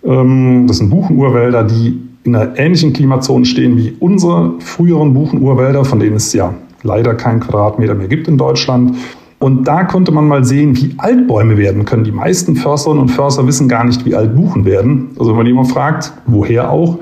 Ähm, 0.03 0.65
das 0.67 0.79
sind 0.79 0.89
Buchenurwälder, 0.89 1.63
die 1.63 2.01
in 2.25 2.35
einer 2.35 2.59
ähnlichen 2.59 2.91
Klimazone 2.91 3.45
stehen 3.45 3.77
wie 3.77 3.95
unsere 3.99 4.55
früheren 4.59 5.13
Buchenurwälder, 5.13 5.85
von 5.85 6.01
denen 6.01 6.17
es 6.17 6.33
ja 6.33 6.53
leider 6.83 7.15
keinen 7.15 7.39
Quadratmeter 7.39 7.95
mehr 7.95 8.07
gibt 8.07 8.27
in 8.27 8.37
Deutschland. 8.37 8.95
Und 9.39 9.67
da 9.67 9.83
konnte 9.85 10.11
man 10.11 10.27
mal 10.27 10.43
sehen, 10.43 10.77
wie 10.77 10.93
alt 10.97 11.27
Bäume 11.27 11.57
werden 11.57 11.83
können. 11.85 12.03
Die 12.03 12.11
meisten 12.11 12.55
Försterinnen 12.55 13.01
und 13.01 13.09
Förster 13.09 13.47
wissen 13.47 13.67
gar 13.67 13.83
nicht, 13.83 14.05
wie 14.05 14.13
alt 14.13 14.35
Buchen 14.35 14.65
werden. 14.65 15.09
Also 15.17 15.31
wenn 15.31 15.37
man 15.37 15.47
jemand 15.47 15.71
fragt, 15.71 16.13
woher 16.27 16.69
auch, 16.69 16.99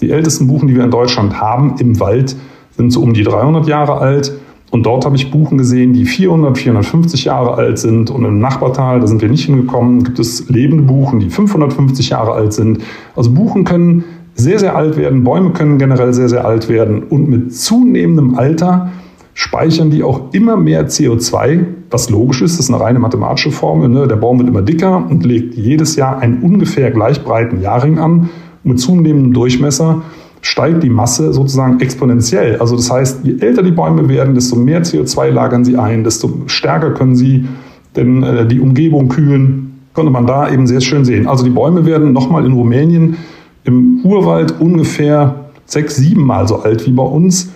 die 0.00 0.10
ältesten 0.10 0.48
Buchen, 0.48 0.66
die 0.66 0.74
wir 0.74 0.84
in 0.84 0.90
Deutschland 0.90 1.40
haben 1.40 1.76
im 1.78 2.00
Wald, 2.00 2.36
sind 2.76 2.90
so 2.90 3.00
um 3.02 3.14
die 3.14 3.22
300 3.22 3.66
Jahre 3.68 3.98
alt. 3.98 4.32
Und 4.70 4.84
dort 4.84 5.04
habe 5.04 5.14
ich 5.16 5.30
Buchen 5.30 5.58
gesehen, 5.58 5.92
die 5.92 6.06
400, 6.06 6.58
450 6.58 7.24
Jahre 7.24 7.54
alt 7.54 7.78
sind. 7.78 8.10
Und 8.10 8.24
im 8.24 8.40
Nachbartal, 8.40 9.00
da 9.00 9.06
sind 9.06 9.22
wir 9.22 9.28
nicht 9.28 9.46
hingekommen, 9.46 10.02
gibt 10.02 10.18
es 10.18 10.48
lebende 10.48 10.82
Buchen, 10.82 11.20
die 11.20 11.30
550 11.30 12.10
Jahre 12.10 12.32
alt 12.32 12.52
sind. 12.52 12.80
Also 13.14 13.30
Buchen 13.32 13.64
können 13.64 14.04
sehr, 14.34 14.58
sehr 14.58 14.76
alt 14.76 14.96
werden, 14.96 15.24
Bäume 15.24 15.50
können 15.50 15.78
generell 15.78 16.12
sehr, 16.12 16.28
sehr 16.28 16.44
alt 16.44 16.68
werden. 16.68 17.04
Und 17.04 17.28
mit 17.28 17.54
zunehmendem 17.54 18.34
Alter 18.34 18.90
speichern 19.36 19.90
die 19.90 20.02
auch 20.02 20.32
immer 20.32 20.56
mehr 20.56 20.88
CO2, 20.88 21.64
was 21.90 22.08
logisch 22.08 22.40
ist, 22.40 22.58
das 22.58 22.66
ist 22.66 22.74
eine 22.74 22.82
reine 22.82 22.98
mathematische 22.98 23.52
Formel. 23.52 23.90
Ne? 23.90 24.08
Der 24.08 24.16
Baum 24.16 24.38
wird 24.38 24.48
immer 24.48 24.62
dicker 24.62 25.06
und 25.08 25.26
legt 25.26 25.54
jedes 25.54 25.94
Jahr 25.94 26.18
einen 26.18 26.40
ungefähr 26.40 26.90
gleich 26.90 27.22
breiten 27.22 27.60
Jahrring 27.60 27.98
an. 27.98 28.30
Mit 28.64 28.80
zunehmendem 28.80 29.34
Durchmesser 29.34 30.00
steigt 30.40 30.82
die 30.82 30.88
Masse 30.88 31.34
sozusagen 31.34 31.80
exponentiell. 31.80 32.56
Also 32.56 32.76
das 32.76 32.90
heißt, 32.90 33.20
je 33.24 33.36
älter 33.38 33.62
die 33.62 33.72
Bäume 33.72 34.08
werden, 34.08 34.34
desto 34.34 34.56
mehr 34.56 34.82
CO2 34.82 35.28
lagern 35.28 35.66
sie 35.66 35.76
ein, 35.76 36.02
desto 36.02 36.32
stärker 36.46 36.92
können 36.92 37.14
sie 37.14 37.46
denn 37.94 38.22
äh, 38.22 38.46
die 38.46 38.58
Umgebung 38.58 39.08
kühlen. 39.08 39.80
Konnte 39.92 40.10
man 40.10 40.26
da 40.26 40.50
eben 40.50 40.66
sehr 40.66 40.80
schön 40.80 41.04
sehen. 41.04 41.26
Also 41.26 41.44
die 41.44 41.50
Bäume 41.50 41.84
werden 41.84 42.14
nochmal 42.14 42.46
in 42.46 42.52
Rumänien 42.52 43.18
im 43.64 44.00
Urwald 44.02 44.58
ungefähr 44.60 45.50
sechs, 45.66 45.96
sieben 45.96 46.24
Mal 46.24 46.48
so 46.48 46.60
alt 46.60 46.86
wie 46.86 46.92
bei 46.92 47.02
uns 47.02 47.50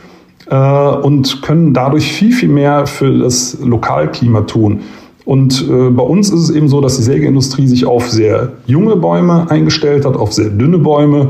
äh, 0.51 0.57
und 0.57 1.43
können 1.43 1.73
dadurch 1.73 2.13
viel, 2.13 2.33
viel 2.33 2.49
mehr 2.49 2.87
für 2.87 3.19
das 3.19 3.59
Lokalklima 3.63 4.43
tun. 4.43 4.81
Und 5.25 5.67
äh, 5.71 5.91
bei 5.91 6.03
uns 6.03 6.31
ist 6.31 6.41
es 6.41 6.51
eben 6.51 6.69
so, 6.69 6.81
dass 6.81 6.97
die 6.97 7.03
Sägeindustrie 7.03 7.67
sich 7.67 7.87
auf 7.87 8.11
sehr 8.11 8.53
junge 8.67 8.97
Bäume 8.97 9.51
eingestellt 9.51 10.05
hat, 10.05 10.17
auf 10.17 10.33
sehr 10.33 10.51
dünne 10.51 10.79
Bäume. 10.79 11.29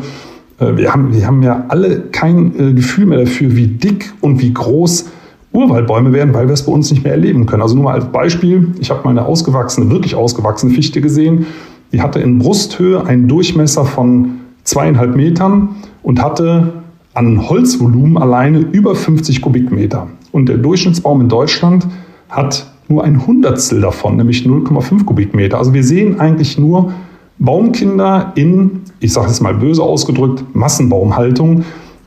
Äh, 0.58 0.76
wir, 0.76 0.92
haben, 0.92 1.12
wir 1.12 1.26
haben 1.26 1.42
ja 1.42 1.66
alle 1.68 2.00
kein 2.00 2.52
äh, 2.58 2.72
Gefühl 2.72 3.06
mehr 3.06 3.18
dafür, 3.18 3.54
wie 3.56 3.66
dick 3.66 4.12
und 4.20 4.40
wie 4.40 4.54
groß 4.54 5.06
Urwaldbäume 5.52 6.12
werden, 6.12 6.32
weil 6.32 6.46
wir 6.46 6.54
es 6.54 6.64
bei 6.64 6.72
uns 6.72 6.90
nicht 6.90 7.02
mehr 7.02 7.12
erleben 7.12 7.44
können. 7.44 7.60
Also 7.60 7.74
nur 7.74 7.84
mal 7.84 7.94
als 7.94 8.06
Beispiel, 8.06 8.68
ich 8.78 8.90
habe 8.90 9.02
mal 9.04 9.10
eine 9.10 9.26
ausgewachsene, 9.26 9.90
wirklich 9.90 10.14
ausgewachsene 10.14 10.72
Fichte 10.72 11.00
gesehen. 11.00 11.46
Die 11.92 12.00
hatte 12.00 12.20
in 12.20 12.38
Brusthöhe 12.38 13.04
einen 13.04 13.26
Durchmesser 13.26 13.84
von 13.84 14.36
zweieinhalb 14.62 15.16
Metern 15.16 15.70
und 16.04 16.22
hatte 16.22 16.72
an 17.14 17.48
Holzvolumen 17.48 18.18
alleine 18.18 18.58
über 18.58 18.94
50 18.94 19.40
Kubikmeter. 19.40 20.08
Und 20.32 20.48
der 20.48 20.58
Durchschnittsbaum 20.58 21.20
in 21.20 21.28
Deutschland 21.28 21.86
hat 22.28 22.70
nur 22.88 23.04
ein 23.04 23.26
Hundertstel 23.26 23.80
davon, 23.80 24.16
nämlich 24.16 24.44
0,5 24.44 25.04
Kubikmeter. 25.04 25.58
Also 25.58 25.74
wir 25.74 25.84
sehen 25.84 26.20
eigentlich 26.20 26.58
nur 26.58 26.92
Baumkinder 27.38 28.32
in, 28.34 28.82
ich 29.00 29.12
sage 29.12 29.30
es 29.30 29.40
mal 29.40 29.54
böse 29.54 29.82
ausgedrückt, 29.82 30.44
Massenbaumhaltung. 30.54 31.64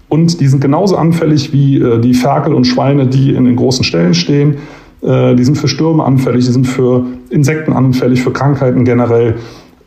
Und 0.10 0.40
die 0.40 0.48
sind 0.48 0.62
genauso 0.62 0.96
anfällig 0.96 1.52
wie 1.54 1.80
äh, 1.80 2.00
die 2.00 2.14
Ferkel 2.14 2.54
und 2.54 2.66
Schweine, 2.66 3.08
die 3.08 3.34
in 3.34 3.46
den 3.46 3.56
großen 3.56 3.84
Stellen 3.84 4.14
stehen. 4.14 4.58
Äh, 5.02 5.36
die 5.36 5.44
sind 5.44 5.58
für 5.58 5.68
Stürme 5.68 6.04
anfällig, 6.04 6.46
die 6.46 6.52
sind 6.52 6.68
für 6.68 7.06
Insekten 7.30 7.74
anfällig, 7.74 8.22
für 8.22 8.32
Krankheiten 8.32 8.86
generell. 8.86 9.36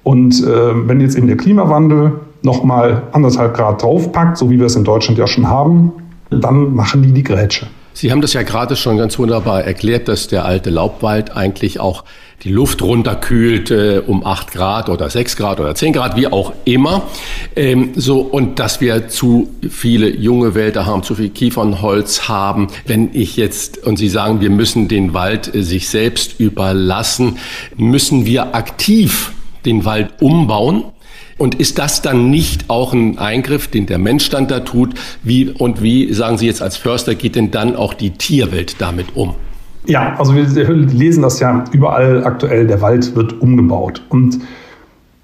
Und 0.03 0.43
äh, 0.43 0.89
wenn 0.89 1.01
jetzt 1.01 1.17
eben 1.17 1.29
der 1.29 1.37
Klimawandel 1.37 2.13
nochmal 2.43 3.03
anderthalb 3.13 3.55
Grad 3.55 3.83
draufpackt, 3.83 4.37
so 4.37 4.51
wie 4.51 4.59
wir 4.59 4.67
es 4.67 4.77
in 4.77 4.85
Deutschland 4.85 5.19
ja 5.19 5.27
schon 5.27 5.49
haben, 5.49 5.93
dann 6.31 6.75
machen 6.75 7.03
die 7.03 7.13
die 7.13 7.23
Grätsche. 7.23 7.67
Sie 7.93 8.13
haben 8.13 8.21
das 8.21 8.35
ja 8.35 8.43
gerade 8.43 8.77
schon 8.77 8.99
ganz 8.99 9.19
wunderbar 9.19 9.65
erklärt, 9.65 10.09
dass 10.09 10.29
der 10.29 10.45
alte 10.45 10.69
Laubwald 10.69 11.35
eigentlich 11.35 11.81
auch 11.81 12.05
die 12.45 12.51
Luft 12.51 12.83
runterkühlt 12.83 13.71
äh, 13.71 14.03
um 14.07 14.25
acht 14.25 14.53
Grad 14.53 14.91
oder 14.91 15.09
sechs 15.09 15.37
Grad 15.37 15.61
oder 15.61 15.75
zehn 15.75 15.95
Grad, 15.95 16.15
wie 16.15 16.27
auch 16.27 16.53
immer. 16.67 17.05
Ähm, 17.57 17.93
so, 17.97 18.21
und 18.21 18.59
dass 18.59 18.83
wir 18.83 19.09
zu 19.09 19.49
viele 19.71 20.15
junge 20.15 20.55
Wälder 20.55 20.85
haben, 20.85 21.03
zu 21.03 21.15
viel 21.15 21.31
Kiefernholz 21.31 22.29
haben. 22.29 22.69
Wenn 22.85 23.15
ich 23.15 23.39
jetzt, 23.39 23.87
und 23.87 23.97
Sie 23.97 24.11
sagen, 24.11 24.43
wir 24.43 24.51
müssen 24.51 24.89
den 24.89 25.15
Wald 25.15 25.55
äh, 25.55 25.63
sich 25.63 25.89
selbst 25.89 26.39
überlassen, 26.39 27.39
müssen 27.77 28.27
wir 28.27 28.55
aktiv 28.55 29.33
den 29.65 29.87
Wald 29.87 30.21
umbauen. 30.21 30.85
Und 31.39 31.57
ist 31.57 31.79
das 31.79 32.01
dann 32.01 32.31
nicht 32.31 32.71
auch 32.71 32.95
ein 32.95 33.19
Eingriff, 33.19 33.69
den 33.69 33.87
der 33.87 33.99
Mensch 33.99 34.31
dann 34.31 34.49
da 34.49 34.61
tut? 34.61 34.95
Wie 35.23 35.51
und 35.51 35.83
wie, 35.83 36.13
sagen 36.15 36.39
Sie 36.39 36.47
jetzt 36.47 36.63
als 36.63 36.77
Förster, 36.77 37.15
geht 37.15 37.37
denn 37.37 37.51
dann 37.51 37.77
auch 37.77 37.93
die 37.93 38.11
Tierwelt 38.11 38.77
damit 38.81 39.17
um? 39.17 39.35
Ja, 39.85 40.17
also 40.19 40.35
wir 40.35 40.45
lesen 40.45 41.23
das 41.23 41.39
ja 41.39 41.65
überall 41.73 42.25
aktuell, 42.25 42.67
der 42.67 42.81
Wald 42.81 43.15
wird 43.15 43.41
umgebaut. 43.41 44.03
Und 44.09 44.41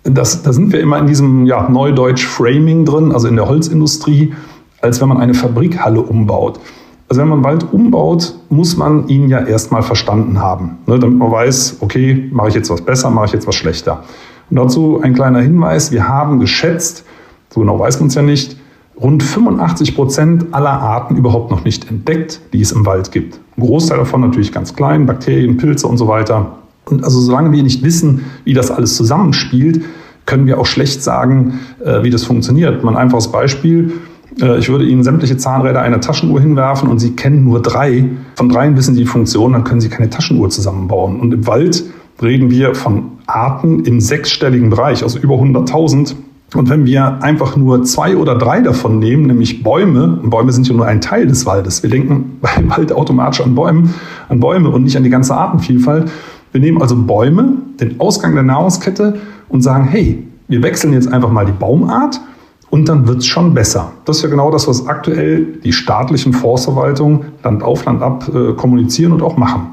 das, 0.04 0.42
da 0.42 0.52
sind 0.52 0.72
wir 0.72 0.80
immer 0.80 0.98
in 0.98 1.06
diesem 1.06 1.46
ja, 1.46 1.68
Neudeutsch 1.68 2.24
Framing 2.24 2.84
drin, 2.84 3.12
also 3.12 3.26
in 3.26 3.36
der 3.36 3.48
Holzindustrie, 3.48 4.34
als 4.80 5.00
wenn 5.00 5.08
man 5.08 5.18
eine 5.18 5.34
Fabrikhalle 5.34 6.00
umbaut. 6.00 6.60
Also 7.08 7.22
wenn 7.22 7.28
man 7.28 7.44
Wald 7.44 7.72
umbaut, 7.72 8.34
muss 8.50 8.76
man 8.76 9.08
ihn 9.08 9.28
ja 9.28 9.44
erstmal 9.44 9.82
verstanden 9.82 10.40
haben, 10.40 10.78
ne, 10.86 10.98
damit 10.98 11.18
man 11.18 11.30
weiß, 11.30 11.78
okay, 11.80 12.28
mache 12.32 12.48
ich 12.48 12.54
jetzt 12.54 12.70
was 12.70 12.80
besser, 12.80 13.10
mache 13.10 13.26
ich 13.26 13.32
jetzt 13.32 13.46
was 13.46 13.54
schlechter. 13.54 14.04
Und 14.52 14.56
dazu 14.56 15.00
ein 15.02 15.14
kleiner 15.14 15.40
Hinweis. 15.40 15.92
Wir 15.92 16.06
haben 16.06 16.38
geschätzt, 16.38 17.06
so 17.48 17.60
genau 17.60 17.78
weiß 17.78 18.00
man 18.00 18.08
es 18.08 18.14
ja 18.16 18.20
nicht, 18.20 18.58
rund 19.00 19.22
85 19.22 19.96
Prozent 19.96 20.46
aller 20.50 20.72
Arten 20.72 21.16
überhaupt 21.16 21.50
noch 21.50 21.64
nicht 21.64 21.90
entdeckt, 21.90 22.38
die 22.52 22.60
es 22.60 22.70
im 22.70 22.84
Wald 22.84 23.12
gibt. 23.12 23.40
Ein 23.56 23.62
Großteil 23.62 23.96
davon 23.96 24.20
natürlich 24.20 24.52
ganz 24.52 24.76
klein, 24.76 25.06
Bakterien, 25.06 25.56
Pilze 25.56 25.86
und 25.86 25.96
so 25.96 26.06
weiter. 26.06 26.58
Und 26.84 27.02
also 27.02 27.18
solange 27.18 27.50
wir 27.50 27.62
nicht 27.62 27.82
wissen, 27.82 28.26
wie 28.44 28.52
das 28.52 28.70
alles 28.70 28.94
zusammenspielt, 28.94 29.86
können 30.26 30.46
wir 30.46 30.60
auch 30.60 30.66
schlecht 30.66 31.02
sagen, 31.02 31.60
äh, 31.82 32.02
wie 32.02 32.10
das 32.10 32.24
funktioniert. 32.24 32.84
Mal 32.84 32.90
ein 32.90 32.98
einfaches 32.98 33.32
Beispiel. 33.32 33.92
Äh, 34.38 34.58
ich 34.58 34.68
würde 34.68 34.84
Ihnen 34.84 35.02
sämtliche 35.02 35.38
Zahnräder 35.38 35.80
einer 35.80 36.02
Taschenuhr 36.02 36.42
hinwerfen 36.42 36.90
und 36.90 36.98
Sie 36.98 37.12
kennen 37.16 37.42
nur 37.42 37.62
drei. 37.62 38.04
Von 38.34 38.50
dreien 38.50 38.76
wissen 38.76 38.94
Sie 38.94 39.00
die 39.00 39.06
Funktion, 39.06 39.54
dann 39.54 39.64
können 39.64 39.80
Sie 39.80 39.88
keine 39.88 40.10
Taschenuhr 40.10 40.50
zusammenbauen. 40.50 41.20
Und 41.20 41.32
im 41.32 41.46
Wald 41.46 41.84
reden 42.20 42.50
wir 42.50 42.74
von 42.74 43.12
Arten 43.32 43.80
im 43.84 44.00
sechsstelligen 44.00 44.70
Bereich, 44.70 45.02
also 45.02 45.18
über 45.18 45.34
100.000. 45.34 46.14
Und 46.54 46.68
wenn 46.68 46.84
wir 46.84 47.22
einfach 47.22 47.56
nur 47.56 47.82
zwei 47.84 48.16
oder 48.16 48.36
drei 48.36 48.60
davon 48.60 48.98
nehmen, 48.98 49.26
nämlich 49.26 49.62
Bäume, 49.62 50.18
und 50.22 50.30
Bäume 50.30 50.52
sind 50.52 50.68
ja 50.68 50.74
nur 50.74 50.86
ein 50.86 51.00
Teil 51.00 51.26
des 51.26 51.46
Waldes. 51.46 51.82
Wir 51.82 51.90
denken 51.90 52.38
beim 52.42 52.70
Wald 52.70 52.92
automatisch 52.92 53.40
an 53.40 53.54
Bäume, 53.54 53.88
an 54.28 54.40
Bäume 54.40 54.68
und 54.70 54.84
nicht 54.84 54.96
an 54.96 55.04
die 55.04 55.10
ganze 55.10 55.34
Artenvielfalt. 55.34 56.10
Wir 56.52 56.60
nehmen 56.60 56.82
also 56.82 56.94
Bäume, 56.96 57.54
den 57.80 57.98
Ausgang 58.00 58.34
der 58.34 58.42
Nahrungskette 58.42 59.20
und 59.48 59.62
sagen, 59.62 59.84
hey, 59.88 60.22
wir 60.48 60.62
wechseln 60.62 60.92
jetzt 60.92 61.10
einfach 61.10 61.30
mal 61.30 61.46
die 61.46 61.52
Baumart 61.52 62.20
und 62.68 62.88
dann 62.88 63.06
wird 63.06 63.18
es 63.18 63.26
schon 63.26 63.54
besser. 63.54 63.92
Das 64.04 64.18
ist 64.18 64.22
ja 64.22 64.28
genau 64.28 64.50
das, 64.50 64.68
was 64.68 64.86
aktuell 64.86 65.58
die 65.64 65.72
staatlichen 65.72 66.34
Forstverwaltungen 66.34 67.26
Land 67.42 67.62
auf 67.62 67.84
Land 67.86 68.02
ab 68.02 68.30
äh, 68.34 68.52
kommunizieren 68.52 69.12
und 69.12 69.22
auch 69.22 69.36
machen. 69.36 69.68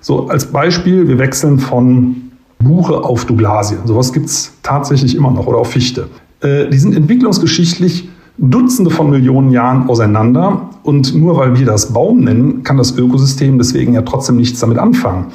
So 0.00 0.28
als 0.28 0.46
Beispiel, 0.46 1.08
wir 1.08 1.18
wechseln 1.18 1.58
von 1.58 2.23
Buche 2.64 3.04
auf 3.04 3.26
Douglasie. 3.26 3.76
Sowas 3.84 4.12
gibt 4.12 4.26
es 4.26 4.54
tatsächlich 4.62 5.14
immer 5.14 5.30
noch 5.30 5.46
oder 5.46 5.58
auf 5.58 5.70
Fichte. 5.70 6.08
Äh, 6.40 6.68
die 6.68 6.78
sind 6.78 6.96
entwicklungsgeschichtlich 6.96 8.08
Dutzende 8.36 8.90
von 8.90 9.10
Millionen 9.10 9.52
Jahren 9.52 9.88
auseinander 9.88 10.70
und 10.82 11.14
nur 11.14 11.36
weil 11.36 11.56
wir 11.56 11.66
das 11.66 11.92
Baum 11.92 12.24
nennen, 12.24 12.64
kann 12.64 12.76
das 12.76 12.98
Ökosystem 12.98 13.58
deswegen 13.58 13.94
ja 13.94 14.02
trotzdem 14.02 14.36
nichts 14.36 14.58
damit 14.58 14.78
anfangen. 14.78 15.26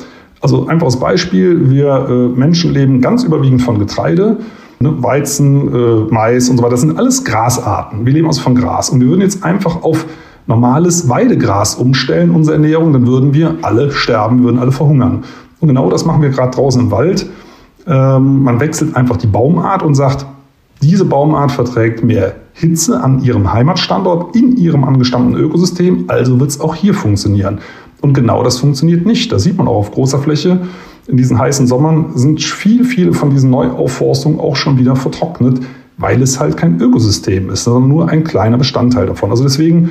Also 0.42 0.68
einfaches 0.68 0.98
Beispiel, 0.98 1.70
wir 1.70 2.08
äh, 2.10 2.38
Menschen 2.38 2.74
leben 2.74 3.00
ganz 3.00 3.24
überwiegend 3.24 3.62
von 3.62 3.80
Getreide, 3.80 4.38
ne, 4.80 5.02
Weizen, 5.02 5.74
äh, 5.74 6.14
Mais 6.14 6.50
und 6.50 6.58
so 6.58 6.64
weiter. 6.64 6.72
Das 6.72 6.82
sind 6.82 6.98
alles 6.98 7.24
Grasarten. 7.24 8.06
Wir 8.06 8.14
leben 8.14 8.28
also 8.28 8.42
von 8.42 8.56
Gras. 8.56 8.90
Und 8.90 9.02
wir 9.02 9.08
würden 9.08 9.22
jetzt 9.22 9.44
einfach 9.44 9.84
auf 9.84 10.06
normales 10.48 11.08
Weidegras 11.08 11.76
umstellen, 11.76 12.32
unsere 12.32 12.56
Ernährung, 12.56 12.92
dann 12.92 13.06
würden 13.06 13.34
wir 13.34 13.58
alle 13.62 13.92
sterben, 13.92 14.44
würden 14.44 14.60
alle 14.60 14.72
verhungern. 14.72 15.24
Und 15.60 15.68
genau 15.68 15.90
das 15.90 16.06
machen 16.06 16.22
wir 16.22 16.30
gerade 16.30 16.56
draußen 16.56 16.82
im 16.82 16.92
Wald. 16.92 17.28
Ähm, 17.88 18.44
man 18.44 18.60
wechselt 18.60 18.96
einfach 18.96 19.18
die 19.18 19.28
Baumart 19.28 19.84
und 19.84 19.96
sagt, 19.96 20.26
diese 20.82 21.06
Baumart 21.06 21.52
verträgt 21.52 22.04
mehr 22.04 22.36
Hitze 22.54 23.02
an 23.02 23.22
ihrem 23.22 23.52
Heimatstandort, 23.52 24.36
in 24.36 24.58
ihrem 24.58 24.84
angestammten 24.84 25.36
Ökosystem, 25.36 26.06
also 26.08 26.40
wird 26.40 26.52
es 26.52 26.62
auch 26.62 26.76
hier 26.76 26.94
funktionieren. 26.94 27.60
Und 28.02 28.14
genau 28.14 28.44
das 28.44 28.60
funktioniert 28.60 29.06
nicht. 29.06 29.32
Das 29.32 29.44
sieht 29.44 29.58
man 29.58 29.68
auch 29.68 29.76
auf 29.76 29.92
großer 29.92 30.20
Fläche. 30.20 30.60
In 31.08 31.18
diesen 31.18 31.38
heißen 31.38 31.68
Sommern 31.68 32.12
sind 32.16 32.42
viele, 32.42 32.86
viele 32.86 33.14
von 33.14 33.30
diesen 33.30 33.50
Neuaufforstungen 33.50 34.40
auch 34.40 34.56
schon 34.56 34.78
wieder 34.78 34.96
vertrocknet, 34.96 35.60
weil 35.98 36.22
es 36.22 36.40
halt 36.40 36.56
kein 36.56 36.80
Ökosystem 36.80 37.50
ist, 37.50 37.66
sondern 37.66 37.90
nur 37.90 38.10
ein 38.10 38.24
kleiner 38.24 38.58
Bestandteil 38.58 39.08
davon. 39.08 39.32
Also 39.32 39.44
deswegen 39.44 39.90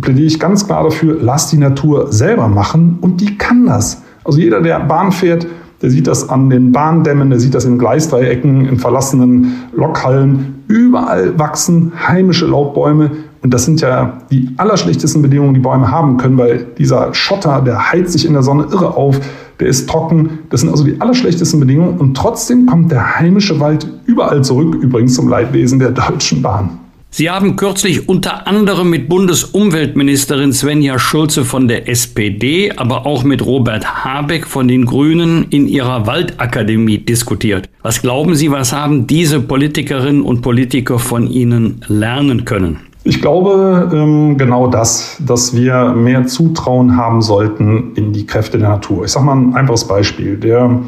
plädiere 0.00 0.26
ich 0.26 0.40
ganz 0.40 0.66
klar 0.66 0.84
dafür, 0.84 1.18
lass 1.20 1.50
die 1.50 1.58
Natur 1.58 2.12
selber 2.12 2.48
machen 2.48 2.98
und 3.00 3.20
die 3.20 3.36
kann 3.36 3.66
das. 3.66 4.02
Also 4.24 4.38
jeder, 4.38 4.60
der 4.60 4.80
Bahn 4.80 5.12
fährt, 5.12 5.46
der 5.82 5.90
sieht 5.90 6.06
das 6.06 6.28
an 6.28 6.48
den 6.48 6.70
Bahndämmen, 6.70 7.30
der 7.30 7.40
sieht 7.40 7.54
das 7.54 7.64
in 7.64 7.78
Gleisdreiecken, 7.78 8.66
in 8.66 8.78
verlassenen 8.78 9.54
Lokhallen. 9.74 10.62
Überall 10.68 11.38
wachsen 11.38 11.92
heimische 12.06 12.46
Laubbäume. 12.46 13.10
Und 13.42 13.52
das 13.52 13.64
sind 13.64 13.80
ja 13.80 14.18
die 14.30 14.50
allerschlechtesten 14.56 15.20
Bedingungen, 15.20 15.54
die 15.54 15.60
Bäume 15.60 15.90
haben 15.90 16.16
können, 16.16 16.38
weil 16.38 16.66
dieser 16.78 17.12
Schotter, 17.12 17.60
der 17.60 17.90
heizt 17.90 18.12
sich 18.12 18.24
in 18.24 18.34
der 18.34 18.44
Sonne 18.44 18.68
irre 18.70 18.96
auf, 18.96 19.20
der 19.58 19.66
ist 19.66 19.88
trocken. 19.90 20.38
Das 20.50 20.60
sind 20.60 20.70
also 20.70 20.84
die 20.84 21.00
allerschlechtesten 21.00 21.58
Bedingungen. 21.58 21.98
Und 21.98 22.16
trotzdem 22.16 22.66
kommt 22.66 22.92
der 22.92 23.18
heimische 23.18 23.58
Wald 23.58 23.88
überall 24.06 24.44
zurück, 24.44 24.76
übrigens 24.76 25.14
zum 25.14 25.28
Leidwesen 25.28 25.80
der 25.80 25.90
Deutschen 25.90 26.42
Bahn. 26.42 26.78
Sie 27.14 27.28
haben 27.28 27.56
kürzlich 27.56 28.08
unter 28.08 28.46
anderem 28.46 28.88
mit 28.88 29.10
Bundesumweltministerin 29.10 30.54
Svenja 30.54 30.98
Schulze 30.98 31.44
von 31.44 31.68
der 31.68 31.86
SPD, 31.86 32.72
aber 32.74 33.04
auch 33.04 33.22
mit 33.22 33.44
Robert 33.44 34.02
Habeck 34.02 34.46
von 34.46 34.66
den 34.66 34.86
Grünen 34.86 35.44
in 35.50 35.68
ihrer 35.68 36.06
Waldakademie 36.06 36.96
diskutiert. 36.96 37.68
Was 37.82 38.00
glauben 38.00 38.34
Sie, 38.34 38.50
was 38.50 38.72
haben 38.72 39.06
diese 39.06 39.40
Politikerinnen 39.40 40.22
und 40.22 40.40
Politiker 40.40 40.98
von 40.98 41.26
Ihnen 41.26 41.84
lernen 41.86 42.46
können? 42.46 42.78
Ich 43.04 43.20
glaube 43.20 43.90
ähm, 43.92 44.38
genau 44.38 44.68
das, 44.68 45.18
dass 45.20 45.54
wir 45.54 45.92
mehr 45.92 46.26
Zutrauen 46.26 46.96
haben 46.96 47.20
sollten 47.20 47.92
in 47.94 48.14
die 48.14 48.24
Kräfte 48.24 48.58
der 48.58 48.70
Natur. 48.70 49.04
Ich 49.04 49.10
sage 49.10 49.26
mal 49.26 49.36
ein 49.36 49.54
einfaches 49.54 49.86
Beispiel. 49.86 50.38
Der 50.38 50.80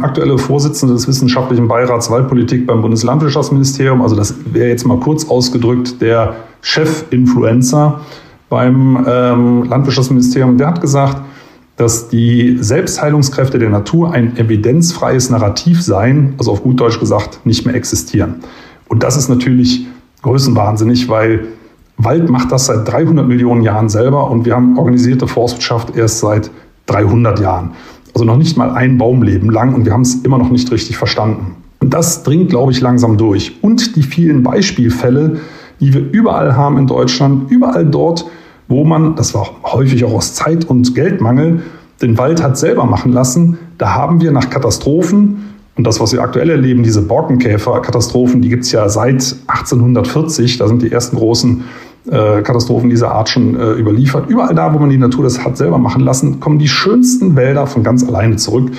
aktuelle 0.00 0.38
Vorsitzende 0.38 0.94
des 0.94 1.06
Wissenschaftlichen 1.06 1.68
Beirats 1.68 2.10
Waldpolitik 2.10 2.66
beim 2.66 2.80
Bundeslandwirtschaftsministerium, 2.80 4.00
also 4.02 4.16
das 4.16 4.34
wäre 4.52 4.68
jetzt 4.68 4.86
mal 4.86 4.98
kurz 4.98 5.28
ausgedrückt 5.28 6.00
der 6.00 6.36
Chef-Influencer 6.62 8.00
beim 8.48 9.04
ähm, 9.06 9.64
Landwirtschaftsministerium, 9.64 10.56
der 10.56 10.68
hat 10.68 10.80
gesagt, 10.80 11.22
dass 11.76 12.08
die 12.08 12.56
Selbstheilungskräfte 12.60 13.58
der 13.58 13.68
Natur 13.68 14.12
ein 14.12 14.36
evidenzfreies 14.36 15.30
Narrativ 15.30 15.82
seien, 15.82 16.34
also 16.38 16.52
auf 16.52 16.62
gut 16.62 16.80
Deutsch 16.80 17.00
gesagt, 17.00 17.40
nicht 17.44 17.66
mehr 17.66 17.74
existieren. 17.74 18.36
Und 18.88 19.02
das 19.02 19.16
ist 19.16 19.28
natürlich 19.28 19.86
größenwahnsinnig, 20.22 21.08
weil 21.08 21.48
Wald 21.96 22.28
macht 22.30 22.52
das 22.52 22.66
seit 22.66 22.90
300 22.90 23.26
Millionen 23.26 23.62
Jahren 23.62 23.88
selber 23.88 24.30
und 24.30 24.44
wir 24.44 24.54
haben 24.54 24.78
organisierte 24.78 25.26
Forstwirtschaft 25.26 25.96
erst 25.96 26.20
seit 26.20 26.50
300 26.86 27.40
Jahren. 27.40 27.72
Also 28.14 28.24
noch 28.24 28.36
nicht 28.36 28.56
mal 28.56 28.70
ein 28.70 28.96
Baumleben 28.96 29.50
lang 29.50 29.74
und 29.74 29.84
wir 29.84 29.92
haben 29.92 30.02
es 30.02 30.14
immer 30.22 30.38
noch 30.38 30.50
nicht 30.50 30.70
richtig 30.70 30.96
verstanden. 30.96 31.56
Und 31.80 31.92
das 31.92 32.22
dringt, 32.22 32.48
glaube 32.48 32.72
ich, 32.72 32.80
langsam 32.80 33.18
durch. 33.18 33.58
Und 33.60 33.96
die 33.96 34.02
vielen 34.02 34.42
Beispielfälle, 34.42 35.40
die 35.80 35.92
wir 35.92 36.00
überall 36.12 36.56
haben 36.56 36.78
in 36.78 36.86
Deutschland, 36.86 37.50
überall 37.50 37.84
dort, 37.84 38.26
wo 38.68 38.84
man, 38.84 39.16
das 39.16 39.34
war 39.34 39.50
häufig 39.64 40.04
auch 40.04 40.14
aus 40.14 40.34
Zeit- 40.34 40.64
und 40.64 40.94
Geldmangel, 40.94 41.62
den 42.00 42.16
Wald 42.16 42.42
hat 42.42 42.56
selber 42.56 42.86
machen 42.86 43.12
lassen, 43.12 43.58
da 43.78 43.94
haben 43.94 44.20
wir 44.20 44.30
nach 44.30 44.48
Katastrophen, 44.48 45.54
und 45.76 45.84
das, 45.84 45.98
was 45.98 46.12
wir 46.12 46.22
aktuell 46.22 46.50
erleben, 46.50 46.84
diese 46.84 47.02
Borkenkäfer-Katastrophen, 47.02 48.40
die 48.40 48.48
gibt 48.48 48.64
es 48.64 48.70
ja 48.70 48.88
seit 48.88 49.34
1840, 49.48 50.58
da 50.58 50.68
sind 50.68 50.82
die 50.82 50.92
ersten 50.92 51.16
großen 51.16 51.64
äh, 52.10 52.42
Katastrophen 52.42 52.90
dieser 52.90 53.12
Art 53.12 53.28
schon 53.28 53.58
äh, 53.58 53.72
überliefert. 53.72 54.28
Überall 54.28 54.54
da, 54.54 54.72
wo 54.74 54.78
man 54.78 54.90
die 54.90 54.98
Natur 54.98 55.24
das 55.24 55.44
hat 55.44 55.56
selber 55.56 55.78
machen 55.78 56.02
lassen, 56.02 56.40
kommen 56.40 56.58
die 56.58 56.68
schönsten 56.68 57.36
Wälder 57.36 57.66
von 57.66 57.82
ganz 57.82 58.06
alleine 58.06 58.36
zurück. 58.36 58.70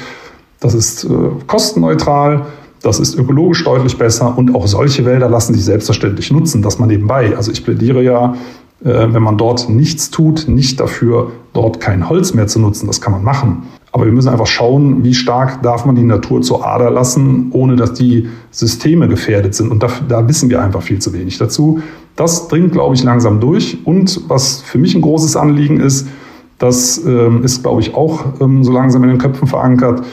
Das 0.59 0.73
ist 0.73 1.03
äh, 1.05 1.07
kostenneutral, 1.47 2.45
das 2.81 2.99
ist 2.99 3.15
ökologisch 3.15 3.63
deutlich 3.63 3.97
besser 3.97 4.37
und 4.37 4.55
auch 4.55 4.67
solche 4.67 5.05
Wälder 5.05 5.29
lassen 5.29 5.53
sich 5.53 5.65
selbstverständlich 5.65 6.31
nutzen, 6.31 6.61
dass 6.61 6.79
man 6.79 6.89
nebenbei. 6.89 7.35
Also 7.35 7.51
ich 7.51 7.63
plädiere 7.63 8.03
ja 8.03 8.35
äh, 8.83 9.13
wenn 9.13 9.23
man 9.23 9.37
dort 9.37 9.69
nichts 9.69 10.11
tut, 10.11 10.47
nicht 10.47 10.79
dafür, 10.79 11.31
dort 11.53 11.79
kein 11.79 12.09
Holz 12.09 12.33
mehr 12.33 12.47
zu 12.47 12.59
nutzen. 12.59 12.87
Das 12.87 13.01
kann 13.01 13.13
man 13.13 13.23
machen. 13.23 13.63
Aber 13.91 14.05
wir 14.05 14.11
müssen 14.11 14.29
einfach 14.29 14.47
schauen, 14.47 15.03
wie 15.03 15.13
stark 15.13 15.63
darf 15.63 15.85
man 15.85 15.95
die 15.95 16.03
Natur 16.03 16.41
zur 16.41 16.65
Ader 16.65 16.91
lassen, 16.91 17.47
ohne 17.51 17.77
dass 17.77 17.93
die 17.93 18.27
Systeme 18.51 19.07
gefährdet 19.07 19.55
sind. 19.55 19.71
Und 19.71 19.81
da, 19.81 19.89
da 20.07 20.27
wissen 20.27 20.49
wir 20.49 20.61
einfach 20.61 20.81
viel 20.81 20.99
zu 20.99 21.13
wenig 21.13 21.37
dazu. 21.37 21.79
Das 22.15 22.47
dringt, 22.47 22.71
glaube 22.71 22.95
ich, 22.95 23.03
langsam 23.03 23.39
durch. 23.39 23.85
Und 23.85 24.21
was 24.29 24.61
für 24.61 24.77
mich 24.77 24.95
ein 24.95 25.01
großes 25.01 25.35
Anliegen 25.35 25.79
ist, 25.79 26.07
das 26.57 26.97
ähm, 27.05 27.43
ist, 27.43 27.63
glaube 27.63 27.81
ich, 27.81 27.93
auch 27.93 28.23
ähm, 28.39 28.63
so 28.63 28.71
langsam 28.71 29.03
in 29.03 29.09
den 29.09 29.17
Köpfen 29.17 29.47
verankert, 29.47 30.03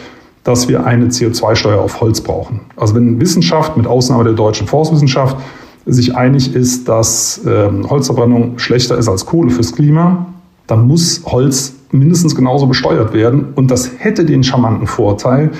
dass 0.42 0.68
wir 0.68 0.84
eine 0.84 1.06
CO2-Steuer 1.06 1.80
auf 1.80 2.00
Holz 2.00 2.20
brauchen. 2.20 2.60
Also 2.76 2.96
wenn 2.96 3.20
Wissenschaft, 3.20 3.76
mit 3.76 3.86
Ausnahme 3.86 4.24
der 4.24 4.32
deutschen 4.32 4.66
Forstwissenschaft, 4.66 5.36
sich 5.86 6.16
einig 6.16 6.54
ist, 6.54 6.88
dass 6.88 7.40
ähm, 7.46 7.88
Holzverbrennung 7.88 8.58
schlechter 8.58 8.98
ist 8.98 9.08
als 9.08 9.26
Kohle 9.26 9.50
fürs 9.50 9.72
Klima, 9.72 10.26
dann 10.66 10.86
muss 10.86 11.22
Holz 11.26 11.74
mindestens 11.90 12.34
genauso 12.34 12.66
besteuert 12.66 13.12
werden. 13.12 13.46
Und 13.54 13.70
das 13.70 13.90
hätte 13.98 14.24
den 14.24 14.42
charmanten 14.42 14.86
Vorteil, 14.86 15.50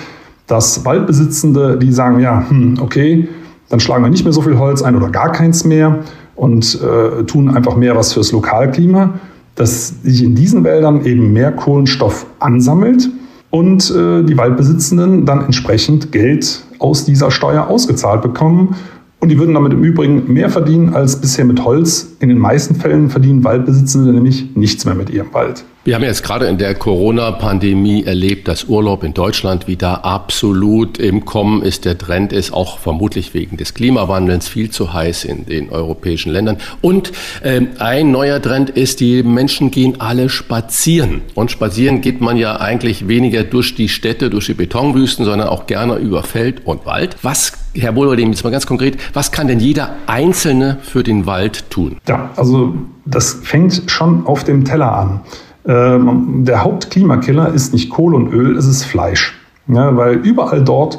dass 0.47 0.85
Waldbesitzende, 0.85 1.79
die 1.79 1.93
sagen, 1.93 2.21
ja, 2.21 2.45
hm, 2.49 2.79
okay, 2.81 3.29
dann 3.69 3.81
schlagen 3.81 4.05
wir 4.05 4.11
nicht 4.11 4.25
mehr 4.25 4.33
so 4.33 4.43
viel 4.43 4.59
Holz 4.59 4.83
ein 4.83 4.97
oder 4.97 5.09
gar 5.09 5.33
keins 5.33 5.65
mehr 5.65 6.01
und 6.35 6.79
äh, 6.83 7.25
tun 7.25 7.51
einfach 7.51 7.77
mehr 7.77 7.97
was 7.97 8.13
fürs 8.13 8.33
Lokalklima, 8.33 9.15
dass 9.55 9.95
sich 10.03 10.23
in 10.23 10.35
diesen 10.35 10.65
Wäldern 10.65 11.05
eben 11.05 11.33
mehr 11.33 11.53
Kohlenstoff 11.53 12.27
ansammelt 12.41 13.11
und 13.51 13.91
äh, 13.91 14.23
die 14.23 14.37
Waldbesitzenden 14.37 15.27
dann 15.27 15.45
entsprechend 15.45 16.11
Geld 16.11 16.65
aus 16.79 17.05
dieser 17.05 17.31
Steuer 17.31 17.69
ausgezahlt 17.69 18.23
bekommen 18.23 18.75
und 19.21 19.29
die 19.29 19.39
würden 19.39 19.55
damit 19.55 19.73
im 19.73 19.85
Übrigen 19.85 20.33
mehr 20.33 20.51
verdienen 20.51 20.95
als 20.95 21.21
bisher 21.21 21.45
mit 21.45 21.65
Holz. 21.65 22.17
In 22.19 22.29
den 22.29 22.39
meisten 22.39 22.75
Fällen 22.75 23.09
verdienen 23.09 23.45
Waldbesitzende 23.45 24.13
nämlich 24.13 24.57
nichts 24.57 24.85
mehr 24.85 24.97
mit 24.97 25.11
ihrem 25.11 25.33
Wald. 25.33 25.65
Wir 25.85 25.97
haben 25.97 26.05
jetzt 26.05 26.23
gerade 26.23 26.47
in 26.47 26.59
der 26.59 26.77
Corona-Pandemie 26.77 28.05
erlebt, 28.05 28.47
dass 28.47 28.67
Urlaub 28.67 29.03
in 29.03 29.15
Deutschland 29.15 29.67
wieder 29.67 30.05
absolut 30.05 30.97
im 30.99 31.25
Kommen 31.25 31.61
ist. 31.61 31.85
Der 31.87 31.99
Trend 31.99 32.33
ist 32.33 32.53
auch 32.53 32.79
vermutlich 32.79 33.35
wegen 33.35 33.57
des 33.57 33.75
Klimawandels 33.75 34.47
viel 34.47 34.71
zu 34.71 34.93
heiß 34.93 35.25
in 35.25 35.45
den 35.45 35.71
europäischen 35.71 36.31
Ländern. 36.31 36.59
Und 36.83 37.11
äh, 37.43 37.63
ein 37.81 38.13
neuer 38.13 38.41
Trend 38.41 38.71
ist, 38.71 39.01
die 39.01 39.25
Menschen 39.25 39.73
gehen 39.73 40.01
alle 40.01 40.29
spazieren. 40.29 41.23
Und 41.35 41.51
spazieren 41.51 42.01
geht 42.01 42.21
man 42.21 42.37
ja 42.37 42.61
eigentlich 42.61 43.09
weniger 43.09 43.43
durch 43.43 43.75
die 43.75 43.89
Städte, 43.89 44.31
durch 44.31 44.47
die 44.47 44.55
Betonwüsten, 44.55 45.25
sondern 45.25 45.49
auch 45.49 45.67
gerne 45.67 45.97
über 45.97 46.23
Feld 46.23 46.65
und 46.65 46.87
Wald. 46.87 47.17
Was, 47.23 47.55
Herr 47.75 47.97
Wohlwerdem, 47.97 48.31
jetzt 48.31 48.45
mal 48.45 48.51
ganz 48.51 48.67
konkret, 48.67 48.99
was 49.15 49.33
kann 49.33 49.49
denn 49.49 49.59
jeder 49.59 49.97
Einzelne 50.07 50.79
für 50.81 51.03
den 51.03 51.27
Wald 51.27 51.71
tun? 51.71 51.97
Ja, 52.07 52.31
also 52.37 52.73
das 53.05 53.41
fängt 53.43 53.91
schon 53.91 54.29
auf 54.29 54.45
dem 54.45 54.65
Teller 54.65 54.93
an. 54.93 55.23
Ähm, 55.67 56.45
der 56.45 56.65
Hauptklimakiller 56.65 57.53
ist 57.53 57.73
nicht 57.73 57.91
Kohle 57.91 58.17
und 58.17 58.33
Öl, 58.33 58.57
es 58.57 58.67
ist 58.67 58.85
Fleisch. 58.85 59.39
Ja, 59.69 59.97
weil 59.97 60.15
überall 60.17 60.63
dort, 60.63 60.99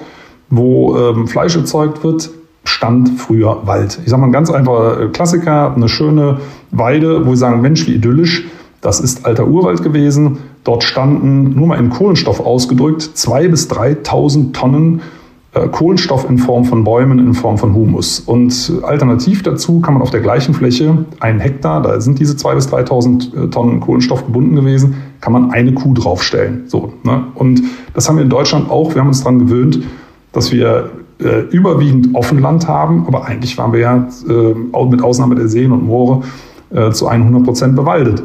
wo 0.50 0.96
ähm, 0.98 1.28
Fleisch 1.28 1.56
erzeugt 1.56 2.04
wird, 2.04 2.30
stand 2.64 3.20
früher 3.20 3.66
Wald. 3.66 4.00
Ich 4.04 4.10
sage 4.10 4.22
mal 4.22 4.28
ein 4.28 4.34
ganz 4.34 4.50
einfacher 4.50 5.02
äh, 5.02 5.08
Klassiker, 5.10 5.74
eine 5.76 5.90
schöne 5.90 6.40
Weide, 6.72 7.26
wo 7.26 7.32
wir 7.32 7.38
sagen, 7.38 7.62
Mensch, 7.62 7.88
wie 7.88 7.96
idyllisch. 7.96 8.46
Das 8.82 9.00
ist 9.00 9.26
alter 9.26 9.48
Urwald 9.48 9.84
gewesen. 9.84 10.40
Dort 10.64 10.84
standen, 10.84 11.56
nur 11.56 11.68
mal 11.68 11.80
in 11.80 11.90
Kohlenstoff 11.90 12.40
ausgedrückt, 12.40 13.02
zwei 13.02 13.48
bis 13.48 13.70
3.000 13.70 14.54
Tonnen 14.54 15.02
Kohlenstoff 15.54 16.28
in 16.28 16.40
Form 16.40 16.66
von 16.66 16.84
Bäumen, 16.84 17.20
in 17.20 17.34
Form 17.36 17.60
von 17.60 17.76
Humus. 17.76 18.20
Und 18.20 18.74
alternativ 18.82 19.44
dazu 19.44 19.82
kann 19.82 19.94
man 19.94 20.02
auf 20.02 20.10
der 20.10 20.22
gleichen 20.22 20.56
Fläche, 20.56 21.06
einen 21.20 21.40
Hektar, 21.40 21.82
da 21.84 22.02
sind 22.02 22.20
diese 22.20 22.34
2.000 22.34 22.56
bis 22.56 22.68
3.000 22.70 23.46
äh, 23.46 23.50
Tonnen 23.50 23.80
Kohlenstoff 23.80 24.26
gebunden 24.26 24.56
gewesen, 24.56 24.96
kann 25.22 25.32
man 25.32 25.52
eine 25.52 25.74
Kuh 25.74 25.94
draufstellen. 25.94 26.64
So, 26.66 26.94
ne? 27.04 27.26
Und 27.36 27.62
das 27.94 28.10
haben 28.10 28.16
wir 28.16 28.24
in 28.24 28.30
Deutschland 28.30 28.72
auch. 28.72 28.96
Wir 28.96 29.02
haben 29.02 29.10
uns 29.10 29.24
daran 29.24 29.40
gewöhnt, 29.40 29.80
dass 30.32 30.52
wir 30.52 30.90
äh, 31.20 31.42
überwiegend 31.52 32.16
Offenland 32.16 32.68
haben, 32.68 33.06
aber 33.08 33.26
eigentlich 33.26 33.56
waren 33.58 33.74
wir 33.74 33.80
ja 33.80 34.08
äh, 34.28 34.86
mit 34.86 35.04
Ausnahme 35.04 35.36
der 35.36 35.48
Seen 35.48 35.72
und 35.72 35.86
Moore 35.86 36.24
äh, 36.72 36.92
zu 36.92 37.08
100 37.08 37.44
Prozent 37.44 37.76
bewaldet. 37.76 38.24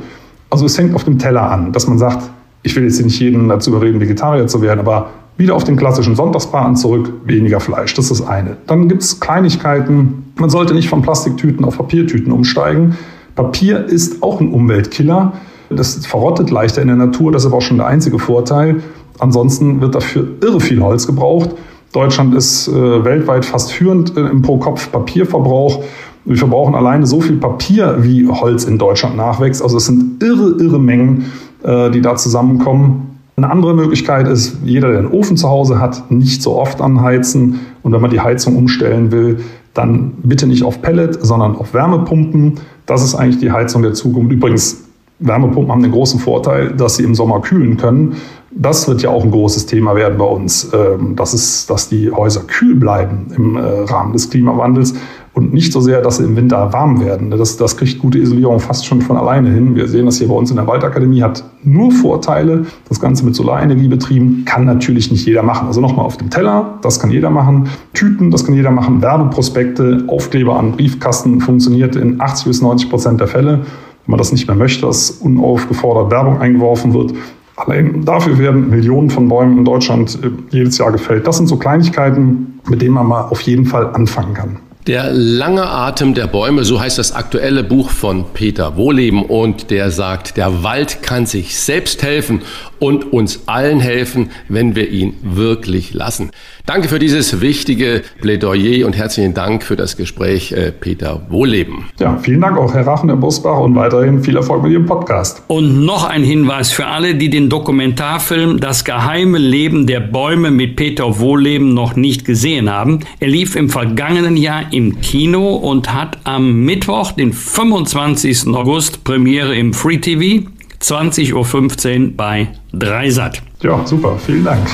Also 0.48 0.64
es 0.64 0.78
hängt 0.78 0.94
auf 0.94 1.04
dem 1.04 1.18
Teller 1.18 1.50
an, 1.50 1.72
dass 1.72 1.86
man 1.86 1.98
sagt, 1.98 2.30
ich 2.62 2.74
will 2.74 2.84
jetzt 2.84 3.02
nicht 3.02 3.20
jeden 3.20 3.48
dazu 3.48 3.70
überreden, 3.70 4.00
Vegetarier 4.00 4.46
zu 4.46 4.62
werden, 4.62 4.80
aber 4.80 5.10
wieder 5.38 5.54
auf 5.54 5.64
den 5.64 5.76
klassischen 5.76 6.16
Sonntagsbraten 6.16 6.76
zurück, 6.76 7.12
weniger 7.24 7.60
Fleisch. 7.60 7.94
Das 7.94 8.10
ist 8.10 8.22
eine. 8.22 8.56
Dann 8.66 8.88
gibt 8.88 9.02
es 9.02 9.20
Kleinigkeiten. 9.20 10.32
Man 10.36 10.50
sollte 10.50 10.74
nicht 10.74 10.88
von 10.88 11.00
Plastiktüten 11.00 11.64
auf 11.64 11.78
Papiertüten 11.78 12.32
umsteigen. 12.32 12.98
Papier 13.36 13.86
ist 13.86 14.22
auch 14.22 14.40
ein 14.40 14.52
Umweltkiller. 14.52 15.32
Das 15.70 16.04
verrottet 16.06 16.50
leichter 16.50 16.82
in 16.82 16.88
der 16.88 16.96
Natur. 16.96 17.30
Das 17.30 17.42
ist 17.42 17.46
aber 17.46 17.58
auch 17.58 17.62
schon 17.62 17.76
der 17.76 17.86
einzige 17.86 18.18
Vorteil. 18.18 18.82
Ansonsten 19.20 19.80
wird 19.80 19.94
dafür 19.94 20.26
irre 20.42 20.60
viel 20.60 20.82
Holz 20.82 21.06
gebraucht. 21.06 21.50
Deutschland 21.92 22.34
ist 22.34 22.68
äh, 22.68 23.04
weltweit 23.04 23.44
fast 23.44 23.72
führend 23.72 24.16
äh, 24.16 24.20
im 24.20 24.42
Pro-Kopf-Papierverbrauch. 24.42 25.84
Wir 26.24 26.36
verbrauchen 26.36 26.74
alleine 26.74 27.06
so 27.06 27.20
viel 27.20 27.36
Papier, 27.36 27.98
wie 28.00 28.28
Holz 28.28 28.64
in 28.64 28.76
Deutschland 28.76 29.16
nachwächst. 29.16 29.62
Also 29.62 29.76
es 29.76 29.86
sind 29.86 30.22
irre, 30.22 30.56
irre 30.60 30.80
Mengen, 30.80 31.26
äh, 31.62 31.90
die 31.90 32.02
da 32.02 32.16
zusammenkommen. 32.16 33.07
Eine 33.38 33.52
andere 33.52 33.72
Möglichkeit 33.72 34.26
ist, 34.26 34.56
jeder, 34.64 34.88
der 34.88 34.98
einen 34.98 35.12
Ofen 35.12 35.36
zu 35.36 35.48
Hause 35.48 35.78
hat, 35.78 36.10
nicht 36.10 36.42
so 36.42 36.56
oft 36.56 36.80
anheizen. 36.80 37.60
Und 37.84 37.92
wenn 37.92 38.00
man 38.00 38.10
die 38.10 38.20
Heizung 38.20 38.56
umstellen 38.56 39.12
will, 39.12 39.38
dann 39.74 40.14
bitte 40.24 40.48
nicht 40.48 40.64
auf 40.64 40.82
Pellet, 40.82 41.24
sondern 41.24 41.54
auf 41.54 41.72
Wärmepumpen. 41.72 42.54
Das 42.84 43.04
ist 43.04 43.14
eigentlich 43.14 43.38
die 43.38 43.52
Heizung 43.52 43.82
der 43.82 43.94
Zukunft. 43.94 44.32
Übrigens, 44.32 44.82
Wärmepumpen 45.20 45.70
haben 45.70 45.82
den 45.84 45.92
großen 45.92 46.18
Vorteil, 46.18 46.72
dass 46.72 46.96
sie 46.96 47.04
im 47.04 47.14
Sommer 47.14 47.40
kühlen 47.40 47.76
können. 47.76 48.16
Das 48.50 48.88
wird 48.88 49.02
ja 49.02 49.10
auch 49.10 49.22
ein 49.22 49.30
großes 49.30 49.66
Thema 49.66 49.94
werden 49.94 50.18
bei 50.18 50.24
uns. 50.24 50.72
Ähm, 50.72 51.14
das 51.14 51.32
ist, 51.32 51.70
dass 51.70 51.88
die 51.88 52.10
Häuser 52.10 52.40
kühl 52.40 52.74
bleiben 52.74 53.28
im 53.36 53.54
äh, 53.54 53.60
Rahmen 53.60 54.14
des 54.14 54.30
Klimawandels 54.30 54.94
und 55.38 55.54
nicht 55.54 55.72
so 55.72 55.80
sehr, 55.80 56.02
dass 56.02 56.18
sie 56.18 56.24
im 56.24 56.36
Winter 56.36 56.72
warm 56.72 57.00
werden. 57.00 57.30
Das, 57.30 57.56
das 57.56 57.76
kriegt 57.76 58.00
gute 58.00 58.18
Isolierung 58.18 58.58
fast 58.58 58.84
schon 58.84 59.00
von 59.00 59.16
alleine 59.16 59.50
hin. 59.50 59.76
Wir 59.76 59.86
sehen 59.86 60.06
das 60.06 60.18
hier 60.18 60.28
bei 60.28 60.34
uns 60.34 60.50
in 60.50 60.56
der 60.56 60.66
Waldakademie, 60.66 61.22
hat 61.22 61.44
nur 61.62 61.92
Vorteile. 61.92 62.66
Das 62.88 63.00
Ganze 63.00 63.24
mit 63.24 63.34
Solarenergie 63.34 63.88
betrieben, 63.88 64.44
kann 64.44 64.64
natürlich 64.64 65.10
nicht 65.10 65.24
jeder 65.24 65.42
machen. 65.42 65.68
Also 65.68 65.80
nochmal 65.80 66.04
auf 66.04 66.16
dem 66.16 66.28
Teller, 66.28 66.78
das 66.82 66.98
kann 66.98 67.10
jeder 67.10 67.30
machen. 67.30 67.68
Tüten, 67.94 68.30
das 68.30 68.44
kann 68.44 68.54
jeder 68.54 68.72
machen. 68.72 69.00
Werbeprospekte, 69.00 70.04
Aufkleber 70.08 70.58
an 70.58 70.72
Briefkasten 70.72 71.40
funktioniert 71.40 71.94
in 71.96 72.20
80 72.20 72.46
bis 72.46 72.60
90 72.60 72.90
Prozent 72.90 73.20
der 73.20 73.28
Fälle. 73.28 73.52
Wenn 73.52 74.12
man 74.12 74.18
das 74.18 74.32
nicht 74.32 74.48
mehr 74.48 74.56
möchte, 74.56 74.86
dass 74.86 75.10
unaufgefordert 75.10 76.10
Werbung 76.10 76.40
eingeworfen 76.40 76.94
wird, 76.94 77.14
Allein 77.58 78.04
dafür 78.04 78.38
werden 78.38 78.70
Millionen 78.70 79.10
von 79.10 79.28
Bäumen 79.28 79.58
in 79.58 79.64
Deutschland 79.64 80.16
äh, 80.22 80.30
jedes 80.50 80.78
Jahr 80.78 80.92
gefällt. 80.92 81.26
Das 81.26 81.38
sind 81.38 81.48
so 81.48 81.56
Kleinigkeiten, 81.56 82.60
mit 82.68 82.80
denen 82.80 82.94
man 82.94 83.08
mal 83.08 83.22
auf 83.22 83.40
jeden 83.40 83.66
Fall 83.66 83.92
anfangen 83.94 84.32
kann. 84.32 84.58
Der 84.88 85.12
lange 85.12 85.66
Atem 85.68 86.14
der 86.14 86.26
Bäume, 86.26 86.64
so 86.64 86.80
heißt 86.80 86.96
das 86.96 87.12
aktuelle 87.12 87.62
Buch 87.62 87.90
von 87.90 88.32
Peter 88.32 88.78
Wohleben 88.78 89.22
und 89.22 89.70
der 89.70 89.90
sagt, 89.90 90.38
der 90.38 90.62
Wald 90.62 91.02
kann 91.02 91.26
sich 91.26 91.58
selbst 91.58 92.02
helfen 92.02 92.40
und 92.78 93.12
uns 93.12 93.42
allen 93.44 93.80
helfen, 93.80 94.30
wenn 94.48 94.76
wir 94.76 94.88
ihn 94.88 95.18
wirklich 95.20 95.92
lassen. 95.92 96.30
Danke 96.68 96.88
für 96.88 96.98
dieses 96.98 97.40
wichtige 97.40 98.02
Plädoyer 98.20 98.84
und 98.84 98.94
herzlichen 98.94 99.32
Dank 99.32 99.62
für 99.62 99.74
das 99.74 99.96
Gespräch, 99.96 100.52
äh, 100.52 100.70
Peter 100.70 101.22
Wohleben. 101.30 101.86
Ja, 101.98 102.18
vielen 102.18 102.42
Dank 102.42 102.58
auch, 102.58 102.74
Herr 102.74 102.86
Rachen, 102.86 103.08
Herr 103.08 103.16
Busbach, 103.16 103.58
und 103.60 103.74
weiterhin 103.74 104.22
viel 104.22 104.36
Erfolg 104.36 104.62
mit 104.62 104.72
Ihrem 104.72 104.84
Podcast. 104.84 105.42
Und 105.46 105.86
noch 105.86 106.04
ein 106.04 106.22
Hinweis 106.22 106.70
für 106.70 106.84
alle, 106.84 107.14
die 107.14 107.30
den 107.30 107.48
Dokumentarfilm 107.48 108.60
Das 108.60 108.84
geheime 108.84 109.38
Leben 109.38 109.86
der 109.86 110.00
Bäume 110.00 110.50
mit 110.50 110.76
Peter 110.76 111.18
Wohleben 111.18 111.72
noch 111.72 111.96
nicht 111.96 112.26
gesehen 112.26 112.68
haben. 112.68 113.00
Er 113.18 113.28
lief 113.28 113.56
im 113.56 113.70
vergangenen 113.70 114.36
Jahr 114.36 114.70
im 114.70 115.00
Kino 115.00 115.54
und 115.54 115.94
hat 115.94 116.18
am 116.24 116.66
Mittwoch, 116.66 117.12
den 117.12 117.32
25. 117.32 118.48
August, 118.48 119.04
Premiere 119.04 119.56
im 119.56 119.72
Free 119.72 119.96
TV. 119.96 120.46
20.15 120.82 121.32
Uhr 121.32 122.12
bei 122.14 122.48
Dreisat. 122.74 123.40
Ja, 123.62 123.86
super, 123.86 124.18
vielen 124.18 124.44
Dank. 124.44 124.68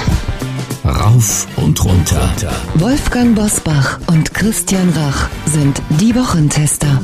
Rauf 0.84 1.46
und 1.56 1.82
runter. 1.82 2.28
Wolfgang 2.74 3.34
Bosbach 3.34 4.00
und 4.06 4.34
Christian 4.34 4.90
Rach 4.90 5.30
sind 5.46 5.80
die 5.88 6.14
Wochentester. 6.14 7.00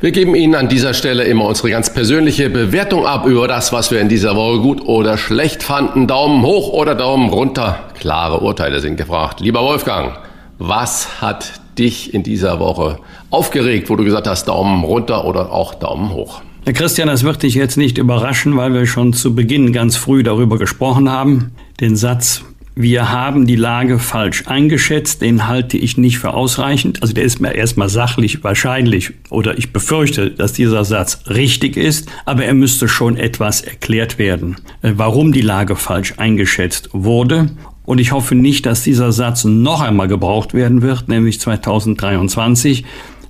Wir 0.00 0.10
geben 0.10 0.34
Ihnen 0.34 0.54
an 0.54 0.70
dieser 0.70 0.94
Stelle 0.94 1.24
immer 1.24 1.44
unsere 1.44 1.68
ganz 1.68 1.92
persönliche 1.92 2.48
Bewertung 2.48 3.04
ab 3.04 3.26
über 3.26 3.48
das, 3.48 3.70
was 3.70 3.90
wir 3.90 4.00
in 4.00 4.08
dieser 4.08 4.34
Woche 4.34 4.60
gut 4.60 4.80
oder 4.80 5.18
schlecht 5.18 5.62
fanden. 5.62 6.06
Daumen 6.06 6.42
hoch 6.42 6.72
oder 6.72 6.94
Daumen 6.94 7.28
runter. 7.28 7.80
Klare 8.00 8.40
Urteile 8.40 8.80
sind 8.80 8.96
gefragt. 8.96 9.40
Lieber 9.40 9.60
Wolfgang, 9.60 10.16
was 10.56 11.20
hat 11.20 11.60
dich 11.78 12.14
in 12.14 12.22
dieser 12.22 12.60
Woche 12.60 12.98
aufgeregt, 13.28 13.90
wo 13.90 13.96
du 13.96 14.04
gesagt 14.04 14.26
hast, 14.26 14.48
Daumen 14.48 14.84
runter 14.84 15.26
oder 15.26 15.52
auch 15.52 15.74
Daumen 15.74 16.14
hoch? 16.14 16.40
Herr 16.68 16.74
Christian, 16.74 17.08
das 17.08 17.24
wird 17.24 17.42
dich 17.44 17.54
jetzt 17.54 17.78
nicht 17.78 17.96
überraschen, 17.96 18.54
weil 18.58 18.74
wir 18.74 18.84
schon 18.84 19.14
zu 19.14 19.34
Beginn 19.34 19.72
ganz 19.72 19.96
früh 19.96 20.22
darüber 20.22 20.58
gesprochen 20.58 21.08
haben. 21.08 21.52
Den 21.80 21.96
Satz, 21.96 22.44
wir 22.74 23.10
haben 23.10 23.46
die 23.46 23.56
Lage 23.56 23.98
falsch 23.98 24.42
eingeschätzt, 24.48 25.22
den 25.22 25.48
halte 25.48 25.78
ich 25.78 25.96
nicht 25.96 26.18
für 26.18 26.34
ausreichend. 26.34 27.00
Also 27.00 27.14
der 27.14 27.24
ist 27.24 27.40
mir 27.40 27.54
erstmal 27.54 27.88
sachlich 27.88 28.44
wahrscheinlich 28.44 29.14
oder 29.30 29.56
ich 29.56 29.72
befürchte, 29.72 30.30
dass 30.30 30.52
dieser 30.52 30.84
Satz 30.84 31.22
richtig 31.30 31.78
ist, 31.78 32.10
aber 32.26 32.44
er 32.44 32.52
müsste 32.52 32.86
schon 32.86 33.16
etwas 33.16 33.62
erklärt 33.62 34.18
werden, 34.18 34.56
äh, 34.82 34.92
warum 34.94 35.32
die 35.32 35.40
Lage 35.40 35.74
falsch 35.74 36.16
eingeschätzt 36.18 36.90
wurde. 36.92 37.48
Und 37.86 37.98
ich 37.98 38.12
hoffe 38.12 38.34
nicht, 38.34 38.66
dass 38.66 38.82
dieser 38.82 39.12
Satz 39.12 39.44
noch 39.44 39.80
einmal 39.80 40.08
gebraucht 40.08 40.52
werden 40.52 40.82
wird, 40.82 41.08
nämlich 41.08 41.40
2023 41.40 42.84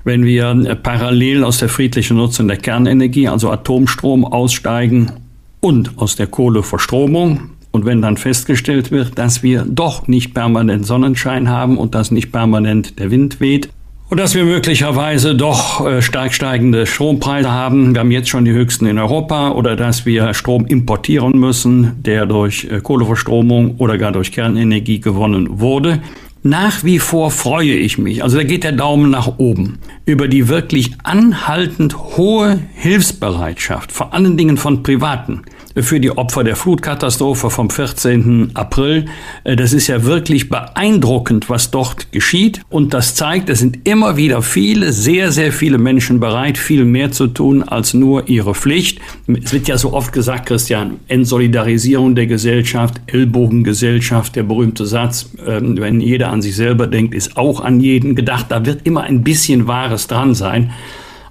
wenn 0.08 0.24
wir 0.24 0.48
äh, 0.50 0.74
parallel 0.74 1.44
aus 1.44 1.58
der 1.58 1.68
friedlichen 1.68 2.16
Nutzung 2.16 2.48
der 2.48 2.56
Kernenergie, 2.56 3.28
also 3.28 3.50
Atomstrom, 3.50 4.24
aussteigen 4.24 5.12
und 5.60 5.98
aus 5.98 6.16
der 6.16 6.26
Kohleverstromung. 6.26 7.50
Und 7.72 7.84
wenn 7.84 8.00
dann 8.00 8.16
festgestellt 8.16 8.90
wird, 8.90 9.18
dass 9.18 9.42
wir 9.42 9.66
doch 9.68 10.08
nicht 10.08 10.32
permanent 10.32 10.86
Sonnenschein 10.86 11.50
haben 11.50 11.76
und 11.76 11.94
dass 11.94 12.10
nicht 12.10 12.32
permanent 12.32 12.98
der 12.98 13.10
Wind 13.10 13.38
weht, 13.38 13.68
und 14.10 14.18
dass 14.18 14.34
wir 14.34 14.44
möglicherweise 14.44 15.34
doch 15.34 15.86
äh, 15.86 16.00
stark 16.00 16.32
steigende 16.32 16.86
Strompreise 16.86 17.52
haben. 17.52 17.92
Wir 17.92 18.00
haben 18.00 18.10
jetzt 18.10 18.30
schon 18.30 18.46
die 18.46 18.52
höchsten 18.52 18.86
in 18.86 18.98
Europa 18.98 19.50
oder 19.50 19.76
dass 19.76 20.06
wir 20.06 20.32
Strom 20.32 20.64
importieren 20.64 21.38
müssen, 21.38 22.02
der 22.02 22.24
durch 22.24 22.66
äh, 22.70 22.80
Kohleverstromung 22.80 23.74
oder 23.76 23.98
gar 23.98 24.12
durch 24.12 24.32
Kernenergie 24.32 25.00
gewonnen 25.00 25.60
wurde. 25.60 26.00
Nach 26.48 26.82
wie 26.82 26.98
vor 26.98 27.30
freue 27.30 27.74
ich 27.74 27.98
mich, 27.98 28.22
also 28.22 28.38
da 28.38 28.42
geht 28.42 28.64
der 28.64 28.72
Daumen 28.72 29.10
nach 29.10 29.34
oben, 29.36 29.80
über 30.06 30.28
die 30.28 30.48
wirklich 30.48 30.92
anhaltend 31.02 31.94
hohe 32.16 32.58
Hilfsbereitschaft, 32.72 33.92
vor 33.92 34.14
allen 34.14 34.38
Dingen 34.38 34.56
von 34.56 34.82
Privaten 34.82 35.42
für 35.82 36.00
die 36.00 36.10
Opfer 36.10 36.44
der 36.44 36.56
Flutkatastrophe 36.56 37.50
vom 37.50 37.70
14. 37.70 38.50
April. 38.54 39.06
Äh, 39.44 39.56
das 39.56 39.72
ist 39.72 39.86
ja 39.86 40.04
wirklich 40.04 40.48
beeindruckend, 40.48 41.48
was 41.48 41.70
dort 41.70 42.12
geschieht. 42.12 42.60
Und 42.68 42.94
das 42.94 43.14
zeigt, 43.14 43.50
es 43.50 43.60
sind 43.60 43.86
immer 43.88 44.16
wieder 44.16 44.42
viele, 44.42 44.92
sehr, 44.92 45.32
sehr 45.32 45.52
viele 45.52 45.78
Menschen 45.78 46.20
bereit, 46.20 46.58
viel 46.58 46.84
mehr 46.84 47.10
zu 47.10 47.26
tun 47.28 47.62
als 47.62 47.94
nur 47.94 48.28
ihre 48.28 48.54
Pflicht. 48.54 49.00
Es 49.42 49.52
wird 49.52 49.68
ja 49.68 49.78
so 49.78 49.92
oft 49.92 50.12
gesagt, 50.12 50.46
Christian, 50.46 51.00
Entsolidarisierung 51.08 52.14
der 52.14 52.26
Gesellschaft, 52.26 53.00
Ellbogengesellschaft, 53.06 54.36
der 54.36 54.42
berühmte 54.42 54.86
Satz, 54.86 55.30
ähm, 55.46 55.78
wenn 55.78 56.00
jeder 56.00 56.30
an 56.30 56.42
sich 56.42 56.56
selber 56.56 56.86
denkt, 56.86 57.14
ist 57.14 57.36
auch 57.36 57.60
an 57.60 57.80
jeden 57.80 58.14
gedacht. 58.14 58.46
Da 58.48 58.64
wird 58.64 58.86
immer 58.86 59.02
ein 59.02 59.22
bisschen 59.22 59.66
Wahres 59.66 60.06
dran 60.06 60.34
sein. 60.34 60.72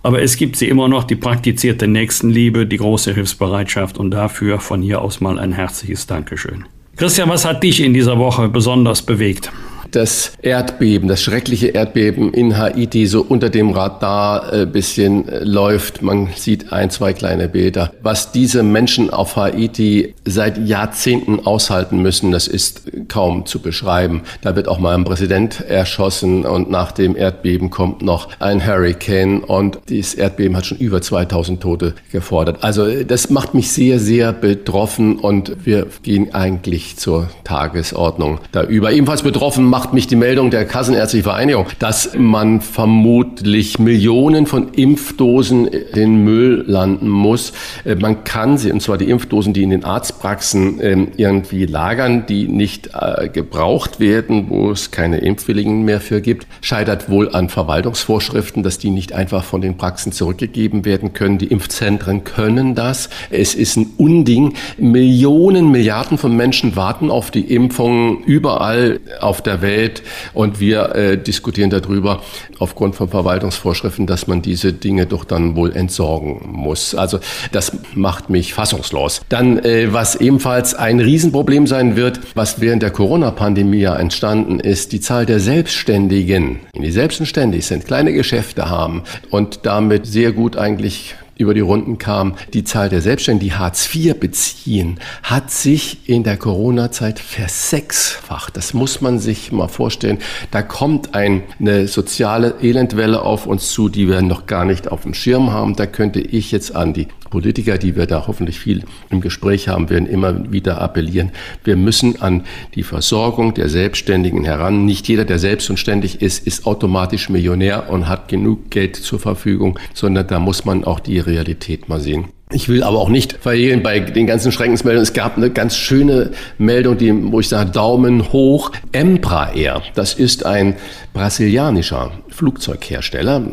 Aber 0.07 0.21
es 0.21 0.38
gibt 0.38 0.55
sie 0.55 0.69
immer 0.69 0.88
noch, 0.88 1.03
die 1.03 1.17
praktizierte 1.17 1.85
Nächstenliebe, 1.85 2.65
die 2.65 2.77
große 2.77 3.13
Hilfsbereitschaft 3.13 3.97
und 3.97 4.11
dafür 4.11 4.61
von 4.61 4.81
hier 4.81 5.01
aus 5.01 5.19
mal 5.19 5.38
ein 5.38 5.51
herzliches 5.51 6.07
Dankeschön. 6.07 6.63
Christian, 6.95 7.27
was 7.27 7.43
hat 7.43 7.61
dich 7.61 7.81
in 7.84 7.93
dieser 7.93 8.17
Woche 8.17 8.47
besonders 8.47 9.01
bewegt? 9.01 9.51
Das 9.98 10.34
Erdbeben, 10.44 11.10
das 11.10 11.24
schreckliche 11.24 11.69
Erdbeben 11.69 12.32
in 12.32 12.57
Haiti 12.57 13.07
so 13.07 13.26
unter 13.28 13.49
dem 13.49 13.72
Radar 13.72 14.53
äh, 14.53 14.65
bisschen 14.68 15.28
äh, 15.28 15.44
läuft. 15.44 16.03
Man 16.03 16.30
sieht 16.36 16.72
ein, 16.72 16.91
zwei 16.91 17.14
kleine 17.14 17.49
Bilder. 17.49 17.91
Was 18.03 18.32
diese 18.32 18.61
Menschen 18.61 19.10
auf 19.10 19.36
Haiti 19.38 20.14
seit 20.24 20.60
Jahrzehnten 20.60 21.40
aushalten 21.40 21.99
müssen, 21.99 22.32
das 22.32 22.48
ist 22.48 22.84
kaum 23.07 23.48
zu 23.48 23.60
beschreiben. 23.60 24.22
Da 24.41 24.56
wird 24.56 24.68
auch 24.68 24.78
mal 24.78 24.94
ein 24.94 25.03
Präsident 25.03 25.61
erschossen 25.61 26.45
und 26.45 26.69
nach 26.69 26.91
dem 26.91 27.15
Erdbeben 27.15 27.72
kommt 27.72 28.03
noch 28.03 28.30
ein 28.40 28.65
Hurricane 28.65 29.44
und 29.44 29.80
dieses 29.90 30.14
Erdbeben 30.14 30.56
hat 30.56 30.68
schon 30.68 30.78
über 30.78 31.02
2000 31.02 31.60
Tote 31.60 31.95
gefordert. 32.11 32.64
Also 32.64 33.03
das 33.03 33.32
macht 33.32 33.56
mich 33.56 33.72
sehr, 33.72 33.99
sehr 33.99 34.32
betroffen 34.32 35.18
und 35.18 35.65
wir 35.65 35.88
gehen 36.03 36.36
eigentlich 36.36 36.98
zur 36.98 37.30
Tagesordnung 37.44 38.40
da 38.52 38.61
über. 38.61 38.91
Ebenfalls 38.91 39.24
betroffen 39.24 39.65
macht 39.65 39.86
mich 39.93 40.07
die 40.07 40.15
Meldung 40.15 40.49
der 40.49 40.65
Kassenärztlichen 40.65 41.23
Vereinigung, 41.23 41.68
dass 41.80 42.11
man 42.18 42.61
vermutlich 42.61 43.80
Millionen 43.80 44.45
von 44.45 44.69
Impfdosen 44.73 45.68
in 45.68 46.23
Müll 46.23 46.64
landen 46.68 47.09
muss. 47.09 47.53
Äh, 47.85 47.95
man 47.95 48.23
kann 48.23 48.57
sie, 48.57 48.72
und 48.72 48.81
zwar 48.81 48.97
die 48.97 49.09
Impfdosen, 49.09 49.53
die 49.53 49.64
in 49.64 49.69
den 49.69 49.84
Arztpraxen 49.84 50.80
ähm, 50.81 51.07
irgendwie 51.18 51.65
lagern, 51.65 52.26
die 52.27 52.47
nicht 52.47 52.89
äh, 52.93 53.30
gebraucht 53.30 53.99
werden, 53.99 54.47
wo 54.49 54.72
es 54.72 54.91
keine 54.91 55.19
Impfwilligen 55.19 55.84
mehr 55.84 56.01
für 56.01 56.22
gibt, 56.22 56.47
scheitert 56.61 57.09
wohl 57.09 57.30
an 57.34 57.49
Verwaltungsvorschriften, 57.49 58.64
dass 58.64 58.77
die 58.77 58.89
nicht 58.89 59.14
einfach 59.14 59.43
von 59.43 59.61
den 59.61 59.77
Praxen 59.77 60.11
zurückgegeben 60.11 60.85
werden 60.85 61.14
können. 61.14 61.38
Die 61.38 61.47
Impfzentren 61.47 62.23
können 62.23 62.76
das. 62.76 63.09
Es 63.30 63.55
ist 63.55 63.77
ein 63.77 63.88
Unding. 63.97 64.53
Millionen, 64.77 65.72
Milliarden 65.72 66.18
von 66.18 66.35
Menschen 66.35 66.76
warten 66.76 67.11
auf 67.11 67.31
die 67.31 67.53
Impfungen 67.53 68.23
überall 68.26 68.99
auf 69.19 69.41
der 69.41 69.61
Welt. 69.61 69.66
Welt 69.68 70.02
und 70.34 70.60
wir 70.60 70.95
äh, 70.95 71.18
diskutieren 71.18 71.69
darüber 71.69 72.22
aufgrund 72.57 72.95
von 72.95 73.10
Verwaltungsvorschriften, 73.10 74.07
dass 74.07 74.27
man 74.27 74.41
diese 74.41 74.73
Dinge 74.73 75.06
doch 75.06 75.26
dann 75.26 75.56
wohl 75.56 75.76
entsorgen 75.76 76.41
muss. 76.52 76.95
Also 76.95 77.19
das 77.52 77.72
macht 77.94 78.30
mich 78.30 78.53
fassungslos. 78.53 79.22
Dann, 79.30 79.60
äh, 79.60 79.94
was 79.94 80.15
ebenfalls 80.15 80.73
ein 80.73 80.99
Riesenproblem 80.99 81.68
sein 81.68 81.95
wird, 81.95 82.19
was 82.34 82.61
während 82.61 82.81
der 82.81 82.91
Corona-Pandemie 82.91 83.81
ja 83.81 83.95
entstanden 83.95 84.60
ist, 84.60 84.91
die 84.94 85.02
Zahl 85.02 85.26
der 85.26 85.39
Selbstständigen, 85.39 86.60
die 86.73 86.91
selbstständig 86.91 87.65
sind, 87.65 87.85
kleine 87.85 88.14
Geschäfte 88.14 88.69
haben 88.69 89.03
und 89.30 89.60
damit 89.64 90.07
sehr 90.07 90.31
gut 90.31 90.57
eigentlich 90.57 91.15
über 91.38 91.53
die 91.53 91.61
Runden 91.61 91.97
kam, 91.97 92.35
die 92.53 92.64
Zahl 92.64 92.89
der 92.89 93.01
Selbstständigen, 93.01 93.49
die 93.49 93.55
Hartz 93.55 93.93
IV 93.93 94.19
beziehen, 94.19 94.99
hat 95.23 95.51
sich 95.51 96.09
in 96.09 96.23
der 96.23 96.38
Corona-Zeit 96.38 97.19
versechsfacht. 97.19 98.57
Das 98.57 98.73
muss 98.73 99.01
man 99.01 99.19
sich 99.19 99.51
mal 99.51 99.68
vorstellen. 99.68 100.19
Da 100.51 100.61
kommt 100.61 101.14
eine 101.14 101.88
soziale 101.88 102.55
Elendwelle 102.61 103.22
auf 103.22 103.45
uns 103.45 103.69
zu, 103.72 103.89
die 103.89 104.07
wir 104.07 104.22
noch 104.22 104.45
gar 104.45 104.65
nicht 104.65 104.91
auf 104.91 105.03
dem 105.03 105.14
Schirm 105.14 105.51
haben. 105.51 105.76
Da 105.76 105.85
könnte 105.85 106.19
ich 106.19 106.51
jetzt 106.51 106.76
an 106.76 106.93
die 106.93 107.07
Politiker, 107.30 107.78
die 107.78 107.95
wir 107.95 108.06
da 108.06 108.28
hoffentlich 108.28 108.60
viel 108.60 108.84
im 109.10 109.22
Gespräch 109.22 109.68
haben 109.68 109.90
werden, 109.90 110.08
immer 110.08 110.52
wieder 110.52 110.82
appellieren. 110.82 111.32
Wir 111.64 111.76
müssen 111.76 112.22
an 112.22 112.44
die 112.76 112.84
Versorgung 112.84 113.54
der 113.54 113.70
Selbstständigen 113.70 114.44
heran. 114.44 114.86
Nicht 114.86 115.08
jeder, 115.08 115.26
der 115.26 115.40
selbstständig 115.40 116.22
ist, 116.22 116.45
ist 116.45 116.66
automatisch 116.66 117.30
Millionär 117.30 117.90
und 117.90 118.08
hat 118.08 118.28
genug 118.28 118.70
Geld 118.70 118.95
zur 118.95 119.20
Verfügung, 119.20 119.80
sondern 119.94 120.28
da 120.28 120.40
muss 120.40 120.66
man 120.66 120.84
auch 120.84 120.99
die 120.99 121.20
Realität 121.20 121.90
mal 121.90 121.99
sehen. 121.99 122.36
Ich 122.49 122.69
will 122.69 122.82
aber 122.82 122.99
auch 122.99 123.10
nicht 123.10 123.34
verhehlen 123.34 123.84
bei 123.84 123.99
den 123.99 124.26
ganzen 124.26 124.53
Schreckensmeldungen. 124.53 125.03
Es 125.03 125.11
gab 125.11 125.36
eine 125.36 125.49
ganz 125.49 125.76
schöne 125.76 126.32
Meldung, 126.57 126.98
die, 126.98 127.14
wo 127.32 127.41
ich 127.41 127.49
sage, 127.49 127.72
Daumen 127.72 128.32
hoch. 128.32 128.72
Embraer, 128.94 129.84
das 129.95 130.14
ist 130.14 130.45
ein 130.45 130.78
brasilianischer 131.14 132.11
Flugzeughersteller, 132.30 133.44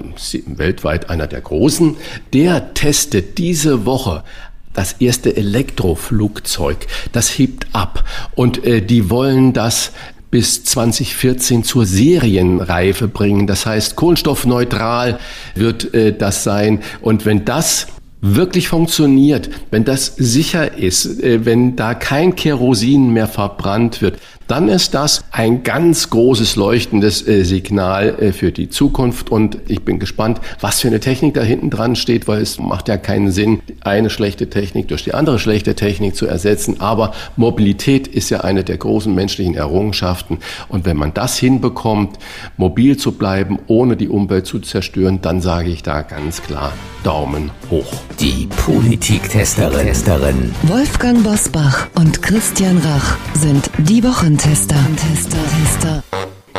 weltweit 0.46 1.10
einer 1.10 1.26
der 1.26 1.40
großen. 1.40 1.96
Der 2.32 2.72
testet 2.74 3.38
diese 3.38 3.84
Woche 3.84 4.22
das 4.74 4.92
erste 5.00 5.36
Elektroflugzeug. 5.36 6.86
Das 7.10 7.36
hebt 7.36 7.66
ab. 7.72 8.04
Und 8.36 8.64
äh, 8.64 8.80
die 8.80 9.10
wollen 9.10 9.52
das 9.52 9.90
bis 10.30 10.62
2014 10.62 11.64
zur 11.64 11.84
Serienreife 11.84 13.08
bringen. 13.08 13.48
Das 13.48 13.66
heißt, 13.66 13.96
kohlenstoffneutral 13.96 15.18
wird 15.56 15.94
äh, 15.94 16.16
das 16.16 16.44
sein. 16.44 16.80
Und 17.00 17.24
wenn 17.26 17.44
das 17.44 17.88
wirklich 18.24 18.68
funktioniert, 18.68 19.50
wenn 19.70 19.84
das 19.84 20.06
sicher 20.16 20.78
ist, 20.78 21.22
äh, 21.22 21.44
wenn 21.44 21.76
da 21.76 21.94
kein 21.94 22.34
Kerosin 22.34 23.10
mehr 23.10 23.28
verbrannt 23.28 24.00
wird, 24.00 24.18
dann 24.48 24.68
ist 24.68 24.94
das 24.94 25.24
ein 25.30 25.62
ganz 25.62 26.10
großes 26.10 26.56
leuchtendes 26.56 27.26
äh, 27.26 27.44
Signal 27.44 28.16
äh, 28.20 28.32
für 28.32 28.52
die 28.52 28.68
Zukunft. 28.68 29.30
Und 29.30 29.58
ich 29.68 29.82
bin 29.82 29.98
gespannt, 29.98 30.40
was 30.60 30.80
für 30.80 30.88
eine 30.88 31.00
Technik 31.00 31.34
da 31.34 31.42
hinten 31.42 31.70
dran 31.70 31.96
steht, 31.96 32.28
weil 32.28 32.42
es 32.42 32.58
macht 32.58 32.88
ja 32.88 32.96
keinen 32.96 33.30
Sinn, 33.30 33.60
eine 33.80 34.10
schlechte 34.10 34.50
Technik 34.50 34.88
durch 34.88 35.04
die 35.04 35.14
andere 35.14 35.38
schlechte 35.38 35.74
Technik 35.74 36.16
zu 36.16 36.26
ersetzen. 36.26 36.80
Aber 36.80 37.12
Mobilität 37.36 38.06
ist 38.06 38.30
ja 38.30 38.40
eine 38.40 38.64
der 38.64 38.76
großen 38.76 39.14
menschlichen 39.14 39.54
Errungenschaften. 39.54 40.38
Und 40.68 40.84
wenn 40.84 40.96
man 40.96 41.14
das 41.14 41.38
hinbekommt, 41.38 42.18
mobil 42.56 42.96
zu 42.96 43.12
bleiben, 43.12 43.58
ohne 43.66 43.96
die 43.96 44.08
Umwelt 44.08 44.46
zu 44.46 44.60
zerstören, 44.60 45.20
dann 45.22 45.40
sage 45.40 45.70
ich 45.70 45.82
da 45.82 46.02
ganz 46.02 46.42
klar 46.42 46.72
Daumen 47.04 47.50
hoch. 47.70 47.92
Die 48.18 48.48
Politiktesterin. 48.64 50.54
Wolfgang 50.62 51.22
Bosbach 51.22 51.86
und 51.94 52.22
Christian 52.22 52.78
Rach 52.78 53.16
sind 53.34 53.70
die 53.78 54.02
Wochentester. 54.34 54.74
Tester, 54.96 55.38
Tester. 55.62 56.02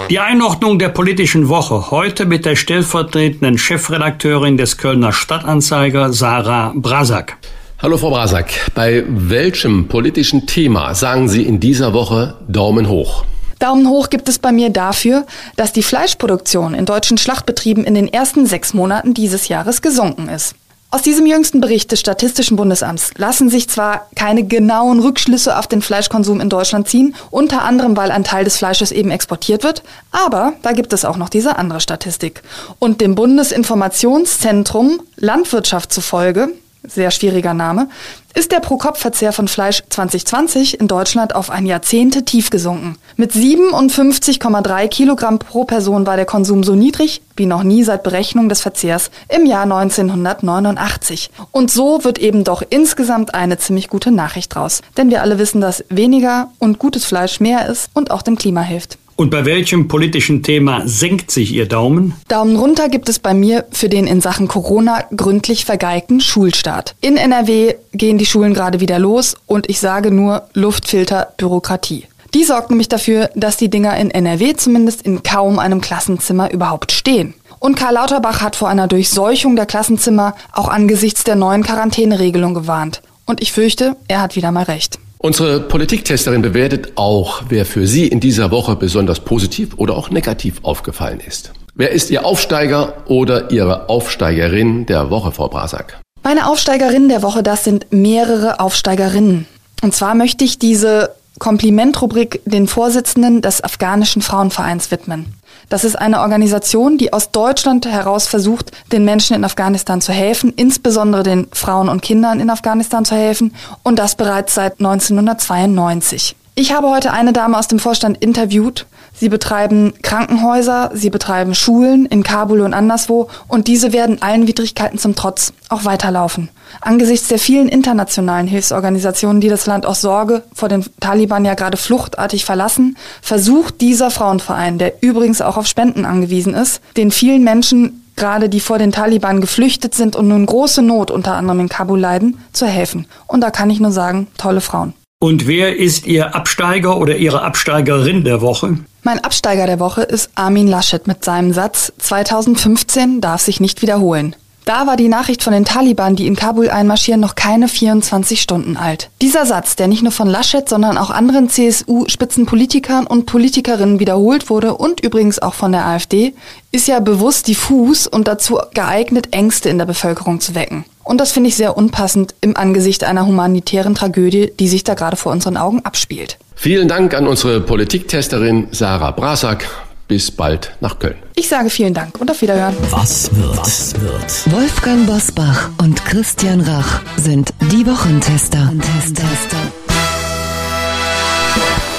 Die 0.10 0.20
Einordnung 0.20 0.80
der 0.80 0.88
politischen 0.88 1.50
Woche 1.50 1.92
heute 1.92 2.26
mit 2.26 2.46
der 2.46 2.56
stellvertretenden 2.56 3.58
Chefredakteurin 3.58 4.56
des 4.56 4.78
Kölner 4.78 5.12
Stadtanzeiger 5.12 6.14
Sarah 6.14 6.72
Brasak. 6.74 7.36
Hallo 7.82 7.98
Frau 7.98 8.12
Brasak, 8.12 8.72
bei 8.76 9.04
welchem 9.10 9.90
politischen 9.90 10.48
Thema 10.48 10.96
sagen 10.96 11.28
Sie 11.28 11.44
in 11.44 11.60
dieser 11.60 11.92
Woche 11.92 12.36
Daumen 12.48 12.88
hoch? 12.88 13.26
Daumen 13.60 13.90
hoch 13.90 14.10
gibt 14.10 14.30
es 14.30 14.40
bei 14.40 14.54
mir 14.54 14.70
dafür, 14.70 15.26
dass 15.58 15.74
die 15.74 15.84
Fleischproduktion 15.84 16.76
in 16.76 16.86
deutschen 16.86 17.18
Schlachtbetrieben 17.18 17.84
in 17.84 17.94
den 17.94 18.08
ersten 18.08 18.46
sechs 18.46 18.74
Monaten 18.74 19.14
dieses 19.14 19.50
Jahres 19.50 19.82
gesunken 19.82 20.30
ist. 20.30 20.56
Aus 20.92 21.02
diesem 21.02 21.26
jüngsten 21.26 21.60
Bericht 21.60 21.92
des 21.92 22.00
Statistischen 22.00 22.56
Bundesamts 22.56 23.12
lassen 23.18 23.50
sich 23.50 23.68
zwar 23.68 24.08
keine 24.16 24.44
genauen 24.46 25.00
Rückschlüsse 25.00 25.58
auf 25.58 25.68
den 25.68 25.82
Fleischkonsum 25.82 26.40
in 26.40 26.50
Deutschland 26.50 26.88
ziehen, 26.88 27.16
unter 27.32 27.64
anderem 27.64 27.98
weil 27.98 28.12
ein 28.12 28.24
Teil 28.24 28.46
des 28.46 28.58
Fleisches 28.58 28.92
eben 28.92 29.12
exportiert 29.12 29.64
wird, 29.64 29.84
aber 30.12 30.54
da 30.62 30.72
gibt 30.72 30.94
es 30.94 31.04
auch 31.04 31.18
noch 31.18 31.30
diese 31.30 31.58
andere 31.58 31.82
Statistik. 31.82 32.44
Und 32.80 33.02
dem 33.02 33.16
Bundesinformationszentrum 33.16 35.02
Landwirtschaft 35.18 35.92
zufolge 35.92 36.54
sehr 36.88 37.12
schwieriger 37.12 37.54
Name, 37.54 37.88
ist 38.34 38.52
der 38.52 38.60
Pro-Kopf-Verzehr 38.60 39.32
von 39.32 39.48
Fleisch 39.48 39.82
2020 39.90 40.80
in 40.80 40.88
Deutschland 40.88 41.36
auf 41.36 41.50
ein 41.50 41.66
Jahrzehnt 41.66 42.26
tief 42.26 42.50
gesunken. 42.50 42.98
Mit 43.16 43.32
57,3 43.32 44.88
Kilogramm 44.90 45.40
pro 45.40 45.64
Person 45.64 46.06
war 46.06 46.18
der 46.18 46.26
Konsum 46.26 46.64
so 46.64 46.76
niedrig 46.76 47.22
wie 47.38 47.46
noch 47.46 47.64
nie 47.64 47.84
seit 47.84 48.04
Berechnung 48.04 48.50
des 48.50 48.62
Verzehrs 48.62 49.10
im 49.30 49.46
Jahr 49.46 49.64
1989. 49.64 51.32
Und 51.52 51.72
so 51.72 52.04
wird 52.04 52.18
eben 52.18 52.44
doch 52.44 52.62
insgesamt 52.70 53.34
eine 53.34 53.58
ziemlich 53.58 53.88
gute 53.88 54.12
Nachricht 54.12 54.54
draus. 54.56 54.82
Denn 54.98 55.10
wir 55.10 55.22
alle 55.22 55.40
wissen, 55.40 55.62
dass 55.62 55.86
weniger 55.90 56.52
und 56.60 56.80
gutes 56.80 57.06
Fleisch 57.06 57.40
mehr 57.40 57.68
ist 57.68 57.90
und 57.94 58.12
auch 58.12 58.22
dem 58.22 58.38
Klima 58.38 58.62
hilft. 58.62 58.98
Und 59.18 59.32
bei 59.32 59.46
welchem 59.46 59.88
politischen 59.88 60.44
Thema 60.44 60.82
senkt 60.86 61.32
sich 61.32 61.54
Ihr 61.54 61.68
Daumen? 61.68 62.16
Daumen 62.28 62.58
runter 62.58 62.90
gibt 62.90 63.08
es 63.08 63.20
bei 63.20 63.34
mir 63.34 63.64
für 63.72 63.88
den 63.88 64.08
in 64.08 64.20
Sachen 64.20 64.50
Corona 64.50 65.06
gründlich 65.16 65.64
vergeigten 65.64 66.20
Schulstart. 66.20 66.96
In 67.00 67.16
NRW 67.16 67.76
gehen 67.94 68.18
die 68.18 68.26
Schulen 68.26 68.54
gerade 68.54 68.82
wieder 68.82 69.00
los 69.00 69.38
und 69.46 69.70
ich 69.70 69.80
sage 69.80 70.12
nur 70.12 70.44
Luftfilter 70.54 71.34
Bürokratie. 71.38 72.04
Die 72.34 72.44
sorgt 72.44 72.72
nämlich 72.72 72.90
dafür, 72.90 73.30
dass 73.36 73.56
die 73.56 73.70
Dinger 73.70 73.96
in 73.96 74.12
NRW 74.12 74.56
zumindest 74.56 75.04
in 75.04 75.24
kaum 75.24 75.60
einem 75.60 75.80
Klassenzimmer 75.80 76.52
überhaupt 76.52 76.92
stehen. 76.92 77.36
Und 77.60 77.78
Karl 77.78 77.94
Lauterbach 77.94 78.42
hat 78.42 78.58
vor 78.58 78.68
einer 78.68 78.90
Durchseuchung 78.90 79.56
der 79.56 79.66
Klassenzimmer 79.66 80.36
auch 80.52 80.68
angesichts 80.68 81.24
der 81.24 81.36
neuen 81.36 81.64
Quarantäneregelung 81.64 82.54
gewarnt. 82.54 83.02
Und 83.26 83.42
ich 83.42 83.54
fürchte, 83.54 83.96
er 84.10 84.22
hat 84.22 84.36
wieder 84.36 84.52
mal 84.52 84.64
recht. 84.64 85.00
Unsere 85.26 85.60
Politiktesterin 85.60 86.44
bewertet 86.44 86.92
auch, 86.98 87.46
wer 87.50 87.66
für 87.66 87.88
Sie 87.88 88.06
in 88.08 88.20
dieser 88.20 88.52
Woche 88.52 88.76
besonders 88.76 89.22
positiv 89.22 89.70
oder 89.78 89.98
auch 89.98 90.12
negativ 90.12 90.60
aufgefallen 90.62 91.20
ist. 91.20 91.52
Wer 91.74 91.90
ist 91.94 92.12
Ihr 92.12 92.24
Aufsteiger 92.24 92.94
oder 93.08 93.50
Ihre 93.50 93.90
Aufsteigerin 93.90 94.86
der 94.86 95.10
Woche, 95.10 95.32
Frau 95.32 95.48
Brasak? 95.48 96.00
Meine 96.22 96.48
Aufsteigerin 96.48 97.10
der 97.10 97.24
Woche, 97.24 97.42
das 97.42 97.64
sind 97.64 97.88
mehrere 97.90 98.60
Aufsteigerinnen. 98.60 99.48
Und 99.82 99.96
zwar 99.96 100.14
möchte 100.14 100.44
ich 100.44 100.60
diese 100.60 101.16
Komplimentrubrik 101.40 102.42
den 102.46 102.68
Vorsitzenden 102.68 103.42
des 103.42 103.64
afghanischen 103.64 104.22
Frauenvereins 104.22 104.92
widmen. 104.92 105.34
Das 105.70 105.84
ist 105.84 105.96
eine 105.96 106.22
Organisation, 106.22 106.98
die 106.98 107.14
aus 107.14 107.32
Deutschland 107.32 107.86
heraus 107.86 108.28
versucht, 108.28 108.72
den 108.92 109.06
Menschen 109.06 109.36
in 109.36 109.44
Afghanistan 109.44 110.02
zu 110.02 110.14
helfen, 110.14 110.54
insbesondere 110.56 111.24
den 111.24 111.48
Frauen 111.52 111.90
und 111.90 112.02
Kindern 112.02 112.40
in 112.40 112.50
Afghanistan 112.50 113.06
zu 113.06 113.16
helfen 113.16 113.54
und 113.84 114.00
das 114.00 114.16
bereits 114.16 114.56
seit 114.56 114.80
1992. 114.80 116.36
Ich 116.58 116.72
habe 116.72 116.90
heute 116.90 117.12
eine 117.12 117.34
Dame 117.34 117.58
aus 117.58 117.68
dem 117.68 117.80
Vorstand 117.80 118.18
interviewt. 118.20 118.86
Sie 119.18 119.30
betreiben 119.30 119.94
Krankenhäuser, 120.02 120.92
sie 120.94 121.10
betreiben 121.10 121.56
Schulen 121.56 122.06
in 122.06 122.24
Kabul 122.24 122.62
und 122.62 122.74
anderswo 122.74 123.30
und 123.48 123.68
diese 123.68 123.94
werden 123.94 124.22
allen 124.22 124.48
Widrigkeiten 124.48 125.00
zum 125.00 125.16
Trotz 125.16 125.54
auch 125.70 125.86
weiterlaufen. 125.86 126.50
Angesichts 126.82 127.30
der 127.30 127.40
vielen 127.40 127.70
internationalen 127.70 128.48
Hilfsorganisationen, 128.48 129.40
die 129.40 129.50
das 129.50 129.66
Land 129.66 129.86
aus 129.86 130.02
Sorge 130.02 130.44
vor 130.54 130.68
den 130.68 130.86
Taliban 131.00 131.46
ja 131.46 131.54
gerade 131.54 131.78
fluchtartig 131.78 132.44
verlassen, 132.44 132.98
versucht 133.22 133.80
dieser 133.82 134.12
Frauenverein, 134.12 134.78
der 134.78 135.02
übrigens 135.02 135.42
auch 135.42 135.58
auf 135.58 135.68
Spenden 135.68 136.06
angewiesen 136.06 136.54
ist, 136.54 136.82
den 136.98 137.12
vielen 137.12 137.44
Menschen 137.44 138.02
gerade 138.16 138.50
die 138.50 138.60
vor 138.60 138.78
den 138.78 138.92
Taliban 138.92 139.42
geflüchtet 139.42 139.94
sind 139.94 140.16
und 140.16 140.28
nun 140.28 140.46
große 140.46 140.82
Not 140.82 141.12
unter 141.12 141.36
anderem 141.36 141.62
in 141.62 141.70
Kabul 141.70 142.00
leiden, 142.00 142.40
zu 142.54 142.66
helfen. 142.66 143.08
Und 143.28 143.42
da 143.42 143.52
kann 143.52 143.70
ich 143.70 143.80
nur 143.80 143.92
sagen, 143.92 144.28
tolle 144.38 144.62
Frauen. 144.62 144.94
Und 145.26 145.48
wer 145.48 145.76
ist 145.76 146.06
Ihr 146.06 146.36
Absteiger 146.36 147.00
oder 147.00 147.16
Ihre 147.16 147.42
Absteigerin 147.42 148.24
der 148.24 148.42
Woche? 148.42 148.78
Mein 149.02 149.24
Absteiger 149.24 149.66
der 149.66 149.80
Woche 149.80 150.04
ist 150.04 150.30
Armin 150.36 150.68
Laschet 150.68 151.08
mit 151.08 151.24
seinem 151.24 151.52
Satz 151.52 151.92
2015 151.98 153.22
darf 153.22 153.42
sich 153.42 153.60
nicht 153.60 153.82
wiederholen. 153.82 154.36
Da 154.66 154.88
war 154.88 154.98
die 154.98 155.10
Nachricht 155.10 155.44
von 155.44 155.54
den 155.54 155.64
Taliban, 155.64 156.16
die 156.16 156.26
in 156.26 156.36
Kabul 156.36 156.72
einmarschieren, 156.72 157.22
noch 157.22 157.36
keine 157.36 157.68
24 157.68 158.42
Stunden 158.42 158.78
alt. 158.78 159.12
Dieser 159.22 159.46
Satz, 159.46 159.76
der 159.76 159.88
nicht 159.88 160.02
nur 160.02 160.12
von 160.12 160.28
Laschet, 160.28 160.68
sondern 160.68 160.98
auch 160.98 161.12
anderen 161.12 161.50
CSU-Spitzenpolitikern 161.50 163.06
und 163.06 163.28
Politikerinnen 163.28 164.00
wiederholt 164.00 164.50
wurde 164.50 164.74
und 164.74 165.02
übrigens 165.02 165.40
auch 165.40 165.54
von 165.54 165.72
der 165.72 165.86
AfD, 165.86 166.34
ist 166.72 166.88
ja 166.88 167.00
bewusst 167.00 167.48
diffus 167.48 168.08
und 168.08 168.28
dazu 168.28 168.58
geeignet, 168.74 169.28
Ängste 169.36 169.70
in 169.70 169.78
der 169.78 169.86
Bevölkerung 169.86 170.40
zu 170.40 170.56
wecken. 170.56 170.84
Und 171.04 171.22
das 171.22 171.32
finde 171.32 171.50
ich 171.50 171.56
sehr 171.56 171.78
unpassend 171.78 172.34
im 172.42 172.58
Angesicht 172.58 173.04
einer 173.04 173.28
humanitären 173.28 173.94
Tragödie, 173.94 174.52
die 174.60 174.68
sich 174.68 174.84
da 174.84 174.96
gerade 174.96 175.16
vor 175.16 175.32
unseren 175.32 175.58
Augen 175.58 175.82
abspielt. 175.86 176.40
Vielen 176.56 176.88
Dank 176.88 177.14
an 177.14 177.28
unsere 177.28 177.62
Politiktesterin 177.62 178.70
Sarah 178.72 179.12
Brasak. 179.12 179.68
Bis 180.08 180.30
bald 180.30 180.76
nach 180.82 181.00
Köln. 181.00 181.16
Ich 181.36 181.48
sage 181.48 181.70
vielen 181.70 181.94
Dank 181.94 182.20
und 182.20 182.30
auf 182.30 182.42
Wiederhören. 182.42 182.76
Was 182.92 183.36
wird? 183.36 183.58
Was 183.58 184.00
wird? 184.00 184.52
Wolfgang 184.54 185.06
Bosbach 185.08 185.70
und 185.80 186.04
Christian 186.06 186.62
Rach 186.62 187.02
sind 187.18 187.54
die 187.72 187.86
Wochentester. 187.88 188.72
Tester. 188.82 189.85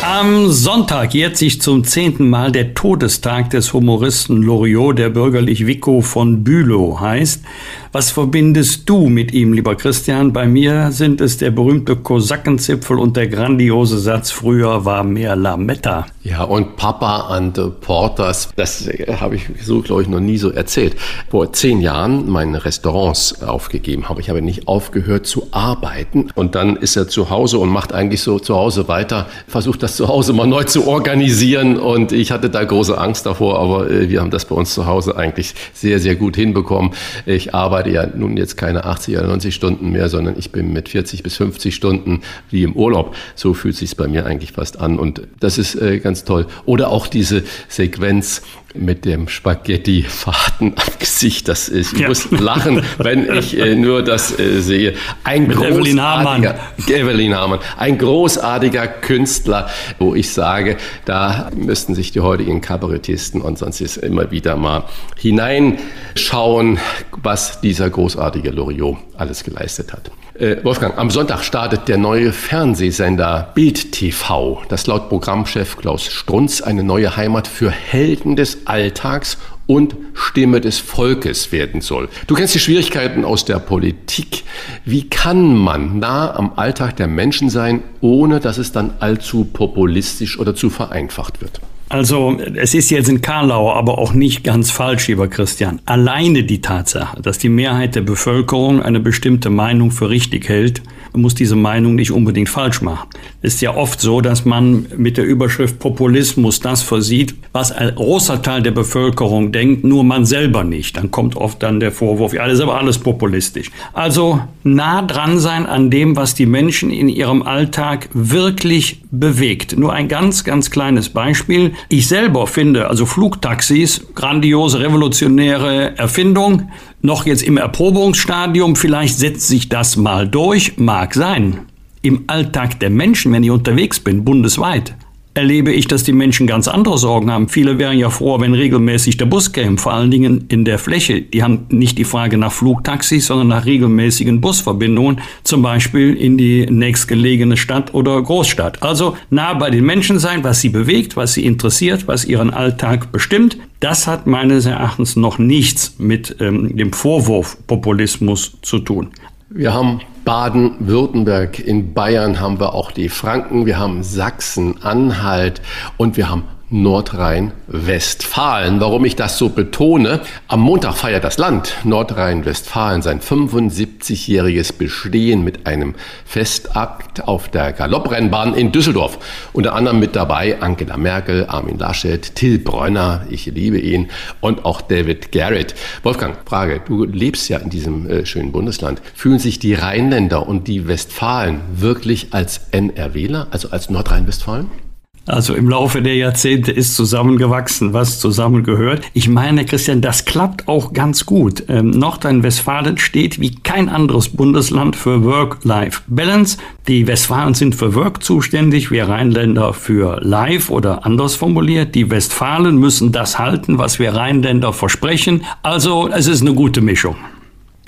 Am 0.08 0.52
Sonntag 0.52 1.14
jährt 1.14 1.36
sich 1.36 1.60
zum 1.60 1.82
zehnten 1.82 2.30
Mal 2.30 2.52
der 2.52 2.74
Todestag 2.74 3.50
des 3.50 3.72
Humoristen 3.72 4.40
Loriot, 4.40 4.98
der 5.00 5.10
bürgerlich 5.10 5.66
Vico 5.66 6.00
von 6.00 6.44
Bülow 6.44 7.00
heißt. 7.00 7.42
Was 7.90 8.12
verbindest 8.12 8.88
du 8.88 9.08
mit 9.08 9.32
ihm, 9.32 9.52
lieber 9.52 9.74
Christian? 9.74 10.32
Bei 10.32 10.46
mir 10.46 10.92
sind 10.92 11.20
es 11.20 11.38
der 11.38 11.50
berühmte 11.50 11.96
Kosakenzipfel 11.96 12.98
und 12.98 13.16
der 13.16 13.26
grandiose 13.26 13.98
Satz, 13.98 14.30
früher 14.30 14.84
war 14.84 15.02
mehr 15.02 15.34
Lametta. 15.34 16.06
Ja, 16.22 16.44
und 16.44 16.76
Papa 16.76 17.28
and 17.28 17.56
the 17.56 17.70
Porters, 17.80 18.50
das 18.54 18.88
habe 19.20 19.36
ich 19.36 19.48
so, 19.62 19.80
glaube 19.80 20.02
ich, 20.02 20.08
noch 20.08 20.20
nie 20.20 20.38
so 20.38 20.50
erzählt. 20.50 20.94
Vor 21.30 21.52
zehn 21.52 21.80
Jahren 21.80 22.28
meine 22.28 22.64
Restaurants 22.64 23.42
aufgegeben 23.42 24.08
habe. 24.08 24.20
Ich 24.20 24.28
habe 24.28 24.42
nicht 24.42 24.68
aufgehört 24.68 25.26
zu 25.26 25.48
arbeiten. 25.52 26.28
Und 26.34 26.54
dann 26.54 26.76
ist 26.76 26.96
er 26.96 27.08
zu 27.08 27.30
Hause 27.30 27.58
und 27.58 27.70
macht 27.70 27.92
eigentlich 27.92 28.20
so 28.20 28.38
zu 28.38 28.54
Hause 28.54 28.86
weiter, 28.88 29.26
versucht 29.48 29.82
das 29.82 29.95
zu 29.96 30.08
Hause 30.08 30.32
mal 30.32 30.46
neu 30.46 30.64
zu 30.64 30.86
organisieren. 30.86 31.78
Und 31.78 32.12
ich 32.12 32.30
hatte 32.30 32.50
da 32.50 32.62
große 32.62 32.96
Angst 32.96 33.26
davor, 33.26 33.58
aber 33.58 33.90
äh, 33.90 34.08
wir 34.08 34.20
haben 34.20 34.30
das 34.30 34.44
bei 34.44 34.54
uns 34.54 34.74
zu 34.74 34.86
Hause 34.86 35.16
eigentlich 35.16 35.54
sehr, 35.72 35.98
sehr 35.98 36.14
gut 36.14 36.36
hinbekommen. 36.36 36.92
Ich 37.24 37.54
arbeite 37.54 37.90
ja 37.90 38.06
nun 38.06 38.36
jetzt 38.36 38.56
keine 38.56 38.84
80 38.84 39.16
oder 39.16 39.26
90 39.28 39.54
Stunden 39.54 39.90
mehr, 39.90 40.08
sondern 40.08 40.36
ich 40.38 40.52
bin 40.52 40.72
mit 40.72 40.88
40 40.88 41.22
bis 41.22 41.36
50 41.36 41.74
Stunden 41.74 42.20
wie 42.50 42.62
im 42.62 42.74
Urlaub. 42.74 43.16
So 43.34 43.54
fühlt 43.54 43.76
sich 43.76 43.96
bei 43.96 44.06
mir 44.06 44.26
eigentlich 44.26 44.52
fast 44.52 44.80
an 44.80 44.98
und 44.98 45.22
das 45.40 45.58
ist 45.58 45.74
äh, 45.74 45.98
ganz 45.98 46.24
toll. 46.24 46.46
Oder 46.66 46.90
auch 46.90 47.06
diese 47.06 47.42
Sequenz, 47.68 48.42
mit 48.74 49.04
dem 49.04 49.28
Spaghetti-Faden 49.28 50.74
am 50.76 50.98
Gesicht. 50.98 51.48
Das 51.48 51.68
ist, 51.68 51.94
ich 51.94 52.00
ja. 52.00 52.08
muss 52.08 52.30
lachen, 52.30 52.82
wenn 52.98 53.32
ich 53.36 53.58
äh, 53.58 53.74
nur 53.74 54.02
das 54.02 54.38
äh, 54.38 54.60
sehe. 54.60 54.94
Ein 55.24 55.46
mit 55.46 55.58
Evelyn 55.58 56.00
Hamann. 56.00 56.54
Evelyn 56.88 57.34
Hamann. 57.34 57.60
Ein 57.76 57.98
großartiger 57.98 58.86
Künstler, 58.86 59.68
wo 59.98 60.14
ich 60.14 60.30
sage, 60.30 60.76
da 61.04 61.50
müssten 61.54 61.94
sich 61.94 62.12
die 62.12 62.20
heutigen 62.20 62.60
Kabarettisten 62.60 63.40
und 63.40 63.58
sonst 63.58 63.80
ist 63.80 63.96
immer 63.96 64.30
wieder 64.30 64.56
mal 64.56 64.84
hineinschauen, 65.16 66.78
was 67.22 67.60
dieser 67.60 67.90
großartige 67.90 68.50
Loriot 68.50 68.98
alles 69.16 69.44
geleistet 69.44 69.92
hat. 69.92 70.10
Äh, 70.38 70.62
Wolfgang, 70.64 70.98
am 70.98 71.10
Sonntag 71.10 71.44
startet 71.44 71.88
der 71.88 71.96
neue 71.96 72.30
Fernsehsender 72.30 73.52
Bild 73.54 73.92
TV, 73.92 74.62
das 74.68 74.86
laut 74.86 75.08
Programmchef 75.08 75.78
Klaus 75.78 76.04
Strunz 76.04 76.60
eine 76.60 76.84
neue 76.84 77.16
Heimat 77.16 77.48
für 77.48 77.70
Helden 77.70 78.36
des 78.36 78.66
Alltags 78.66 79.38
und 79.66 79.96
Stimme 80.12 80.60
des 80.60 80.78
Volkes 80.78 81.52
werden 81.52 81.80
soll. 81.80 82.10
Du 82.26 82.34
kennst 82.34 82.54
die 82.54 82.58
Schwierigkeiten 82.58 83.24
aus 83.24 83.46
der 83.46 83.58
Politik. 83.58 84.44
Wie 84.84 85.08
kann 85.08 85.56
man 85.56 86.00
nah 86.00 86.34
am 86.34 86.52
Alltag 86.56 86.96
der 86.96 87.06
Menschen 87.06 87.48
sein, 87.48 87.82
ohne 88.02 88.38
dass 88.38 88.58
es 88.58 88.72
dann 88.72 88.92
allzu 89.00 89.44
populistisch 89.44 90.38
oder 90.38 90.54
zu 90.54 90.68
vereinfacht 90.68 91.40
wird? 91.40 91.60
Also 91.88 92.36
es 92.56 92.74
ist 92.74 92.90
jetzt 92.90 93.08
in 93.08 93.20
Karlau 93.20 93.72
aber 93.72 93.98
auch 93.98 94.12
nicht 94.12 94.42
ganz 94.42 94.70
falsch, 94.70 95.06
lieber 95.06 95.28
Christian. 95.28 95.80
Alleine 95.86 96.42
die 96.42 96.60
Tatsache, 96.60 97.20
dass 97.22 97.38
die 97.38 97.48
Mehrheit 97.48 97.94
der 97.94 98.00
Bevölkerung 98.00 98.82
eine 98.82 98.98
bestimmte 98.98 99.50
Meinung 99.50 99.92
für 99.92 100.10
richtig 100.10 100.48
hält, 100.48 100.82
muss 101.16 101.34
diese 101.34 101.56
Meinung 101.56 101.94
nicht 101.94 102.10
unbedingt 102.10 102.48
falsch 102.48 102.82
machen. 102.82 103.08
Es 103.42 103.54
ist 103.54 103.60
ja 103.62 103.74
oft 103.74 104.00
so, 104.00 104.20
dass 104.20 104.44
man 104.44 104.86
mit 104.96 105.16
der 105.16 105.24
Überschrift 105.24 105.78
Populismus 105.78 106.60
das 106.60 106.82
versieht, 106.82 107.34
was 107.52 107.72
ein 107.72 107.94
großer 107.94 108.42
Teil 108.42 108.62
der 108.62 108.70
Bevölkerung 108.72 109.52
denkt, 109.52 109.84
nur 109.84 110.04
man 110.04 110.26
selber 110.26 110.64
nicht. 110.64 110.96
Dann 110.96 111.10
kommt 111.10 111.36
oft 111.36 111.62
dann 111.62 111.80
der 111.80 111.92
Vorwurf, 111.92 112.34
ja, 112.34 112.44
das 112.44 112.54
ist 112.54 112.60
aber 112.60 112.78
alles 112.78 112.98
populistisch. 112.98 113.70
Also 113.92 114.40
nah 114.62 115.02
dran 115.02 115.38
sein 115.38 115.66
an 115.66 115.90
dem, 115.90 116.16
was 116.16 116.34
die 116.34 116.46
Menschen 116.46 116.90
in 116.90 117.08
ihrem 117.08 117.42
Alltag 117.42 118.08
wirklich 118.12 119.00
bewegt. 119.18 119.76
Nur 119.78 119.92
ein 119.92 120.08
ganz, 120.08 120.44
ganz 120.44 120.70
kleines 120.70 121.08
Beispiel. 121.08 121.72
Ich 121.88 122.08
selber 122.08 122.46
finde, 122.46 122.88
also 122.88 123.06
Flugtaxis, 123.06 124.06
grandiose, 124.14 124.80
revolutionäre 124.80 125.96
Erfindung, 125.98 126.70
noch 127.02 127.26
jetzt 127.26 127.42
im 127.42 127.56
Erprobungsstadium, 127.56 128.76
vielleicht 128.76 129.18
setzt 129.18 129.48
sich 129.48 129.68
das 129.68 129.96
mal 129.96 130.28
durch, 130.28 130.76
mag 130.76 131.14
sein. 131.14 131.60
Im 132.02 132.24
Alltag 132.26 132.78
der 132.80 132.90
Menschen, 132.90 133.32
wenn 133.32 133.42
ich 133.42 133.50
unterwegs 133.50 134.00
bin, 134.00 134.24
bundesweit, 134.24 134.94
erlebe 135.36 135.70
ich, 135.70 135.86
dass 135.86 136.02
die 136.02 136.14
Menschen 136.14 136.46
ganz 136.46 136.66
andere 136.66 136.96
Sorgen 136.96 137.30
haben. 137.30 137.48
Viele 137.48 137.78
wären 137.78 137.98
ja 137.98 138.08
froh, 138.08 138.40
wenn 138.40 138.54
regelmäßig 138.54 139.18
der 139.18 139.26
Bus 139.26 139.52
käme, 139.52 139.76
vor 139.76 139.92
allen 139.92 140.10
Dingen 140.10 140.46
in 140.48 140.64
der 140.64 140.78
Fläche. 140.78 141.20
Die 141.20 141.42
haben 141.42 141.66
nicht 141.68 141.98
die 141.98 142.04
Frage 142.04 142.38
nach 142.38 142.52
Flugtaxis, 142.52 143.26
sondern 143.26 143.48
nach 143.48 143.66
regelmäßigen 143.66 144.40
Busverbindungen, 144.40 145.20
zum 145.44 145.60
Beispiel 145.60 146.14
in 146.14 146.38
die 146.38 146.64
nächstgelegene 146.64 147.58
Stadt 147.58 147.92
oder 147.92 148.20
Großstadt. 148.22 148.82
Also 148.82 149.16
nah 149.28 149.52
bei 149.52 149.68
den 149.68 149.84
Menschen 149.84 150.18
sein, 150.18 150.42
was 150.42 150.62
sie 150.62 150.70
bewegt, 150.70 151.16
was 151.16 151.34
sie 151.34 151.44
interessiert, 151.44 152.08
was 152.08 152.24
ihren 152.24 152.50
Alltag 152.50 153.12
bestimmt. 153.12 153.58
Das 153.80 154.06
hat 154.06 154.26
meines 154.26 154.64
Erachtens 154.64 155.16
noch 155.16 155.36
nichts 155.36 155.96
mit 155.98 156.36
ähm, 156.40 156.74
dem 156.74 156.94
Vorwurf 156.94 157.58
Populismus 157.66 158.56
zu 158.62 158.78
tun. 158.78 159.10
Wir 159.48 159.72
haben 159.72 160.00
Baden-Württemberg, 160.24 161.60
in 161.60 161.94
Bayern 161.94 162.40
haben 162.40 162.58
wir 162.58 162.74
auch 162.74 162.90
die 162.90 163.08
Franken, 163.08 163.64
wir 163.64 163.78
haben 163.78 164.02
Sachsen, 164.02 164.82
Anhalt 164.82 165.62
und 165.96 166.16
wir 166.16 166.28
haben 166.28 166.48
Nordrhein-Westfalen. 166.70 168.80
Warum 168.80 169.04
ich 169.04 169.14
das 169.14 169.38
so 169.38 169.50
betone? 169.50 170.20
Am 170.48 170.60
Montag 170.60 170.96
feiert 170.96 171.22
das 171.22 171.38
Land 171.38 171.76
Nordrhein-Westfalen 171.84 173.02
sein 173.02 173.20
75-jähriges 173.20 174.76
Bestehen 174.76 175.44
mit 175.44 175.64
einem 175.66 175.94
Festakt 176.24 177.28
auf 177.28 177.48
der 177.48 177.72
Galopprennbahn 177.72 178.54
in 178.54 178.72
Düsseldorf. 178.72 179.20
Unter 179.52 179.76
anderem 179.76 180.00
mit 180.00 180.16
dabei 180.16 180.60
Angela 180.60 180.96
Merkel, 180.96 181.46
Armin 181.46 181.78
Laschet, 181.78 182.34
Till 182.34 182.58
Bräuner, 182.58 183.24
ich 183.30 183.46
liebe 183.46 183.78
ihn, 183.78 184.08
und 184.40 184.64
auch 184.64 184.80
David 184.80 185.30
Garrett. 185.30 185.76
Wolfgang, 186.02 186.36
Frage, 186.46 186.80
du 186.84 187.04
lebst 187.04 187.48
ja 187.48 187.58
in 187.58 187.70
diesem 187.70 188.10
äh, 188.10 188.26
schönen 188.26 188.50
Bundesland. 188.50 189.00
Fühlen 189.14 189.38
sich 189.38 189.60
die 189.60 189.74
Rheinländer 189.74 190.48
und 190.48 190.66
die 190.66 190.88
Westfalen 190.88 191.60
wirklich 191.76 192.34
als 192.34 192.62
NRWler, 192.72 193.46
also 193.52 193.70
als 193.70 193.88
Nordrhein-Westfalen? 193.88 194.85
Also 195.26 195.54
im 195.54 195.68
Laufe 195.68 196.02
der 196.02 196.14
Jahrzehnte 196.14 196.70
ist 196.70 196.94
zusammengewachsen, 196.94 197.92
was 197.92 198.20
zusammengehört. 198.20 199.02
Ich 199.12 199.28
meine, 199.28 199.64
Christian, 199.64 200.00
das 200.00 200.24
klappt 200.24 200.68
auch 200.68 200.92
ganz 200.92 201.26
gut. 201.26 201.64
Ähm, 201.68 201.90
Nordrhein-Westfalen 201.90 202.98
steht 202.98 203.40
wie 203.40 203.54
kein 203.56 203.88
anderes 203.88 204.28
Bundesland 204.28 204.94
für 204.94 205.24
Work-Life-Balance. 205.24 206.58
Die 206.86 207.08
Westfalen 207.08 207.54
sind 207.54 207.74
für 207.74 207.94
Work 207.94 208.22
zuständig, 208.22 208.92
wir 208.92 209.08
Rheinländer 209.08 209.72
für 209.72 210.20
Life 210.22 210.72
oder 210.72 211.04
anders 211.04 211.34
formuliert. 211.34 211.96
Die 211.96 212.08
Westfalen 212.10 212.76
müssen 212.78 213.10
das 213.10 213.38
halten, 213.38 213.78
was 213.78 213.98
wir 213.98 214.14
Rheinländer 214.14 214.72
versprechen. 214.72 215.44
Also 215.62 216.08
es 216.08 216.28
ist 216.28 216.42
eine 216.42 216.54
gute 216.54 216.80
Mischung. 216.80 217.16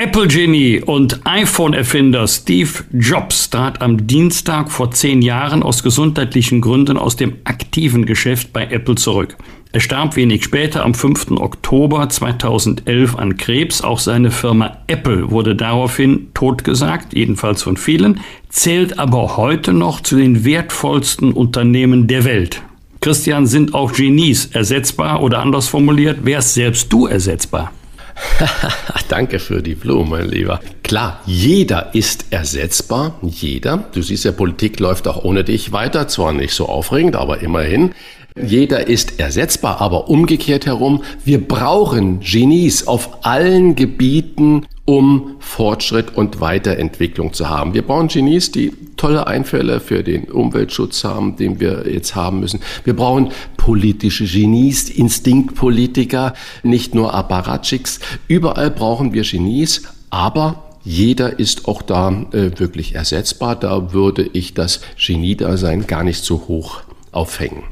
Apple-Genie 0.00 0.80
und 0.86 1.26
iPhone-Erfinder 1.26 2.28
Steve 2.28 2.84
Jobs 2.92 3.50
trat 3.50 3.82
am 3.82 4.06
Dienstag 4.06 4.70
vor 4.70 4.92
zehn 4.92 5.22
Jahren 5.22 5.64
aus 5.64 5.82
gesundheitlichen 5.82 6.60
Gründen 6.60 6.96
aus 6.96 7.16
dem 7.16 7.38
aktiven 7.42 8.06
Geschäft 8.06 8.52
bei 8.52 8.62
Apple 8.66 8.94
zurück. 8.94 9.36
Er 9.72 9.80
starb 9.80 10.14
wenig 10.14 10.44
später 10.44 10.84
am 10.84 10.94
5. 10.94 11.32
Oktober 11.32 12.08
2011 12.08 13.16
an 13.16 13.36
Krebs. 13.36 13.82
Auch 13.82 13.98
seine 13.98 14.30
Firma 14.30 14.76
Apple 14.86 15.32
wurde 15.32 15.56
daraufhin 15.56 16.28
totgesagt, 16.32 17.12
jedenfalls 17.12 17.64
von 17.64 17.76
vielen, 17.76 18.20
zählt 18.50 19.00
aber 19.00 19.36
heute 19.36 19.72
noch 19.72 20.00
zu 20.00 20.14
den 20.14 20.44
wertvollsten 20.44 21.32
Unternehmen 21.32 22.06
der 22.06 22.24
Welt. 22.24 22.62
Christian, 23.00 23.46
sind 23.46 23.74
auch 23.74 23.92
Genies 23.92 24.46
ersetzbar 24.46 25.20
oder 25.22 25.40
anders 25.40 25.66
formuliert, 25.66 26.24
wärst 26.24 26.54
selbst 26.54 26.92
du 26.92 27.08
ersetzbar? 27.08 27.72
Danke 29.08 29.38
für 29.38 29.62
die 29.62 29.74
Blume, 29.74 30.10
mein 30.10 30.28
Lieber. 30.28 30.60
Klar, 30.82 31.20
jeder 31.26 31.94
ist 31.94 32.26
ersetzbar, 32.30 33.18
jeder. 33.22 33.84
Du 33.92 34.02
siehst 34.02 34.24
ja, 34.24 34.32
Politik 34.32 34.80
läuft 34.80 35.08
auch 35.08 35.24
ohne 35.24 35.44
dich 35.44 35.72
weiter, 35.72 36.08
zwar 36.08 36.32
nicht 36.32 36.54
so 36.54 36.68
aufregend, 36.68 37.16
aber 37.16 37.40
immerhin. 37.40 37.94
Jeder 38.44 38.86
ist 38.86 39.18
ersetzbar, 39.20 39.80
aber 39.80 40.08
umgekehrt 40.08 40.66
herum, 40.66 41.02
wir 41.24 41.46
brauchen 41.46 42.20
Genies 42.20 42.86
auf 42.86 43.24
allen 43.24 43.74
Gebieten, 43.74 44.66
um 44.84 45.36
Fortschritt 45.38 46.16
und 46.16 46.40
Weiterentwicklung 46.40 47.32
zu 47.32 47.48
haben. 47.48 47.74
Wir 47.74 47.82
brauchen 47.82 48.08
Genies, 48.08 48.50
die 48.50 48.72
tolle 48.96 49.26
Einfälle 49.26 49.80
für 49.80 50.02
den 50.02 50.24
Umweltschutz 50.24 51.04
haben, 51.04 51.36
den 51.36 51.60
wir 51.60 51.84
jetzt 51.90 52.14
haben 52.14 52.40
müssen. 52.40 52.60
Wir 52.84 52.94
brauchen 52.94 53.30
politische 53.56 54.24
Genies, 54.24 54.90
Instinktpolitiker, 54.90 56.34
nicht 56.62 56.94
nur 56.94 57.14
Apparatschicks. 57.14 58.00
Überall 58.28 58.70
brauchen 58.70 59.12
wir 59.12 59.22
Genies, 59.22 59.82
aber 60.10 60.64
jeder 60.84 61.38
ist 61.38 61.68
auch 61.68 61.82
da 61.82 62.10
äh, 62.32 62.58
wirklich 62.58 62.94
ersetzbar. 62.94 63.56
Da 63.56 63.92
würde 63.92 64.28
ich 64.32 64.54
das 64.54 64.80
Geniedasein 64.96 65.86
gar 65.86 66.02
nicht 66.02 66.24
so 66.24 66.48
hoch 66.48 66.80
aufhängen. 67.12 67.64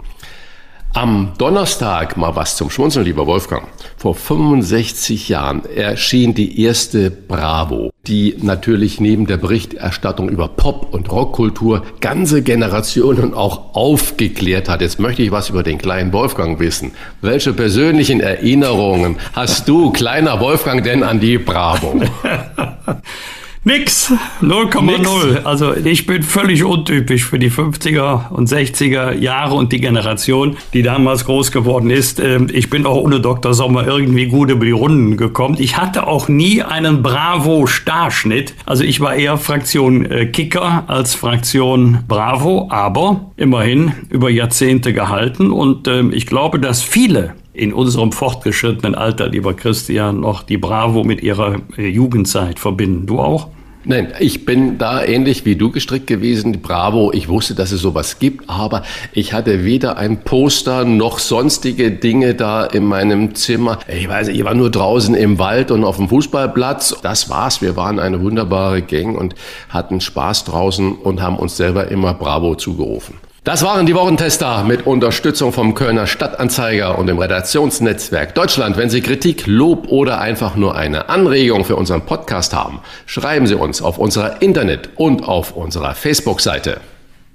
Am 0.97 1.33
Donnerstag 1.37 2.17
mal 2.17 2.37
was 2.37 2.57
zum 2.57 2.71
Schmunzeln, 2.71 3.05
lieber 3.05 3.27
Wolfgang. 3.27 3.69
Vor 3.99 4.15
65 4.15 5.29
Jahren 5.29 5.63
erschien 5.67 6.33
die 6.33 6.63
erste 6.63 7.11
Bravo, 7.11 7.93
die 8.07 8.35
natürlich 8.41 8.99
neben 8.99 9.27
der 9.27 9.37
Berichterstattung 9.37 10.31
über 10.31 10.49
Pop- 10.49 10.95
und 10.95 11.13
Rockkultur 11.13 11.83
ganze 12.01 12.41
Generationen 12.41 13.35
auch 13.35 13.75
aufgeklärt 13.75 14.71
hat. 14.71 14.81
Jetzt 14.81 14.99
möchte 14.99 15.23
ich 15.23 15.31
was 15.31 15.51
über 15.51 15.63
den 15.63 15.77
kleinen 15.77 16.15
Wolfgang 16.15 16.59
wissen. 16.61 16.93
Welche 17.21 17.53
persönlichen 17.53 18.21
Erinnerungen 18.21 19.17
hast 19.35 19.69
du, 19.69 19.91
kleiner 19.91 20.41
Wolfgang, 20.41 20.83
denn 20.83 21.03
an 21.03 21.21
die 21.21 21.37
Bravo? 21.37 22.01
Nix, 23.69 24.13
0,0. 24.43 25.43
Also 25.43 25.75
ich 25.75 26.07
bin 26.07 26.23
völlig 26.23 26.63
untypisch 26.63 27.25
für 27.25 27.41
die 27.41 27.51
50er 27.51 28.31
und 28.31 28.49
60er 28.49 29.13
Jahre 29.13 29.57
und 29.57 29.73
die 29.73 29.81
Generation, 29.81 30.57
die 30.73 30.85
damals 30.85 31.25
groß 31.25 31.51
geworden 31.51 31.91
ist. 31.91 32.21
Ähm, 32.21 32.47
ich 32.53 32.71
bin 32.71 32.87
auch 32.87 32.95
ohne 32.95 33.19
Dr. 33.19 33.55
Sommer 33.55 33.85
irgendwie 33.85 34.27
gut 34.27 34.53
über 34.53 34.65
die 34.65 34.71
Runden 34.71 35.17
gekommen. 35.17 35.57
Ich 35.59 35.77
hatte 35.79 36.07
auch 36.07 36.29
nie 36.29 36.63
einen 36.63 37.03
Bravo-Starschnitt. 37.03 38.55
Also 38.67 38.85
ich 38.85 39.01
war 39.01 39.17
eher 39.17 39.37
Fraktion 39.37 40.09
äh, 40.09 40.27
Kicker 40.27 40.85
als 40.87 41.17
Fraktion 41.17 42.05
Bravo, 42.07 42.69
aber 42.71 43.33
immerhin 43.37 43.95
über 44.11 44.31
Jahrzehnte 44.31 44.93
gehalten. 44.93 45.51
Und 45.51 45.89
ähm, 45.89 46.13
ich 46.13 46.27
glaube, 46.27 46.61
dass 46.61 46.83
viele 46.83 47.35
in 47.53 47.73
unserem 47.73 48.13
fortgeschrittenen 48.13 48.95
Alter, 48.95 49.29
lieber 49.29 49.55
Christian, 49.55 50.21
noch 50.21 50.45
die 50.45 50.59
Bravo 50.59 51.03
mit 51.03 51.21
ihrer 51.21 51.57
äh, 51.77 51.89
Jugendzeit 51.89 52.61
verbinden. 52.61 53.07
Du 53.07 53.19
auch? 53.19 53.49
Nein, 53.89 54.13
ich 54.19 54.45
bin 54.45 54.79
da 54.79 55.05
ähnlich 55.05 55.45
wie 55.45 55.55
du 55.55 55.71
gestrickt 55.71 56.09
gewesen. 56.09 56.61
Bravo, 56.61 57.13
ich 57.13 57.29
wusste, 57.29 57.55
dass 57.55 57.71
es 57.71 57.81
sowas 57.81 58.19
gibt, 58.19 58.51
aber 58.51 58.83
ich 59.13 59.33
hatte 59.33 59.65
weder 59.65 59.97
ein 59.97 60.25
Poster 60.25 60.85
noch 60.85 61.21
sonstige 61.21 61.93
Dinge 61.93 62.35
da 62.35 62.65
in 62.65 62.85
meinem 62.85 63.37
Zimmer. 63.37 63.79
Ich 63.87 64.09
weiß, 64.09 64.27
ich 64.27 64.43
war 64.43 64.55
nur 64.55 64.73
draußen 64.73 65.15
im 65.15 65.39
Wald 65.39 65.71
und 65.71 65.85
auf 65.85 65.99
dem 65.99 66.09
Fußballplatz. 66.09 66.97
Das 67.03 67.31
war's. 67.31 67.63
Wir 67.63 67.77
waren 67.77 68.01
eine 68.01 68.21
wunderbare 68.21 68.83
Gang 68.83 69.17
und 69.17 69.37
hatten 69.69 70.01
Spaß 70.01 70.43
draußen 70.43 70.93
und 70.97 71.23
haben 71.23 71.37
uns 71.37 71.57
selber 71.57 71.87
immer 71.87 72.13
Bravo 72.13 72.57
zugerufen. 72.57 73.15
Das 73.47 73.63
waren 73.63 73.87
die 73.87 73.95
Wochentester 73.95 74.63
mit 74.65 74.87
Unterstützung 74.89 75.53
vom 75.53 75.75
Kölner 75.75 76.09
Stadtanzeiger 76.09 76.99
und 76.99 77.07
dem 77.07 77.21
Redaktionsnetzwerk 77.21 78.35
Deutschland. 78.35 78.77
Wenn 78.77 78.91
Sie 78.91 79.03
Kritik, 79.03 79.47
Lob 79.47 79.87
oder 79.87 80.21
einfach 80.21 80.57
nur 80.57 80.75
eine 80.75 81.09
Anregung 81.09 81.65
für 81.65 81.77
unseren 81.77 82.01
Podcast 82.01 82.53
haben, 82.53 82.81
schreiben 83.07 83.47
Sie 83.47 83.55
uns 83.55 83.81
auf 83.81 83.99
unserer 83.99 84.43
Internet- 84.43 84.89
und 84.97 85.23
auf 85.23 85.53
unserer 85.53 85.95
Facebook-Seite. 85.95 86.81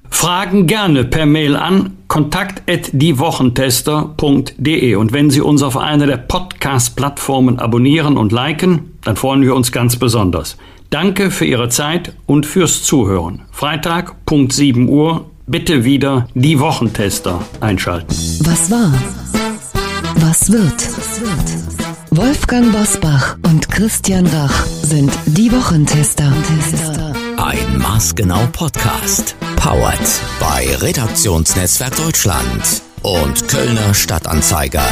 Fragen 0.10 0.68
gerne 0.68 1.06
per 1.06 1.26
Mail 1.26 1.56
an 1.56 1.96
kontakt@diewochentester.de 2.10 4.96
und 4.96 5.14
wenn 5.14 5.30
Sie 5.30 5.40
uns 5.40 5.64
auf 5.64 5.78
einer 5.78 6.08
der 6.08 6.18
Podcast-Plattformen 6.18 7.58
abonnieren 7.58 8.18
und 8.18 8.34
liken, 8.34 8.98
dann 9.06 9.16
freuen 9.16 9.44
wir 9.44 9.56
uns 9.56 9.72
ganz 9.72 9.96
besonders. 9.96 10.58
Danke 10.90 11.32
für 11.32 11.46
Ihre 11.46 11.70
Zeit 11.70 12.12
und 12.26 12.46
fürs 12.46 12.84
Zuhören. 12.84 13.44
Freitag, 13.54 14.26
Punkt 14.26 14.52
7 14.52 14.90
Uhr, 14.90 15.31
bitte 15.52 15.84
wieder 15.84 16.28
die 16.34 16.60
Wochentester 16.60 17.44
einschalten. 17.60 18.16
Was 18.40 18.72
war? 18.72 18.94
Was 20.16 20.50
wird? 20.52 20.88
Wolfgang 22.12 22.72
Bosbach 22.72 23.38
und 23.44 23.70
Christian 23.70 24.26
Rach 24.28 24.66
sind 24.66 25.12
die 25.26 25.52
Wochentester. 25.52 26.32
Ein 27.38 27.78
maßgenau 27.78 28.48
Podcast. 28.54 29.36
Powered 29.58 30.00
bei 30.40 30.68
Redaktionsnetzwerk 30.78 31.98
Deutschland 31.98 32.82
und 33.02 33.48
Kölner 33.50 33.94
Stadtanzeiger. 33.94 34.86